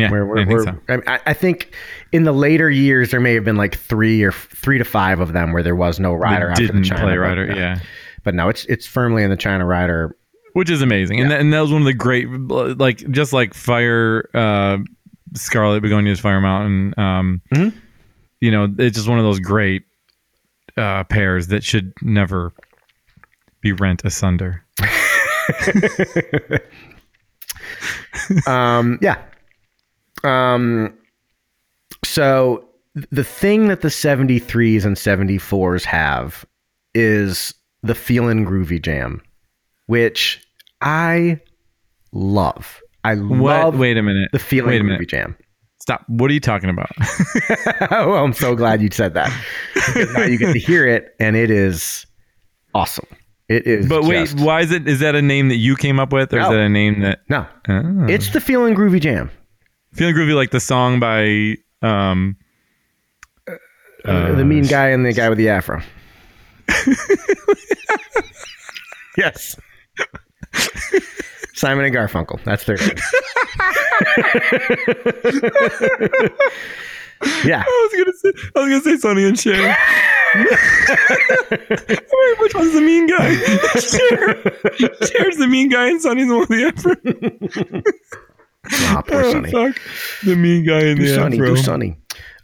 Yeah, 0.00 0.10
we're, 0.10 0.26
we're, 0.26 0.38
I 0.38 0.44
think 0.46 0.58
we're, 0.58 0.64
so. 0.64 1.02
I, 1.06 1.20
I 1.26 1.32
think 1.34 1.74
in 2.12 2.24
the 2.24 2.32
later 2.32 2.68
years 2.70 3.10
there 3.10 3.20
may 3.20 3.34
have 3.34 3.44
been 3.44 3.56
like 3.56 3.76
three 3.76 4.22
or 4.22 4.32
three 4.32 4.78
to 4.78 4.84
five 4.84 5.20
of 5.20 5.32
them 5.32 5.52
where 5.52 5.62
there 5.62 5.76
was 5.76 6.00
no 6.00 6.14
rider 6.14 6.46
That 6.46 6.52
after 6.52 6.66
didn't 6.66 6.82
the 6.82 6.88
China 6.88 7.02
play 7.02 7.12
but 7.14 7.18
Rider. 7.20 7.46
no. 7.46 7.54
Yeah. 7.54 7.78
but 8.24 8.34
no, 8.34 8.48
it's 8.48 8.64
it's 8.66 8.86
firmly 8.86 9.22
in 9.22 9.30
the 9.30 9.36
China 9.36 9.64
Rider. 9.66 10.16
which 10.54 10.68
is 10.70 10.82
amazing. 10.82 11.20
And, 11.20 11.30
that, 11.30 11.40
and 11.40 11.52
that 11.52 11.60
was 11.60 11.72
one 11.72 11.82
of 11.82 11.86
the 11.86 11.94
great, 11.94 12.28
like 12.30 12.98
just 13.10 13.32
like 13.32 13.54
Fire 13.54 14.28
uh, 14.34 14.78
Scarlet 15.34 15.80
Begonias 15.82 16.18
Fire 16.20 16.40
Mountain. 16.40 16.94
Um, 16.98 17.40
Mhm. 17.54 17.72
You 18.40 18.50
know, 18.50 18.74
it's 18.78 18.96
just 18.96 19.06
one 19.08 19.18
of 19.18 19.24
those 19.24 19.38
great 19.38 19.82
uh, 20.76 21.04
pairs 21.04 21.48
that 21.48 21.62
should 21.62 21.92
never 22.00 22.52
be 23.60 23.72
rent 23.72 24.02
asunder. 24.04 24.64
um, 28.46 28.98
yeah. 29.02 29.18
Um, 30.24 30.96
so 32.04 32.66
the 33.10 33.24
thing 33.24 33.68
that 33.68 33.80
the 33.82 33.88
73s 33.88 34.84
and 34.84 34.96
74s 34.96 35.84
have 35.84 36.44
is 36.94 37.54
the 37.82 37.94
feelin' 37.94 38.44
groovy 38.46 38.80
jam, 38.82 39.22
which 39.86 40.42
I 40.80 41.40
love. 42.12 42.80
I 43.04 43.14
What? 43.16 43.38
love 43.64 43.78
Wait 43.78 43.96
a 43.96 44.02
minute. 44.02 44.30
the 44.32 44.38
feeling 44.38 44.70
Wait 44.70 44.80
a 44.80 44.84
groovy 44.84 44.88
minute. 44.88 45.08
jam. 45.08 45.36
Stop. 45.80 46.04
What 46.08 46.30
are 46.30 46.34
you 46.34 46.40
talking 46.40 46.68
about? 46.68 46.90
oh, 47.90 48.12
I'm 48.14 48.34
so 48.34 48.54
glad 48.54 48.82
you 48.82 48.88
said 48.92 49.14
that. 49.14 49.32
Now 50.14 50.24
you 50.24 50.36
get 50.36 50.52
to 50.52 50.58
hear 50.58 50.86
it, 50.86 51.14
and 51.18 51.36
it 51.36 51.50
is 51.50 52.04
awesome. 52.74 53.06
It 53.48 53.66
is. 53.66 53.88
but 53.88 54.04
wait, 54.04 54.28
just- 54.28 54.38
why 54.40 54.60
is 54.60 54.70
it? 54.72 54.86
Is 54.86 55.00
that 55.00 55.14
a 55.14 55.22
name 55.22 55.48
that 55.48 55.56
you 55.56 55.76
came 55.76 55.98
up 55.98 56.12
with, 56.12 56.32
or 56.34 56.38
is 56.38 56.44
No. 56.44 56.52
that 56.52 56.60
a 56.60 56.68
name 56.68 57.00
that? 57.00 57.20
no, 57.30 57.46
Oh. 57.68 58.06
it's 58.08 58.28
the 58.30 58.40
feeling 58.40 58.74
groovy 58.74 59.00
jam. 59.00 59.30
Feeling 59.92 60.14
groovy, 60.14 60.34
like 60.34 60.50
the 60.50 60.60
song 60.60 61.00
by. 61.00 61.56
Um, 61.82 62.36
Uh, 64.04 64.32
the 64.34 64.44
mean 64.44 64.64
guy 64.64 64.88
and 64.88 65.04
the 65.04 65.12
guy 65.12 65.28
with 65.28 65.36
the 65.38 65.48
afro. 65.50 65.82
yes. 69.18 69.56
Simon 71.54 71.84
and 71.84 71.94
Garfunkel. 71.94 72.42
That's 72.44 72.64
their 72.64 72.76
name. 72.78 72.88
yeah. 77.44 77.62
I 77.66 77.88
was 77.92 77.92
gonna 77.98 78.16
say, 78.16 78.32
I 78.56 78.60
was 78.60 78.68
gonna 78.70 78.80
say 78.80 78.96
Sonny 78.96 79.24
and 79.26 79.38
Cher. 79.38 79.76
Wait, 81.90 82.40
which 82.40 82.54
one's 82.54 82.72
the 82.72 82.80
mean 82.80 83.06
guy? 83.06 83.34
Cher. 83.78 84.34
Cher's 85.06 85.36
the 85.36 85.46
mean 85.46 85.68
guy, 85.68 85.88
and 85.88 86.00
Sonny's 86.00 86.28
the 86.28 86.36
one 86.38 86.46
with 86.48 86.48
the 86.48 86.64
afro. 87.74 87.82
Ah, 88.72 89.02
poor 89.06 89.22
Oh, 89.22 89.32
Sonny. 89.32 89.50
fuck. 89.50 89.80
The 90.24 90.36
mean 90.36 90.64
guy 90.66 90.80
in 90.80 90.96
Do 90.96 91.06
the 91.06 91.14
Sonny. 91.14 91.36
afro. 91.36 91.54
Do 91.54 91.62
Sonny. 91.62 91.96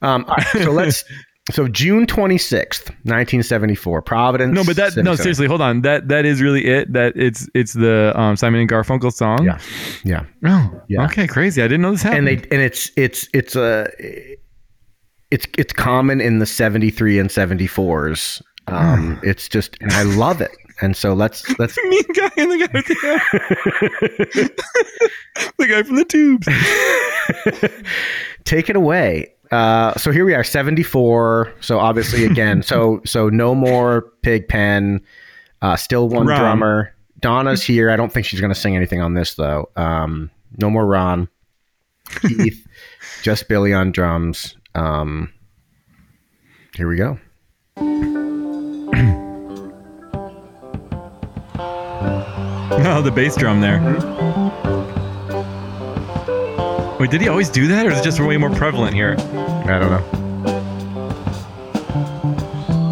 Um, 0.02 0.24
all 0.28 0.34
right, 0.36 0.46
so 0.64 0.70
let's. 0.72 1.04
So 1.52 1.68
June 1.68 2.06
twenty 2.08 2.38
sixth, 2.38 2.90
nineteen 3.04 3.40
seventy 3.40 3.76
four, 3.76 4.02
Providence. 4.02 4.52
No, 4.52 4.64
but 4.64 4.74
that 4.74 4.96
no 4.96 5.14
seriously, 5.14 5.46
hold 5.46 5.60
on. 5.60 5.82
That 5.82 6.08
that 6.08 6.24
is 6.24 6.42
really 6.42 6.66
it. 6.66 6.92
That 6.92 7.12
it's 7.14 7.48
it's 7.54 7.72
the 7.74 8.12
um, 8.20 8.34
Simon 8.34 8.60
and 8.62 8.68
Garfunkel 8.68 9.12
song. 9.12 9.44
Yeah, 9.44 9.60
yeah. 10.02 10.24
Oh, 10.44 10.82
Yeah. 10.88 11.04
Okay, 11.04 11.28
crazy. 11.28 11.62
I 11.62 11.68
didn't 11.68 11.82
know 11.82 11.92
this 11.92 12.02
happened. 12.02 12.26
and 12.26 12.38
they 12.42 12.48
and 12.50 12.60
it's 12.60 12.90
it's 12.96 13.28
it's 13.32 13.54
a 13.54 13.86
it's 15.30 15.46
it's 15.56 15.72
common 15.72 16.20
in 16.20 16.40
the 16.40 16.46
73 16.46 17.20
and 17.20 17.30
74s 17.30 18.42
um 18.66 19.20
it's 19.24 19.48
just 19.48 19.76
and 19.80 19.92
i 19.92 20.02
love 20.02 20.40
it 20.40 20.50
and 20.80 20.96
so 20.96 21.14
let's 21.14 21.46
let's 21.58 21.74
the 21.74 21.82
mean 21.88 22.02
guy 22.14 22.30
and 22.36 22.52
the 22.52 22.58
guy 22.66 22.70
with 22.72 22.86
the 22.86 24.52
the 25.58 25.66
guy 25.66 25.82
from 25.82 25.96
the 25.96 26.04
tubes. 26.04 26.46
take 28.44 28.68
it 28.68 28.76
away. 28.76 29.32
Uh 29.50 29.94
so 29.94 30.10
here 30.10 30.24
we 30.24 30.34
are 30.34 30.42
74 30.44 31.52
so 31.60 31.78
obviously 31.78 32.24
again 32.24 32.62
so 32.62 33.00
so 33.04 33.28
no 33.28 33.54
more 33.54 34.10
Pigpen. 34.22 35.00
Uh 35.62 35.76
still 35.76 36.08
one 36.08 36.26
Ron. 36.26 36.40
drummer. 36.40 36.92
Donna's 37.20 37.62
here. 37.62 37.90
I 37.90 37.96
don't 37.96 38.12
think 38.12 38.26
she's 38.26 38.40
gonna 38.40 38.54
sing 38.54 38.76
anything 38.76 39.00
on 39.00 39.14
this 39.14 39.34
though. 39.34 39.70
Um 39.76 40.30
no 40.58 40.68
more 40.70 40.86
ron. 40.86 41.28
Keith 42.22 42.66
just 43.22 43.48
billy 43.48 43.72
on 43.72 43.92
drums. 43.92 44.56
Um 44.74 45.32
here 46.74 46.88
we 46.88 46.96
go 46.96 47.18
Oh, 52.96 53.02
the 53.02 53.10
bass 53.10 53.34
drum 53.34 53.60
there. 53.60 53.80
Wait, 57.00 57.10
did 57.10 57.20
he 57.20 57.26
always 57.26 57.50
do 57.50 57.66
that, 57.66 57.84
or 57.84 57.90
is 57.90 57.98
it 57.98 58.04
just 58.04 58.20
way 58.20 58.36
more 58.36 58.50
prevalent 58.50 58.94
here? 58.94 59.16
i 59.18 59.76
don't 59.80 59.90
know 59.90 60.04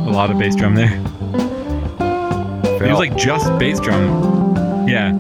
A 0.09 0.11
lot 0.11 0.33
of 0.33 0.39
bass 0.39 0.57
drum 0.57 0.75
there. 0.75 0.93
It 2.83 2.91
was 2.91 2.99
like 2.99 3.17
just 3.17 3.57
bass 3.61 3.79
drum. 3.79 4.89
Yeah. 4.89 5.17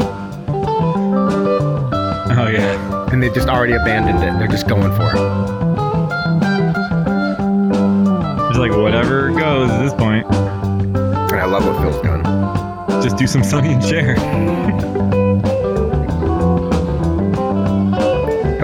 Oh 2.36 2.48
yeah. 2.52 3.08
and 3.12 3.22
they 3.22 3.30
just 3.30 3.48
already 3.48 3.74
abandoned 3.74 4.24
it. 4.24 4.38
They're 4.40 4.48
just 4.48 4.66
going 4.66 4.90
for 4.96 5.06
it. 5.06 5.20
It's 8.50 8.58
like 8.58 8.72
whatever 8.72 9.30
goes 9.30 9.70
at 9.70 9.84
this 9.84 9.94
point. 9.94 10.26
And 10.34 11.40
I 11.40 11.44
love 11.44 11.64
what 11.64 11.80
Phil's 11.80 12.02
doing. 12.02 12.73
Just 13.02 13.16
do 13.16 13.26
some 13.26 13.42
Sonny 13.44 13.72
and 13.74 13.82
Cher. 13.84 14.16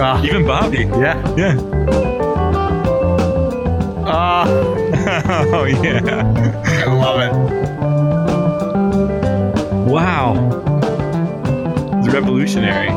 Ah, 0.03 0.21
Even 0.23 0.45
Bobby. 0.45 0.79
yeah. 0.85 1.35
Yeah. 1.37 1.55
Ah, 4.05 4.45
oh 5.53 5.65
yeah. 5.65 6.01
I 6.65 6.93
love 6.93 7.19
it. 7.21 7.33
Wow. 9.91 10.33
It's 11.99 12.09
revolutionary. 12.13 12.89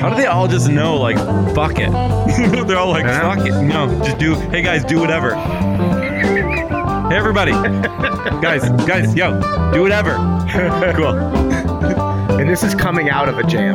How 0.00 0.08
do 0.10 0.14
they 0.16 0.26
all 0.26 0.46
just 0.48 0.68
know, 0.68 0.96
like, 0.96 1.16
fuck 1.54 1.72
it? 1.78 1.90
They're 2.66 2.78
all 2.78 2.90
like, 2.90 3.04
fuck 3.06 3.44
it. 3.46 3.52
No, 3.62 3.88
just 4.04 4.18
do, 4.18 4.34
hey 4.34 4.62
guys, 4.62 4.84
do 4.84 5.00
whatever. 5.00 5.34
Hey 7.10 7.16
everybody. 7.16 7.50
guys, 7.50 8.70
guys, 8.86 9.16
yo, 9.16 9.32
do 9.72 9.82
whatever. 9.82 10.14
cool. 10.94 11.18
And 12.38 12.48
this 12.48 12.62
is 12.62 12.72
coming 12.72 13.10
out 13.10 13.28
of 13.28 13.36
a 13.36 13.42
jam. 13.42 13.74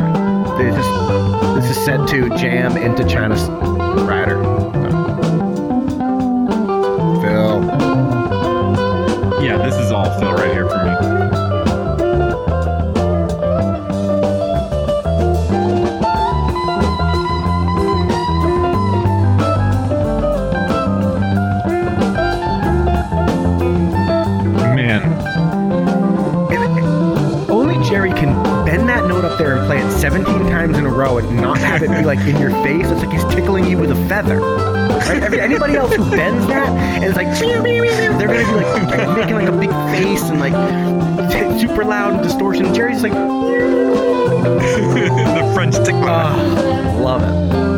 This 0.58 0.74
is, 0.74 1.56
this 1.56 1.78
is 1.78 1.84
set 1.84 2.08
to 2.08 2.30
jam 2.38 2.78
into 2.78 3.04
China's 3.04 3.50
rider. 4.08 4.42
Phil. 7.22 7.62
Yeah, 9.44 9.58
this 9.58 9.76
is 9.76 9.92
all 9.92 10.18
Phil 10.18 10.32
right 10.32 10.54
here 10.54 10.70
for 10.70 10.86
me. 10.86 11.25
17 30.06 30.24
times 30.52 30.78
in 30.78 30.86
a 30.86 30.90
row 30.90 31.18
and 31.18 31.36
not 31.36 31.58
have 31.58 31.82
it 31.82 31.90
be 31.90 32.04
like 32.04 32.20
in 32.20 32.40
your 32.40 32.52
face, 32.64 32.86
it's 32.92 33.04
like 33.04 33.12
he's 33.12 33.26
tickling 33.34 33.66
you 33.66 33.76
with 33.76 33.90
a 33.90 33.96
feather. 34.08 34.40
Right? 34.40 35.34
Anybody 35.34 35.78
else 35.78 35.96
who 35.96 36.08
bends 36.12 36.46
that 36.46 36.70
and 36.70 37.04
it's 37.04 37.16
like 37.16 37.26
they're 37.40 37.56
gonna 37.56 37.64
be 37.64 37.82
like, 37.82 39.18
making 39.18 39.34
like 39.34 39.48
a 39.48 39.58
big 39.58 39.72
face 39.98 40.22
and 40.30 40.40
like 40.40 40.54
super 41.60 41.84
loud 41.84 42.22
distortion. 42.22 42.72
Jerry's 42.72 43.02
like 43.02 43.14
the 44.44 45.52
French 45.56 45.74
ah, 45.74 45.84
tickler. 45.84 46.08
Uh, 46.08 47.00
love 47.00 47.24
it. 47.24 47.75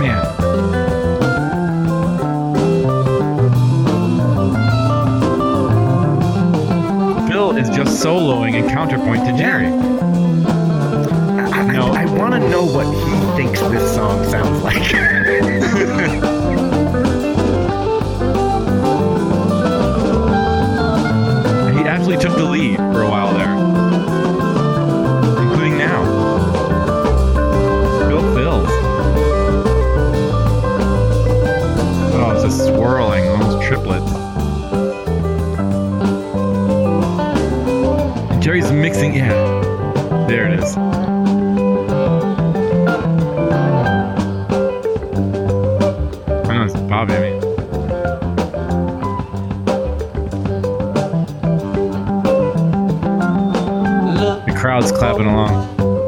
Man. 0.00 0.88
Bill 7.28 7.56
is 7.56 7.68
just 7.70 8.02
soloing 8.04 8.54
in 8.54 8.68
counterpoint 8.68 9.24
to 9.26 9.36
Jerry. 9.36 9.66
I, 9.66 11.60
I- 11.60 11.72
No. 11.72 11.92
I, 11.92 12.06
want 12.06 12.32
to 12.34 12.40
know 12.48 12.64
what 12.64 12.86
he 12.86 13.36
thinks 13.42 13.60
this 13.60 13.94
song 13.94 14.24
sounds 14.24 14.62
like. 14.62 16.28
He 21.78 21.84
absolutely 21.84 22.22
took 22.24 22.36
the 22.36 22.44
lead 22.44 22.76
for 22.76 23.02
a 23.02 23.08
while 23.10 23.32
there. 23.34 23.57
Mixing, 39.08 39.24
yeah. 39.24 40.26
There 40.28 40.46
it 40.48 40.58
is. 40.60 40.76
I 40.76 40.80
know 46.54 46.64
it's 46.64 46.74
Bobby, 46.74 47.14
I 47.14 47.20
mean. 47.20 47.40
The 54.46 54.54
crowd's 54.56 54.92
clapping 54.92 55.26
along. 55.26 55.50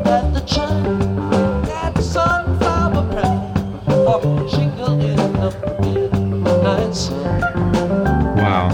at 0.06 0.34
the 0.34 0.40
chime, 0.40 1.64
at 1.64 1.94
the 1.94 2.02
sunflower 2.02 3.04
pride, 3.12 3.96
or 4.06 4.48
jingle 4.48 5.00
in 5.00 5.16
the 5.16 5.50
midnight 5.80 6.94
sun. 6.94 7.40
Wow. 8.36 8.68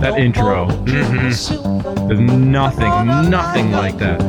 That 0.00 0.18
intro. 0.18 0.66
Mm-hmm. 0.66 2.08
There's 2.08 2.20
nothing, 2.20 2.79
nothing 3.04 3.72
like 3.72 3.98
that. 3.98 4.20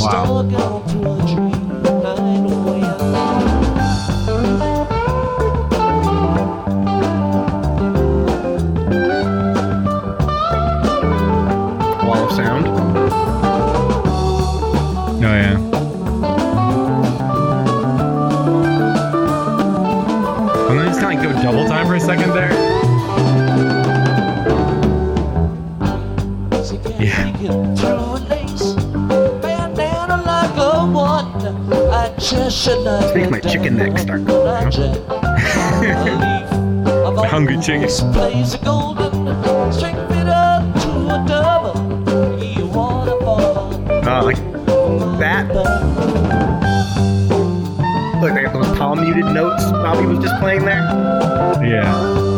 Wow. 0.00 1.03
Make 32.66 33.30
my 33.30 33.40
chicken 33.40 33.76
neck 33.76 33.98
start 33.98 34.24
going. 34.24 34.70
The 37.14 37.28
hungry 37.28 37.58
chicken. 37.60 37.88
Plays 38.14 38.54
a 38.54 38.58
golden 38.64 39.12
string 39.72 39.94
fit 40.08 40.26
up 40.28 40.62
to 40.80 40.88
a 41.10 41.24
double. 41.28 42.42
You 42.42 42.66
wanna 42.66 43.16
fall 43.20 43.74
Uh, 44.08 44.22
like 44.24 44.38
that. 45.18 45.46
Look, 48.22 48.32
like 48.32 48.52
those 48.54 48.78
palm 48.78 49.00
muted 49.02 49.26
notes 49.26 49.64
Bobby 49.70 50.06
was 50.06 50.18
just 50.24 50.34
playing 50.40 50.64
there. 50.64 50.78
Yeah. 51.62 52.33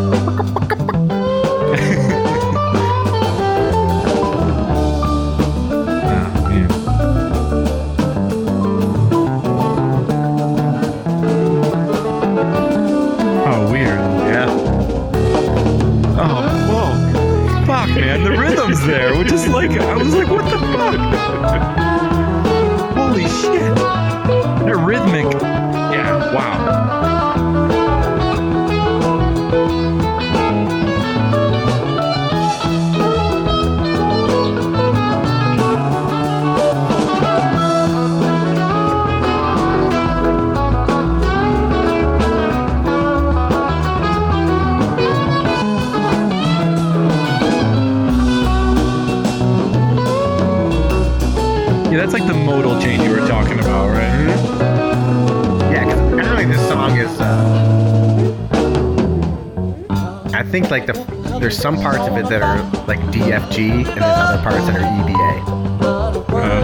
There's 61.46 61.58
some 61.58 61.76
parts 61.76 62.00
of 62.00 62.16
it 62.16 62.28
that 62.28 62.42
are 62.42 62.58
like 62.88 62.98
DFG, 63.12 63.70
and 63.70 63.86
there's 63.86 64.02
other 64.02 64.42
parts 64.42 64.66
that 64.66 64.74
are 64.74 64.86
EBA. 64.98 65.46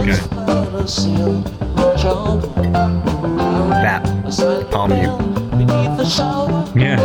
okay. 0.01 0.19
That 3.81 4.03
palm 4.69 4.89
mute. 4.89 5.07
Yeah. 6.75 6.99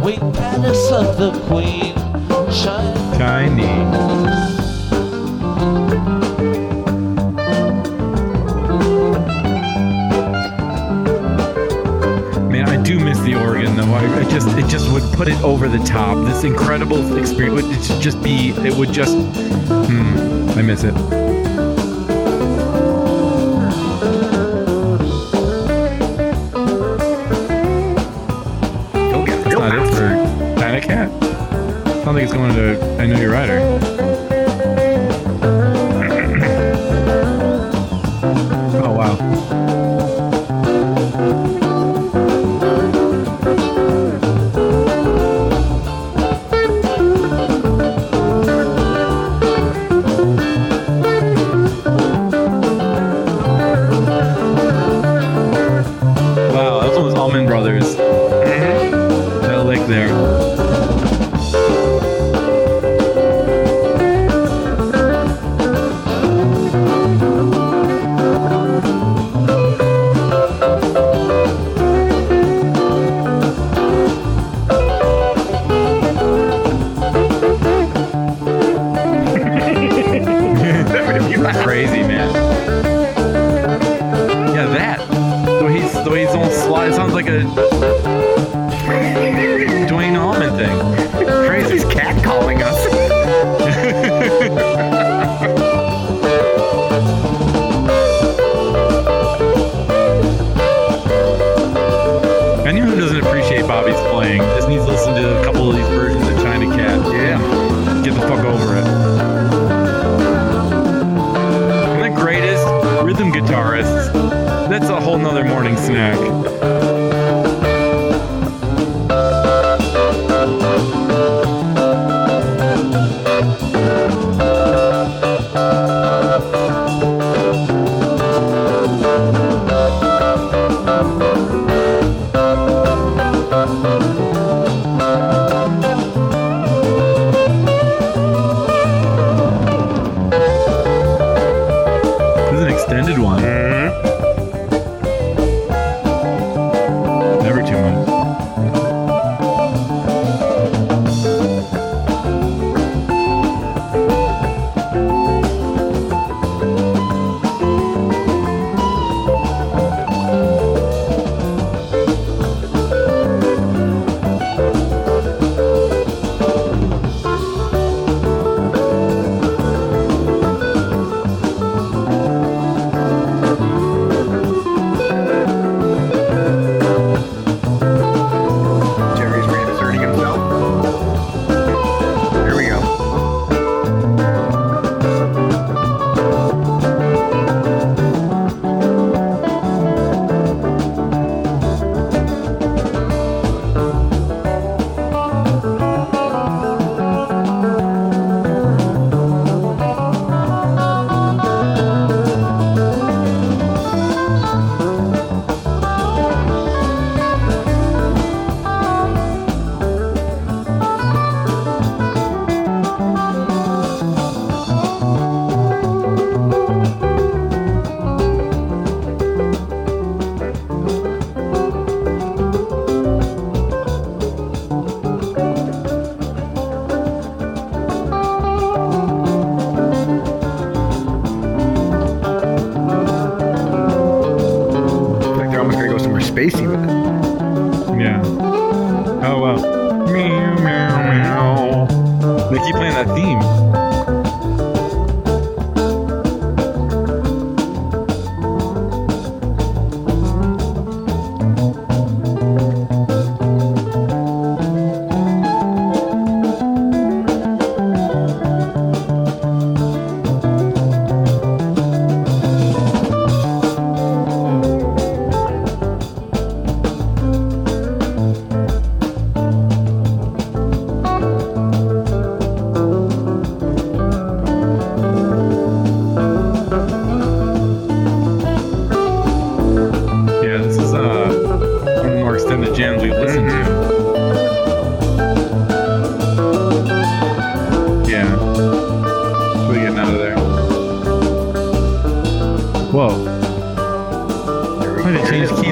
Wing 0.02 0.32
put 15.16 15.28
it 15.28 15.40
over 15.42 15.66
the 15.66 15.78
top. 15.78 16.26
This 16.26 16.44
incredible 16.44 17.16
experience 17.16 17.88
would 17.88 18.02
just 18.02 18.22
be. 18.22 18.50
It 18.50 18.74
would 18.74 18.92
just. 18.92 19.16
Hmm, 19.16 20.50
I 20.50 20.62
miss 20.62 20.84
it. 20.84 21.15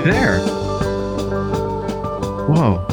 there. 0.04 0.38
Whoa. 2.46 2.84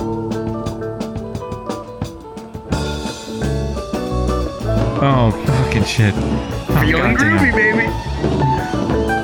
Oh, 5.03 5.31
fucking 5.45 5.83
shit. 5.85 6.13
Oh, 6.15 6.79
Feeling 6.81 7.15
goddamn. 7.15 7.37
groovy, 7.37 7.51
baby. 7.55 9.20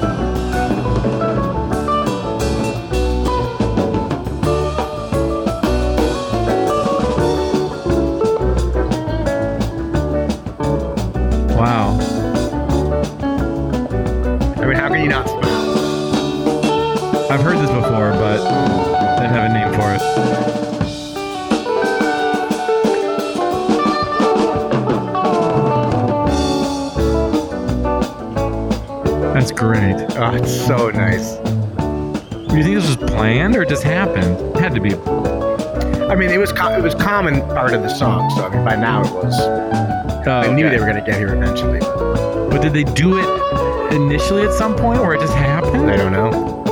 Common 37.18 37.42
part 37.48 37.74
of 37.74 37.82
the 37.82 37.90
song, 37.90 38.30
so 38.30 38.46
I 38.46 38.50
mean, 38.50 38.64
by 38.64 38.76
now 38.76 39.02
it 39.02 39.12
was. 39.12 39.34
Oh, 39.40 40.44
I 40.46 40.54
knew 40.54 40.70
they 40.70 40.78
were 40.78 40.86
going 40.86 41.04
to 41.04 41.12
get 41.12 41.18
here 41.18 41.34
eventually. 41.34 41.80
But 41.80 42.58
But 42.58 42.64
did 42.64 42.74
they 42.74 42.92
do 42.96 43.20
it 43.20 43.94
initially 43.94 44.42
at 44.42 44.52
some 44.52 44.76
point 44.76 45.00
or 45.00 45.14
it 45.14 45.20
just 45.20 45.36
happened? 45.36 45.92
I 45.92 45.96
don't 45.96 46.12
know. 46.12 46.64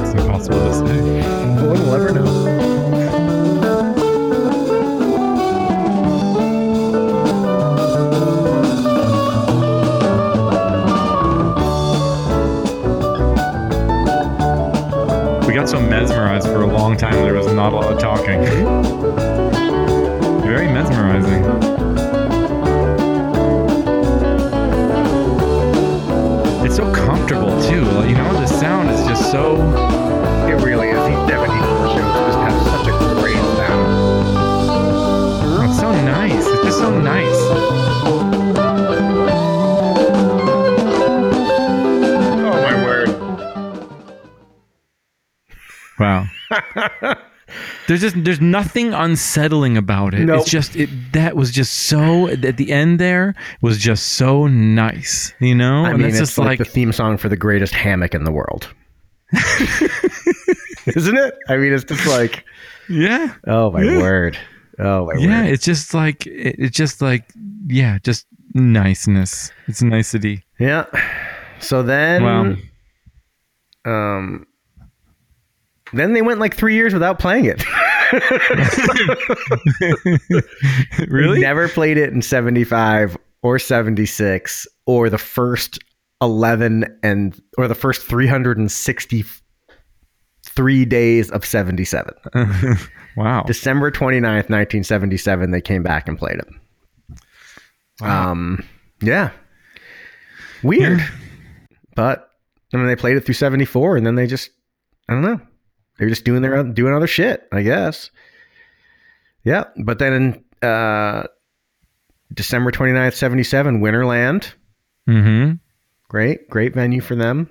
It's 0.00 0.12
impossible 0.12 0.60
to 0.60 0.72
say. 0.72 1.02
We'll 1.60 1.92
ever 1.92 2.12
know. 2.12 2.22
We 15.48 15.54
got 15.54 15.68
so 15.68 15.80
mesmerized 15.80 16.46
for 16.46 16.62
a 16.62 16.66
long 16.66 16.96
time 16.96 17.14
there 17.14 17.34
was 17.34 17.52
not 17.52 17.72
a 17.72 17.76
lot 17.76 17.92
of 17.92 17.98
talking. 17.98 19.09
So 26.80 26.92
comfortable 26.94 27.60
too. 27.62 27.84
You 28.08 28.14
know, 28.14 28.32
the 28.32 28.46
sound 28.46 28.88
is 28.90 29.06
just 29.06 29.30
so. 29.30 29.99
There's 47.90 48.02
just 48.02 48.22
there's 48.22 48.40
nothing 48.40 48.94
unsettling 48.94 49.76
about 49.76 50.14
it. 50.14 50.24
Nope. 50.24 50.42
It's 50.42 50.50
just 50.50 50.76
it 50.76 50.88
that 51.12 51.34
was 51.34 51.50
just 51.50 51.74
so 51.74 52.28
at 52.28 52.56
the 52.56 52.70
end 52.70 53.00
there 53.00 53.34
was 53.62 53.78
just 53.78 54.12
so 54.12 54.46
nice. 54.46 55.34
You 55.40 55.56
know? 55.56 55.84
I 55.84 55.90
and 55.90 55.98
mean, 55.98 56.06
it's 56.10 56.18
just 56.20 56.38
like, 56.38 56.46
like, 56.46 56.58
the 56.60 56.64
theme 56.66 56.92
song 56.92 57.16
for 57.18 57.28
the 57.28 57.36
greatest 57.36 57.74
hammock 57.74 58.14
in 58.14 58.22
the 58.22 58.30
world. 58.30 58.72
Isn't 60.86 61.16
it? 61.18 61.34
I 61.48 61.56
mean, 61.56 61.72
it's 61.72 61.82
just 61.82 62.06
like, 62.06 62.44
yeah. 62.88 63.34
oh 63.48 63.72
my 63.72 63.82
Yeah. 63.82 63.98
word. 63.98 64.38
Oh 64.78 65.06
my 65.06 65.14
Yeah, 65.14 65.26
word. 65.26 65.32
Yeah, 65.32 65.44
it's 65.46 65.64
just 65.64 65.92
like 65.92 66.26
it, 66.28 66.56
it's 66.60 66.76
just 66.76 67.02
like 67.02 67.24
yeah, 67.66 67.98
just 68.04 68.24
niceness. 68.54 69.50
It's 69.66 69.82
nicety. 69.82 70.44
Yeah. 70.60 70.86
So 71.58 71.82
then, 71.82 72.22
Wow. 72.22 72.54
um, 73.84 74.46
then 75.92 76.12
they 76.12 76.22
went 76.22 76.38
like 76.38 76.54
three 76.54 76.74
years 76.76 76.92
without 76.94 77.18
playing 77.18 77.46
it. 77.46 77.64
Really? 81.08 81.40
never 81.40 81.68
played 81.68 81.96
it 81.96 82.12
in 82.12 82.22
75 82.22 83.16
or 83.42 83.58
76 83.58 84.68
or 84.86 85.10
the 85.10 85.18
first 85.18 85.80
11 86.20 86.84
and 87.02 87.40
or 87.56 87.66
the 87.68 87.74
first 87.74 88.02
363 88.02 90.84
days 90.84 91.30
of 91.30 91.46
77. 91.46 92.14
wow. 93.16 93.42
December 93.46 93.90
29th, 93.90 94.50
1977 94.50 95.50
they 95.50 95.60
came 95.60 95.82
back 95.82 96.08
and 96.08 96.16
played 96.18 96.38
it. 96.38 96.48
Um 98.02 98.64
yeah. 99.02 99.30
Weird. 100.62 101.00
But 101.96 102.30
I 102.72 102.76
mean 102.76 102.86
they 102.86 102.96
played 102.96 103.16
it 103.16 103.24
through 103.24 103.34
74 103.34 103.96
and 103.96 104.06
then 104.06 104.14
they 104.14 104.26
just 104.26 104.50
I 105.08 105.14
don't 105.14 105.22
know. 105.22 105.40
They 106.00 106.06
were 106.06 106.10
just 106.10 106.24
doing 106.24 106.40
their 106.40 106.56
own, 106.56 106.72
doing 106.72 106.94
other 106.94 107.06
shit, 107.06 107.46
I 107.52 107.60
guess. 107.60 108.10
Yeah, 109.44 109.64
but 109.84 109.98
then 109.98 110.12
in 110.62 110.68
uh 110.68 111.24
December 112.32 112.72
29th, 112.72 113.12
77 113.12 113.80
Winterland. 113.82 114.54
Mm-hmm. 115.06 115.56
Great, 116.08 116.48
great 116.48 116.72
venue 116.72 117.02
for 117.02 117.16
them. 117.16 117.50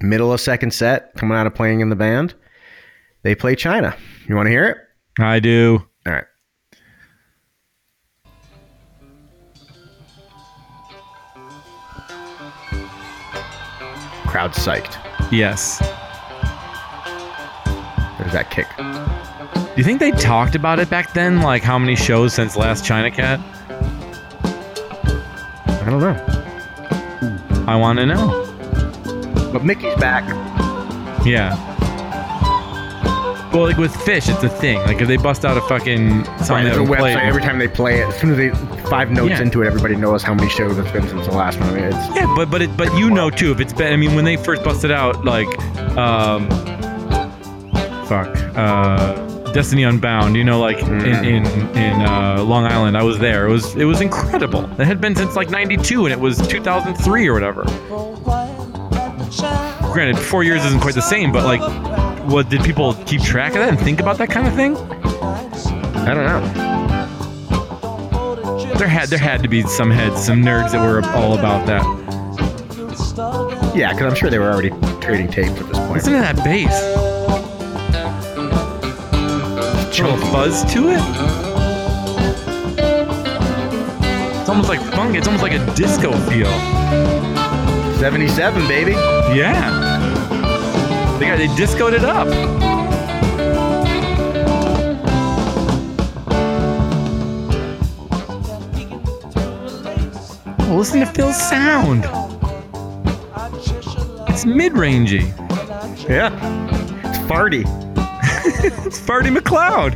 Middle 0.00 0.32
of 0.32 0.40
second 0.40 0.72
set, 0.72 1.12
coming 1.16 1.36
out 1.36 1.48
of 1.48 1.54
playing 1.54 1.80
in 1.80 1.88
the 1.88 1.96
band. 1.96 2.34
They 3.22 3.34
play 3.34 3.56
China. 3.56 3.96
You 4.28 4.36
want 4.36 4.46
to 4.46 4.50
hear 4.50 4.64
it? 4.68 4.76
I 5.18 5.40
do. 5.40 5.84
All 6.06 6.12
right. 6.12 6.24
Crowd 14.28 14.52
psyched. 14.52 15.32
Yes. 15.32 15.82
There's 18.18 18.32
that 18.32 18.50
kick. 18.50 18.66
Do 18.76 19.74
you 19.76 19.84
think 19.84 20.00
they 20.00 20.10
talked 20.12 20.54
about 20.54 20.78
it 20.80 20.90
back 20.90 21.12
then? 21.14 21.40
Like 21.42 21.62
how 21.62 21.78
many 21.78 21.94
shows 21.96 22.34
since 22.34 22.56
last 22.56 22.84
China 22.84 23.10
Cat? 23.10 23.38
I 25.68 25.90
don't 25.90 26.00
know. 26.00 27.64
I 27.66 27.76
want 27.76 27.98
to 27.98 28.06
know. 28.06 28.44
But 29.52 29.64
Mickey's 29.64 29.94
back. 29.96 30.24
Yeah. 31.24 31.56
Well, 33.52 33.62
like 33.62 33.78
with 33.78 33.92
Phish, 33.94 34.32
it's 34.32 34.42
a 34.44 34.48
thing. 34.48 34.78
Like 34.80 35.00
if 35.00 35.08
they 35.08 35.16
bust 35.16 35.44
out 35.44 35.56
a 35.56 35.60
fucking 35.62 36.24
song 36.44 36.58
Right, 36.58 36.64
there's 36.64 36.76
a 36.76 36.82
we 36.82 36.88
website. 36.90 36.98
played, 36.98 37.16
Every 37.18 37.40
time 37.42 37.58
they 37.58 37.66
play 37.68 38.00
it, 38.00 38.08
as 38.08 38.20
soon 38.20 38.30
as 38.32 38.36
they 38.36 38.50
five 38.90 39.10
notes 39.10 39.30
Yeah. 39.30 39.42
into 39.42 39.62
it, 39.62 39.66
everybody 39.66 39.96
knows 39.96 40.22
how 40.22 40.34
many 40.34 40.50
shows 40.50 40.76
it's 40.76 40.90
been 40.90 41.08
since 41.08 41.26
the 41.26 41.32
last 41.32 41.58
one. 41.58 41.70
I 41.70 41.74
mean, 41.74 41.84
it's 41.84 41.96
Yeah, 42.16 42.30
but 42.36 42.50
but 42.50 42.60
it, 42.62 42.76
but 42.76 42.92
you 42.98 43.10
know 43.10 43.30
too 43.30 43.50
if 43.52 43.60
it's 43.60 43.72
been. 43.72 43.92
I 43.92 43.96
mean, 43.96 44.14
when 44.14 44.24
they 44.26 44.36
first 44.36 44.62
busted 44.64 44.90
out, 44.90 45.24
like, 45.24 45.48
um, 45.96 46.46
fuck, 48.08 48.34
uh, 48.56 49.52
Destiny 49.52 49.82
Unbound. 49.84 50.34
You 50.36 50.44
know, 50.44 50.58
like 50.60 50.80
in 50.82 51.24
in 51.24 51.46
in 51.76 52.02
uh, 52.02 52.42
Long 52.42 52.64
Island, 52.64 52.96
I 52.96 53.02
was 53.02 53.18
there. 53.18 53.46
It 53.46 53.52
was 53.52 53.76
it 53.76 53.84
was 53.84 54.00
incredible. 54.00 54.64
It 54.80 54.86
had 54.86 55.00
been 55.00 55.14
since 55.14 55.36
like 55.36 55.50
'92, 55.50 56.06
and 56.06 56.12
it 56.12 56.20
was 56.20 56.38
2003 56.48 57.28
or 57.28 57.34
whatever. 57.34 57.64
Granted, 59.92 60.18
four 60.18 60.42
years 60.42 60.64
isn't 60.64 60.80
quite 60.80 60.94
the 60.94 61.02
same, 61.02 61.32
but 61.32 61.44
like, 61.44 61.60
what 62.30 62.48
did 62.48 62.62
people 62.62 62.94
keep 63.06 63.22
track 63.22 63.52
of 63.52 63.58
that 63.58 63.68
and 63.68 63.78
think 63.78 64.00
about 64.00 64.18
that 64.18 64.30
kind 64.30 64.46
of 64.46 64.54
thing? 64.54 64.76
I 64.76 66.14
don't 66.14 66.24
know. 66.24 66.74
There 68.78 68.88
had 68.88 69.08
there 69.08 69.18
had 69.18 69.42
to 69.42 69.48
be 69.48 69.62
some 69.62 69.90
heads, 69.90 70.24
some 70.24 70.42
nerds 70.42 70.72
that 70.72 70.80
were 70.84 71.02
all 71.10 71.36
about 71.38 71.66
that. 71.66 71.82
Yeah, 73.74 73.92
because 73.92 74.06
I'm 74.10 74.14
sure 74.14 74.30
they 74.30 74.38
were 74.38 74.50
already 74.50 74.70
trading 75.00 75.28
tapes 75.28 75.60
at 75.60 75.66
this 75.66 75.78
point. 75.78 75.92
Listen 75.92 76.12
to 76.14 76.20
that 76.20 76.36
bass. 76.44 77.17
Little 80.00 80.16
fuzz 80.30 80.64
to 80.72 80.90
it. 80.90 81.00
It's 84.38 84.48
almost 84.48 84.68
like 84.68 84.80
funk. 84.92 85.16
It's 85.16 85.26
almost 85.26 85.42
like 85.42 85.52
a 85.52 85.74
disco 85.74 86.12
feel. 86.28 86.46
77, 87.98 88.68
baby. 88.68 88.92
Yeah. 88.92 89.98
They 91.18 91.26
got 91.26 91.38
they 91.38 91.48
discoed 91.56 91.94
it 91.94 92.04
up. 92.04 92.28
Oh, 100.60 100.76
listen 100.76 101.00
to 101.00 101.06
Phil's 101.06 101.36
sound. 101.36 102.04
It's 104.28 104.46
mid-rangey. 104.46 105.26
Yeah. 106.08 106.30
It's 107.08 107.18
farty. 107.18 107.77
It's 108.86 108.98
Farty 108.98 109.30
McCloud. 109.36 109.94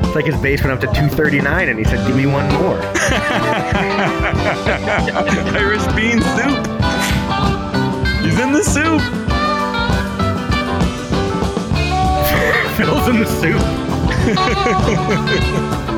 It's 0.00 0.14
like 0.14 0.26
his 0.26 0.36
bass 0.40 0.62
went 0.62 0.72
up 0.72 0.80
to 0.80 0.86
239 0.86 1.68
and 1.68 1.78
he 1.78 1.84
said, 1.84 2.06
give 2.06 2.16
me 2.16 2.24
one 2.26 2.48
more. 2.54 2.78
Irish 5.56 5.84
bean 5.94 6.20
soup. 6.22 6.66
He's 8.22 8.38
in 8.38 8.52
the 8.52 8.62
soup. 8.64 9.02
Phil's 12.78 13.08
in 13.08 13.18
the 13.18 13.26
soup. 13.26 13.60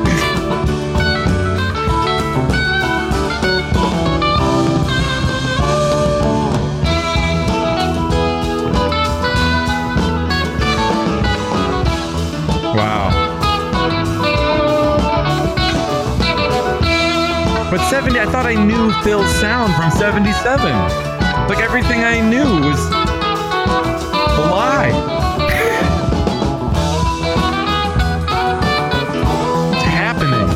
But 17.71 17.89
70, 17.89 18.19
I 18.19 18.25
thought 18.25 18.45
I 18.45 18.53
knew 18.53 18.91
Phil's 19.01 19.33
sound 19.39 19.73
from 19.75 19.89
77. 19.91 20.67
Like 21.47 21.59
everything 21.59 22.03
I 22.03 22.19
knew 22.19 22.43
was 22.67 22.85
a 24.37 24.43
lie. 24.51 24.91
What's 29.71 29.85
happening? 29.85 30.47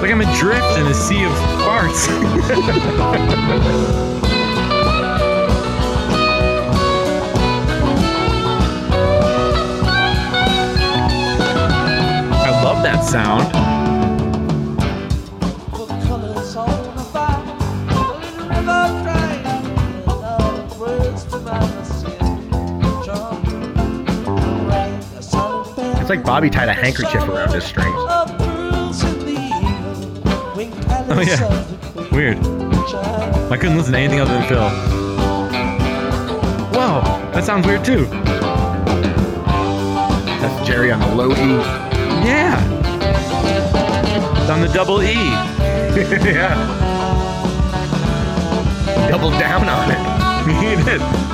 Like 0.00 0.10
I'm 0.10 0.22
adrift 0.22 0.78
in 0.78 0.86
a 0.86 0.94
sea 0.94 1.24
of 1.24 1.32
farts. 1.60 2.08
I 12.40 12.62
love 12.64 12.82
that 12.82 13.04
sound. 13.04 13.71
Like 26.16 26.24
Bobby 26.26 26.50
tied 26.50 26.68
a 26.68 26.74
handkerchief 26.74 27.26
around 27.26 27.54
his 27.54 27.64
string. 27.64 27.90
of 27.94 28.36
pearls 28.36 29.02
in 29.02 29.18
the 29.20 30.52
winged 30.54 30.84
Oh, 31.08 31.20
yeah. 31.26 31.42
of 31.42 31.94
the 31.94 32.02
queen. 32.02 32.10
Weird. 32.12 32.36
I 33.50 33.56
couldn't 33.56 33.78
listen 33.78 33.92
to 33.94 33.98
anything 33.98 34.20
other 34.20 34.34
than 34.34 34.46
Phil. 34.46 34.60
Wow, 36.78 37.00
that 37.32 37.44
sounds 37.44 37.66
weird 37.66 37.82
too. 37.82 38.04
That's 40.42 40.66
Jerry 40.68 40.92
on 40.92 41.00
the 41.00 41.14
low 41.14 41.30
E. 41.30 41.34
Yeah. 42.26 42.60
It's 44.38 44.50
on 44.50 44.60
the 44.60 44.68
double 44.68 45.02
E. 45.02 45.14
yeah. 45.14 46.54
Double 49.08 49.30
down 49.30 49.66
on 49.66 49.90
it. 49.90 49.98
he 50.60 50.76
did. 50.84 51.31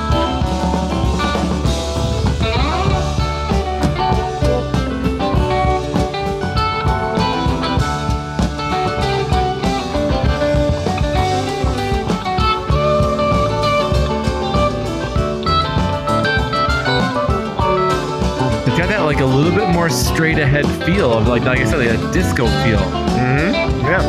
That 18.89 19.01
like 19.01 19.19
a 19.19 19.25
little 19.25 19.51
bit 19.51 19.69
more 19.69 19.89
straight 19.89 20.39
ahead 20.39 20.65
feel 20.83 21.13
of 21.13 21.27
like 21.27 21.43
like 21.43 21.59
I 21.59 21.65
said, 21.65 21.77
like 21.77 21.89
a 21.89 22.11
disco 22.11 22.45
feel. 22.63 22.79
Mm-hmm. 22.79 23.85
Yeah. 23.85 24.01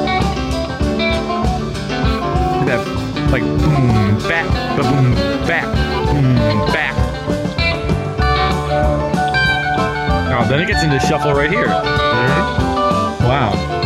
That 2.66 2.80
like 3.30 3.42
boom 3.42 4.18
back, 4.28 4.46
boom 4.76 5.14
back, 5.46 5.66
boom 6.06 6.66
back. 6.72 6.94
Oh, 10.32 10.44
then 10.48 10.60
it 10.60 10.66
gets 10.66 10.82
into 10.82 10.98
shuffle 11.00 11.32
right 11.34 11.50
here. 11.50 11.68
Wow. 13.26 13.79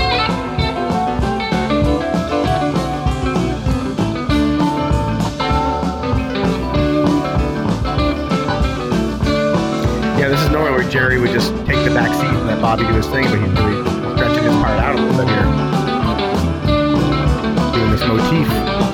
Jerry 10.94 11.18
would 11.18 11.32
just 11.32 11.50
take 11.66 11.84
the 11.84 11.90
back 11.92 12.14
seat 12.14 12.22
and 12.22 12.46
let 12.46 12.62
Bobby 12.62 12.86
do 12.86 12.92
his 12.92 13.08
thing, 13.08 13.24
but 13.24 13.40
he's 13.40 13.50
really 13.50 13.82
stretching 14.14 14.44
his 14.44 14.54
part 14.54 14.78
out 14.78 14.94
a 14.94 15.02
little 15.02 15.16
bit 15.16 15.28
here. 15.28 15.42
Doing 17.74 17.90
this 17.90 18.06
motif. 18.06 18.93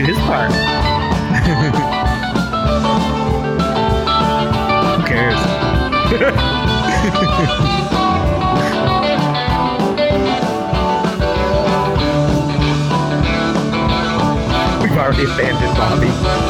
Do 0.00 0.06
his 0.06 0.18
part? 0.20 0.50
Who 4.92 5.06
cares? 5.06 5.40
We've 14.82 14.98
already 14.98 15.24
abandoned 15.24 15.76
Bobby. 15.76 16.49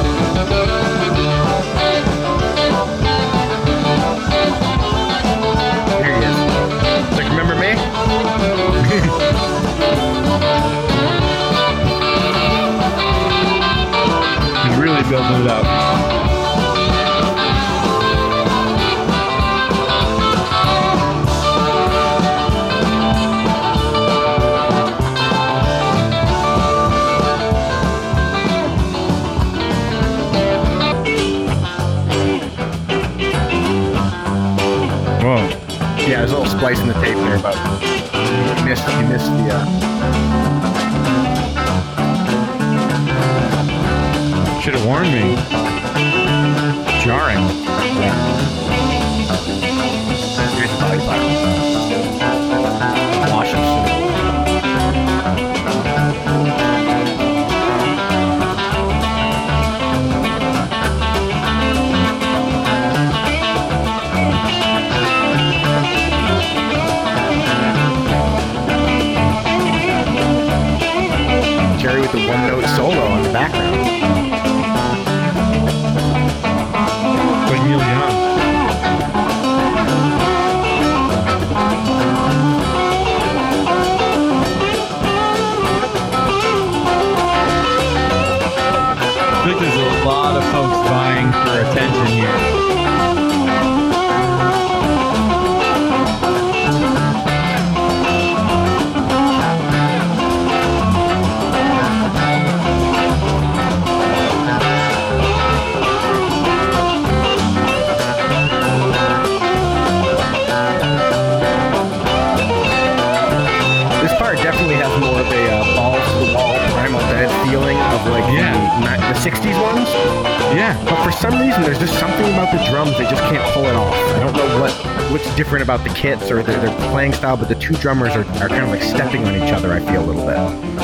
Different 126.18 126.22
about 126.22 126.22
the 126.22 126.26
kits 126.26 126.30
or 126.30 126.42
their, 126.42 126.60
their 126.60 126.90
playing 126.90 127.12
style, 127.12 127.36
but 127.36 127.48
the 127.48 127.54
two 127.56 127.74
drummers 127.74 128.14
are, 128.14 128.24
are 128.42 128.48
kind 128.48 128.62
of 128.64 128.68
like 128.68 128.82
stepping 128.82 129.24
on 129.24 129.34
each 129.36 129.52
other. 129.52 129.72
I 129.72 129.80
feel 129.80 130.02
a 130.04 130.06
little 130.06 130.26
bit. 130.26 130.36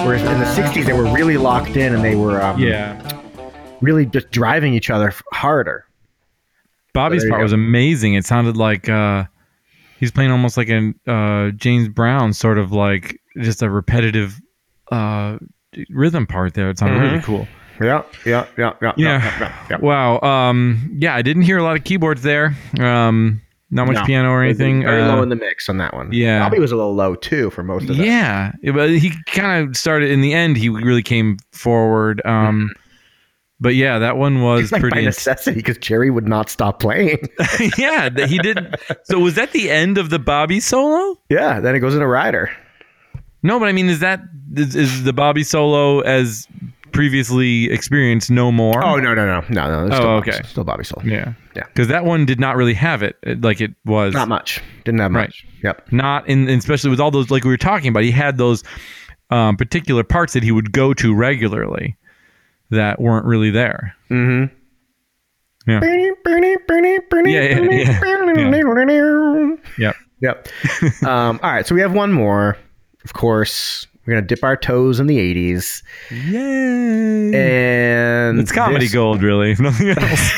Whereas 0.05 0.23
in 0.23 0.39
the 0.39 0.45
60s, 0.45 0.85
they 0.87 0.93
were 0.93 1.11
really 1.13 1.37
locked 1.37 1.77
in 1.77 1.95
and 1.95 2.05
they 2.05 2.15
were 2.17 2.41
um, 2.43 2.61
Yeah. 2.61 3.01
really 3.81 4.07
just 4.07 4.31
driving 4.31 4.75
each 4.75 4.91
other 4.91 5.13
harder. 5.33 5.85
Bobby's 6.93 7.25
you 7.25 7.31
part 7.31 7.43
was 7.43 7.53
amazing. 7.53 8.15
It 8.15 8.25
sounded 8.25 8.57
like 8.57 8.89
uh, 8.89 9.25
he's 10.01 10.11
playing 10.11 10.31
almost 10.31 10.57
like 10.57 10.69
a 10.71 10.95
uh, 11.07 11.51
James 11.51 11.89
Brown, 11.89 12.33
sort 12.33 12.59
of 12.59 12.73
like 12.73 13.21
just 13.41 13.63
a 13.63 13.69
repetitive 13.69 14.41
uh, 14.91 15.39
rhythm 15.91 16.27
part 16.27 16.55
there. 16.55 16.71
It 16.71 16.79
sounded 16.79 17.01
really 17.01 17.19
Mhm. 17.19 17.25
cool. 17.25 17.49
Yeah, 17.83 18.03
yeah, 18.25 18.47
yeah, 18.57 18.73
yeah, 18.81 18.93
Yeah. 18.97 19.39
yeah, 19.41 19.67
yeah. 19.71 19.77
Wow. 19.77 20.19
Um, 20.21 20.97
yeah, 20.99 21.15
I 21.15 21.21
didn't 21.21 21.43
hear 21.43 21.59
a 21.59 21.63
lot 21.63 21.77
of 21.77 21.85
keyboards 21.85 22.23
there. 22.23 22.57
Um, 22.81 23.43
not 23.71 23.87
much 23.87 23.97
No. 23.97 24.05
piano 24.05 24.31
or 24.31 24.43
anything. 24.43 24.83
Very 24.83 25.03
Uh, 25.03 25.09
low 25.17 25.23
in 25.23 25.29
the 25.29 25.37
mix 25.37 25.69
on 25.69 25.79
that 25.79 25.95
one. 25.95 26.11
yeah. 26.13 26.39
Bobby 26.41 26.59
was 26.61 26.71
a 26.73 26.77
little 26.77 26.95
low 26.95 27.15
too 27.15 27.51
for 27.51 27.63
most 27.63 27.89
of 27.91 27.97
that. 27.97 28.05
yeah, 28.07 28.53
but 28.73 28.91
he 28.91 29.13
kind 29.27 29.69
of 29.69 29.77
started 29.77 30.11
in 30.11 30.21
the 30.21 30.33
end. 30.35 30.57
He 30.57 30.69
really 30.69 31.03
came 31.03 31.37
forward. 31.53 32.23
Um, 32.25 32.71
but 33.59 33.75
yeah, 33.75 33.99
that 33.99 34.17
one 34.19 34.43
was 34.43 34.65
It's 34.65 34.73
like 34.73 34.83
by 34.83 34.89
pretty. 34.91 35.05
necessity 35.07 35.57
because 35.57 35.79
Jerry 35.79 36.11
would 36.11 36.29
not 36.29 36.49
stop 36.51 36.79
playing. 36.81 37.19
yeah, 37.79 38.11
he 38.27 38.39
did. 38.39 38.77
So 39.05 39.19
was 39.19 39.35
that 39.35 39.53
the 39.53 39.71
end 39.71 39.99
of 39.99 40.11
the 40.11 40.19
Bobby 40.19 40.61
solo? 40.61 41.19
yeah, 41.31 41.59
then 41.61 41.75
it 41.75 41.81
goes 41.81 41.95
into 41.95 42.07
Rider. 42.07 42.51
No, 43.43 43.59
but 43.59 43.69
I 43.69 43.73
mean, 43.73 43.89
is 43.89 44.01
that 44.01 44.21
is, 44.55 44.75
is 44.77 45.05
the 45.05 45.13
Bobby 45.13 45.43
solo 45.43 46.01
as 46.01 46.47
previously 46.97 47.71
experienced 47.71 48.31
no 48.31 48.51
more? 48.51 48.83
Oh 48.85 48.97
no, 48.97 49.15
no, 49.15 49.25
no, 49.27 49.41
no, 49.49 49.71
no. 49.71 49.81
there's 49.89 49.93
Oh, 49.93 49.97
still 49.97 50.09
okay. 50.17 50.31
Bobby, 50.33 50.49
still 50.49 50.65
Bobby 50.65 50.85
Soul. 50.85 51.03
yeah, 51.05 51.35
Yeah. 51.55 51.65
Because 51.67 51.89
that 51.89 52.05
one 52.05 52.27
did 52.27 52.41
not 52.41 52.57
really 52.57 52.75
have 52.75 53.03
it 53.03 53.17
uh, 53.27 53.35
like 53.41 53.61
it 53.61 53.73
was. 53.85 54.15
Not 54.15 54.29
much. 54.29 54.61
Didn't 54.85 55.01
have 55.01 55.13
Right. 55.13 55.29
much. 55.29 55.47
Yep. 55.63 55.93
Not 55.93 56.29
in, 56.29 56.49
especially 56.49 56.91
with 56.91 57.01
all 57.01 57.11
those 57.11 57.31
like 57.31 57.45
we 57.45 57.51
were 57.51 57.57
talking 57.57 57.89
about. 57.89 58.03
He 58.03 58.11
had 58.11 58.39
those 58.39 58.65
um, 59.31 59.57
particular 59.57 60.03
parts 60.05 60.33
that 60.33 60.43
he 60.43 60.53
would 60.53 60.73
go 60.73 60.95
to 60.95 61.15
regularly 61.15 61.97
that 62.71 63.01
weren't 63.01 63.27
really 63.27 63.51
there. 63.51 63.95
Mm-hmm. 64.11 64.55
Yeah. 65.69 65.81
Yeah, 65.83 67.41
yeah, 67.41 68.57
Yep. 69.79 69.97
Yep. 70.23 70.49
um, 71.03 71.41
all 71.43 71.51
right, 71.51 71.67
so 71.67 71.75
we 71.75 71.81
have 71.83 71.93
one 71.93 72.11
more. 72.13 72.57
Of 73.05 73.13
course, 73.13 73.87
we're 74.07 74.15
gonna 74.15 74.27
dip 74.27 74.45
our 74.45 74.57
toes 74.57 75.01
in 75.01 75.07
the 75.07 75.19
'80s, 75.19 75.83
Yay! 76.11 77.35
and 77.35 78.39
it's 78.41 78.53
comedy 78.53 78.87
this, 78.87 78.95
gold, 78.95 79.23
really. 79.23 79.55
Nothing 79.59 79.91
else. 79.91 80.33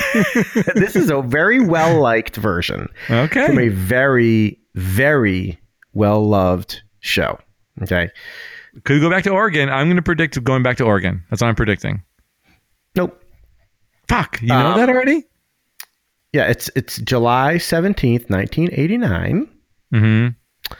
this 0.74 0.96
is 0.96 1.10
a 1.10 1.20
very 1.22 1.60
well 1.60 2.00
liked 2.00 2.36
version 2.36 2.88
okay. 3.10 3.46
from 3.46 3.58
a 3.58 3.68
very, 3.68 4.58
very 4.74 5.58
well 5.92 6.26
loved 6.26 6.82
show. 7.00 7.38
Okay. 7.82 8.10
Could 8.84 8.94
we 8.94 9.00
go 9.00 9.10
back 9.10 9.24
to 9.24 9.30
Oregon? 9.30 9.68
I'm 9.68 9.86
going 9.86 9.96
to 9.96 10.02
predict 10.02 10.42
going 10.44 10.62
back 10.62 10.76
to 10.78 10.84
Oregon. 10.84 11.24
That's 11.30 11.42
what 11.42 11.48
I'm 11.48 11.54
predicting. 11.56 12.02
Nope. 12.94 13.20
Fuck. 14.08 14.40
You 14.40 14.48
know 14.48 14.68
Um, 14.72 14.78
that 14.78 14.88
already? 14.88 15.24
Yeah, 16.32 16.44
it's 16.48 16.70
it's 16.76 16.98
July 16.98 17.58
seventeenth, 17.58 18.28
nineteen 18.30 18.68
eighty 18.72 18.96
nine, 18.98 19.48
Mm-hmm. 19.92 20.74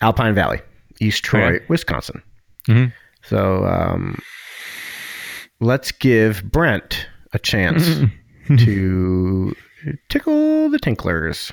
Alpine 0.00 0.34
Valley, 0.34 0.60
East 1.00 1.24
Troy, 1.24 1.56
Okay. 1.56 1.64
Wisconsin. 1.68 2.22
Mhm. 2.68 2.92
So 3.24 3.64
um, 3.64 4.18
let's 5.60 5.92
give 5.92 6.44
Brent 6.50 7.06
a 7.32 7.38
chance 7.38 8.00
to 8.58 9.54
tickle 10.08 10.68
the 10.70 10.78
tinklers. 10.78 11.52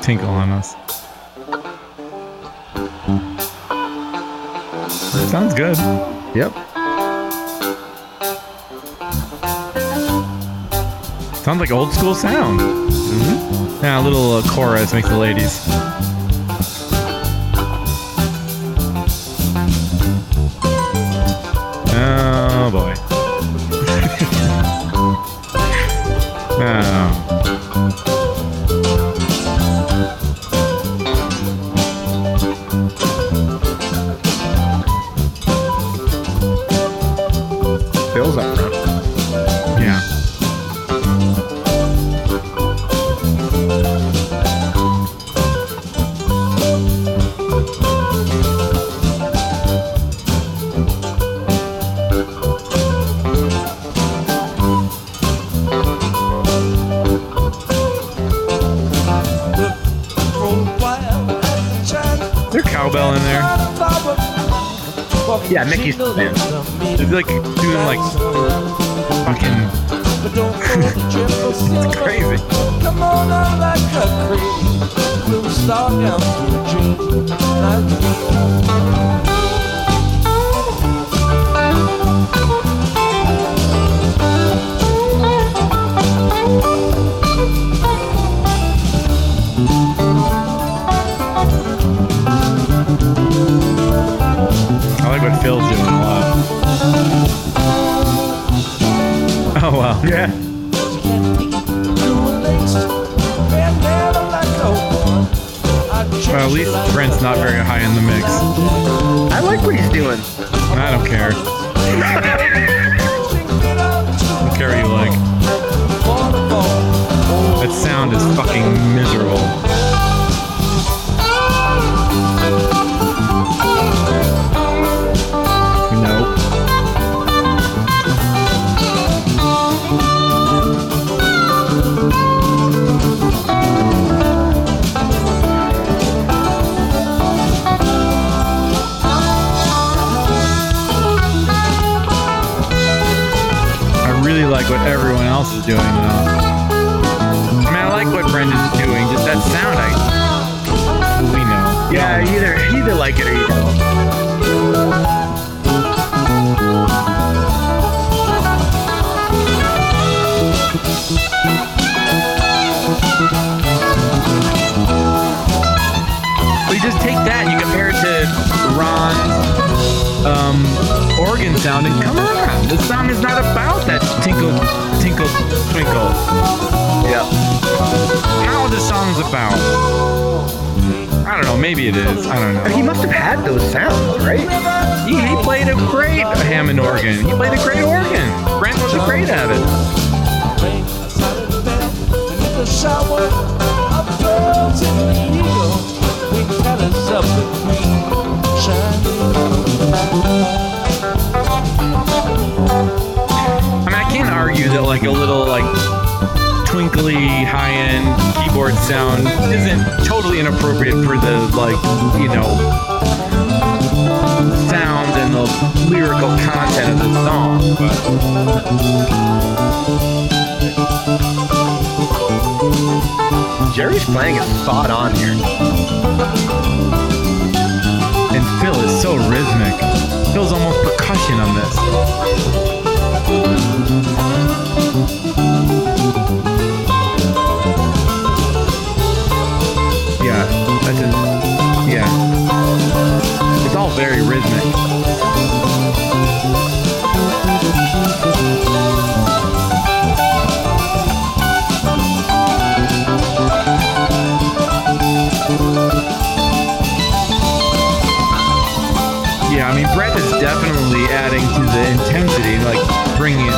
Tinkle 0.00 0.28
on 0.28 0.50
us. 0.50 0.74
Sounds 5.30 5.54
good. 5.54 5.76
Yep. 6.36 6.52
Sounds 11.42 11.58
like 11.58 11.72
old 11.72 11.92
school 11.92 12.14
sound. 12.14 12.60
Mm-hmm. 12.60 13.82
Yeah, 13.84 14.00
a 14.00 14.02
little 14.02 14.34
uh, 14.34 14.42
chorus 14.48 14.92
makes 14.92 15.08
the 15.08 15.18
ladies. 15.18 15.66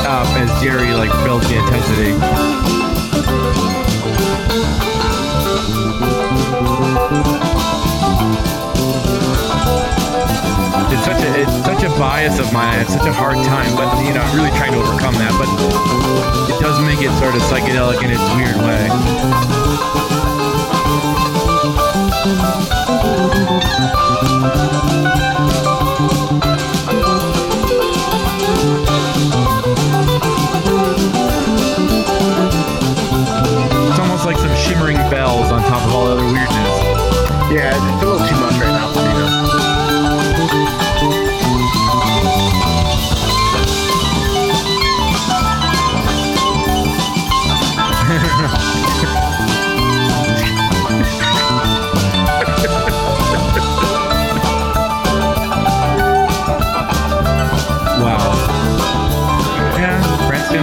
up 0.05 0.27
as 0.37 0.61
Jerry 0.61 0.93
like 0.93 1.11
builds 1.23 1.47
the 1.49 1.57
intensity. 1.57 2.13
It's 10.93 11.05
such 11.05 11.23
a 11.23 11.41
it's 11.41 11.65
such 11.65 11.83
a 11.83 11.89
bias 11.97 12.39
of 12.39 12.53
mine. 12.53 12.79
It's 12.81 12.93
such 12.93 13.07
a 13.07 13.13
hard 13.13 13.37
time, 13.45 13.75
but 13.75 13.89
you 14.05 14.13
know 14.13 14.21
I'm 14.21 14.35
really 14.35 14.55
trying 14.57 14.73
to 14.73 14.77
overcome 14.77 15.15
that. 15.15 15.33
But 15.39 15.49
it 16.53 16.61
does 16.61 16.79
make 16.85 17.01
it 17.01 17.11
sort 17.17 17.33
of 17.33 17.41
psychedelic 17.43 18.03
in 18.03 18.11
its 18.11 18.21
weird 18.35 18.57
way. 18.61 18.85
top 35.75 35.87
of 35.87 35.93
all 35.93 36.07
other 36.07 36.23
weirdness. 36.23 36.77
Yeah, 37.51 37.75
it's 37.75 38.01
a 38.01 38.05
little 38.05 38.27
too 38.27 38.35
much 38.39 38.53
right 38.61 38.71
now. 38.71 38.85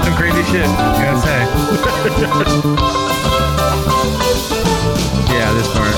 some 0.02 0.14
crazy 0.16 0.42
shit. 0.50 0.66
I 0.66 1.04
gotta 1.04 1.20
say. 4.24 4.38
part. 5.74 5.94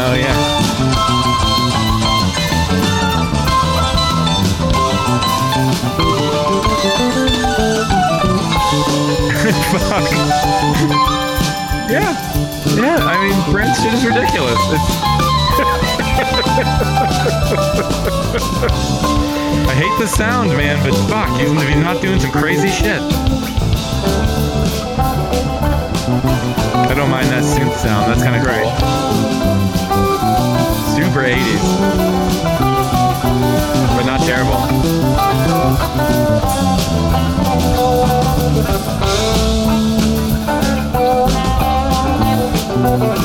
Oh 0.00 0.14
yeah. 0.14 0.38
yeah. 11.88 12.12
Yeah, 12.76 12.98
I 13.00 13.16
mean 13.20 13.34
Brent's 13.52 13.80
shit 13.82 13.94
is 13.94 14.04
ridiculous. 14.04 14.58
I 19.68 19.74
hate 19.74 19.98
the 19.98 20.06
sound, 20.06 20.50
man, 20.50 20.82
but 20.84 20.94
fuck, 21.08 21.40
you 21.40 21.56
if 21.58 21.68
he's 21.68 21.76
not 21.76 22.00
doing 22.02 22.20
some 22.20 22.30
crazy 22.32 22.68
shit. 22.68 23.00
I 26.88 26.94
don't 26.94 27.10
mind 27.10 27.28
that 27.28 27.44
synth 27.44 27.74
sound. 27.76 28.10
That's 28.10 28.22
kind 28.22 28.36
of 28.36 28.42
great. 28.42 28.66
Super 30.96 31.22
80s. 31.22 31.64
But 33.96 34.04
not 34.06 34.20
terrible. 34.20 34.58
Thank 42.78 43.17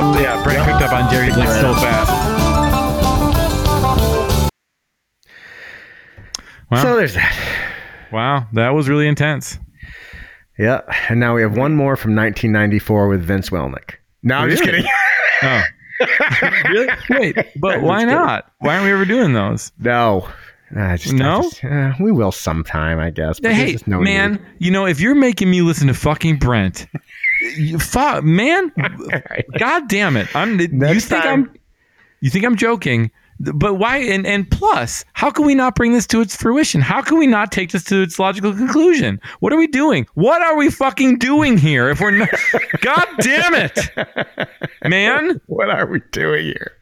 up. 0.00 0.20
Yeah, 0.20 0.42
Brent 0.42 0.64
picked 0.64 0.82
up 0.82 0.92
on 0.92 1.10
Jerry 1.10 1.30
Lynch 1.30 1.50
so 1.60 1.74
fast. 1.74 2.10
Wow. 6.70 6.82
So 6.82 6.96
there's 6.96 7.14
that. 7.14 7.66
Wow, 8.12 8.46
that 8.54 8.70
was 8.70 8.88
really 8.88 9.08
intense. 9.08 9.58
Yeah, 10.58 10.80
and 11.08 11.20
now 11.20 11.34
we 11.34 11.42
have 11.42 11.56
one 11.56 11.74
more 11.74 11.96
from 11.96 12.14
1994 12.14 13.08
with 13.08 13.22
Vince 13.22 13.50
Welnick. 13.50 13.94
No, 14.22 14.36
I'm 14.36 14.50
just 14.50 14.62
kidding. 14.62 14.84
oh. 15.42 15.62
really? 16.68 16.88
Wait, 17.10 17.36
but 17.56 17.82
why 17.82 18.04
not? 18.04 18.50
Why 18.60 18.74
aren't 18.74 18.84
we 18.84 18.92
ever 18.92 19.04
doing 19.04 19.32
those? 19.32 19.72
No. 19.78 20.28
I 20.76 20.96
just, 20.96 21.14
no, 21.14 21.38
I 21.38 21.42
just, 21.42 21.64
uh, 21.64 21.92
we 21.98 22.12
will 22.12 22.30
sometime, 22.30 23.00
I 23.00 23.10
guess. 23.10 23.40
hey, 23.42 23.76
no 23.86 24.00
man, 24.00 24.34
need. 24.34 24.40
you 24.58 24.70
know, 24.70 24.86
if 24.86 25.00
you're 25.00 25.16
making 25.16 25.50
me 25.50 25.62
listen 25.62 25.88
to 25.88 25.94
fucking 25.94 26.38
Brent 26.38 26.86
fuck, 27.78 28.24
man. 28.24 28.72
God 29.58 29.88
damn 29.88 30.16
it. 30.16 30.34
I'm 30.34 30.56
Next 30.56 30.94
you 30.94 31.00
think 31.00 31.22
time. 31.22 31.44
I'm 31.44 31.56
you 32.20 32.30
think 32.30 32.44
I'm 32.44 32.56
joking, 32.56 33.10
but 33.38 33.74
why 33.74 33.96
and, 33.96 34.26
and 34.26 34.50
plus, 34.50 35.04
how 35.14 35.30
can 35.30 35.46
we 35.46 35.54
not 35.54 35.74
bring 35.74 35.92
this 35.92 36.06
to 36.08 36.20
its 36.20 36.36
fruition? 36.36 36.82
How 36.82 37.00
can 37.00 37.18
we 37.18 37.26
not 37.26 37.50
take 37.50 37.70
this 37.70 37.84
to 37.84 38.02
its 38.02 38.18
logical 38.18 38.52
conclusion? 38.52 39.20
What 39.40 39.52
are 39.52 39.56
we 39.56 39.66
doing? 39.66 40.06
What 40.14 40.42
are 40.42 40.56
we 40.56 40.70
fucking 40.70 41.18
doing 41.18 41.56
here 41.56 41.88
if 41.88 42.00
we're 42.00 42.10
not 42.10 42.28
God 42.80 43.06
damn 43.20 43.54
it. 43.54 43.90
Man, 44.84 45.40
what 45.46 45.70
are 45.70 45.86
we 45.86 46.00
doing 46.12 46.44
here? 46.44 46.72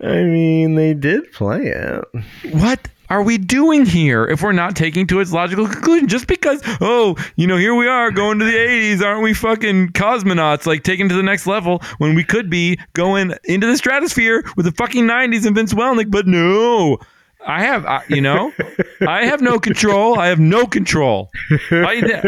I 0.00 0.22
mean, 0.22 0.74
they 0.74 0.94
did 0.94 1.30
play 1.32 1.66
it. 1.66 2.04
What? 2.52 2.88
are 3.08 3.22
we 3.22 3.38
doing 3.38 3.84
here 3.86 4.24
if 4.24 4.42
we're 4.42 4.52
not 4.52 4.76
taking 4.76 5.06
to 5.08 5.20
its 5.20 5.32
logical 5.32 5.66
conclusion? 5.66 6.08
Just 6.08 6.26
because, 6.26 6.60
oh, 6.80 7.16
you 7.36 7.46
know, 7.46 7.56
here 7.56 7.74
we 7.74 7.86
are 7.86 8.10
going 8.10 8.38
to 8.38 8.44
the 8.44 8.52
80s, 8.52 9.02
aren't 9.02 9.22
we 9.22 9.34
fucking 9.34 9.88
cosmonauts, 9.88 10.66
like 10.66 10.82
taking 10.82 11.08
to 11.08 11.14
the 11.14 11.22
next 11.22 11.46
level 11.46 11.82
when 11.98 12.14
we 12.14 12.24
could 12.24 12.48
be 12.48 12.78
going 12.94 13.34
into 13.44 13.66
the 13.66 13.76
stratosphere 13.76 14.44
with 14.56 14.66
the 14.66 14.72
fucking 14.72 15.04
90s 15.04 15.46
and 15.46 15.54
Vince 15.54 15.74
Welnick, 15.74 16.10
but 16.10 16.26
no. 16.26 16.98
I 17.46 17.62
have, 17.62 17.84
I, 17.84 18.02
you 18.08 18.22
know, 18.22 18.52
I 19.06 19.26
have 19.26 19.42
no 19.42 19.58
control. 19.58 20.18
I 20.18 20.28
have 20.28 20.40
no 20.40 20.64
control. 20.66 21.30
I, 21.70 22.22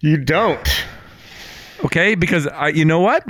you 0.00 0.18
don't. 0.18 0.84
Okay, 1.84 2.14
because 2.14 2.46
I, 2.46 2.68
you 2.68 2.84
know 2.84 3.00
what? 3.00 3.26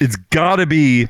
It's 0.00 0.16
got 0.16 0.56
to 0.56 0.66
be 0.66 1.06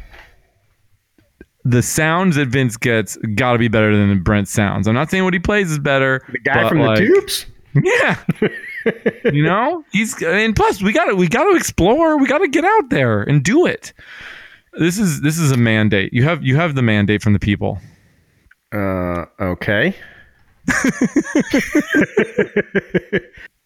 the 1.65 1.83
sounds 1.83 2.37
that 2.37 2.49
Vince 2.49 2.77
gets. 2.77 3.17
Got 3.35 3.53
to 3.53 3.59
be 3.59 3.69
better 3.69 3.97
than 3.97 4.11
the 4.11 4.17
Brent 4.17 4.49
sounds. 4.49 4.87
I'm 4.89 4.95
not 4.95 5.11
saying 5.11 5.25
what 5.25 5.33
he 5.33 5.41
plays 5.41 5.71
is 5.71 5.79
better. 5.79 6.21
The 6.31 6.39
guy 6.39 6.69
from 6.69 6.81
like, 6.81 6.99
the 6.99 7.07
tubes? 7.07 7.47
Yeah. 7.75 8.19
you 9.33 9.43
know, 9.43 9.85
he's 9.93 10.21
and 10.23 10.55
plus 10.55 10.83
we 10.83 10.93
got 10.93 11.07
to 11.07 11.15
we 11.15 11.29
got 11.29 11.45
to 11.45 11.57
explore. 11.57 12.19
We 12.19 12.27
got 12.27 12.39
to 12.39 12.49
get 12.49 12.65
out 12.65 12.91
there 12.91 13.23
and 13.23 13.43
do 13.43 13.67
it. 13.67 13.93
This 14.79 14.99
is 14.99 15.21
this 15.21 15.39
is 15.39 15.53
a 15.53 15.57
mandate. 15.57 16.13
You 16.13 16.25
have 16.25 16.43
you 16.43 16.57
have 16.57 16.75
the 16.75 16.83
mandate 16.83 17.23
from 17.23 17.33
the 17.33 17.39
people. 17.39 17.79
Uh, 18.73 19.27
okay. 19.41 19.95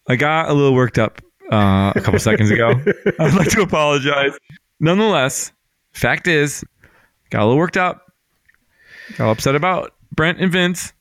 I 0.09 0.15
got 0.15 0.49
a 0.49 0.53
little 0.53 0.73
worked 0.73 0.97
up 0.97 1.21
uh, 1.51 1.93
a 1.95 2.01
couple 2.01 2.19
seconds 2.19 2.49
ago. 2.49 2.73
I'd 3.19 3.33
like 3.33 3.49
to 3.49 3.61
apologize. 3.61 4.37
Nonetheless, 4.79 5.51
fact 5.93 6.27
is, 6.27 6.63
got 7.29 7.41
a 7.41 7.45
little 7.45 7.57
worked 7.57 7.77
up. 7.77 8.11
Got 9.17 9.31
upset 9.31 9.55
about 9.55 9.93
Brent 10.11 10.39
and 10.39 10.51
Vince, 10.51 10.93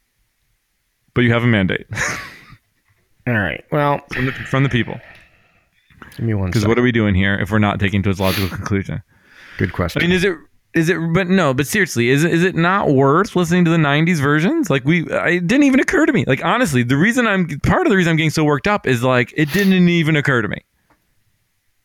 but 1.14 1.22
you 1.22 1.32
have 1.32 1.42
a 1.42 1.46
mandate 1.46 1.86
All 3.26 3.34
right. 3.34 3.64
Well, 3.72 4.00
from 4.12 4.26
the, 4.26 4.32
from 4.32 4.62
the 4.62 4.68
people. 4.68 5.00
give 6.16 6.24
me 6.24 6.34
one 6.34 6.50
Because 6.50 6.66
what 6.66 6.78
are 6.78 6.82
we 6.82 6.92
doing 6.92 7.14
here 7.14 7.34
if 7.34 7.50
we're 7.50 7.58
not 7.58 7.80
taking 7.80 8.02
to 8.04 8.10
its 8.10 8.20
logical 8.20 8.48
conclusion? 8.48 9.02
Good 9.58 9.72
question. 9.72 10.02
I 10.02 10.06
mean, 10.06 10.14
is 10.14 10.22
it 10.22 10.36
is 10.74 10.88
it? 10.88 10.98
But 11.12 11.28
no. 11.28 11.52
But 11.52 11.66
seriously, 11.66 12.10
is 12.10 12.22
it 12.22 12.32
is 12.32 12.44
it 12.44 12.54
not 12.54 12.90
worth 12.90 13.34
listening 13.34 13.64
to 13.64 13.70
the 13.70 13.78
'90s 13.78 14.20
versions? 14.20 14.70
Like 14.70 14.84
we, 14.84 15.10
I, 15.10 15.30
it 15.30 15.46
didn't 15.46 15.64
even 15.64 15.80
occur 15.80 16.06
to 16.06 16.12
me. 16.12 16.24
Like 16.26 16.44
honestly, 16.44 16.82
the 16.84 16.96
reason 16.96 17.26
I'm 17.26 17.48
part 17.60 17.86
of 17.86 17.90
the 17.90 17.96
reason 17.96 18.10
I'm 18.10 18.16
getting 18.16 18.30
so 18.30 18.44
worked 18.44 18.68
up 18.68 18.86
is 18.86 19.02
like 19.02 19.32
it 19.36 19.50
didn't 19.52 19.88
even 19.88 20.14
occur 20.14 20.42
to 20.42 20.48
me. 20.48 20.58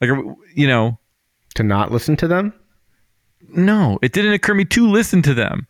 Like 0.02 0.10
you 0.54 0.68
know, 0.68 1.00
to 1.56 1.64
not 1.64 1.92
listen 1.92 2.16
to 2.18 2.28
them? 2.28 2.54
No, 3.56 4.00
it 4.02 4.14
didn't 4.14 4.34
occur 4.34 4.54
to 4.54 4.58
me 4.58 4.66
to 4.66 4.88
listen 4.90 5.22
to 5.24 5.34
them. 5.34 5.68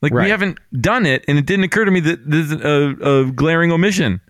Like 0.00 0.12
Right. 0.12 0.24
we 0.24 0.30
haven't 0.30 0.58
done 0.80 1.06
it, 1.06 1.24
and 1.28 1.38
it 1.38 1.46
didn't 1.46 1.64
occur 1.64 1.84
to 1.84 1.90
me 1.90 2.00
that 2.00 2.28
there's 2.28 2.50
a, 2.52 3.20
a 3.28 3.32
glaring 3.32 3.70
omission. 3.70 4.20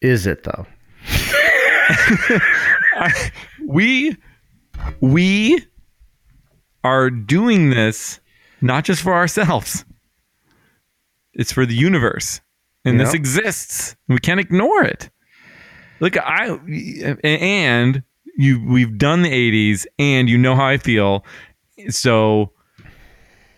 Is 0.00 0.26
it 0.26 0.44
though? 0.44 0.66
we 3.66 4.16
we 5.00 5.64
are 6.84 7.10
doing 7.10 7.70
this 7.70 8.20
not 8.60 8.84
just 8.84 9.02
for 9.02 9.14
ourselves 9.14 9.84
it's 11.34 11.52
for 11.52 11.66
the 11.66 11.74
universe 11.74 12.40
and 12.84 12.98
this 13.00 13.14
exists 13.14 13.96
we 14.08 14.18
can't 14.18 14.40
ignore 14.40 14.82
it 14.84 15.10
look 16.00 16.16
i 16.18 16.48
and 17.24 18.02
you 18.42 18.64
we've 18.64 18.98
done 18.98 19.22
the 19.22 19.30
80s 19.30 19.86
and 19.98 20.28
you 20.28 20.38
know 20.38 20.54
how 20.54 20.66
i 20.66 20.76
feel. 20.76 21.24
So 21.88 22.52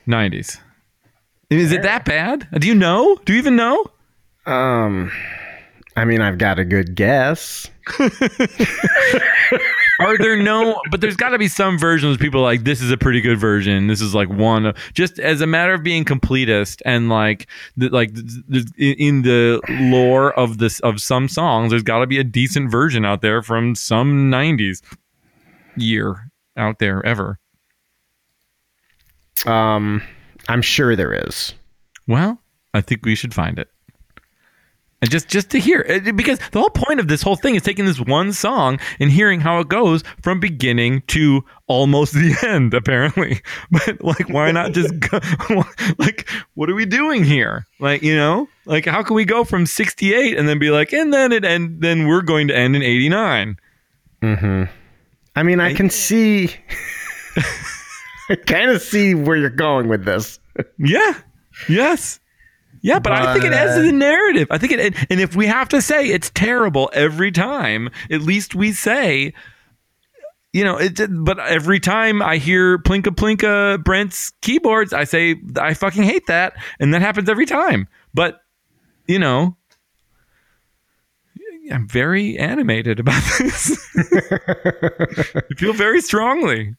90s 0.06 0.58
is 1.50 1.72
it 1.72 1.82
that 1.82 2.04
bad? 2.04 2.48
Do 2.58 2.66
you 2.66 2.74
know? 2.74 3.16
Do 3.24 3.32
you 3.32 3.38
even 3.38 3.56
know? 3.56 3.84
Um, 4.46 5.10
I 5.96 6.04
mean, 6.04 6.20
I've 6.20 6.38
got 6.38 6.58
a 6.58 6.64
good 6.64 6.94
guess. 6.96 7.70
Are 10.00 10.18
there 10.18 10.36
no? 10.36 10.80
But 10.90 11.00
there's 11.00 11.16
got 11.16 11.28
to 11.30 11.38
be 11.38 11.46
some 11.46 11.78
versions. 11.78 12.16
People 12.16 12.42
like 12.42 12.64
this 12.64 12.82
is 12.82 12.90
a 12.90 12.96
pretty 12.96 13.20
good 13.20 13.38
version. 13.38 13.86
This 13.86 14.00
is 14.00 14.12
like 14.14 14.28
one, 14.28 14.66
of, 14.66 14.76
just 14.92 15.20
as 15.20 15.40
a 15.40 15.46
matter 15.46 15.72
of 15.72 15.84
being 15.84 16.04
completist 16.04 16.82
and 16.84 17.08
like 17.08 17.46
the, 17.76 17.88
like 17.90 18.12
th- 18.12 18.66
th- 18.76 18.96
in 18.98 19.22
the 19.22 19.60
lore 19.68 20.32
of 20.32 20.58
this 20.58 20.80
of 20.80 21.00
some 21.00 21.28
songs. 21.28 21.70
There's 21.70 21.84
got 21.84 22.00
to 22.00 22.06
be 22.08 22.18
a 22.18 22.24
decent 22.24 22.72
version 22.72 23.04
out 23.04 23.22
there 23.22 23.40
from 23.40 23.76
some 23.76 24.32
'90s 24.32 24.82
year 25.76 26.30
out 26.56 26.80
there 26.80 27.04
ever. 27.06 27.38
Um, 29.46 30.02
I'm 30.48 30.62
sure 30.62 30.96
there 30.96 31.12
is. 31.12 31.54
Well, 32.08 32.40
I 32.72 32.80
think 32.80 33.04
we 33.04 33.14
should 33.14 33.34
find 33.34 33.58
it. 33.58 33.68
And 35.04 35.10
just 35.10 35.28
just 35.28 35.50
to 35.50 35.60
hear 35.60 35.80
it, 35.82 36.16
because 36.16 36.38
the 36.52 36.60
whole 36.60 36.70
point 36.70 36.98
of 36.98 37.08
this 37.08 37.20
whole 37.20 37.36
thing 37.36 37.54
is 37.54 37.62
taking 37.62 37.84
this 37.84 38.00
one 38.00 38.32
song 38.32 38.80
and 38.98 39.10
hearing 39.10 39.40
how 39.40 39.60
it 39.60 39.68
goes 39.68 40.02
from 40.22 40.40
beginning 40.40 41.02
to 41.08 41.44
almost 41.66 42.14
the 42.14 42.34
end 42.46 42.72
apparently 42.74 43.40
but 43.70 44.02
like 44.02 44.28
why 44.28 44.50
not 44.50 44.72
just 44.72 44.98
go 45.10 45.18
like 45.98 46.28
what 46.54 46.68
are 46.68 46.74
we 46.74 46.84
doing 46.84 47.24
here 47.24 47.66
like 47.80 48.02
you 48.02 48.14
know 48.14 48.46
like 48.66 48.84
how 48.84 49.02
can 49.02 49.16
we 49.16 49.24
go 49.24 49.44
from 49.44 49.64
68 49.64 50.36
and 50.36 50.46
then 50.46 50.58
be 50.58 50.70
like 50.70 50.92
and 50.92 51.12
then 51.12 51.32
it 51.32 51.42
end 51.42 51.80
then 51.80 52.06
we're 52.06 52.20
going 52.20 52.48
to 52.48 52.56
end 52.56 52.76
in 52.76 52.82
89 52.82 53.56
Mm-hmm. 54.24 54.72
I 55.36 55.42
mean, 55.42 55.60
I 55.60 55.74
can 55.74 55.90
see. 55.90 56.50
I 58.30 58.36
kind 58.46 58.70
of 58.70 58.80
see 58.80 59.14
where 59.14 59.36
you're 59.36 59.50
going 59.50 59.88
with 59.88 60.04
this. 60.04 60.38
Yeah. 60.78 61.14
Yes. 61.68 62.20
Yeah, 62.84 62.98
but, 62.98 63.12
I 63.12 63.32
think 63.32 63.46
it 63.46 63.54
adds 63.54 63.76
to 63.76 63.80
the 63.80 63.88
uh, 63.88 63.92
narrative. 63.92 64.48
I 64.50 64.58
think 64.58 64.72
it, 64.72 64.94
and 65.08 65.18
if 65.18 65.34
we 65.34 65.46
have 65.46 65.70
to 65.70 65.80
say 65.80 66.08
it's 66.08 66.28
terrible 66.28 66.90
every 66.92 67.32
time, 67.32 67.88
at 68.10 68.20
least 68.20 68.54
we 68.54 68.72
say, 68.72 69.32
you 70.52 70.64
know, 70.64 70.76
it. 70.76 71.00
But 71.08 71.38
every 71.38 71.80
time 71.80 72.20
I 72.20 72.36
hear 72.36 72.76
Plinka 72.76 73.14
Plinka 73.16 73.82
Brent's 73.82 74.32
keyboards, 74.42 74.92
I 74.92 75.04
say 75.04 75.36
I 75.58 75.72
fucking 75.72 76.02
hate 76.02 76.26
that, 76.26 76.58
and 76.78 76.92
that 76.92 77.00
happens 77.00 77.30
every 77.30 77.46
time. 77.46 77.88
But 78.12 78.42
you 79.06 79.18
know, 79.18 79.56
I'm 81.72 81.88
very 81.88 82.36
animated 82.36 83.00
about 83.00 83.22
this. 83.38 83.78
I 83.96 85.54
feel 85.56 85.72
very 85.72 86.02
strongly. 86.02 86.76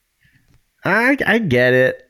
I 0.83 1.17
I 1.25 1.39
get 1.39 1.73
it. 1.73 2.07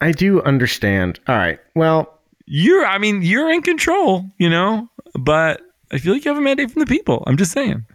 I 0.00 0.12
do 0.12 0.40
understand. 0.42 1.18
All 1.26 1.36
right. 1.36 1.58
Well, 1.74 2.19
you're 2.52 2.84
I 2.84 2.98
mean, 2.98 3.22
you're 3.22 3.48
in 3.48 3.62
control, 3.62 4.24
you 4.36 4.50
know, 4.50 4.88
but 5.14 5.60
I 5.92 5.98
feel 5.98 6.12
like 6.12 6.24
you 6.24 6.30
have 6.30 6.38
a 6.38 6.40
mandate 6.40 6.70
from 6.72 6.80
the 6.80 6.86
people. 6.86 7.22
I'm 7.28 7.36
just 7.36 7.52
saying. 7.52 7.86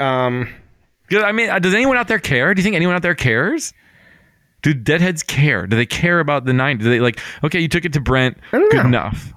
um, 0.00 0.48
I 1.12 1.32
mean, 1.32 1.50
uh, 1.50 1.58
does 1.60 1.72
anyone 1.74 1.96
out 1.96 2.08
there 2.08 2.18
care? 2.18 2.52
Do 2.52 2.60
you 2.60 2.64
think 2.64 2.74
anyone 2.74 2.96
out 2.96 3.02
there 3.02 3.14
cares? 3.14 3.72
Do 4.62 4.74
deadheads 4.74 5.22
care? 5.22 5.66
Do 5.66 5.76
they 5.76 5.86
care 5.86 6.18
about 6.18 6.46
the 6.46 6.52
90s? 6.52 6.80
Do 6.80 6.90
they 6.90 6.98
like, 7.00 7.20
okay, 7.44 7.60
you 7.60 7.68
took 7.68 7.84
it 7.84 7.92
to 7.92 8.00
Brent, 8.00 8.38
don't 8.50 8.70
good 8.70 8.82
know. 8.82 8.88
enough. 8.88 9.32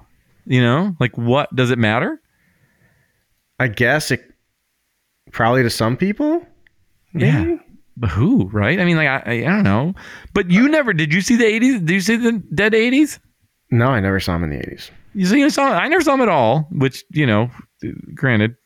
You 0.46 0.62
know, 0.62 0.96
like 0.98 1.16
what 1.16 1.54
does 1.54 1.70
it 1.70 1.78
matter? 1.78 2.20
I 3.60 3.68
guess 3.68 4.10
it 4.10 4.22
probably 5.30 5.62
to 5.62 5.70
some 5.70 5.96
people. 5.96 6.44
Yeah. 7.14 7.44
maybe? 7.44 7.60
But 7.60 7.67
who, 8.10 8.48
right? 8.48 8.78
I 8.80 8.84
mean, 8.84 8.96
like, 8.96 9.08
I, 9.08 9.22
I, 9.24 9.32
I 9.32 9.48
don't 9.48 9.64
know. 9.64 9.94
But 10.34 10.50
you 10.50 10.68
never, 10.68 10.92
did 10.92 11.12
you 11.12 11.20
see 11.20 11.36
the 11.36 11.44
80s? 11.44 11.86
Did 11.86 11.90
you 11.90 12.00
see 12.00 12.16
the 12.16 12.32
dead 12.54 12.72
80s? 12.72 13.18
No, 13.70 13.86
I 13.86 14.00
never 14.00 14.20
saw 14.20 14.36
him 14.36 14.44
in 14.44 14.50
the 14.50 14.56
80s. 14.56 14.90
You 15.14 15.26
see, 15.26 15.40
you 15.40 15.50
saw, 15.50 15.72
I 15.72 15.88
never 15.88 16.02
saw 16.02 16.12
them 16.12 16.22
at 16.22 16.28
all, 16.28 16.68
which, 16.70 17.04
you 17.10 17.26
know, 17.26 17.50
granted, 18.14 18.56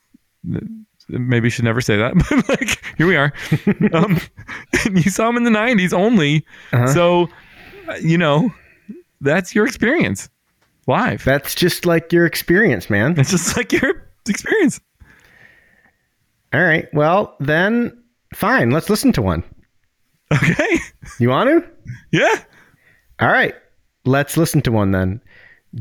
maybe 1.09 1.51
should 1.51 1.65
never 1.65 1.81
say 1.81 1.97
that, 1.97 2.15
but 2.31 2.49
like, 2.49 2.83
here 2.97 3.07
we 3.07 3.17
are. 3.17 3.33
um, 3.95 4.19
you 4.93 5.11
saw 5.11 5.27
them 5.27 5.37
in 5.37 5.45
the 5.45 5.51
90s 5.51 5.93
only. 5.93 6.45
Uh-huh. 6.73 6.87
So, 6.89 7.29
uh, 7.89 7.95
you 7.95 8.19
know, 8.19 8.53
that's 9.21 9.55
your 9.55 9.67
experience 9.67 10.29
live. 10.87 11.25
That's 11.25 11.55
just 11.55 11.87
like 11.87 12.13
your 12.13 12.27
experience, 12.27 12.91
man. 12.91 13.19
It's 13.19 13.31
just 13.31 13.57
like 13.57 13.73
your 13.73 14.09
experience. 14.29 14.81
All 16.53 16.63
right. 16.63 16.89
Well, 16.93 17.37
then 17.41 18.02
fine. 18.33 18.71
Let's 18.71 18.91
listen 18.91 19.13
to 19.13 19.23
one. 19.23 19.43
Okay. 20.33 20.79
You 21.19 21.29
want 21.29 21.49
to? 21.51 21.71
Yeah. 22.11 22.43
All 23.21 23.29
right. 23.29 23.55
Let's 24.05 24.37
listen 24.37 24.63
to 24.63 24.73
one 24.73 24.91
then. 24.93 25.21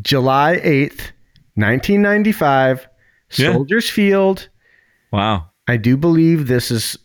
July 0.02 0.58
8th, 0.64 1.12
1995, 1.56 2.88
Yeah. 3.38 3.54
Soldiers 3.54 3.90
Field. 3.90 4.50
Wow. 5.12 5.48
I 5.68 5.78
do 5.78 5.96
believe 5.98 6.48
this 6.48 6.72
is 6.72 6.98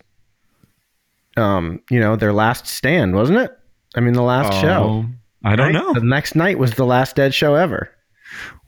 um, 1.37 1.81
you 1.91 2.01
know, 2.01 2.17
their 2.17 2.33
last 2.33 2.67
stand, 2.67 3.15
wasn't 3.15 3.39
it? 3.39 3.57
I 3.95 4.01
mean, 4.01 4.15
the 4.15 4.23
last 4.23 4.53
show. 4.61 5.05
Oh, 5.05 5.07
I 5.45 5.55
don't 5.55 5.67
right? 5.67 5.75
know. 5.75 5.93
The 5.95 6.01
next 6.01 6.35
night 6.35 6.59
was 6.59 6.73
the 6.75 6.87
last 6.87 7.17
dead 7.17 7.35
show 7.35 7.55
ever. 7.55 7.91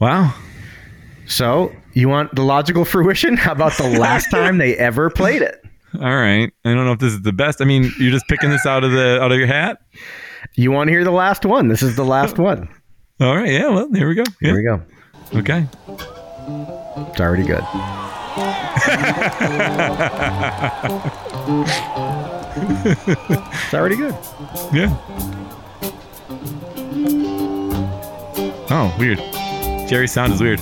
Wow. 0.01 0.35
So, 1.27 1.73
you 1.95 2.09
want 2.09 2.35
the 2.35 2.43
logical 2.43 2.85
fruition? 2.87 3.37
How 3.37 3.53
about 3.53 3.77
the 3.79 3.89
last 3.99 4.31
time 4.31 4.59
they 4.59 4.77
ever 4.77 5.11
played 5.11 5.43
it? 5.43 5.65
All 5.95 6.17
right. 6.17 6.53
I 6.65 6.75
don't 6.75 6.85
know 6.85 6.93
if 6.93 6.99
this 6.99 7.13
is 7.15 7.23
the 7.23 7.33
best. 7.33 7.61
I 7.61 7.65
mean, 7.65 7.91
you're 7.99 8.13
just 8.13 8.29
picking 8.29 8.51
this 8.51 8.67
out 8.67 8.85
of 8.85 8.93
the 8.93 9.21
out 9.23 9.33
of 9.33 9.39
your 9.39 9.47
hat. 9.47 9.81
You 10.55 10.71
want 10.71 10.89
to 10.89 10.93
hear 10.93 11.05
the 11.05 11.11
last 11.11 11.45
one? 11.45 11.69
This 11.69 11.83
is 11.83 11.97
the 11.97 12.05
last 12.05 12.39
oh. 12.39 12.43
one. 12.45 12.69
All 13.21 13.37
right. 13.37 13.51
Yeah. 13.51 13.69
Well, 13.69 13.93
here 13.93 14.09
we 14.09 14.15
go. 14.15 14.25
Here 14.41 14.51
Yeah. 14.51 14.55
we 14.55 14.63
go. 14.63 15.39
Okay. 15.41 15.67
It's 17.11 17.21
already 17.21 17.45
good. 17.45 17.65
it's 22.57 23.75
already 23.75 23.97
good. 23.97 24.15
Yeah. 24.73 24.97
Oh, 28.71 28.95
weird. 28.99 29.19
Jerry's 29.89 30.13
sound 30.13 30.33
is 30.33 30.41
weird. 30.41 30.61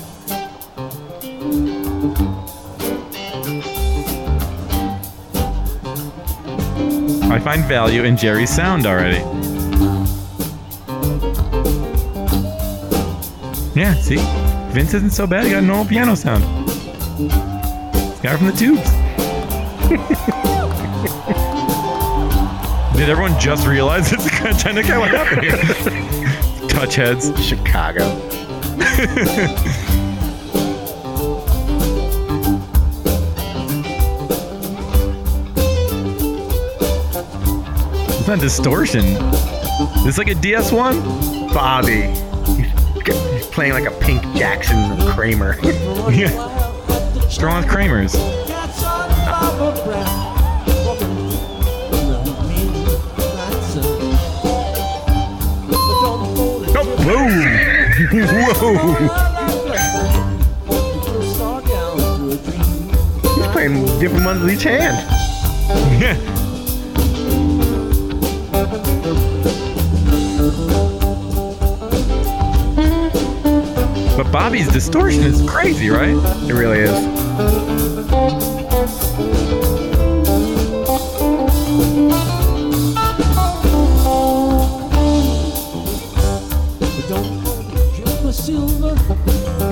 I 7.28 7.40
find 7.40 7.65
value 7.65 8.05
in 8.05 8.16
Jerry's 8.16 8.51
sound 8.51 8.86
already. 8.86 9.19
Yeah, 13.78 13.93
see? 13.94 14.16
Vince 14.73 14.94
isn't 14.94 15.11
so 15.11 15.27
bad. 15.27 15.44
He 15.44 15.51
got 15.51 15.62
a 15.62 15.66
normal 15.66 15.85
piano 15.86 16.15
sound. 16.15 16.43
Got 18.23 18.35
it 18.35 18.39
from 18.39 18.47
the 18.47 18.53
tubes. 18.57 18.90
Did 22.97 23.11
everyone 23.11 23.39
just 23.39 23.66
realize 23.66 24.11
it's 24.12 24.24
a 24.27 24.31
Tendaka? 24.31 24.98
What 24.98 25.11
happened 25.11 25.43
here? 25.43 26.69
Touch 26.69 26.94
heads. 26.94 27.31
Chicago. 27.44 28.05
It's 38.27 38.32
not 38.32 38.40
distortion. 38.40 39.05
It's 40.05 40.19
like 40.19 40.27
a 40.27 40.35
DS1. 40.35 41.55
Bobby. 41.55 42.11
He's, 43.05 43.47
playing 43.47 43.74
like 43.74 43.85
a 43.85 43.93
Pink 44.01 44.20
Jackson 44.35 44.98
Kramer. 45.12 45.57
Yeah. 46.11 47.28
Strong 47.28 47.62
with 47.62 47.70
Kramer's. 47.70 48.16
Oh, 48.16 48.23
whoa. 57.07 58.82
He's 63.36 63.47
playing 63.53 63.85
different 64.01 64.24
ones 64.24 64.43
with 64.43 64.51
each 64.51 64.65
hand. 64.65 64.97
Yeah. 66.03 66.36
Bobby's 74.39 74.69
distortion 74.69 75.23
is 75.23 75.41
crazy, 75.49 75.89
right? 75.89 76.11
It 76.11 76.53
really 76.53 76.81
is. 76.81 76.91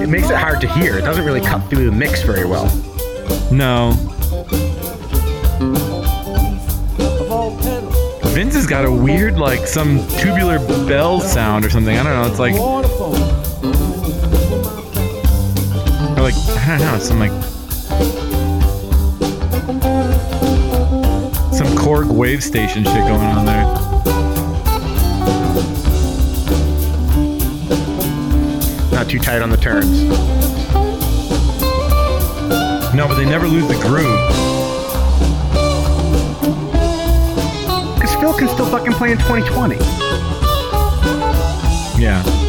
It 0.00 0.08
makes 0.08 0.30
it 0.30 0.36
hard 0.36 0.62
to 0.62 0.68
hear. 0.72 0.96
It 0.96 1.02
doesn't 1.02 1.26
really 1.26 1.42
cut 1.42 1.68
through 1.68 1.84
the 1.84 1.92
mix 1.92 2.22
very 2.22 2.46
well. 2.46 2.64
No. 3.52 3.92
Vince 8.32 8.54
has 8.54 8.66
got 8.66 8.86
a 8.86 8.90
weird, 8.90 9.38
like, 9.38 9.66
some 9.66 9.98
tubular 10.18 10.58
bell 10.88 11.20
sound 11.20 11.66
or 11.66 11.70
something. 11.70 11.96
I 11.96 12.02
don't 12.02 12.14
know. 12.14 12.26
It's 12.28 12.40
like, 12.40 12.54
I 16.74 16.78
don't 16.78 16.92
know. 16.92 16.98
Some 16.98 17.20
like, 17.20 17.30
some 21.54 21.68
Korg 21.78 22.06
Wavestation 22.06 22.84
shit 22.84 23.06
going 23.06 23.20
on 23.20 23.46
there. 23.46 23.62
Not 28.90 29.08
too 29.08 29.20
tight 29.20 29.40
on 29.40 29.50
the 29.50 29.56
turns. 29.56 30.02
No, 32.92 33.06
but 33.06 33.14
they 33.14 33.24
never 33.24 33.46
lose 33.46 33.68
the 33.68 33.74
groove. 33.74 34.18
Because 37.94 38.16
Phil 38.16 38.34
can 38.34 38.48
still 38.48 38.66
fucking 38.66 38.94
play 38.94 39.12
in 39.12 39.18
2020. 39.18 39.76
Yeah. 42.02 42.43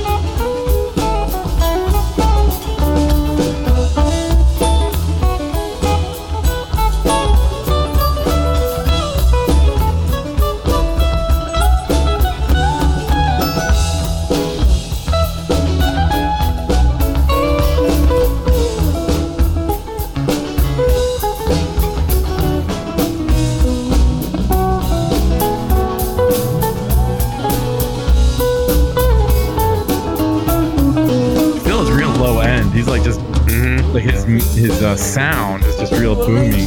Uh, 34.95 34.97
sound 34.97 35.63
is 35.65 35.77
just 35.77 35.91
real 35.93 36.15
boomy. 36.15 36.65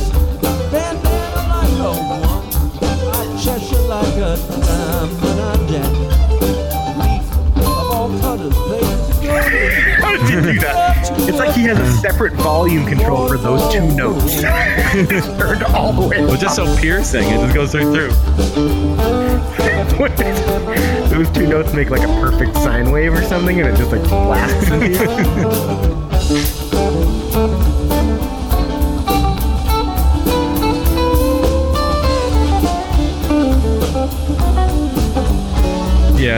How 10.00 10.12
did 10.12 10.28
you 10.28 10.40
do 10.40 10.60
that? 10.60 11.08
It's 11.20 11.38
like 11.38 11.54
he 11.54 11.62
has 11.64 11.78
a 11.78 11.90
separate 12.00 12.34
volume 12.34 12.86
control 12.86 13.28
for 13.28 13.38
those 13.38 13.72
two 13.72 13.90
notes. 13.96 14.24
it's 14.36 15.26
turned 15.38 15.62
all 15.64 15.92
the 15.92 16.06
way 16.06 16.20
Well, 16.20 16.36
just 16.36 16.56
so 16.56 16.76
piercing, 16.76 17.26
it 17.28 17.38
just 17.40 17.54
goes 17.54 17.74
right 17.74 17.84
through. 17.84 18.10
Those 21.08 21.30
two 21.30 21.46
notes 21.48 21.72
make 21.72 21.90
like 21.90 22.02
a 22.02 22.20
perfect 22.20 22.54
sine 22.56 22.92
wave 22.92 23.12
or 23.12 23.22
something, 23.22 23.60
and 23.60 23.68
it 23.68 23.76
just 23.76 23.90
like 23.90 24.02
blasts 24.02 24.68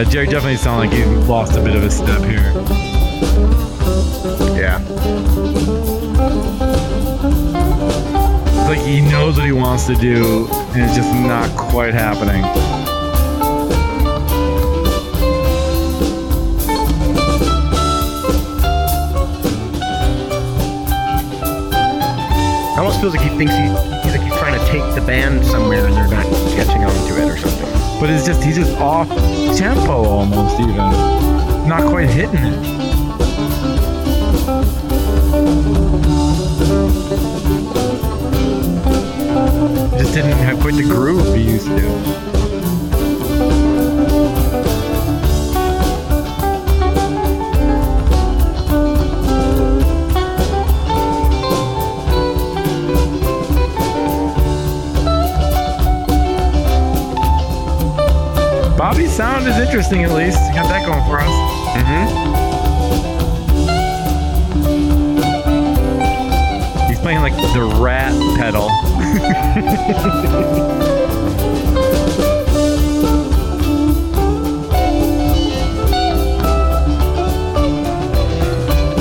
Yeah, 0.01 0.09
Jerry 0.09 0.27
definitely 0.29 0.57
sounded 0.57 0.89
like 0.89 0.99
he 0.99 1.05
lost 1.27 1.59
a 1.59 1.63
bit 1.63 1.77
of 1.77 1.83
a 1.83 1.91
step 1.91 2.23
here. 2.23 2.53
Yeah. 4.59 4.81
It's 8.49 8.67
like 8.67 8.79
he 8.79 9.03
knows 9.03 9.37
what 9.37 9.45
he 9.45 9.53
wants 9.53 9.87
to 9.89 9.95
do, 9.95 10.49
and 10.73 10.81
it's 10.81 10.97
just 10.97 11.13
not 11.13 11.55
quite 11.55 11.93
happening. 11.93 12.43
It 22.73 22.79
almost 22.79 23.03
feels 23.03 23.15
like 23.15 23.31
he 23.31 23.37
thinks 23.37 23.53
he, 23.53 23.65
he's 24.03 24.17
like 24.17 24.23
he's 24.23 24.39
trying 24.39 24.59
to 24.59 24.67
take 24.73 24.95
the 24.95 25.03
band 25.07 25.45
somewhere 25.45 25.85
and 25.89 25.95
they're 25.95 26.09
not 26.09 26.25
catching 26.55 26.85
on 26.85 27.09
to 27.09 27.23
it 27.23 27.29
or 27.29 27.37
something. 27.37 27.50
But 28.01 28.09
it's 28.09 28.25
just 28.25 28.43
he's 28.43 28.57
just 28.57 28.75
off 28.79 29.09
tempo 29.59 30.05
almost 30.05 30.59
even. 30.59 30.77
Not 31.69 31.87
quite 31.91 32.09
hitting 32.09 32.35
it. 32.35 32.63
Just 39.99 40.15
didn't 40.15 40.33
have 40.33 40.59
quite 40.61 40.77
the 40.77 40.83
groove 40.85 41.37
he 41.37 41.43
used 41.43 41.67
to. 41.67 42.50
Sound 59.21 59.47
is 59.47 59.59
interesting 59.59 60.03
at 60.03 60.13
least. 60.13 60.39
Got 60.55 60.67
that 60.71 60.87
going 60.87 61.05
for 61.05 61.21
us. 61.21 61.29
Mm-hmm. 61.77 62.07
He's 66.89 66.99
playing 67.01 67.21
like 67.21 67.37
the 67.53 67.65
rat 67.83 68.15
pedal. 68.39 68.71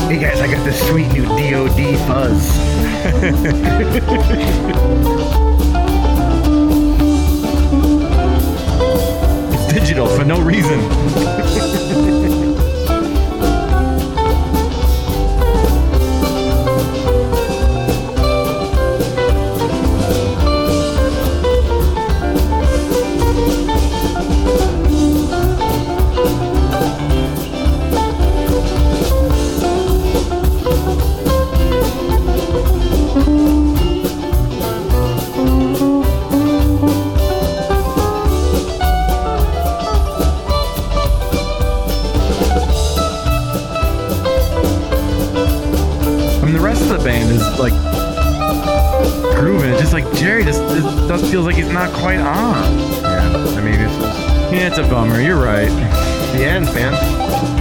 Hey 0.10 0.20
guys, 0.20 0.42
I 0.42 0.48
got 0.52 0.66
this 0.66 0.86
sweet 0.90 1.08
new 1.14 1.24
DOD 1.28 1.98
fuzz. 2.08 2.60
For 10.08 10.24
no 10.24 10.40
reason. 10.40 11.39
Not 51.74 51.92
quite 51.94 52.20
on. 52.20 52.80
Yeah, 53.02 53.56
I 53.58 53.62
mean, 53.62 53.80
it's 53.80 53.94
Yeah, 54.52 54.68
it's 54.68 54.78
a 54.78 54.84
bummer. 54.84 55.22
You're 55.22 55.42
right. 55.42 55.70
the 56.34 56.46
end, 56.46 56.66
man. 56.68 56.94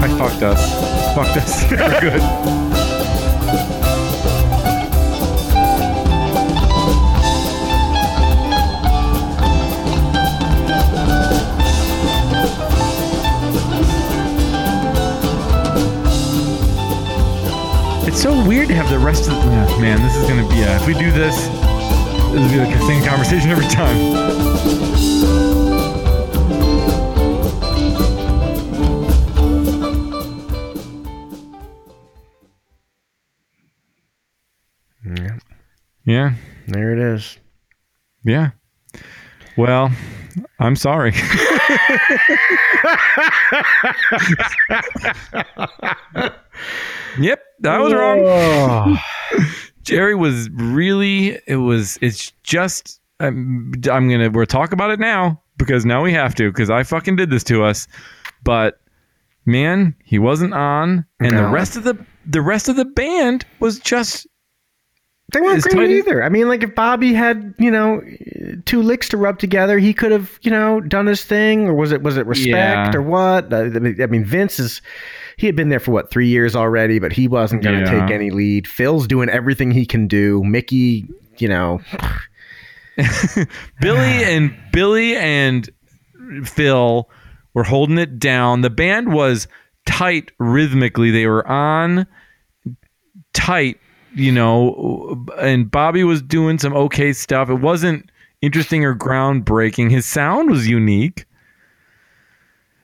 I 0.02 0.08
fucked 0.16 0.42
us. 0.42 1.14
Fucked 1.14 1.36
us. 1.36 1.64
For 1.68 1.76
good. 2.00 2.22
It's 18.08 18.22
so 18.22 18.42
weird 18.46 18.68
to 18.68 18.74
have 18.74 18.88
the 18.88 18.98
rest 18.98 19.28
of 19.28 19.36
the 19.36 19.50
man. 19.80 20.02
This 20.02 20.16
is 20.16 20.26
gonna 20.26 20.48
be 20.48 20.56
yeah. 20.56 20.80
If 20.80 20.86
we 20.86 20.94
do 20.94 21.10
this, 21.12 21.48
this 22.32 22.40
will 22.42 22.50
be 22.50 22.58
like 22.58 22.78
the 22.78 22.86
same 22.86 23.04
conversation 23.04 23.50
every 23.50 23.66
time. 23.66 25.08
Yeah, 35.04 35.38
Yeah, 36.04 36.34
there 36.66 36.92
it 36.92 36.98
is. 36.98 37.38
yeah. 38.24 38.50
Well, 39.56 39.90
I'm 40.60 40.76
sorry. 40.76 41.12
yep, 47.18 47.40
I 47.64 47.78
was 47.78 47.92
wrong. 47.92 48.98
Jerry 49.88 50.14
was 50.14 50.50
really. 50.50 51.38
It 51.46 51.56
was. 51.56 51.98
It's 52.00 52.32
just. 52.42 53.00
I'm. 53.20 53.72
I'm 53.90 54.08
gonna. 54.08 54.30
We're 54.30 54.46
talk 54.46 54.72
about 54.72 54.90
it 54.90 55.00
now 55.00 55.40
because 55.56 55.84
now 55.84 56.02
we 56.02 56.12
have 56.12 56.34
to 56.36 56.50
because 56.50 56.70
I 56.70 56.82
fucking 56.82 57.16
did 57.16 57.30
this 57.30 57.44
to 57.44 57.64
us. 57.64 57.86
But 58.44 58.80
man, 59.44 59.94
he 60.04 60.18
wasn't 60.18 60.54
on, 60.54 61.04
and 61.20 61.36
the 61.36 61.46
rest 61.48 61.76
of 61.76 61.84
the 61.84 61.96
the 62.26 62.40
rest 62.42 62.68
of 62.68 62.76
the 62.76 62.84
band 62.84 63.44
was 63.58 63.78
just 63.80 64.26
They 65.32 65.40
weren't 65.40 65.62
great 65.64 65.74
tight 65.74 65.90
either. 65.90 66.22
I 66.22 66.28
mean, 66.28 66.48
like 66.48 66.62
if 66.62 66.74
Bobby 66.74 67.12
had, 67.12 67.54
you 67.58 67.70
know, 67.70 68.00
two 68.66 68.82
licks 68.82 69.08
to 69.10 69.16
rub 69.16 69.38
together, 69.38 69.78
he 69.78 69.92
could 69.92 70.12
have, 70.12 70.38
you 70.42 70.50
know, 70.50 70.80
done 70.80 71.06
his 71.06 71.24
thing. 71.24 71.66
Or 71.68 71.74
was 71.74 71.90
it 71.92 72.02
was 72.02 72.16
it 72.16 72.26
respect 72.26 72.46
Yeah. 72.48 72.92
or 72.94 73.02
what? 73.02 73.52
I 73.52 73.68
mean, 73.68 74.24
Vince 74.24 74.58
is 74.60 74.80
he 75.38 75.46
had 75.46 75.56
been 75.56 75.70
there 75.70 75.80
for 75.80 75.92
what 75.92 76.10
three 76.10 76.28
years 76.28 76.54
already, 76.54 76.98
but 76.98 77.12
he 77.12 77.26
wasn't 77.28 77.62
going 77.62 77.82
to 77.82 77.90
Yeah. 77.90 78.00
take 78.06 78.10
any 78.14 78.30
lead. 78.30 78.66
Phil's 78.68 79.06
doing 79.06 79.28
everything 79.30 79.70
he 79.70 79.86
can 79.86 80.06
do. 80.06 80.42
Mickey, 80.44 81.08
you 81.38 81.48
know, 81.48 81.80
Billy 83.80 84.24
and 84.24 84.54
Billy 84.72 85.16
and 85.16 85.68
Phil 86.44 87.08
were 87.54 87.64
holding 87.64 87.98
it 87.98 88.18
down. 88.18 88.60
The 88.62 88.70
band 88.70 89.12
was 89.12 89.46
tight 89.86 90.32
rhythmically. 90.38 91.10
They 91.10 91.26
were 91.26 91.46
on 91.46 92.06
tight, 93.32 93.78
you 94.14 94.32
know, 94.32 95.24
and 95.40 95.70
Bobby 95.70 96.02
was 96.04 96.20
doing 96.20 96.58
some 96.58 96.74
okay 96.74 97.12
stuff. 97.12 97.48
It 97.48 97.54
wasn't 97.60 98.10
interesting 98.42 98.84
or 98.84 98.94
groundbreaking. 98.94 99.90
His 99.90 100.04
sound 100.06 100.50
was 100.50 100.66
unique. 100.68 101.24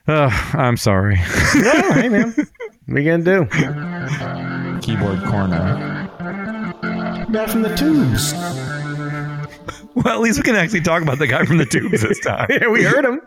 Uh, 0.07 0.29
I'm 0.53 0.77
sorry. 0.77 1.17
oh, 1.19 1.91
hey 1.95 2.09
man, 2.09 2.33
what 2.85 2.97
are 2.99 3.03
gonna 3.03 3.23
do? 3.23 3.45
Keyboard 4.81 5.19
corner. 5.23 6.07
Guy 7.31 7.47
from 7.47 7.63
the 7.63 7.75
tubes. 7.75 8.33
well, 9.95 10.13
at 10.15 10.19
least 10.21 10.37
we 10.37 10.43
can 10.43 10.55
actually 10.55 10.81
talk 10.81 11.01
about 11.01 11.17
the 11.17 11.25
guy 11.25 11.43
from 11.43 11.57
the 11.57 11.65
tubes 11.65 12.01
this 12.03 12.19
time. 12.19 12.45
yeah, 12.51 12.67
we 12.67 12.83
heard 12.83 13.03
him. 13.03 13.19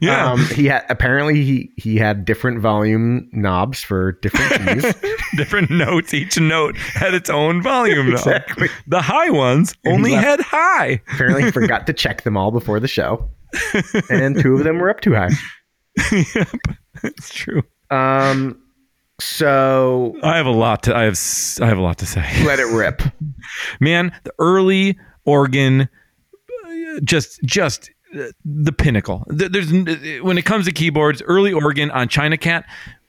Yeah. 0.00 0.32
Um, 0.32 0.44
he 0.46 0.64
had 0.64 0.86
apparently 0.88 1.44
he 1.44 1.70
he 1.76 1.96
had 1.96 2.24
different 2.24 2.60
volume 2.60 3.28
knobs 3.32 3.82
for 3.82 4.12
different 4.12 4.80
keys. 4.82 4.94
different 5.36 5.70
notes. 5.70 6.14
Each 6.14 6.40
note 6.40 6.76
had 6.78 7.12
its 7.12 7.28
own 7.28 7.62
volume. 7.62 8.06
knob. 8.06 8.14
Exactly. 8.14 8.68
The 8.86 9.02
high 9.02 9.30
ones 9.30 9.74
only 9.86 10.12
left- 10.12 10.24
had 10.24 10.40
high. 10.40 11.02
apparently, 11.12 11.44
he 11.44 11.50
forgot 11.50 11.86
to 11.86 11.92
check 11.92 12.22
them 12.22 12.36
all 12.38 12.50
before 12.50 12.80
the 12.80 12.88
show, 12.88 13.28
and 14.08 14.40
two 14.40 14.54
of 14.54 14.64
them 14.64 14.78
were 14.78 14.88
up 14.88 15.00
too 15.02 15.14
high. 15.14 15.28
yep, 16.34 16.48
it's 17.02 17.32
true. 17.32 17.62
Um, 17.90 18.60
so 19.20 20.16
I 20.22 20.36
have 20.36 20.46
a 20.46 20.50
lot 20.50 20.84
to. 20.84 20.96
I 20.96 21.02
have. 21.02 21.18
I 21.60 21.66
have 21.66 21.78
a 21.78 21.82
lot 21.82 21.98
to 21.98 22.06
say. 22.06 22.24
let 22.44 22.60
it 22.60 22.66
rip. 22.66 23.02
Man, 23.80 24.12
the 24.24 24.32
early 24.38 24.98
organ, 25.24 25.82
uh, 25.82 27.00
just 27.02 27.42
just 27.42 27.90
uh, 28.14 28.28
the 28.44 28.72
pinnacle. 28.72 29.24
There's 29.28 29.72
uh, 29.72 30.22
when 30.22 30.38
it 30.38 30.44
comes 30.44 30.66
to 30.66 30.72
keyboards, 30.72 31.22
early 31.22 31.52
organ 31.52 31.90
on 31.90 32.08
China 32.08 32.36
Cat. 32.36 32.64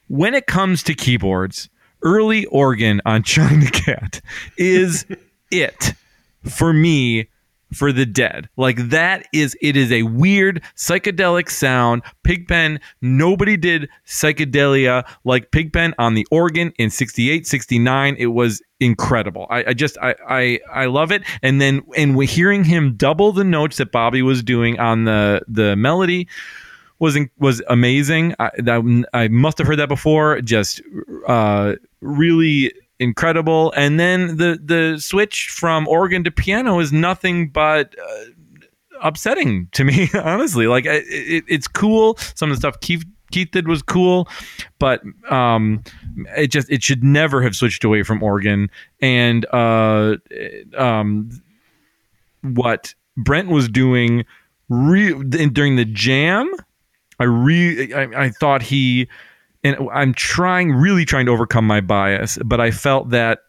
When 0.08 0.34
it 0.34 0.48
comes 0.48 0.82
to 0.84 0.94
keyboards, 0.94 1.68
early 2.02 2.44
organ 2.46 3.00
on 3.04 3.22
China 3.22 3.70
Cat 3.70 4.20
is 4.56 5.06
it 5.52 5.94
for 6.44 6.72
me 6.72 7.28
for 7.72 7.92
the 7.92 8.06
dead. 8.06 8.48
Like 8.56 8.76
that 8.90 9.26
is 9.32 9.56
it 9.60 9.76
is 9.76 9.92
a 9.92 10.02
weird 10.04 10.62
psychedelic 10.76 11.50
sound. 11.50 12.02
Pigpen, 12.24 12.80
nobody 13.00 13.56
did 13.56 13.88
psychedelia 14.06 15.04
like 15.24 15.50
Pigpen 15.50 15.94
on 15.98 16.14
the 16.14 16.26
organ 16.30 16.72
in 16.78 16.90
68, 16.90 17.46
69. 17.46 18.16
It 18.18 18.26
was 18.26 18.62
incredible. 18.80 19.46
I, 19.50 19.64
I 19.68 19.72
just 19.74 19.98
I, 19.98 20.14
I 20.28 20.60
I 20.72 20.86
love 20.86 21.12
it. 21.12 21.22
And 21.42 21.60
then 21.60 21.82
and 21.96 22.16
we're 22.16 22.28
hearing 22.28 22.64
him 22.64 22.94
double 22.96 23.32
the 23.32 23.44
notes 23.44 23.76
that 23.78 23.92
Bobby 23.92 24.22
was 24.22 24.42
doing 24.42 24.78
on 24.78 25.04
the 25.04 25.42
the 25.48 25.76
melody 25.76 26.28
was 26.98 27.16
in- 27.16 27.30
was 27.38 27.62
amazing. 27.68 28.34
I, 28.38 28.50
that, 28.58 29.06
I 29.12 29.28
must 29.28 29.58
have 29.58 29.66
heard 29.66 29.78
that 29.78 29.88
before. 29.88 30.40
Just 30.42 30.82
uh, 31.26 31.74
really 32.00 32.72
incredible. 33.00 33.72
And 33.76 33.98
then 33.98 34.36
the 34.36 34.60
the 34.62 34.98
switch 35.00 35.48
from 35.48 35.88
organ 35.88 36.22
to 36.24 36.30
piano 36.30 36.78
is 36.78 36.92
nothing 36.92 37.48
but 37.48 37.96
uh, 37.98 38.24
upsetting 39.02 39.68
to 39.72 39.84
me. 39.84 40.08
Honestly, 40.14 40.68
like 40.68 40.86
I- 40.86 41.02
it, 41.06 41.44
it's 41.48 41.66
cool. 41.66 42.16
Some 42.36 42.50
of 42.50 42.56
the 42.56 42.60
stuff 42.60 42.78
Keith 42.80 43.04
Keith 43.32 43.50
did 43.50 43.66
was 43.66 43.82
cool, 43.82 44.28
but 44.78 45.02
um, 45.28 45.82
it 46.36 46.48
just 46.52 46.70
it 46.70 46.82
should 46.84 47.02
never 47.02 47.42
have 47.42 47.56
switched 47.56 47.82
away 47.82 48.04
from 48.04 48.22
organ. 48.22 48.70
And 49.00 49.46
uh, 49.52 50.16
um, 50.76 51.30
what 52.42 52.94
Brent 53.16 53.48
was 53.48 53.68
doing 53.68 54.24
re- 54.68 55.14
during 55.48 55.76
the 55.76 55.84
jam 55.84 56.52
I 57.18 57.24
re 57.24 57.92
I, 57.92 58.24
I 58.24 58.30
thought 58.30 58.62
he 58.62 59.08
and 59.62 59.76
I'm 59.92 60.14
trying 60.14 60.72
really 60.72 61.04
trying 61.04 61.26
to 61.26 61.32
overcome 61.32 61.66
my 61.66 61.80
bias, 61.80 62.38
but 62.44 62.60
I 62.60 62.70
felt 62.70 63.10
that 63.10 63.40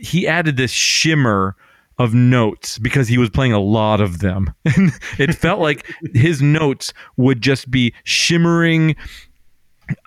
he 0.00 0.28
added 0.28 0.56
this 0.56 0.70
shimmer 0.70 1.56
of 1.98 2.14
notes 2.14 2.78
because 2.78 3.08
he 3.08 3.18
was 3.18 3.30
playing 3.30 3.52
a 3.52 3.58
lot 3.58 4.00
of 4.00 4.20
them. 4.20 4.52
And 4.76 4.92
it 5.18 5.34
felt 5.34 5.60
like 5.60 5.86
his 6.14 6.40
notes 6.40 6.92
would 7.16 7.40
just 7.40 7.70
be 7.70 7.92
shimmering 8.04 8.94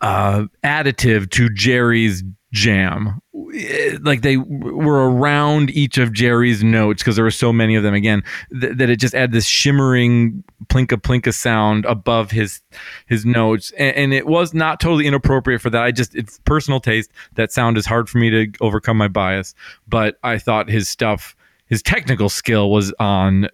uh, 0.01 0.45
additive 0.63 1.29
to 1.31 1.49
Jerry's 1.49 2.23
jam. 2.51 3.21
Eh, 3.53 3.97
Like 4.01 4.21
they 4.21 4.37
were 4.37 5.09
around 5.09 5.69
each 5.71 5.97
of 5.97 6.13
Jerry's 6.13 6.63
notes 6.63 7.01
because 7.01 7.15
there 7.15 7.25
were 7.25 7.31
so 7.31 7.51
many 7.51 7.75
of 7.75 7.83
them. 7.83 7.93
Again, 7.93 8.23
th- 8.59 8.77
that 8.77 8.89
it 8.89 8.97
just 8.97 9.13
had 9.13 9.31
this 9.31 9.45
shimmering 9.45 10.43
plinka 10.67 10.97
plinka 11.01 11.33
sound 11.33 11.85
above 11.85 12.31
his 12.31 12.61
his 13.07 13.25
notes, 13.25 13.71
and, 13.77 13.95
and 13.95 14.13
it 14.13 14.27
was 14.27 14.53
not 14.53 14.79
totally 14.79 15.07
inappropriate 15.07 15.61
for 15.61 15.69
that. 15.69 15.83
I 15.83 15.91
just 15.91 16.15
it's 16.15 16.39
personal 16.45 16.79
taste. 16.79 17.11
That 17.35 17.51
sound 17.51 17.77
is 17.77 17.85
hard 17.85 18.09
for 18.09 18.17
me 18.17 18.29
to 18.29 18.51
overcome 18.61 18.97
my 18.97 19.07
bias, 19.07 19.53
but 19.87 20.17
I 20.23 20.37
thought 20.37 20.69
his 20.69 20.87
stuff, 20.89 21.35
his 21.67 21.81
technical 21.81 22.29
skill 22.29 22.69
was 22.71 22.93
on 22.99 23.47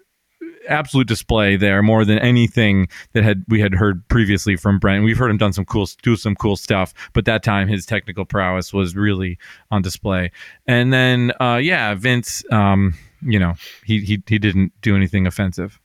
absolute 0.68 1.08
display 1.08 1.56
there 1.56 1.82
more 1.82 2.06
than 2.06 2.20
anything 2.20 2.88
that 3.14 3.24
had 3.24 3.44
we 3.48 3.60
had 3.60 3.74
heard 3.74 4.08
previously 4.08 4.56
from 4.56 4.80
Brent. 4.80 5.04
We've 5.04 5.18
heard 5.18 5.32
him 5.32 5.38
done 5.38 5.54
some 5.54 5.66
cool 5.66 5.88
do 6.02 6.16
some 6.16 6.36
cool 6.36 6.56
stuff, 6.56 6.94
but 7.14 7.26
that 7.26 7.44
time 7.44 7.68
his 7.68 7.86
technical 7.86 8.26
prowess 8.26 8.74
was 8.74 8.96
really 8.96 9.38
on 9.72 9.82
display. 9.82 10.32
And 10.68 10.94
then 10.94 11.32
uh 11.40 11.60
yeah, 11.62 11.94
Vince 11.96 12.44
um 12.52 12.94
you 13.22 13.40
know, 13.40 13.54
he 13.86 14.02
he 14.02 14.22
he 14.28 14.40
didn't 14.40 14.74
do 14.82 14.96
anything 14.96 15.26
offensive. 15.28 15.80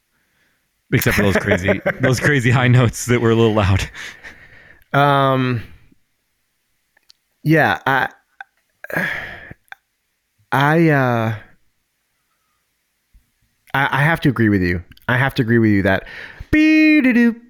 Except 0.93 1.17
for 1.17 1.23
those 1.23 1.37
crazy 1.37 1.81
those 2.01 2.21
crazy 2.21 2.51
high 2.51 2.69
notes 2.69 3.07
that 3.07 3.21
were 3.21 3.31
a 3.31 3.35
little 3.35 3.55
loud. 3.55 3.89
Um, 4.93 5.63
yeah, 7.43 7.81
I, 7.87 8.09
I, 10.53 10.89
uh, 10.91 11.37
I, 13.75 13.89
I 13.91 14.03
have 14.03 14.21
to 14.23 14.29
agree 14.29 14.49
with 14.49 14.63
you. 14.63 14.83
I 15.09 15.17
have 15.17 15.35
to 15.35 15.43
agree 15.43 15.59
with 15.59 15.71
you 15.71 15.83
that 15.83 16.05
boo-doo-doo, 16.51 17.41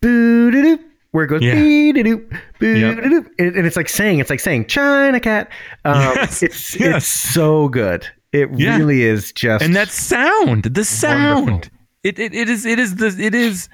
boo-doo-doo, 0.00 0.78
where 1.12 1.24
it 1.24 1.28
goes 1.28 1.42
Yeah. 1.42 1.54
"Bee-de-doop, 1.54 2.30
boo-de-doop," 2.58 3.26
and 3.38 3.56
and 3.56 3.66
it's 3.66 3.76
like 3.76 3.88
saying 3.88 4.18
it's 4.18 4.30
like 4.30 4.40
saying 4.40 4.66
China 4.66 5.18
cat. 5.20 5.48
Um, 5.84 5.94
Yes, 6.16 6.42
it's 6.42 6.78
yes. 6.78 6.96
it's 6.98 7.06
so 7.06 7.68
good. 7.68 8.06
It 8.32 8.50
Yeah. 8.56 8.76
really 8.76 9.02
is 9.02 9.32
just 9.32 9.64
and 9.64 9.74
that 9.76 9.88
sound 9.88 10.64
the 10.64 10.84
sound 10.84 11.46
Wonderful. 11.50 11.72
it, 12.02 12.18
it 12.18 12.34
it 12.34 12.48
is 12.50 12.66
it 12.66 12.78
is 12.78 12.96
the 12.96 13.06
it 13.18 13.34
is 13.34 13.68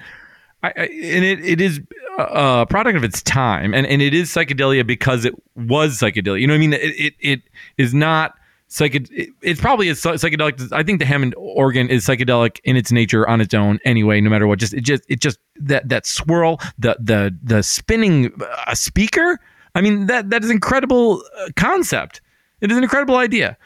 I, 0.63 0.67
I, 0.69 0.71
and 0.85 1.25
it, 1.25 1.43
it 1.43 1.59
is 1.59 1.81
a 2.17 2.65
product 2.69 2.95
of 2.95 3.03
its 3.03 3.21
time 3.21 3.73
and, 3.73 3.85
and 3.85 4.01
it 4.01 4.13
is 4.13 4.29
psychedelia 4.29 4.87
because 4.87 5.25
it 5.25 5.33
was 5.55 5.99
psychedelia 5.99 6.39
you 6.39 6.47
know 6.47 6.53
what 6.53 6.57
i 6.57 6.59
mean 6.59 6.73
it 6.73 6.79
it, 6.97 7.13
it 7.19 7.41
is 7.77 7.93
not 7.93 8.35
psychedelic 8.73 9.09
it, 9.11 9.29
it's 9.41 9.61
probably 9.61 9.87
is 9.87 10.01
psychedelic 10.01 10.71
i 10.73 10.81
think 10.81 10.99
the 10.99 11.05
hammond 11.05 11.35
organ 11.37 11.89
is 11.89 12.05
psychedelic 12.05 12.59
in 12.63 12.75
its 12.75 12.91
nature 12.91 13.27
on 13.27 13.39
its 13.39 13.53
own 13.53 13.79
anyway 13.85 14.19
no 14.19 14.29
matter 14.29 14.47
what. 14.47 14.59
Just 14.59 14.73
it 14.73 14.81
just 14.81 15.03
it 15.07 15.21
just 15.21 15.37
that 15.55 15.87
that 15.89 16.05
swirl 16.05 16.59
the 16.79 16.97
the 16.99 17.37
the 17.43 17.61
spinning 17.61 18.31
uh, 18.67 18.73
speaker 18.73 19.39
i 19.75 19.81
mean 19.81 20.07
that 20.07 20.29
that 20.31 20.43
is 20.43 20.49
incredible 20.49 21.23
uh, 21.39 21.49
concept. 21.55 22.21
It 22.61 22.71
is 22.71 22.77
an 22.77 22.83
incredible 22.83 23.17
idea. 23.17 23.57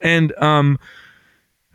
And 0.00 0.36
um 0.42 0.78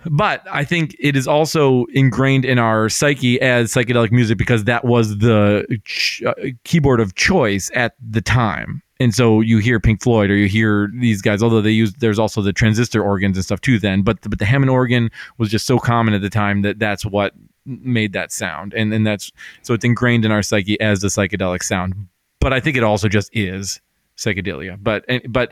but 0.09 0.43
I 0.51 0.63
think 0.63 0.95
it 0.99 1.15
is 1.15 1.27
also 1.27 1.85
ingrained 1.93 2.43
in 2.43 2.57
our 2.57 2.89
psyche 2.89 3.39
as 3.39 3.71
psychedelic 3.71 4.11
music 4.11 4.37
because 4.37 4.63
that 4.63 4.83
was 4.83 5.19
the 5.19 5.65
ch- 5.85 6.23
uh, 6.23 6.33
keyboard 6.63 6.99
of 6.99 7.13
choice 7.15 7.69
at 7.75 7.93
the 8.01 8.21
time. 8.21 8.81
And 9.01 9.15
so 9.15 9.41
you 9.41 9.57
hear 9.57 9.79
Pink 9.79 10.03
Floyd 10.03 10.29
or 10.29 10.35
you 10.35 10.47
hear 10.47 10.91
these 10.93 11.23
guys, 11.23 11.41
although 11.41 11.61
they 11.61 11.71
use 11.71 11.91
there's 11.93 12.19
also 12.19 12.41
the 12.41 12.53
transistor 12.53 13.03
organs 13.03 13.35
and 13.35 13.43
stuff 13.43 13.59
too. 13.59 13.79
Then, 13.79 14.03
but 14.03 14.21
but 14.21 14.37
the 14.37 14.45
Hammond 14.45 14.69
organ 14.69 15.09
was 15.39 15.49
just 15.49 15.65
so 15.65 15.79
common 15.79 16.13
at 16.13 16.21
the 16.21 16.29
time 16.29 16.61
that 16.61 16.77
that's 16.77 17.03
what 17.03 17.33
made 17.65 18.13
that 18.13 18.31
sound, 18.31 18.75
and 18.75 18.93
and 18.93 19.05
that's 19.05 19.31
so 19.63 19.73
it's 19.73 19.83
ingrained 19.83 20.23
in 20.23 20.31
our 20.31 20.43
psyche 20.43 20.79
as 20.79 21.01
the 21.01 21.07
psychedelic 21.07 21.63
sound. 21.63 21.95
But 22.39 22.53
I 22.53 22.59
think 22.59 22.77
it 22.77 22.83
also 22.83 23.07
just 23.07 23.35
is 23.35 23.81
psychedelia. 24.17 24.77
But 24.79 25.05
but 25.29 25.51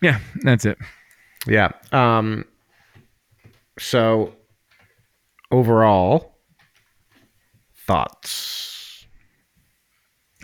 yeah, 0.00 0.18
that's 0.42 0.64
it. 0.64 0.78
Yeah. 1.46 1.70
Um, 1.92 2.44
so 3.78 4.34
overall 5.52 6.34
thoughts. 7.86 8.71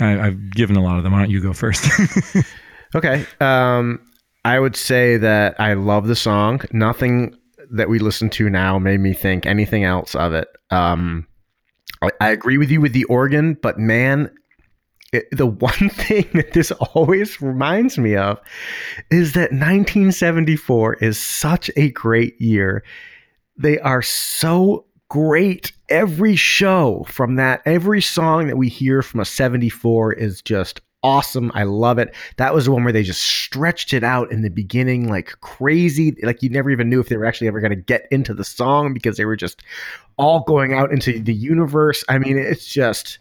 I, 0.00 0.28
I've 0.28 0.50
given 0.50 0.76
a 0.76 0.82
lot 0.82 0.98
of 0.98 1.04
them. 1.04 1.12
Why 1.12 1.20
don't 1.20 1.30
you 1.30 1.40
go 1.40 1.52
first? 1.52 1.86
Okay. 2.94 3.26
Um, 3.40 4.00
I 4.44 4.58
would 4.58 4.76
say 4.76 5.16
that 5.18 5.60
I 5.60 5.74
love 5.74 6.06
the 6.06 6.16
song. 6.16 6.62
Nothing 6.72 7.36
that 7.70 7.88
we 7.88 7.98
listen 7.98 8.30
to 8.30 8.48
now 8.48 8.78
made 8.78 9.00
me 9.00 9.12
think 9.12 9.44
anything 9.44 9.84
else 9.84 10.14
of 10.14 10.32
it. 10.32 10.48
Um, 10.70 11.26
I, 12.00 12.10
I 12.20 12.30
agree 12.30 12.56
with 12.56 12.70
you 12.70 12.80
with 12.80 12.92
the 12.92 13.04
organ, 13.04 13.54
but 13.54 13.78
man, 13.78 14.30
it, 15.12 15.26
the 15.32 15.46
one 15.46 15.90
thing 15.90 16.26
that 16.32 16.52
this 16.52 16.70
always 16.70 17.42
reminds 17.42 17.98
me 17.98 18.16
of 18.16 18.40
is 19.10 19.34
that 19.34 19.52
1974 19.52 20.94
is 20.94 21.18
such 21.18 21.70
a 21.76 21.90
great 21.90 22.40
year. 22.40 22.82
They 23.56 23.78
are 23.80 24.02
so 24.02 24.86
great. 25.08 25.72
Every 25.88 26.36
show 26.36 27.04
from 27.08 27.36
that, 27.36 27.62
every 27.64 28.02
song 28.02 28.46
that 28.48 28.56
we 28.56 28.68
hear 28.68 29.02
from 29.02 29.20
a 29.20 29.24
74 29.24 30.12
is 30.14 30.42
just 30.42 30.80
awesome. 31.02 31.50
I 31.54 31.62
love 31.62 31.98
it. 31.98 32.14
That 32.36 32.54
was 32.54 32.64
the 32.64 32.72
one 32.72 32.84
where 32.84 32.92
they 32.92 33.02
just 33.02 33.22
stretched 33.22 33.92
it 33.92 34.04
out 34.04 34.30
in 34.30 34.42
the 34.42 34.50
beginning 34.50 35.08
like 35.08 35.32
crazy. 35.40 36.16
Like 36.22 36.42
you 36.42 36.50
never 36.50 36.70
even 36.70 36.88
knew 36.90 37.00
if 37.00 37.08
they 37.08 37.16
were 37.16 37.24
actually 37.24 37.48
ever 37.48 37.60
going 37.60 37.70
to 37.70 37.76
get 37.76 38.06
into 38.10 38.34
the 38.34 38.44
song 38.44 38.92
because 38.92 39.16
they 39.16 39.24
were 39.24 39.36
just 39.36 39.62
all 40.16 40.40
going 40.40 40.74
out 40.74 40.92
into 40.92 41.20
the 41.20 41.34
universe. 41.34 42.04
I 42.08 42.18
mean, 42.18 42.36
it's 42.36 42.66
just 42.66 43.18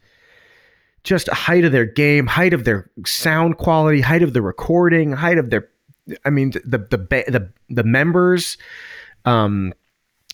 just 1.03 1.30
height 1.30 1.64
of 1.64 1.72
their 1.72 1.85
game, 1.85 2.27
height 2.27 2.53
of 2.53 2.65
their 2.65 2.89
sound 3.05 3.57
quality, 3.57 4.01
height 4.01 4.23
of 4.23 4.34
the 4.34 4.41
recording, 4.41 5.14
height 5.14 5.38
of 5.38 5.49
their 5.49 5.69
I 6.26 6.30
mean 6.30 6.51
the 6.51 6.77
the 6.77 6.97
the 7.27 7.49
the 7.69 7.84
members 7.84 8.57
um 9.26 9.73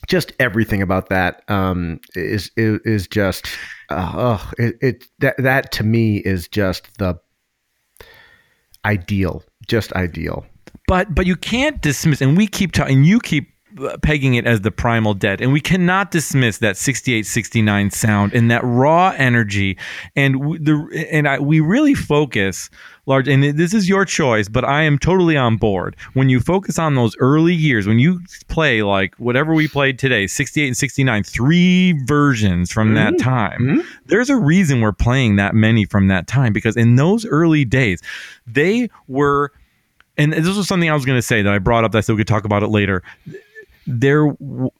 just 0.07 0.33
everything 0.39 0.81
about 0.81 1.09
that 1.09 1.43
um 1.49 1.99
is 2.15 2.51
is, 2.57 2.79
is 2.85 3.07
just 3.07 3.47
uh, 3.89 4.37
it, 4.57 4.75
it 4.81 5.05
that 5.19 5.35
that 5.37 5.71
to 5.71 5.83
me 5.83 6.17
is 6.17 6.47
just 6.47 6.97
the 6.97 7.19
ideal 8.85 9.43
just 9.67 9.93
ideal. 9.93 10.45
But 10.87 11.15
but 11.15 11.25
you 11.25 11.35
can't 11.35 11.81
dismiss 11.81 12.21
and 12.21 12.35
we 12.37 12.47
keep 12.47 12.71
talking 12.71 13.03
you 13.03 13.19
keep 13.19 13.52
pegging 14.01 14.35
it 14.35 14.45
as 14.45 14.61
the 14.61 14.71
primal 14.71 15.13
dead. 15.13 15.41
And 15.41 15.51
we 15.51 15.61
cannot 15.61 16.11
dismiss 16.11 16.59
that 16.59 16.77
68 16.77 17.25
69 17.25 17.91
sound 17.91 18.33
and 18.33 18.49
that 18.51 18.63
raw 18.63 19.13
energy. 19.17 19.77
And 20.15 20.35
w- 20.35 20.59
the 20.59 21.07
and 21.11 21.27
I, 21.27 21.39
we 21.39 21.59
really 21.59 21.93
focus 21.93 22.69
large 23.05 23.27
and 23.27 23.43
this 23.43 23.73
is 23.73 23.89
your 23.89 24.05
choice 24.05 24.47
but 24.47 24.63
i 24.63 24.81
am 24.81 24.97
totally 24.97 25.35
on 25.35 25.57
board. 25.57 25.95
When 26.13 26.29
you 26.29 26.39
focus 26.39 26.79
on 26.79 26.95
those 26.95 27.15
early 27.19 27.53
years 27.53 27.85
when 27.85 27.99
you 27.99 28.21
play 28.47 28.81
like 28.81 29.15
whatever 29.15 29.53
we 29.53 29.67
played 29.67 29.99
today 29.99 30.27
68 30.27 30.67
and 30.67 30.77
69 30.77 31.23
three 31.23 31.93
versions 32.05 32.71
from 32.71 32.93
that 32.93 33.13
mm-hmm. 33.13 33.29
time 33.29 33.61
mm-hmm. 33.61 33.97
there's 34.05 34.29
a 34.29 34.37
reason 34.37 34.81
we're 34.81 34.93
playing 34.93 35.35
that 35.35 35.53
many 35.53 35.85
from 35.85 36.07
that 36.07 36.27
time. 36.27 36.53
Because 36.53 36.77
in 36.77 36.95
those 36.95 37.25
early 37.25 37.65
days 37.65 38.01
they 38.47 38.89
were 39.07 39.51
and 40.17 40.31
this 40.33 40.55
was 40.55 40.67
something 40.67 40.89
I 40.89 40.93
was 40.93 41.05
going 41.05 41.17
to 41.17 41.23
say 41.23 41.41
that 41.41 41.51
I 41.51 41.59
brought 41.59 41.83
up 41.83 41.91
that 41.93 41.97
I 41.99 42.01
said 42.01 42.13
we 42.13 42.19
could 42.19 42.27
talk 42.27 42.45
about 42.45 42.63
it 42.63 42.67
later. 42.67 43.01
There, 43.85 44.27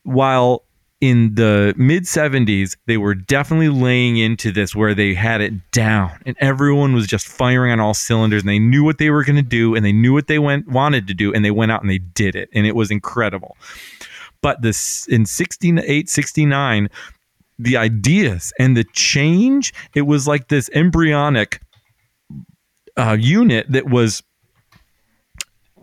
while 0.03 0.63
in 1.03 1.35
the 1.35 1.73
mid 1.75 2.03
70s, 2.03 2.77
they 2.85 2.95
were 2.95 3.13
definitely 3.13 3.67
laying 3.67 4.15
into 4.15 4.53
this 4.53 4.73
where 4.73 4.93
they 4.95 5.13
had 5.13 5.41
it 5.41 5.71
down 5.71 6.11
and 6.25 6.37
everyone 6.39 6.93
was 6.93 7.07
just 7.07 7.27
firing 7.27 7.73
on 7.73 7.81
all 7.81 7.93
cylinders 7.93 8.43
and 8.43 8.49
they 8.49 8.57
knew 8.57 8.85
what 8.85 8.99
they 8.99 9.09
were 9.09 9.25
going 9.25 9.35
to 9.35 9.41
do 9.41 9.75
and 9.75 9.83
they 9.83 9.91
knew 9.91 10.13
what 10.13 10.27
they 10.27 10.39
went 10.39 10.65
wanted 10.69 11.05
to 11.07 11.13
do 11.13 11.33
and 11.33 11.43
they 11.43 11.51
went 11.51 11.73
out 11.73 11.81
and 11.81 11.89
they 11.89 11.97
did 11.97 12.37
it 12.37 12.47
and 12.53 12.65
it 12.65 12.73
was 12.73 12.89
incredible. 12.89 13.57
But 14.41 14.61
this 14.61 15.05
in 15.07 15.25
68, 15.25 16.09
69, 16.09 16.89
the 17.59 17.75
ideas 17.75 18.53
and 18.57 18.77
the 18.77 18.85
change, 18.93 19.73
it 19.93 20.03
was 20.03 20.25
like 20.25 20.47
this 20.47 20.69
embryonic 20.73 21.61
uh, 22.95 23.17
unit 23.19 23.69
that 23.69 23.89
was 23.89 24.23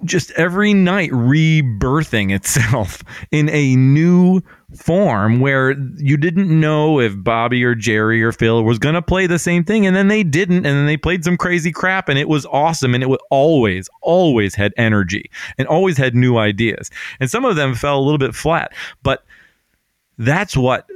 just 0.05 0.31
every 0.32 0.74
night 0.74 1.10
rebirthing 1.10 2.35
itself 2.35 3.02
in 3.31 3.48
a 3.51 3.77
new 3.77 4.40
form 4.77 5.40
where 5.40 5.72
you 5.97 6.16
didn't 6.16 6.48
know 6.48 7.01
if 7.01 7.12
Bobby 7.22 7.64
or 7.64 7.74
Jerry 7.74 8.22
or 8.22 8.32
Phil 8.32 8.62
was 8.62 8.78
going 8.78 8.94
to 8.94 9.02
play 9.02 9.27
the 9.27 9.39
same 9.39 9.64
thing 9.64 9.86
and 9.86 9.97
then 9.97 10.09
they 10.09 10.22
didn't 10.22 10.59
and 10.59 10.66
then 10.66 10.86
they 10.86 10.97
played 10.97 11.24
some 11.24 11.36
crazy 11.36 11.72
crap 11.72 12.09
and 12.09 12.18
it 12.18 12.28
was 12.28 12.47
awesome 12.47 12.94
and 12.94 13.02
it 13.02 13.09
was 13.09 13.20
always 13.31 13.89
always 14.02 14.55
had 14.55 14.72
energy 14.77 15.31
and 15.59 15.66
always 15.66 15.97
had 15.97 16.14
new 16.14 16.39
ideas. 16.39 16.90
And 17.18 17.31
some 17.31 17.44
of 17.44 17.56
them 17.56 17.74
fell 17.74 17.98
a 17.98 18.02
little 18.02 18.18
bit 18.18 18.35
flat 18.35 18.72
but 19.02 19.24
that's 20.18 20.56
what 20.56 20.86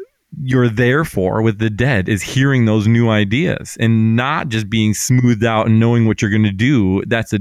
you're 0.43 0.69
there 0.69 1.05
for 1.05 1.43
with 1.43 1.59
the 1.59 1.71
dead 1.71 2.09
is 2.09 2.23
hearing 2.23 2.65
those 2.65 2.87
new 2.87 3.09
ideas 3.09 3.77
and 3.79 4.17
not 4.17 4.49
just 4.49 4.69
being 4.69 4.95
smoothed 4.95 5.45
out 5.45 5.67
and 5.67 5.79
knowing 5.79 6.07
what 6.07 6.21
you're 6.21 6.31
going 6.31 6.43
to 6.43 6.51
do. 6.51 7.03
That's 7.07 7.33
a 7.33 7.41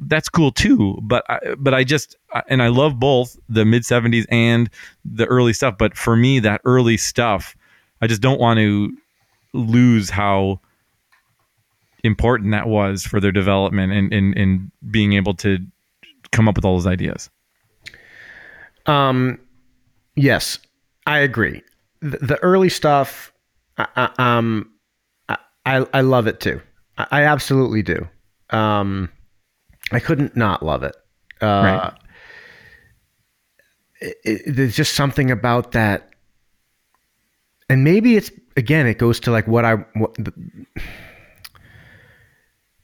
that's 0.00 0.28
cool 0.28 0.50
too 0.52 0.98
but 1.02 1.24
I, 1.28 1.38
but 1.58 1.74
I 1.74 1.84
just 1.84 2.16
and 2.48 2.62
I 2.62 2.68
love 2.68 2.98
both 2.98 3.36
the 3.48 3.64
mid 3.64 3.82
70s 3.82 4.26
and 4.30 4.70
the 5.04 5.26
early 5.26 5.52
stuff 5.52 5.76
but 5.78 5.96
for 5.96 6.16
me 6.16 6.38
that 6.40 6.60
early 6.64 6.96
stuff 6.96 7.56
I 8.00 8.06
just 8.06 8.20
don't 8.20 8.40
want 8.40 8.58
to 8.58 8.96
lose 9.52 10.10
how 10.10 10.60
important 12.02 12.50
that 12.52 12.68
was 12.68 13.02
for 13.04 13.20
their 13.20 13.32
development 13.32 13.92
and 13.92 14.34
and 14.36 14.70
being 14.90 15.14
able 15.14 15.34
to 15.34 15.58
come 16.32 16.48
up 16.48 16.56
with 16.56 16.64
all 16.64 16.74
those 16.74 16.86
ideas 16.86 17.30
Um, 18.86 19.38
yes, 20.16 20.58
I 21.06 21.20
agree. 21.20 21.62
The, 22.00 22.18
the 22.18 22.38
early 22.42 22.68
stuff, 22.68 23.32
I, 23.78 24.10
um, 24.18 24.70
I 25.66 25.86
I 25.94 26.00
love 26.02 26.26
it 26.26 26.40
too. 26.40 26.60
I, 26.98 27.06
I 27.10 27.22
absolutely 27.22 27.82
do. 27.82 28.06
Um, 28.50 29.10
I 29.92 30.00
couldn't 30.00 30.36
not 30.36 30.62
love 30.64 30.82
it. 30.82 30.96
Uh, 31.40 31.46
Right. 31.46 31.92
it, 34.00 34.16
it, 34.24 34.42
there's 34.56 34.76
just 34.76 34.94
something 34.94 35.30
about 35.30 35.72
that, 35.72 36.10
and 37.68 37.84
maybe 37.84 38.16
it's 38.16 38.30
again, 38.56 38.86
it 38.86 38.98
goes 38.98 39.20
to 39.20 39.30
like 39.30 39.46
what 39.46 39.64
I 39.64 39.74
what 39.94 40.14
the, 40.14 40.32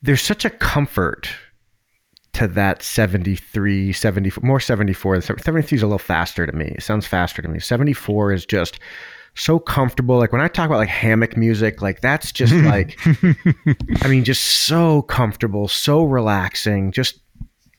there's 0.02 0.22
such 0.22 0.44
a 0.44 0.50
comfort 0.50 1.28
to 2.32 2.46
that 2.46 2.80
73 2.82 3.92
74 3.92 4.42
more 4.46 4.60
74 4.60 5.20
73 5.20 5.76
is 5.76 5.82
a 5.82 5.86
little 5.86 5.98
faster 5.98 6.46
to 6.46 6.52
me 6.52 6.66
it 6.76 6.82
sounds 6.82 7.04
faster 7.04 7.42
to 7.42 7.48
me 7.48 7.58
74 7.58 8.32
is 8.32 8.46
just 8.46 8.78
so 9.40 9.58
comfortable 9.58 10.18
like 10.18 10.32
when 10.32 10.40
i 10.40 10.48
talk 10.48 10.66
about 10.66 10.76
like 10.78 10.88
hammock 10.88 11.36
music 11.36 11.80
like 11.82 12.00
that's 12.00 12.30
just 12.32 12.52
like 12.74 12.98
i 14.04 14.08
mean 14.08 14.22
just 14.24 14.44
so 14.44 15.02
comfortable 15.02 15.66
so 15.68 16.04
relaxing 16.04 16.92
just 16.92 17.20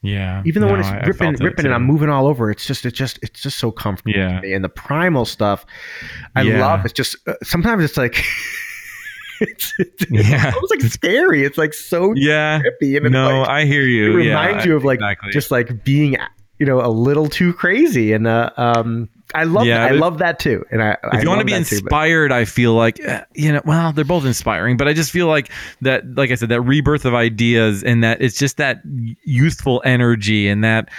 yeah 0.02 0.42
even 0.46 0.62
though 0.62 0.68
when 0.72 0.80
No, 0.80 0.88
it's 0.88 0.90
I- 0.90 1.00
I 1.00 1.06
ripping 1.06 1.34
it 1.36 1.40
ripping 1.40 1.66
and 1.66 1.74
i'm 1.76 1.84
moving 1.84 2.10
all 2.10 2.26
over 2.26 2.50
it's 2.50 2.66
just 2.66 2.86
it's 2.86 2.98
just 2.98 3.20
it's 3.22 3.42
just 3.42 3.60
so 3.60 3.72
comfortable 3.72 4.18
Yeah. 4.18 4.40
to 4.40 4.48
me. 4.48 4.54
and 4.54 4.64
the 4.66 4.70
primal 4.70 5.26
stuff 5.26 5.66
i 6.36 6.42
Yeah. 6.42 6.60
love 6.66 6.84
it's 6.86 6.94
just 6.94 7.16
uh, 7.28 7.34
sometimes 7.44 7.84
it's 7.84 7.98
like 7.98 8.24
it's, 9.42 9.74
it's 9.80 10.06
Yeah. 10.12 10.52
almost 10.54 10.70
like 10.72 10.82
scary. 10.82 11.44
It's 11.44 11.58
like 11.58 11.74
so 11.74 12.14
Yeah. 12.16 12.60
trippy, 12.62 12.96
and 12.98 13.08
it's 13.08 13.14
No, 13.14 13.40
like, 13.42 13.50
I 13.50 13.66
hear 13.66 13.82
you. 13.84 14.20
it 14.20 14.26
Yeah, 14.26 14.40
reminds 14.40 14.66
you 14.66 14.76
of 14.76 14.84
like 14.84 14.98
exactly. 15.00 15.32
just 15.32 15.50
like 15.52 15.84
being 15.84 16.16
you 16.60 16.66
know 16.68 16.80
a 16.80 16.90
little 16.90 17.28
too 17.28 17.52
crazy, 17.54 18.14
and 18.14 18.28
uh, 18.28 18.52
um, 18.58 19.10
I 19.34 19.44
love 19.46 19.66
Yeah, 19.66 19.88
that. 19.88 19.94
I 19.96 19.98
love 19.98 20.18
that 20.20 20.40
too. 20.40 20.66
And 20.72 20.82
I 20.84 20.98
if 21.14 21.24
you 21.24 21.30
want 21.30 21.40
to 21.40 21.46
be 21.46 21.54
inspired, 21.54 22.32
I 22.32 22.46
feel 22.46 22.74
like 22.74 23.00
eh, 23.00 23.24
you 23.34 23.52
know. 23.52 23.62
Well, 23.66 23.92
they're 23.94 24.06
both 24.06 24.26
inspiring, 24.26 24.78
but 24.78 24.88
I 24.88 24.94
just 24.94 25.12
feel 25.12 25.28
like 25.28 25.50
that, 25.82 26.16
like 26.16 26.32
I 26.32 26.36
said, 26.36 26.50
that 26.50 26.62
rebirth 26.62 27.06
of 27.06 27.14
ideas, 27.14 27.84
and 27.84 28.04
that 28.04 28.22
it's 28.22 28.38
just 28.38 28.58
that 28.58 28.82
youthful 29.24 29.82
energy, 29.86 30.48
and 30.48 30.64
that 30.64 30.90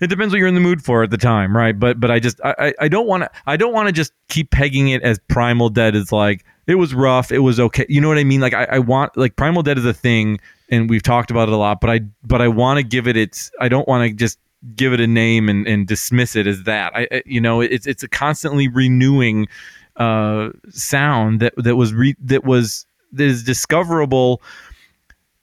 it 0.00 0.08
depends 0.08 0.32
what 0.34 0.38
you're 0.38 0.48
in 0.48 0.54
the 0.54 0.60
mood 0.60 0.82
for 0.84 1.02
at 1.02 1.10
the 1.10 1.18
time, 1.18 1.56
right? 1.56 1.78
But 1.78 2.00
but 2.00 2.10
I 2.10 2.18
just 2.18 2.40
I 2.44 2.54
I- 2.58 2.74
I 2.80 2.88
don't 2.88 3.06
want 3.06 3.22
to 3.24 3.30
I 3.46 3.56
don't 3.56 3.72
want 3.72 3.88
to 3.88 3.92
just 3.92 4.12
keep 4.28 4.50
pegging 4.50 4.88
it 4.88 5.02
as 5.02 5.18
Primal 5.28 5.68
Dead 5.68 5.94
is 5.94 6.12
like 6.12 6.44
it 6.66 6.74
was 6.76 6.94
rough, 6.94 7.32
it 7.32 7.40
was 7.40 7.58
okay. 7.58 7.86
You 7.88 8.00
know 8.00 8.08
what 8.08 8.18
I 8.18 8.24
mean? 8.24 8.40
Like 8.40 8.54
I, 8.54 8.64
I 8.64 8.78
want 8.78 9.16
like 9.16 9.36
Primal 9.36 9.62
Dead 9.62 9.78
is 9.78 9.84
a 9.84 9.92
thing, 9.94 10.40
and 10.70 10.88
we've 10.90 11.02
talked 11.02 11.30
about 11.30 11.48
it 11.48 11.52
a 11.52 11.56
lot. 11.56 11.80
But 11.80 11.90
I 11.90 12.00
but 12.24 12.40
I 12.42 12.48
want 12.48 12.78
to 12.78 12.82
give 12.82 13.06
it 13.08 13.16
its. 13.16 13.50
I 13.60 13.68
don't 13.68 13.86
want 13.88 14.08
to 14.08 14.14
just 14.14 14.38
give 14.74 14.92
it 14.92 15.00
a 15.00 15.06
name 15.06 15.48
and, 15.48 15.66
and 15.66 15.86
dismiss 15.86 16.36
it 16.36 16.46
as 16.46 16.64
that. 16.64 16.92
I, 16.94 17.22
you 17.26 17.40
know 17.40 17.60
it's 17.60 17.86
it's 17.86 18.02
a 18.02 18.08
constantly 18.08 18.68
renewing 18.68 19.48
uh, 19.96 20.50
sound 20.70 21.40
that 21.40 21.54
that 21.56 21.76
was 21.76 21.92
re, 21.92 22.14
that 22.20 22.44
was 22.44 22.86
that 23.12 23.24
is 23.24 23.42
discoverable. 23.42 24.42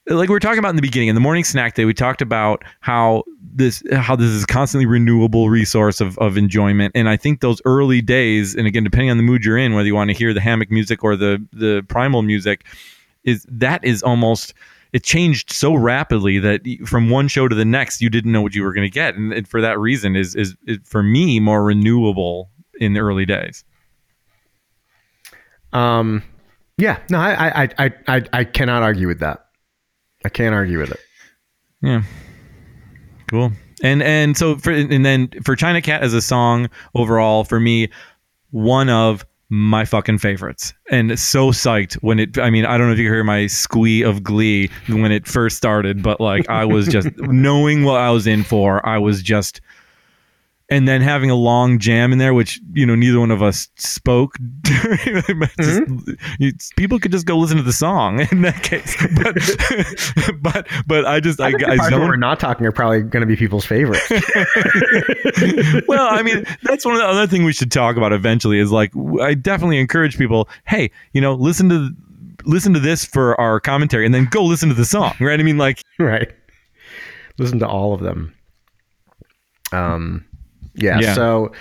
Like 0.08 0.28
we 0.28 0.34
were 0.34 0.40
talking 0.40 0.58
about 0.58 0.70
in 0.70 0.76
the 0.76 0.82
beginning, 0.82 1.10
in 1.10 1.16
the 1.16 1.22
morning 1.22 1.44
snack 1.44 1.76
day, 1.76 1.86
we 1.86 1.94
talked 1.94 2.22
about 2.22 2.64
how 2.80 3.24
this 3.42 3.84
how 3.92 4.16
this 4.16 4.30
is 4.30 4.44
a 4.44 4.48
constantly 4.48 4.88
renewable 4.88 5.50
resource 5.50 6.02
of, 6.02 6.18
of 6.18 6.36
enjoyment. 6.36 6.94
And 6.96 7.08
I 7.08 7.16
think 7.16 7.42
those 7.42 7.62
early 7.64 8.02
days, 8.02 8.56
and 8.56 8.66
again, 8.66 8.84
depending 8.84 9.12
on 9.12 9.18
the 9.18 9.24
mood 9.24 9.46
you're 9.46 9.58
in, 9.58 9.76
whether 9.76 9.86
you 9.88 9.94
want 9.94 10.10
to 10.10 10.16
hear 10.16 10.34
the 10.34 10.42
hammock 10.42 10.72
music 10.72 11.04
or 11.04 11.16
the 11.16 11.46
the 11.54 11.86
primal 11.88 12.24
music, 12.24 12.66
is 13.24 13.46
that 13.50 13.84
is 13.84 14.02
almost 14.02 14.56
it 14.94 15.04
changed 15.04 15.52
so 15.52 15.74
rapidly 15.76 16.40
that 16.40 16.62
from 16.86 17.10
one 17.10 17.28
show 17.28 17.48
to 17.48 17.56
the 17.56 17.66
next 17.66 18.02
you 18.02 18.10
didn't 18.10 18.32
know 18.32 18.42
what 18.42 18.56
you 18.56 18.64
were 18.64 18.74
going 18.74 18.86
to 18.86 18.94
get 18.94 19.16
and, 19.16 19.34
it, 19.34 19.48
for 19.48 19.62
that 19.62 19.78
reason 19.80 20.16
is, 20.16 20.36
is 20.36 20.56
is 20.66 20.78
for 20.84 21.04
me 21.04 21.40
more 21.40 21.64
renewable 21.64 22.50
in 22.80 22.94
the 22.94 23.00
early 23.00 23.26
days 23.26 23.64
Um, 25.72 26.24
yeah, 26.78 27.00
no, 27.10 27.20
I, 27.20 27.64
I, 27.64 27.70
I, 27.78 27.94
I, 28.08 28.24
I 28.34 28.44
cannot 28.44 28.82
argue 28.82 29.08
with 29.08 29.20
that. 29.20 29.46
I 30.26 30.30
can't 30.30 30.56
argue 30.56 30.80
with 30.80 30.92
it. 30.92 31.00
yeah 31.82 32.04
cool 33.28 33.52
and 33.84 34.02
and 34.02 34.36
so 34.36 34.58
for 34.58 34.72
and 34.72 35.06
then 35.06 35.30
for 35.44 35.56
china 35.56 35.82
cat 35.82 36.02
as 36.02 36.14
a 36.14 36.22
song 36.22 36.68
overall 36.96 37.44
for 37.44 37.60
me 37.60 37.88
one 38.50 38.90
of 38.90 39.24
my 39.50 39.84
fucking 39.84 40.20
favorites. 40.20 40.74
And 40.92 41.18
so 41.20 41.50
psyched 41.52 41.96
when 41.96 42.20
it 42.20 42.38
i 42.38 42.50
mean 42.50 42.66
i 42.66 42.78
don't 42.78 42.88
know 42.88 42.94
if 42.94 43.00
you 43.00 43.10
hear 43.10 43.24
my 43.24 43.48
squee 43.48 44.04
of 44.04 44.24
glee 44.24 44.70
when 44.88 45.12
it 45.12 45.28
first 45.28 45.58
started 45.58 46.02
but 46.04 46.20
like 46.22 46.48
i 46.50 46.66
was 46.66 46.88
just 46.88 47.08
knowing 47.18 47.84
what 47.84 48.00
i 48.00 48.10
was 48.10 48.28
in 48.28 48.44
for 48.44 48.86
i 48.88 48.98
was 48.98 49.22
just 49.22 49.62
and 50.72 50.88
then 50.88 51.02
having 51.02 51.30
a 51.32 51.36
long 51.36 51.80
jam 51.80 52.12
in 52.12 52.18
there, 52.20 52.34
which 52.34 52.60
you 52.74 52.86
know 52.86 52.96
neither 52.96 53.20
one 53.20 53.32
of 53.32 53.42
us 53.42 53.68
spoke. 53.76 54.36
during. 54.64 55.24
Just- 55.60 55.82
you- 56.40 56.52
people 56.78 57.00
could 57.00 57.12
just 57.12 57.26
go 57.26 57.38
listen 57.38 57.58
to 57.58 57.64
the 57.64 57.74
song 57.74 58.20
in 58.32 58.42
that 58.44 58.62
case. 58.64 58.96
But 59.16 60.42
but 60.42 60.68
but 60.88 61.06
I 61.06 61.20
just 61.20 61.40
I, 61.42 61.48
I, 61.48 61.74
I 61.74 61.78
parts 61.78 61.96
we're 61.96 62.16
not 62.18 62.40
talking 62.40 62.66
are 62.66 62.72
probably 62.72 63.02
going 63.02 63.22
to 63.22 63.28
be 63.28 63.36
people's 63.36 63.66
favorites. 63.66 64.08
well, 65.88 66.08
I 66.10 66.22
mean 66.24 66.46
that's 66.64 66.86
one 66.86 66.94
of 66.96 67.00
the 67.02 67.08
other 67.08 67.28
thing 67.28 67.44
we 67.44 67.54
should 67.54 67.72
talk 67.72 67.98
about 67.98 68.14
eventually. 68.14 68.60
Is 68.60 68.72
like 68.72 68.92
I 69.22 69.34
definitely 69.34 69.80
encourage 69.80 70.18
people. 70.18 70.48
Hey, 70.66 70.92
you 71.14 71.22
know, 71.22 71.34
listen 71.34 71.70
to 71.70 71.90
listen 72.46 72.74
to 72.74 72.80
this 72.80 73.06
for 73.06 73.40
our 73.40 73.60
commentary, 73.60 74.06
and 74.06 74.14
then 74.14 74.26
go 74.26 74.44
listen 74.44 74.70
to 74.70 74.76
the 74.76 74.86
song. 74.86 75.14
Right? 75.20 75.40
I 75.40 75.44
mean, 75.44 75.58
like 75.58 75.84
right. 75.98 76.32
Listen 77.38 77.60
to 77.60 77.68
all 77.68 77.94
of 77.94 78.02
them. 78.02 78.34
Um, 79.72 80.26
yeah. 80.82 81.00
Yeah. 81.00 81.14
So, 81.14 81.52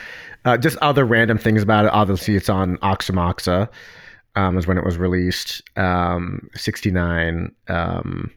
uh, 0.44 0.56
just 0.56 0.76
other 0.78 1.04
random 1.04 1.38
things 1.38 1.62
about 1.62 1.84
it. 1.84 1.92
Obviously, 1.92 2.36
it's 2.36 2.48
on 2.48 2.76
Aoxomoxoa. 2.78 3.68
Um, 4.34 4.56
is 4.56 4.66
when 4.66 4.78
it 4.78 4.84
was 4.84 4.98
released. 4.98 5.62
Um, 5.76 6.48
sixty 6.54 6.90
nine. 6.90 7.54
Um, 7.68 8.30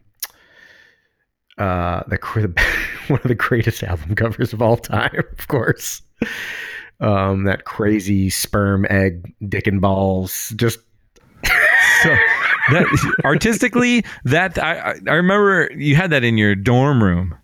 uh, 1.58 2.02
the 2.08 2.18
one 3.08 3.20
of 3.22 3.28
the 3.28 3.34
greatest 3.34 3.82
album 3.82 4.14
covers 4.14 4.52
of 4.52 4.62
all 4.62 4.76
time, 4.76 5.14
of 5.38 5.48
course. 5.48 6.02
Um, 7.00 7.44
that 7.44 7.64
crazy 7.64 8.30
sperm, 8.30 8.86
egg, 8.88 9.32
dick 9.48 9.66
and 9.66 9.80
balls, 9.80 10.52
just 10.56 10.78
so 12.02 12.16
that 12.70 13.14
artistically 13.24 14.04
that 14.24 14.58
I 14.58 14.94
I 15.08 15.14
remember 15.14 15.70
you 15.76 15.96
had 15.96 16.10
that 16.10 16.24
in 16.24 16.38
your 16.38 16.54
dorm 16.54 17.02
room 17.02 17.36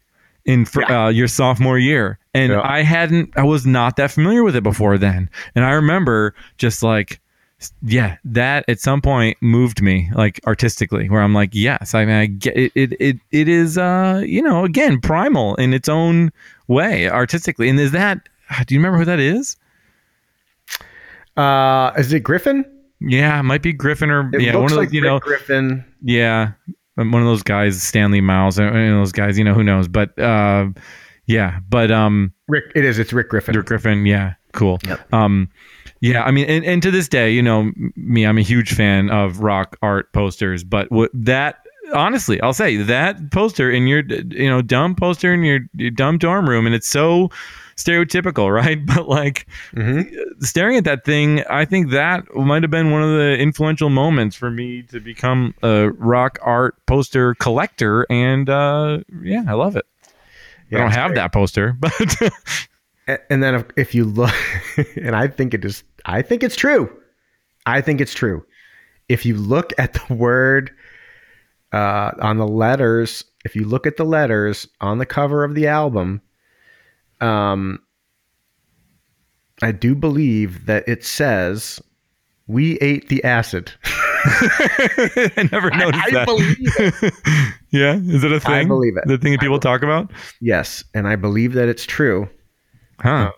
in 0.45 0.65
fr- 0.65 0.85
uh, 0.85 1.09
your 1.09 1.29
sophomore 1.29 1.79
year 1.79 2.19
and 2.39 2.53
Yeah. 2.53 2.61
I 2.63 2.83
hadn't 2.83 3.31
I 3.37 3.43
was 3.45 3.67
not 3.67 3.97
that 3.97 4.11
familiar 4.11 4.43
with 4.45 4.57
it 4.57 4.63
before 4.63 4.99
then 4.99 5.29
and 5.55 5.65
I 5.65 5.73
remember 5.73 6.35
just 6.57 6.83
like 6.83 7.21
yeah 7.83 8.17
that 8.25 8.65
at 8.69 8.79
some 8.81 9.01
point 9.03 9.37
moved 9.41 9.83
me 9.83 10.09
like 10.15 10.41
artistically 10.47 11.09
where 11.11 11.21
I'm 11.23 11.35
like 11.35 11.51
yes 11.53 11.95
I 11.95 12.05
mean 12.05 12.15
I 12.15 12.27
get 12.27 12.57
it 12.57 12.73
it 12.75 12.93
it, 13.01 13.17
it 13.33 13.49
is 13.49 13.77
uh 13.77 14.23
you 14.25 14.41
know 14.43 14.65
again 14.65 15.01
primal 15.01 15.55
in 15.57 15.75
its 15.75 15.89
own 15.89 16.31
way 16.69 17.09
artistically 17.11 17.69
and 17.69 17.81
is 17.81 17.91
that 17.93 18.29
do 18.67 18.75
you 18.75 18.79
remember 18.81 18.99
who 18.99 19.05
that 19.07 19.19
is 19.21 19.57
uh, 21.37 21.93
is 21.97 22.13
it 22.13 22.21
Griffin? 22.21 22.65
yeah 23.01 23.39
it 23.39 23.45
might 23.45 23.63
be 23.63 23.73
Griffin 23.73 24.11
or 24.11 24.29
It 24.35 24.41
yeah 24.43 24.55
one 24.57 24.65
of 24.65 24.71
those 24.71 24.79
like 24.79 24.93
you 24.93 25.03
Rick 25.03 25.09
know 25.11 25.19
Griffin. 25.21 25.85
Yeah, 26.03 26.53
one 26.97 27.15
of 27.15 27.25
those 27.27 27.43
guys, 27.45 27.81
Stanley 27.81 28.21
Miles, 28.21 28.59
uh, 28.59 28.65
one 28.65 28.77
of 28.89 28.99
those 28.99 29.13
guys. 29.13 29.39
You 29.39 29.45
know 29.45 29.55
who 29.55 29.63
knows, 29.63 29.87
but 29.89 30.17
uh, 30.19 30.67
yeah, 31.29 31.61
but 31.69 31.91
um, 31.91 32.33
Rick, 32.49 32.73
it 32.75 32.85
is. 32.85 32.99
It's 32.99 33.13
Rick 33.13 33.29
Griffin. 33.29 33.55
Rick 33.55 33.67
Griffin, 33.67 34.07
yeah, 34.07 34.35
cool. 34.53 34.79
Yep. 34.87 35.13
Um, 35.13 35.51
yeah, 36.01 36.23
I 36.23 36.31
mean, 36.31 36.47
and, 36.47 36.65
and 36.65 36.83
to 36.83 36.91
this 36.91 37.07
day, 37.07 37.31
you 37.31 37.43
know, 37.43 37.71
me, 37.97 38.25
I'm 38.25 38.39
a 38.39 38.43
huge 38.43 38.75
fan 38.75 39.11
of 39.11 39.41
rock 39.41 39.77
art 39.83 40.13
posters, 40.13 40.65
but 40.65 40.91
what 40.91 41.11
that 41.13 41.59
honestly, 41.93 42.41
I'll 42.41 42.55
say 42.55 42.77
that 42.77 43.31
poster 43.31 43.71
in 43.71 43.87
your, 43.87 44.03
you 44.07 44.49
know, 44.49 44.63
dumb 44.63 44.95
poster 44.95 45.33
in 45.35 45.43
your, 45.43 45.61
your 45.75 45.91
dumb 45.91 46.19
dorm 46.19 46.49
room, 46.49 46.67
and 46.67 46.75
it's 46.75 46.89
so 46.89 47.31
stereotypical, 47.77 48.53
right? 48.55 48.85
But 48.87 49.09
like 49.09 49.47
staring 50.41 50.77
at 50.77 50.85
that 50.85 51.05
thing, 51.05 51.45
I 51.51 51.67
think 51.67 51.91
that 51.91 52.25
might 52.35 52.63
have 52.63 52.71
been 52.71 52.91
one 52.91 53.03
of 53.03 53.11
the 53.11 53.37
influential 53.39 53.91
moments 53.91 54.35
for 54.35 54.51
me 54.51 54.83
to 54.85 55.01
become 55.01 55.55
a 55.63 55.91
rock 55.91 56.39
art 56.43 56.75
poster 56.87 57.35
collector, 57.35 58.07
and 58.11 58.49
uh, 58.49 59.01
yeah, 59.23 59.45
I 59.47 59.53
love 59.53 59.77
it. 59.77 59.87
Yeah, 60.71 60.79
I 60.79 60.83
don't 60.83 60.91
have 60.93 61.09
great. 61.11 61.17
that 61.17 61.33
poster, 61.33 61.73
but 61.79 61.93
And 63.31 63.43
then 63.43 63.55
if, 63.55 63.65
if 63.77 63.95
you 63.95 64.05
look, 64.05 64.35
and 64.97 65.17
I 65.17 65.29
think 65.29 65.55
it 65.55 65.65
is, 65.65 65.83
I 66.05 66.23
think 66.23 66.43
it's 66.43 66.57
true. 66.57 66.95
I 67.67 67.81
think 67.81 68.01
it's 68.01 68.15
true. 68.15 68.45
If 69.09 69.25
you 69.25 69.35
look 69.35 69.73
at 69.79 69.95
the 69.95 70.15
word 70.15 70.71
uh, 71.73 72.13
on 72.21 72.37
the 72.37 72.47
letters, 72.47 73.25
if 73.45 73.57
you 73.57 73.65
look 73.65 73.87
at 73.87 73.97
the 73.97 74.05
letters 74.05 74.69
on 74.81 74.99
the 74.99 75.07
cover 75.07 75.43
of 75.45 75.55
the 75.55 75.67
album, 75.67 76.21
um, 77.21 77.81
I 79.63 79.73
do 79.73 79.95
believe 79.95 80.67
that 80.67 80.87
it 80.87 81.05
says, 81.05 81.81
"We 82.47 82.79
ate 82.79 83.09
the 83.09 83.25
acid." 83.25 83.73
I 85.37 85.49
never 85.53 85.71
noticed 85.71 86.05
I 86.07 86.11
that. 86.13 86.27
believe 86.27 86.57
it. 86.61 87.15
yeah, 87.71 87.95
is 87.97 88.25
it 88.25 88.33
a 88.33 88.41
thing? 88.41 88.53
I 88.53 88.65
believe 88.65 88.97
it. 88.97 89.05
The 89.07 89.19
thing 89.19 89.33
that 89.33 89.41
people 89.41 89.59
talk 89.61 89.83
about? 89.83 90.11
Yes, 90.41 90.83
and 90.95 91.07
I 91.09 91.17
believe 91.17 91.53
that 91.55 91.69
it's 91.69 91.85
true. 91.87 92.29
Huh? 93.01 93.31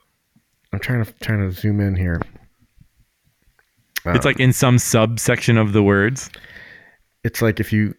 I'm 0.72 0.78
trying 0.78 1.04
to 1.04 1.12
trying 1.20 1.40
to 1.40 1.52
zoom 1.52 1.80
in 1.80 1.96
here. 1.96 2.20
it's 4.06 4.24
like 4.24 4.40
in 4.40 4.52
some 4.52 4.78
subsection 4.78 5.58
of 5.58 5.72
the 5.72 5.82
words. 5.82 6.30
it's 7.24 7.42
like 7.42 7.60
if 7.60 7.72
you 7.72 7.94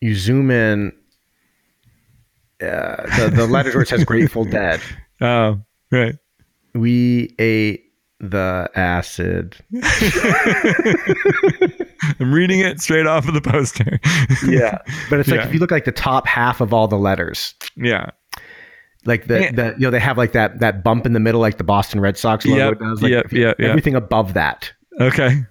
you 0.00 0.14
zoom 0.14 0.50
in 0.50 0.92
uh, 2.62 3.02
the 3.18 3.32
the 3.34 3.46
letters 3.46 3.74
where 3.74 3.82
it 3.82 3.88
says 3.88 4.04
Grateful 4.04 4.44
Dead. 4.50 4.80
Oh, 5.20 5.60
right. 5.90 6.14
We 6.74 7.34
ate 7.38 7.84
the 8.20 8.70
acid. 8.76 9.56
I'm 12.20 12.32
reading 12.32 12.60
it 12.60 12.80
straight 12.80 13.06
off 13.06 13.26
of 13.28 13.34
the 13.34 13.40
poster. 13.40 13.98
Yeah, 14.48 14.78
but 15.10 15.20
it's 15.20 15.28
like 15.28 15.40
Yeah. 15.40 15.46
if 15.48 15.54
you 15.54 15.60
look 15.60 15.70
like 15.70 15.84
the 15.84 15.92
top 15.92 16.26
half 16.26 16.60
of 16.60 16.72
all 16.72 16.88
the 16.88 16.98
letters, 16.98 17.54
yeah. 17.76 18.10
like 19.04 19.26
the 19.26 19.40
Yeah. 19.42 19.52
the 19.52 19.74
you 19.78 19.80
know 19.86 19.90
they 19.90 20.00
have 20.00 20.18
like 20.18 20.32
that 20.32 20.60
that 20.60 20.82
bump 20.84 21.06
in 21.06 21.12
the 21.12 21.20
middle, 21.20 21.40
like 21.40 21.58
the 21.58 21.64
Boston 21.64 22.00
Red 22.00 22.16
Sox 22.18 22.44
logo 22.46 22.70
Yep, 22.70 22.78
does. 22.80 23.02
Like 23.02 23.10
yep, 23.12 23.24
if 23.26 23.32
you- 23.32 23.42
yep, 23.42 23.56
yep. 23.58 23.68
everything 23.70 23.94
above 23.94 24.34
that 24.34 24.72
Okay. 25.00 25.44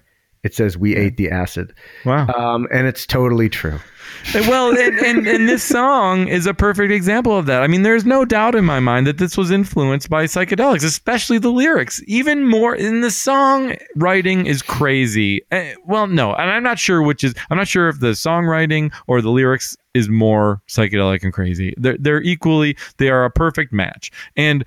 It 0.46 0.54
says 0.54 0.78
we 0.78 0.94
ate 0.94 1.16
the 1.16 1.28
acid. 1.28 1.74
Wow. 2.04 2.28
Um, 2.28 2.68
and 2.72 2.86
it's 2.86 3.04
totally 3.04 3.48
true. 3.48 3.80
well, 4.34 4.70
and, 4.70 4.96
and, 5.00 5.26
and 5.26 5.48
this 5.48 5.64
song 5.64 6.28
is 6.28 6.46
a 6.46 6.54
perfect 6.54 6.92
example 6.92 7.36
of 7.36 7.46
that. 7.46 7.64
I 7.64 7.66
mean, 7.66 7.82
there's 7.82 8.04
no 8.04 8.24
doubt 8.24 8.54
in 8.54 8.64
my 8.64 8.78
mind 8.78 9.08
that 9.08 9.18
this 9.18 9.36
was 9.36 9.50
influenced 9.50 10.08
by 10.08 10.26
psychedelics, 10.26 10.84
especially 10.84 11.38
the 11.38 11.50
lyrics. 11.50 12.00
Even 12.06 12.46
more 12.46 12.76
in 12.76 13.00
the 13.00 13.10
song 13.10 13.74
writing 13.96 14.46
is 14.46 14.62
crazy. 14.62 15.42
Eh, 15.50 15.74
Well, 15.84 16.06
no, 16.06 16.32
and 16.34 16.48
I'm 16.48 16.62
not 16.62 16.78
sure 16.78 17.02
which 17.02 17.24
is. 17.24 17.34
I'm 17.50 17.58
not 17.58 17.66
sure 17.66 17.88
if 17.88 17.98
the 17.98 18.12
songwriting 18.12 18.92
or 19.08 19.20
the 19.20 19.30
lyrics 19.30 19.76
is 19.94 20.08
more 20.08 20.62
psychedelic 20.68 21.24
and 21.24 21.32
crazy. 21.32 21.74
They're 21.76 21.98
they're 21.98 22.22
equally. 22.22 22.76
They 22.98 23.08
are 23.08 23.24
a 23.24 23.30
perfect 23.30 23.72
match. 23.72 24.12
And 24.36 24.64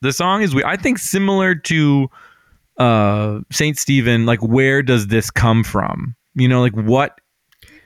the 0.00 0.12
song 0.12 0.42
is, 0.42 0.52
we. 0.52 0.64
I 0.64 0.76
think, 0.76 0.98
similar 0.98 1.54
to 1.54 2.08
uh 2.82 3.40
Saint 3.50 3.78
Stephen. 3.78 4.26
Like, 4.26 4.40
where 4.40 4.82
does 4.82 5.06
this 5.08 5.30
come 5.30 5.62
from? 5.64 6.14
You 6.34 6.48
know, 6.48 6.60
like 6.60 6.74
what 6.74 7.18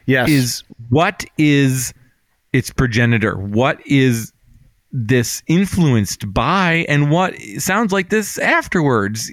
Yes. 0.07 0.29
is 0.29 0.63
what 0.89 1.25
is 1.37 1.93
its 2.53 2.71
progenitor? 2.71 3.37
What 3.37 3.85
is 3.87 4.33
this 4.93 5.43
influenced 5.49 6.33
by, 6.33 6.87
and 6.89 7.11
what 7.11 7.35
sounds 7.59 7.93
like 7.93 8.09
this 8.09 8.39
afterwards? 8.39 9.31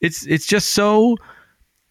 It's 0.00 0.24
it's 0.26 0.46
just 0.46 0.70
so 0.70 1.16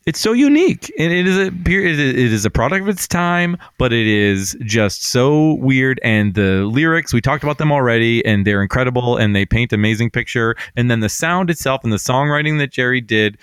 it's 0.07 0.19
so 0.19 0.31
unique, 0.31 0.91
and 0.97 1.13
it 1.13 1.27
is 1.27 1.37
a. 1.37 1.47
It 1.47 2.17
is 2.33 2.45
a 2.45 2.49
product 2.49 2.81
of 2.81 2.89
its 2.89 3.07
time, 3.07 3.57
but 3.77 3.93
it 3.93 4.07
is 4.07 4.57
just 4.61 5.03
so 5.03 5.55
weird. 5.55 5.99
And 6.03 6.33
the 6.33 6.65
lyrics 6.65 7.13
we 7.13 7.21
talked 7.21 7.43
about 7.43 7.59
them 7.59 7.71
already, 7.71 8.25
and 8.25 8.47
they're 8.47 8.63
incredible, 8.63 9.17
and 9.17 9.35
they 9.35 9.45
paint 9.45 9.71
amazing 9.73 10.09
picture. 10.09 10.55
And 10.75 10.89
then 10.89 11.01
the 11.01 11.09
sound 11.09 11.49
itself 11.49 11.83
and 11.83 11.93
the 11.93 11.97
songwriting 11.97 12.57
that 12.59 12.71
Jerry 12.71 13.01
did 13.01 13.37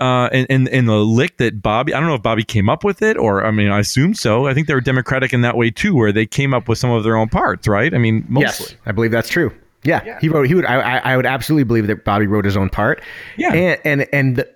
uh, 0.00 0.28
and, 0.32 0.46
and 0.50 0.68
and 0.68 0.88
the 0.88 0.96
lick 0.96 1.36
that 1.36 1.62
Bobby, 1.62 1.94
I 1.94 2.00
don't 2.00 2.08
know 2.08 2.16
if 2.16 2.22
Bobby 2.22 2.44
came 2.44 2.68
up 2.68 2.84
with 2.84 3.00
it 3.02 3.16
or 3.16 3.44
I 3.44 3.50
mean 3.50 3.70
I 3.70 3.78
assume 3.78 4.14
so. 4.14 4.46
I 4.46 4.54
think 4.54 4.66
they 4.66 4.74
were 4.74 4.80
democratic 4.80 5.32
in 5.32 5.42
that 5.42 5.56
way 5.56 5.70
too, 5.70 5.94
where 5.94 6.12
they 6.12 6.26
came 6.26 6.52
up 6.52 6.68
with 6.68 6.78
some 6.78 6.90
of 6.90 7.04
their 7.04 7.16
own 7.16 7.28
parts, 7.28 7.68
right? 7.68 7.94
I 7.94 7.98
mean, 7.98 8.24
mostly. 8.28 8.72
Yes, 8.72 8.76
I 8.86 8.92
believe 8.92 9.10
that's 9.10 9.28
true. 9.28 9.52
Yeah, 9.84 10.18
he 10.18 10.30
wrote. 10.30 10.46
He 10.46 10.54
would. 10.54 10.64
I, 10.64 10.80
I 10.80 11.12
I 11.12 11.16
would 11.16 11.26
absolutely 11.26 11.64
believe 11.64 11.86
that 11.88 12.04
Bobby 12.04 12.26
wrote 12.26 12.46
his 12.46 12.56
own 12.56 12.70
part. 12.70 13.02
Yeah. 13.36 13.52
and 13.52 13.80
and 13.84 14.08
and 14.12 14.36
the, 14.36 14.54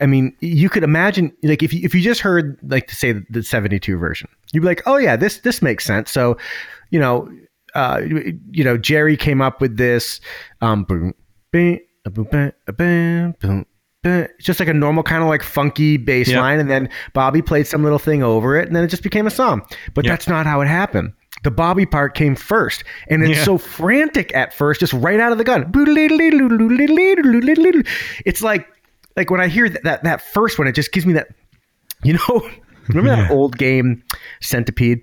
I 0.00 0.06
mean, 0.06 0.36
you 0.40 0.68
could 0.68 0.84
imagine 0.84 1.32
like 1.42 1.62
if 1.62 1.72
you 1.72 1.80
if 1.82 1.94
you 1.94 2.00
just 2.00 2.20
heard 2.20 2.58
like 2.62 2.86
to 2.88 2.94
say 2.94 3.14
the 3.30 3.42
seventy 3.42 3.80
two 3.80 3.98
version, 3.98 4.28
you'd 4.52 4.60
be 4.60 4.66
like, 4.66 4.82
oh 4.86 4.96
yeah, 4.96 5.16
this 5.16 5.38
this 5.38 5.60
makes 5.60 5.84
sense. 5.84 6.10
So, 6.10 6.36
you 6.90 7.00
know, 7.00 7.28
uh, 7.74 8.00
you 8.50 8.64
know, 8.64 8.76
Jerry 8.78 9.16
came 9.16 9.40
up 9.42 9.60
with 9.60 9.76
this. 9.76 10.20
Um, 10.60 10.84
boom, 10.84 11.14
bing, 11.50 11.80
a 12.06 12.10
boom, 12.10 12.28
bang, 12.30 12.52
a 12.68 12.72
bam, 12.72 13.34
boom. 13.40 13.66
just 14.40 14.60
like 14.60 14.68
a 14.68 14.74
normal 14.74 15.02
kind 15.02 15.22
of 15.22 15.28
like 15.28 15.42
funky 15.42 15.96
bass 15.96 16.28
Yep. 16.28 16.40
line, 16.40 16.60
and 16.60 16.70
then 16.70 16.88
Bobby 17.12 17.42
played 17.42 17.66
some 17.66 17.82
little 17.82 17.98
thing 17.98 18.22
over 18.22 18.56
it, 18.56 18.66
and 18.68 18.76
then 18.76 18.84
it 18.84 18.88
just 18.88 19.02
became 19.02 19.26
a 19.26 19.30
song. 19.30 19.62
But 19.94 20.04
Yep. 20.04 20.12
that's 20.12 20.28
not 20.28 20.46
how 20.46 20.60
it 20.60 20.66
happened. 20.68 21.12
The 21.44 21.50
Bobby 21.50 21.86
part 21.86 22.14
came 22.14 22.34
first, 22.34 22.84
and 23.10 23.22
it's 23.22 23.38
Yeah. 23.38 23.44
so 23.44 23.58
frantic 23.58 24.34
at 24.34 24.54
first, 24.54 24.80
just 24.80 24.92
right 24.92 25.20
out 25.20 25.30
of 25.32 25.38
the 25.38 25.44
gun. 25.44 25.70
It's 28.24 28.42
like, 28.42 28.66
like 29.18 29.30
when 29.30 29.40
I 29.42 29.48
hear 29.48 29.68
that 29.68 29.82
that, 29.84 30.04
that 30.04 30.22
first 30.22 30.58
one, 30.58 30.66
it 30.68 30.72
just 30.74 30.92
gives 30.92 31.04
me 31.04 31.12
that, 31.12 31.28
you 32.02 32.14
know, 32.14 32.48
remember 32.88 33.10
that 33.10 33.30
old 33.30 33.58
game 33.58 34.02
Centipede, 34.40 35.02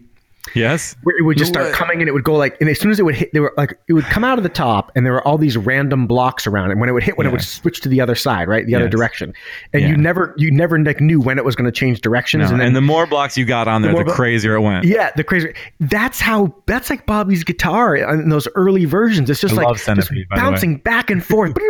Yes. 0.53 0.95
where 1.03 1.17
it 1.17 1.23
would 1.23 1.37
just 1.37 1.51
start 1.51 1.73
coming 1.73 2.01
and 2.01 2.07
it 2.07 2.11
would 2.13 2.23
go 2.23 2.35
like, 2.35 2.55
and 2.61 2.69
as 2.69 2.79
soon 2.79 2.91
as 2.91 2.99
it 2.99 3.03
would 3.03 3.15
hit, 3.15 3.33
they 3.33 3.39
were 3.39 3.51
like, 3.57 3.77
it 3.87 3.93
would 3.93 4.03
come 4.05 4.23
out 4.23 4.37
of 4.37 4.43
the 4.43 4.49
top, 4.49 4.91
and 4.95 5.03
there 5.03 5.11
were 5.13 5.27
all 5.27 5.39
these 5.39 5.57
random 5.57 6.05
blocks 6.05 6.45
around 6.45 6.69
it. 6.69 6.77
When 6.77 6.87
it 6.87 6.91
would 6.91 7.01
hit, 7.03 7.17
when 7.17 7.25
it 7.25 7.31
would 7.31 7.41
switch 7.41 7.81
to 7.81 7.89
the 7.89 7.99
other 7.99 8.13
side, 8.13 8.47
right, 8.47 8.63
the 8.65 8.75
other 8.75 8.87
direction, 8.87 9.33
and 9.73 9.81
Yeah. 9.81 9.89
you 9.89 9.97
never, 9.97 10.35
you 10.37 10.51
never 10.51 10.77
like 10.79 11.01
knew 11.01 11.19
when 11.19 11.39
it 11.39 11.45
was 11.45 11.55
going 11.55 11.65
to 11.65 11.71
change 11.71 11.99
directions, 12.01 12.49
No, 12.51 12.53
and 12.53 12.61
and, 12.63 12.75
the 12.75 12.81
more 12.81 13.07
blocks 13.07 13.37
you 13.39 13.43
got 13.43 13.67
on 13.67 13.81
there, 13.81 13.91
more 13.91 14.01
the, 14.01 14.05
blo- 14.05 14.13
crazier 14.13 14.53
it 14.55 14.61
went. 14.61 14.85
yeah, 14.85 15.09
the 15.15 15.23
crazier. 15.23 15.53
That's 15.79 16.19
how. 16.21 16.55
That's 16.67 16.91
like 16.91 17.07
Bobby's 17.07 17.43
guitar 17.43 17.95
in 17.95 18.29
those 18.29 18.47
early 18.53 18.85
versions. 18.85 19.29
It's 19.31 19.41
just 19.41 19.55
I 19.55 19.63
like 19.63 19.73
just 19.73 19.85
Centipede, 19.85 20.29
by 20.29 20.35
the 20.37 20.43
way. 20.45 20.49
bouncing 20.51 20.77
back 20.77 21.09
and 21.09 21.25
forth. 21.25 21.53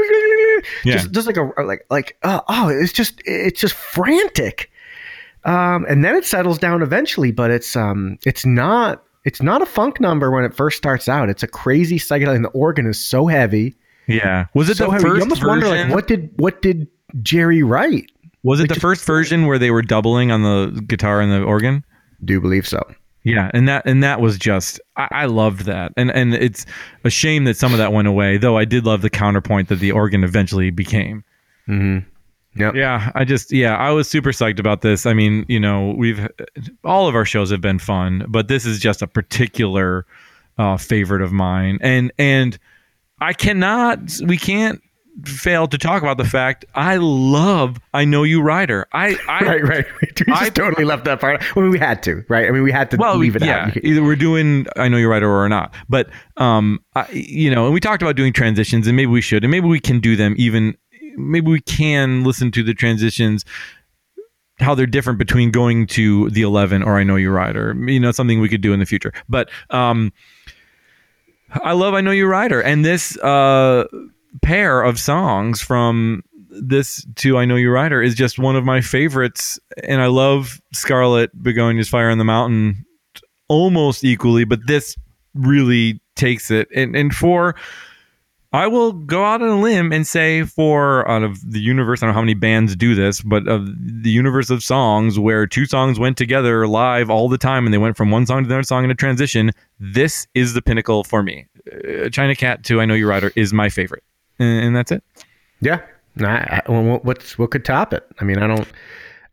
Yeah. 0.84 0.94
Just, 0.94 1.12
just 1.12 1.28
like 1.28 1.38
a 1.38 1.52
like 1.64 1.86
like 1.90 2.18
uh, 2.24 2.42
oh, 2.48 2.70
it's 2.70 2.94
just 2.94 3.22
it's 3.26 3.60
just 3.60 3.74
frantic. 3.74 4.72
Um, 5.44 5.86
and 5.88 6.04
then 6.04 6.16
it 6.16 6.26
settles 6.26 6.58
down 6.58 6.82
eventually, 6.82 7.32
but 7.32 7.52
it's 7.52 7.76
um 7.76 8.18
it's 8.26 8.46
not 8.46 9.04
it's 9.26 9.42
not 9.42 9.62
a 9.62 9.66
funk 9.66 10.00
number 10.00 10.32
when 10.32 10.44
it 10.44 10.54
first 10.54 10.78
starts 10.78 11.08
out. 11.10 11.30
It's 11.30 11.44
a 11.44 11.48
crazy 11.48 11.98
psychedelic, 12.00 12.36
and 12.36 12.46
the 12.46 12.50
organ 12.50 12.88
is 12.88 13.04
so 13.04 13.28
heavy. 13.28 13.76
Yeah. 14.08 14.48
Was 14.54 14.70
it 14.70 14.78
so 14.78 14.86
the 14.86 14.92
heavy. 14.92 15.04
first 15.04 15.16
you 15.16 15.22
almost 15.22 15.42
version? 15.42 15.48
wonder 15.48 15.68
like 15.68 15.94
what 15.94 16.08
did 16.08 16.30
what 16.38 16.62
did 16.62 16.88
Jerry 17.22 17.64
write? 17.64 18.12
was 18.44 18.60
it 18.60 18.64
like, 18.64 18.70
the 18.70 18.76
just- 18.76 18.82
first 18.82 19.06
version 19.06 19.48
where 19.48 19.58
they 19.58 19.72
were 19.72 19.82
doubling 19.82 20.32
on 20.32 20.44
the 20.44 20.82
guitar 20.88 21.22
and 21.22 21.32
the 21.32 21.42
organ? 21.44 21.84
Do 22.24 22.34
you 22.34 22.42
believe 22.42 22.68
so. 22.68 22.82
Yeah, 23.26 23.50
and 23.56 23.68
that 23.68 23.88
and 23.88 24.04
that 24.04 24.22
was 24.22 24.38
just 24.38 24.80
I, 24.98 25.08
I 25.12 25.26
loved 25.26 25.62
that, 25.66 25.92
and 25.98 26.12
and 26.12 26.36
it's 26.36 26.66
a 27.04 27.10
shame 27.10 27.46
that 27.46 27.58
some 27.58 27.72
of 27.74 27.80
that 27.80 27.92
went 27.92 28.08
away. 28.08 28.38
Though 28.38 28.56
I 28.56 28.66
did 28.66 28.86
love 28.86 29.02
the 29.02 29.10
counterpoint 29.10 29.68
that 29.70 29.78
the 29.78 29.92
organ 29.92 30.24
eventually 30.24 30.70
became. 30.70 31.24
Yep. 31.68 32.76
Yeah, 32.76 33.12
I 33.16 33.26
just 33.26 33.52
yeah, 33.52 33.76
I 33.76 33.90
was 33.90 34.08
super 34.08 34.32
psyched 34.32 34.60
about 34.60 34.82
this. 34.82 35.08
I 35.08 35.14
mean, 35.14 35.44
you 35.50 35.60
know, 35.60 35.96
we've 35.98 36.28
all 36.84 37.08
of 37.08 37.16
our 37.16 37.26
shows 37.26 37.50
have 37.50 37.62
been 37.62 37.80
fun, 37.80 38.26
but 38.30 38.48
this 38.48 38.64
is 38.64 38.80
just 38.80 39.02
a 39.02 39.08
particular 39.08 40.06
uh, 40.60 40.78
favorite 40.78 41.24
of 41.24 41.32
mine, 41.34 41.80
and 41.82 42.14
and 42.20 42.60
I 43.20 43.34
cannot, 43.34 44.00
we 44.26 44.38
can't 44.38 44.82
fail 45.24 45.66
to 45.68 45.78
talk 45.78 46.02
about 46.02 46.18
the 46.18 46.26
fact 46.26 46.66
I 46.76 46.98
love 46.98 47.78
I 47.94 48.04
know 48.04 48.24
you 48.24 48.42
Ryder. 48.42 48.86
I 48.92 49.18
I 49.30 49.40
Right, 49.46 49.64
right. 49.64 49.86
We 50.02 50.08
just 50.14 50.30
I- 50.42 50.50
totally 50.50 50.84
left 50.84 51.06
that 51.06 51.22
part. 51.22 51.42
I 51.56 51.60
mean, 51.60 51.70
we 51.70 51.80
had 51.80 52.04
to, 52.04 52.24
right? 52.28 52.48
I 52.48 52.52
mean, 52.52 52.64
we 52.64 52.72
had 52.72 52.92
to 52.92 52.98
well, 52.98 53.16
leave 53.16 53.36
it 53.36 53.44
yeah, 53.44 53.68
out. 53.68 53.76
You- 53.76 53.82
either 53.84 54.04
we're 54.04 54.16
doing 54.18 54.66
I 54.76 54.88
know 54.90 54.98
you're 54.98 55.10
right 55.10 55.24
or 55.24 55.48
not. 55.48 55.74
But 55.88 56.10
um, 56.38 56.80
I, 56.96 57.10
you 57.12 57.50
know, 57.50 57.66
and 57.66 57.74
we 57.74 57.80
talked 57.80 58.02
about 58.02 58.16
doing 58.18 58.34
transitions, 58.34 58.88
and 58.88 58.96
maybe 58.98 59.12
we 59.12 59.22
should, 59.22 59.44
and 59.44 59.52
maybe 59.52 59.68
we 59.68 59.80
can 59.80 60.00
do 60.00 60.16
them. 60.16 60.36
Even 60.38 60.76
maybe 61.16 61.50
we 61.50 61.62
can 61.62 62.24
listen 62.26 62.52
to 62.52 62.62
the 62.64 62.74
transitions, 62.74 63.46
how 64.60 64.76
they're 64.76 64.86
different 64.86 65.18
between 65.18 65.50
going 65.50 65.88
to 65.88 66.30
the 66.32 66.42
eleven 66.42 66.84
or 66.84 66.98
I 66.98 67.04
know 67.04 67.16
you 67.16 67.32
rider. 67.32 67.74
You 67.88 68.00
know, 68.02 68.12
something 68.12 68.42
we 68.42 68.50
could 68.50 68.62
do 68.62 68.74
in 68.74 68.80
the 68.80 68.86
future. 68.86 69.14
But 69.30 69.50
um, 69.70 70.12
I 71.64 71.72
love 71.72 71.94
I 71.94 72.02
know 72.02 72.12
you 72.12 72.28
rider, 72.28 72.60
and 72.62 72.84
this 72.84 73.18
uh 73.20 73.86
pair 74.42 74.82
of 74.82 75.00
songs 75.00 75.62
from 75.62 76.24
this 76.50 77.06
to 77.18 77.38
I 77.38 77.46
Know 77.46 77.56
You 77.56 77.72
Rider 77.72 78.02
is 78.02 78.16
just 78.16 78.40
one 78.40 78.56
of 78.56 78.64
my 78.64 78.82
favorites, 78.82 79.60
and 79.84 80.02
I 80.02 80.08
love 80.08 80.62
Scarlet 80.74 81.32
Begonia's 81.42 81.90
Fire 81.90 82.10
on 82.10 82.18
the 82.18 82.24
Mountain 82.24 82.86
almost 83.48 84.04
equally, 84.04 84.46
but 84.46 84.66
this 84.66 84.96
really 85.34 86.02
takes 86.16 86.50
it. 86.50 86.68
And 86.74 86.96
and 86.96 87.14
for 87.14 87.56
I 88.56 88.68
will 88.68 88.94
go 88.94 89.26
out 89.26 89.42
on 89.42 89.50
a 89.50 89.60
limb 89.60 89.92
and 89.92 90.08
say 90.08 90.44
for 90.44 91.06
out 91.10 91.24
of 91.24 91.52
the 91.52 91.60
universe, 91.60 92.02
I 92.02 92.06
don't 92.06 92.14
know 92.14 92.20
how 92.20 92.22
many 92.22 92.36
bands 92.36 92.74
do 92.78 92.96
this, 92.96 93.20
but 93.20 93.48
of 93.50 93.68
the 93.68 94.10
universe 94.10 94.50
of 94.50 94.64
songs 94.64 95.20
where 95.20 95.46
two 95.46 95.66
songs 95.66 96.00
went 96.00 96.18
together 96.18 96.66
live 96.66 97.10
all 97.10 97.28
the 97.28 97.38
time 97.38 97.66
and 97.66 97.74
they 97.74 97.78
went 97.78 97.98
from 97.98 98.12
one 98.12 98.26
song 98.26 98.44
to 98.44 98.48
another 98.48 98.64
song 98.64 98.86
in 98.86 98.92
a 98.92 98.96
transition, 98.96 99.52
this 99.78 100.26
is 100.34 100.54
the 100.54 100.62
pinnacle 100.62 101.04
for 101.04 101.22
me. 101.22 101.48
Uh, 101.70 102.08
China 102.10 102.34
Cat 102.34 102.64
to 102.64 102.80
I 102.80 102.86
Know 102.86 102.94
You 102.94 103.10
Rider 103.10 103.34
is 103.36 103.52
my 103.52 103.68
favorite. 103.68 104.04
And, 104.40 104.66
and 104.68 104.76
that's 104.76 104.92
it. 104.92 105.04
yeah. 105.62 105.82
Nah, 106.18 106.30
I, 106.48 106.62
well, 106.70 107.00
what's 107.04 107.38
what 107.38 107.52
could 107.52 107.66
top 107.66 107.94
it? 107.94 108.06
I 108.20 108.24
mean, 108.24 108.38
I 108.38 108.48
don't, 108.48 108.68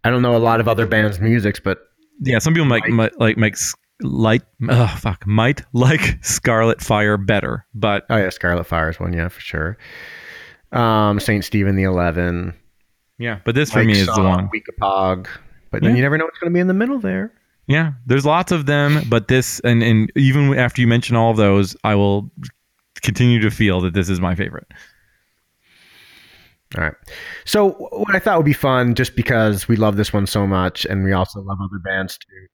I 0.02 0.10
don't 0.10 0.20
know 0.22 0.36
a 0.36 0.38
lot 0.38 0.58
of 0.60 0.66
other 0.66 0.84
bands' 0.84 1.20
musics, 1.20 1.60
but 1.60 1.78
Yeah, 2.20 2.38
some 2.40 2.54
people 2.54 2.66
might, 2.66 2.88
might 2.88 3.16
like 3.20 3.36
make 3.36 3.54
light 4.00 4.42
oh 4.68 4.88
fuck 4.98 5.24
might 5.24 5.62
like 5.72 6.18
Scarlet 6.22 6.80
Fire 6.80 7.16
better, 7.16 7.64
but 7.72 8.04
oh 8.10 8.16
yeah, 8.16 8.30
Scarlet 8.30 8.64
Fire 8.64 8.90
is 8.90 8.98
one, 8.98 9.12
yeah, 9.12 9.28
for 9.28 9.40
sure. 9.40 9.78
Um, 10.72 11.20
Saint 11.20 11.44
Stephen 11.44 11.76
the 11.76 11.84
Eleven, 11.84 12.52
yeah, 13.18 13.38
but 13.44 13.54
this 13.54 13.70
for 13.70 13.78
Mike 13.78 13.86
me 13.88 14.00
is 14.00 14.06
the 14.06 14.22
one. 14.22 14.48
Weekapog, 14.48 15.28
but 15.70 15.82
then 15.82 15.90
Yeah. 15.92 15.96
you 15.98 16.02
never 16.02 16.18
know 16.18 16.24
what's 16.24 16.38
going 16.38 16.50
to 16.50 16.54
be 16.54 16.60
in 16.60 16.66
the 16.66 16.74
middle 16.74 16.98
there. 16.98 17.32
Yeah, 17.68 17.92
there's 18.06 18.26
lots 18.26 18.50
of 18.50 18.66
them, 18.66 19.02
but 19.08 19.28
this 19.28 19.60
and 19.60 19.84
and 19.84 20.10
even 20.16 20.58
after 20.58 20.80
you 20.80 20.88
mention 20.88 21.14
all 21.14 21.30
of 21.30 21.36
those, 21.36 21.76
I 21.84 21.94
will 21.94 22.28
continue 23.02 23.38
to 23.40 23.50
feel 23.52 23.80
that 23.82 23.94
this 23.94 24.08
is 24.08 24.20
my 24.20 24.34
favorite. 24.34 24.66
All 26.76 26.84
right. 26.84 26.94
So 27.44 27.70
what 27.90 28.14
I 28.14 28.18
thought 28.18 28.38
would 28.38 28.46
be 28.46 28.52
fun, 28.52 28.94
just 28.94 29.14
because 29.14 29.68
we 29.68 29.76
love 29.76 29.96
this 29.96 30.12
one 30.12 30.26
so 30.26 30.46
much, 30.46 30.86
and 30.86 31.04
we 31.04 31.12
also 31.12 31.40
love 31.40 31.58
other 31.62 31.78
bands 31.78 32.18
too. 32.18 32.46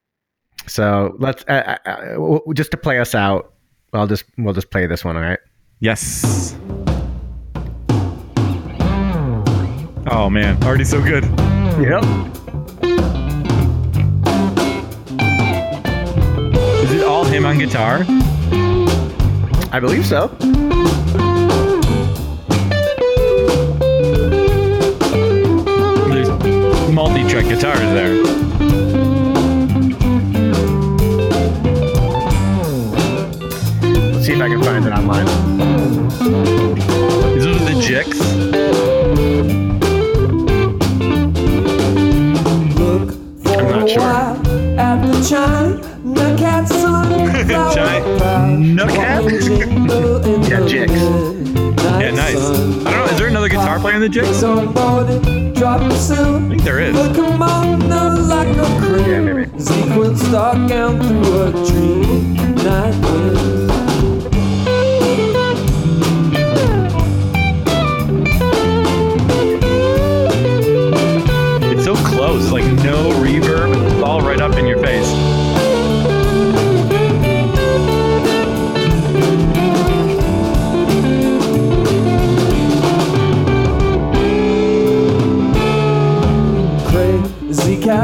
So 0.66 1.16
let's 1.18 1.44
uh, 1.48 1.78
uh, 1.86 1.90
uh, 1.90 2.52
just 2.54 2.70
to 2.72 2.76
play 2.76 2.98
us 2.98 3.14
out. 3.14 3.54
I'll 3.92 4.06
just 4.06 4.24
we'll 4.36 4.54
just 4.54 4.70
play 4.70 4.86
this 4.86 5.04
one. 5.04 5.16
All 5.16 5.22
right. 5.22 5.38
Yes. 5.80 6.56
Oh 10.10 10.28
man, 10.30 10.62
already 10.64 10.84
so 10.84 11.02
good. 11.02 11.24
Yep. 11.78 12.02
Is 16.82 16.92
it 16.92 17.04
all 17.04 17.24
him 17.24 17.44
on 17.46 17.58
guitar? 17.58 18.04
I 19.70 19.78
believe 19.80 20.06
so. 20.06 20.28
Got 27.42 27.48
guitars 27.48 27.78
there. 27.78 28.14
Let's 34.12 34.26
see 34.26 34.32
if 34.32 34.40
I 34.40 34.48
can 34.48 34.62
find 34.62 34.84
it 34.84 34.92
online. 34.92 35.26
These 37.34 37.46
are 37.46 37.54
the 37.54 37.80
Jicks. 37.80 38.20
I'm 43.46 43.68
not 43.70 43.88
sure. 43.88 44.02
at 44.78 45.06
the 45.06 45.28
chime. 45.28 45.80
Nutcat 46.02 46.66
sunflower 46.66 47.72
Chime? 47.74 48.02
pouch. 48.18 48.48
Nutcat? 48.58 49.22
Walking 49.22 49.40
jingle 49.40 50.24
in 50.24 50.42
Yeah, 50.42 50.66
Jicks. 50.66 51.37
Yeah, 52.00 52.10
nice. 52.12 52.36
I 52.36 52.52
don't 52.54 52.84
know. 52.84 53.04
Is 53.04 53.18
there 53.18 53.28
another 53.28 53.48
guitar 53.48 53.78
player 53.80 53.94
in 53.94 54.00
the 54.00 54.08
Jicks? 54.08 54.42
on 54.42 54.72
board 54.72 55.08
it, 55.10 55.54
drop 55.54 55.80
a 55.80 55.94
silver. 55.96 56.44
I 56.44 56.48
think 56.50 56.62
there 56.62 56.80
is. 56.80 56.94
The 56.94 57.12
kimono 57.14 58.20
like 58.26 58.56
a 58.56 58.80
crib. 58.80 59.06
Yeah, 59.06 59.20
maybe. 59.20 59.58
Sequin 59.58 60.16
stalk 60.16 60.68
down 60.68 61.00
through 61.00 61.42
a 61.42 61.52
tree. 61.66 62.34
Night 62.62 62.94
wind. 63.04 63.68
It's 71.70 71.84
so 71.84 71.94
close, 71.96 72.50
like 72.50 72.64
no 72.84 73.10
reverb. 73.22 73.74
It's 73.92 74.02
all 74.02 74.20
right 74.20 74.40
up 74.40 74.56
in 74.56 74.66
your 74.66 74.77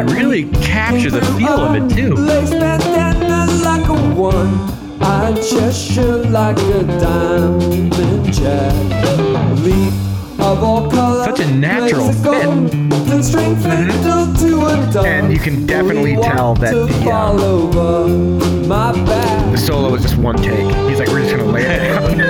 face. 0.02 0.10
Crazy 0.10 0.10
cat. 0.10 0.10
It 0.10 0.14
really 0.14 0.44
captures 0.64 1.12
the 1.12 1.22
feel 1.36 1.48
of 1.48 1.74
it 1.76 1.94
too. 1.94 2.14
Lace 2.14 2.50
bandana 2.50 3.52
like 3.62 3.88
a 3.88 4.14
one. 4.14 4.74
Eyed 5.02 5.36
Cheshire 5.36 6.24
like 6.30 6.58
a 6.58 6.82
diamond 7.00 8.32
jack. 8.32 8.74
Leaf 9.60 9.92
of 10.40 10.62
all 10.62 10.90
colors. 10.90 11.24
Such 11.24 11.40
a 11.40 11.54
natural 11.54 12.12
fit. 12.12 12.24
gold, 12.24 12.70
The 12.70 13.22
string 13.22 13.54
mm-hmm. 13.56 13.90
fiddle 14.02 14.34
to 14.34 14.66
a 14.66 14.92
dove. 14.92 15.06
And 15.06 15.32
you 15.32 15.38
can 15.38 15.66
definitely 15.66 16.16
tell 16.16 16.54
that 16.56 16.72
the, 16.72 17.10
uh, 17.10 18.92
back. 19.04 19.52
The 19.52 19.58
solo 19.58 19.90
was 19.90 20.02
just 20.02 20.16
one 20.16 20.36
take. 20.36 20.74
He's 20.88 20.98
like, 20.98 21.08
we're 21.08 21.20
just 21.22 21.36
gonna 21.36 21.50
lay 21.50 21.62
it 21.62 22.23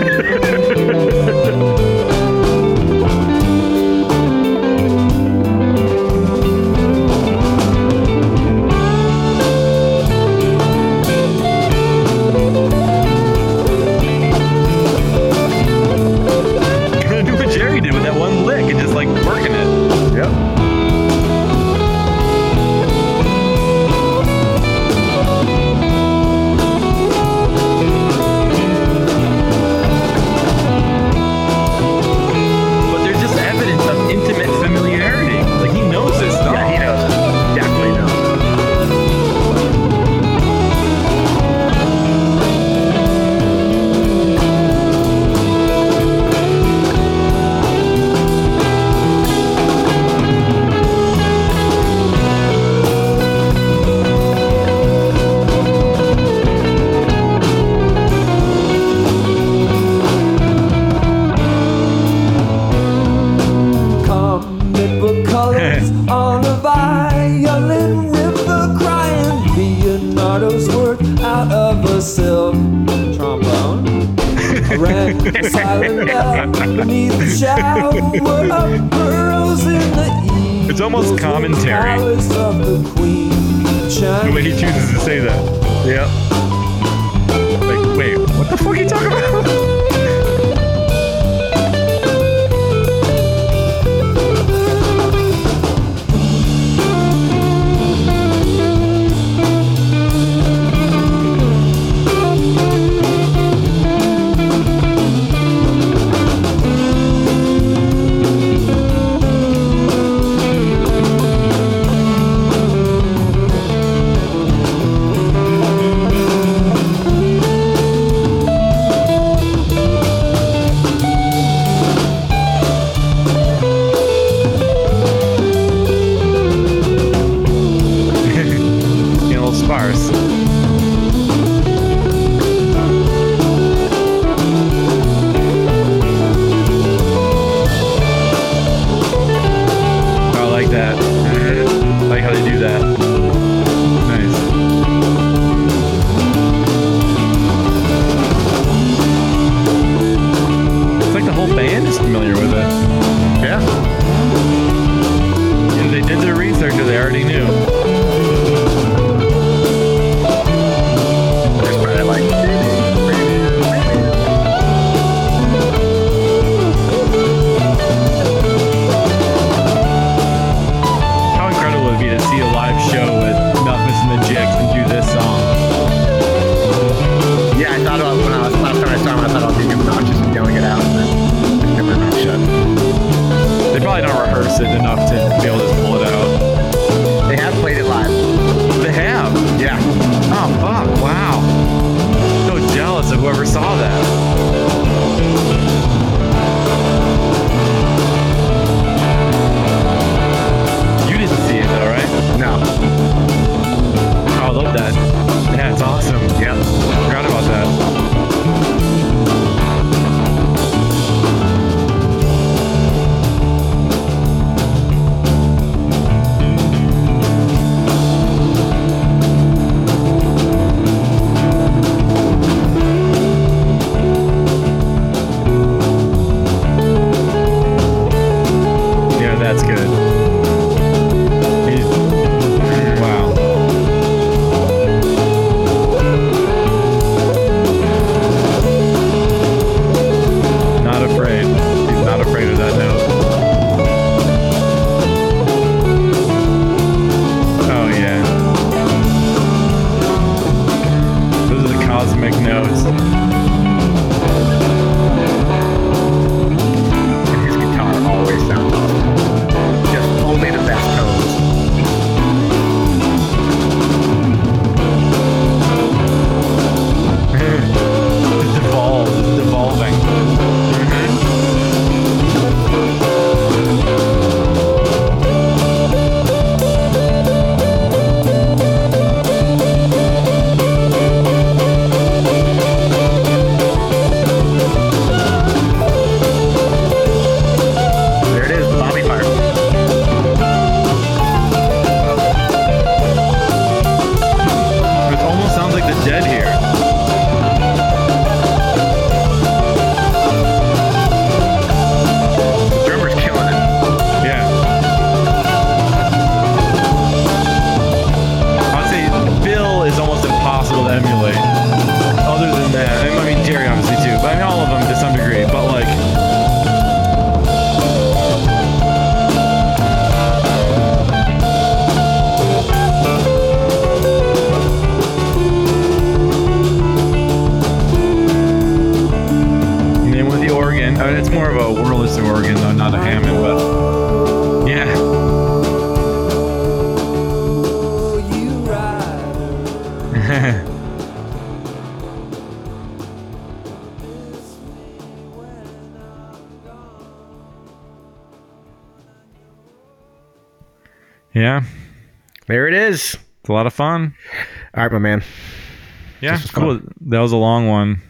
Yeah, 356.56 356.62
This 356.62 356.72
was 356.74 356.81
cool. 356.81 356.93
That 357.10 357.20
was 357.20 357.32
a 357.32 357.36
long 357.36 357.68
one. 357.68 358.01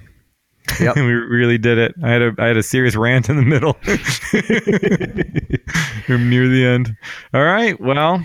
Yep. 0.80 0.96
we 0.96 1.02
really 1.02 1.58
did 1.58 1.78
it. 1.78 1.94
I 2.02 2.10
had 2.10 2.22
a 2.22 2.34
I 2.38 2.46
had 2.46 2.56
a 2.56 2.62
serious 2.62 2.96
rant 2.96 3.28
in 3.28 3.36
the 3.36 3.42
middle. 3.42 3.76
We're 6.08 6.18
near 6.18 6.48
the 6.48 6.66
end. 6.66 6.96
All 7.32 7.44
right. 7.44 7.78
Well, 7.80 8.24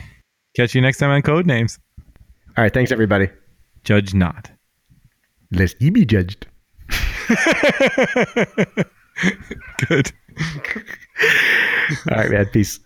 catch 0.55 0.75
you 0.75 0.81
next 0.81 0.97
time 0.97 1.11
on 1.11 1.21
Code 1.21 1.45
Names. 1.45 1.79
All 2.57 2.63
right, 2.63 2.73
thanks 2.73 2.91
everybody. 2.91 3.29
Judge 3.83 4.13
not. 4.13 4.51
Lest 5.51 5.81
ye 5.81 5.89
be 5.89 6.05
judged. 6.05 6.47
Good. 9.87 10.11
All 12.11 12.17
right, 12.17 12.31
man. 12.31 12.45
Peace. 12.47 12.79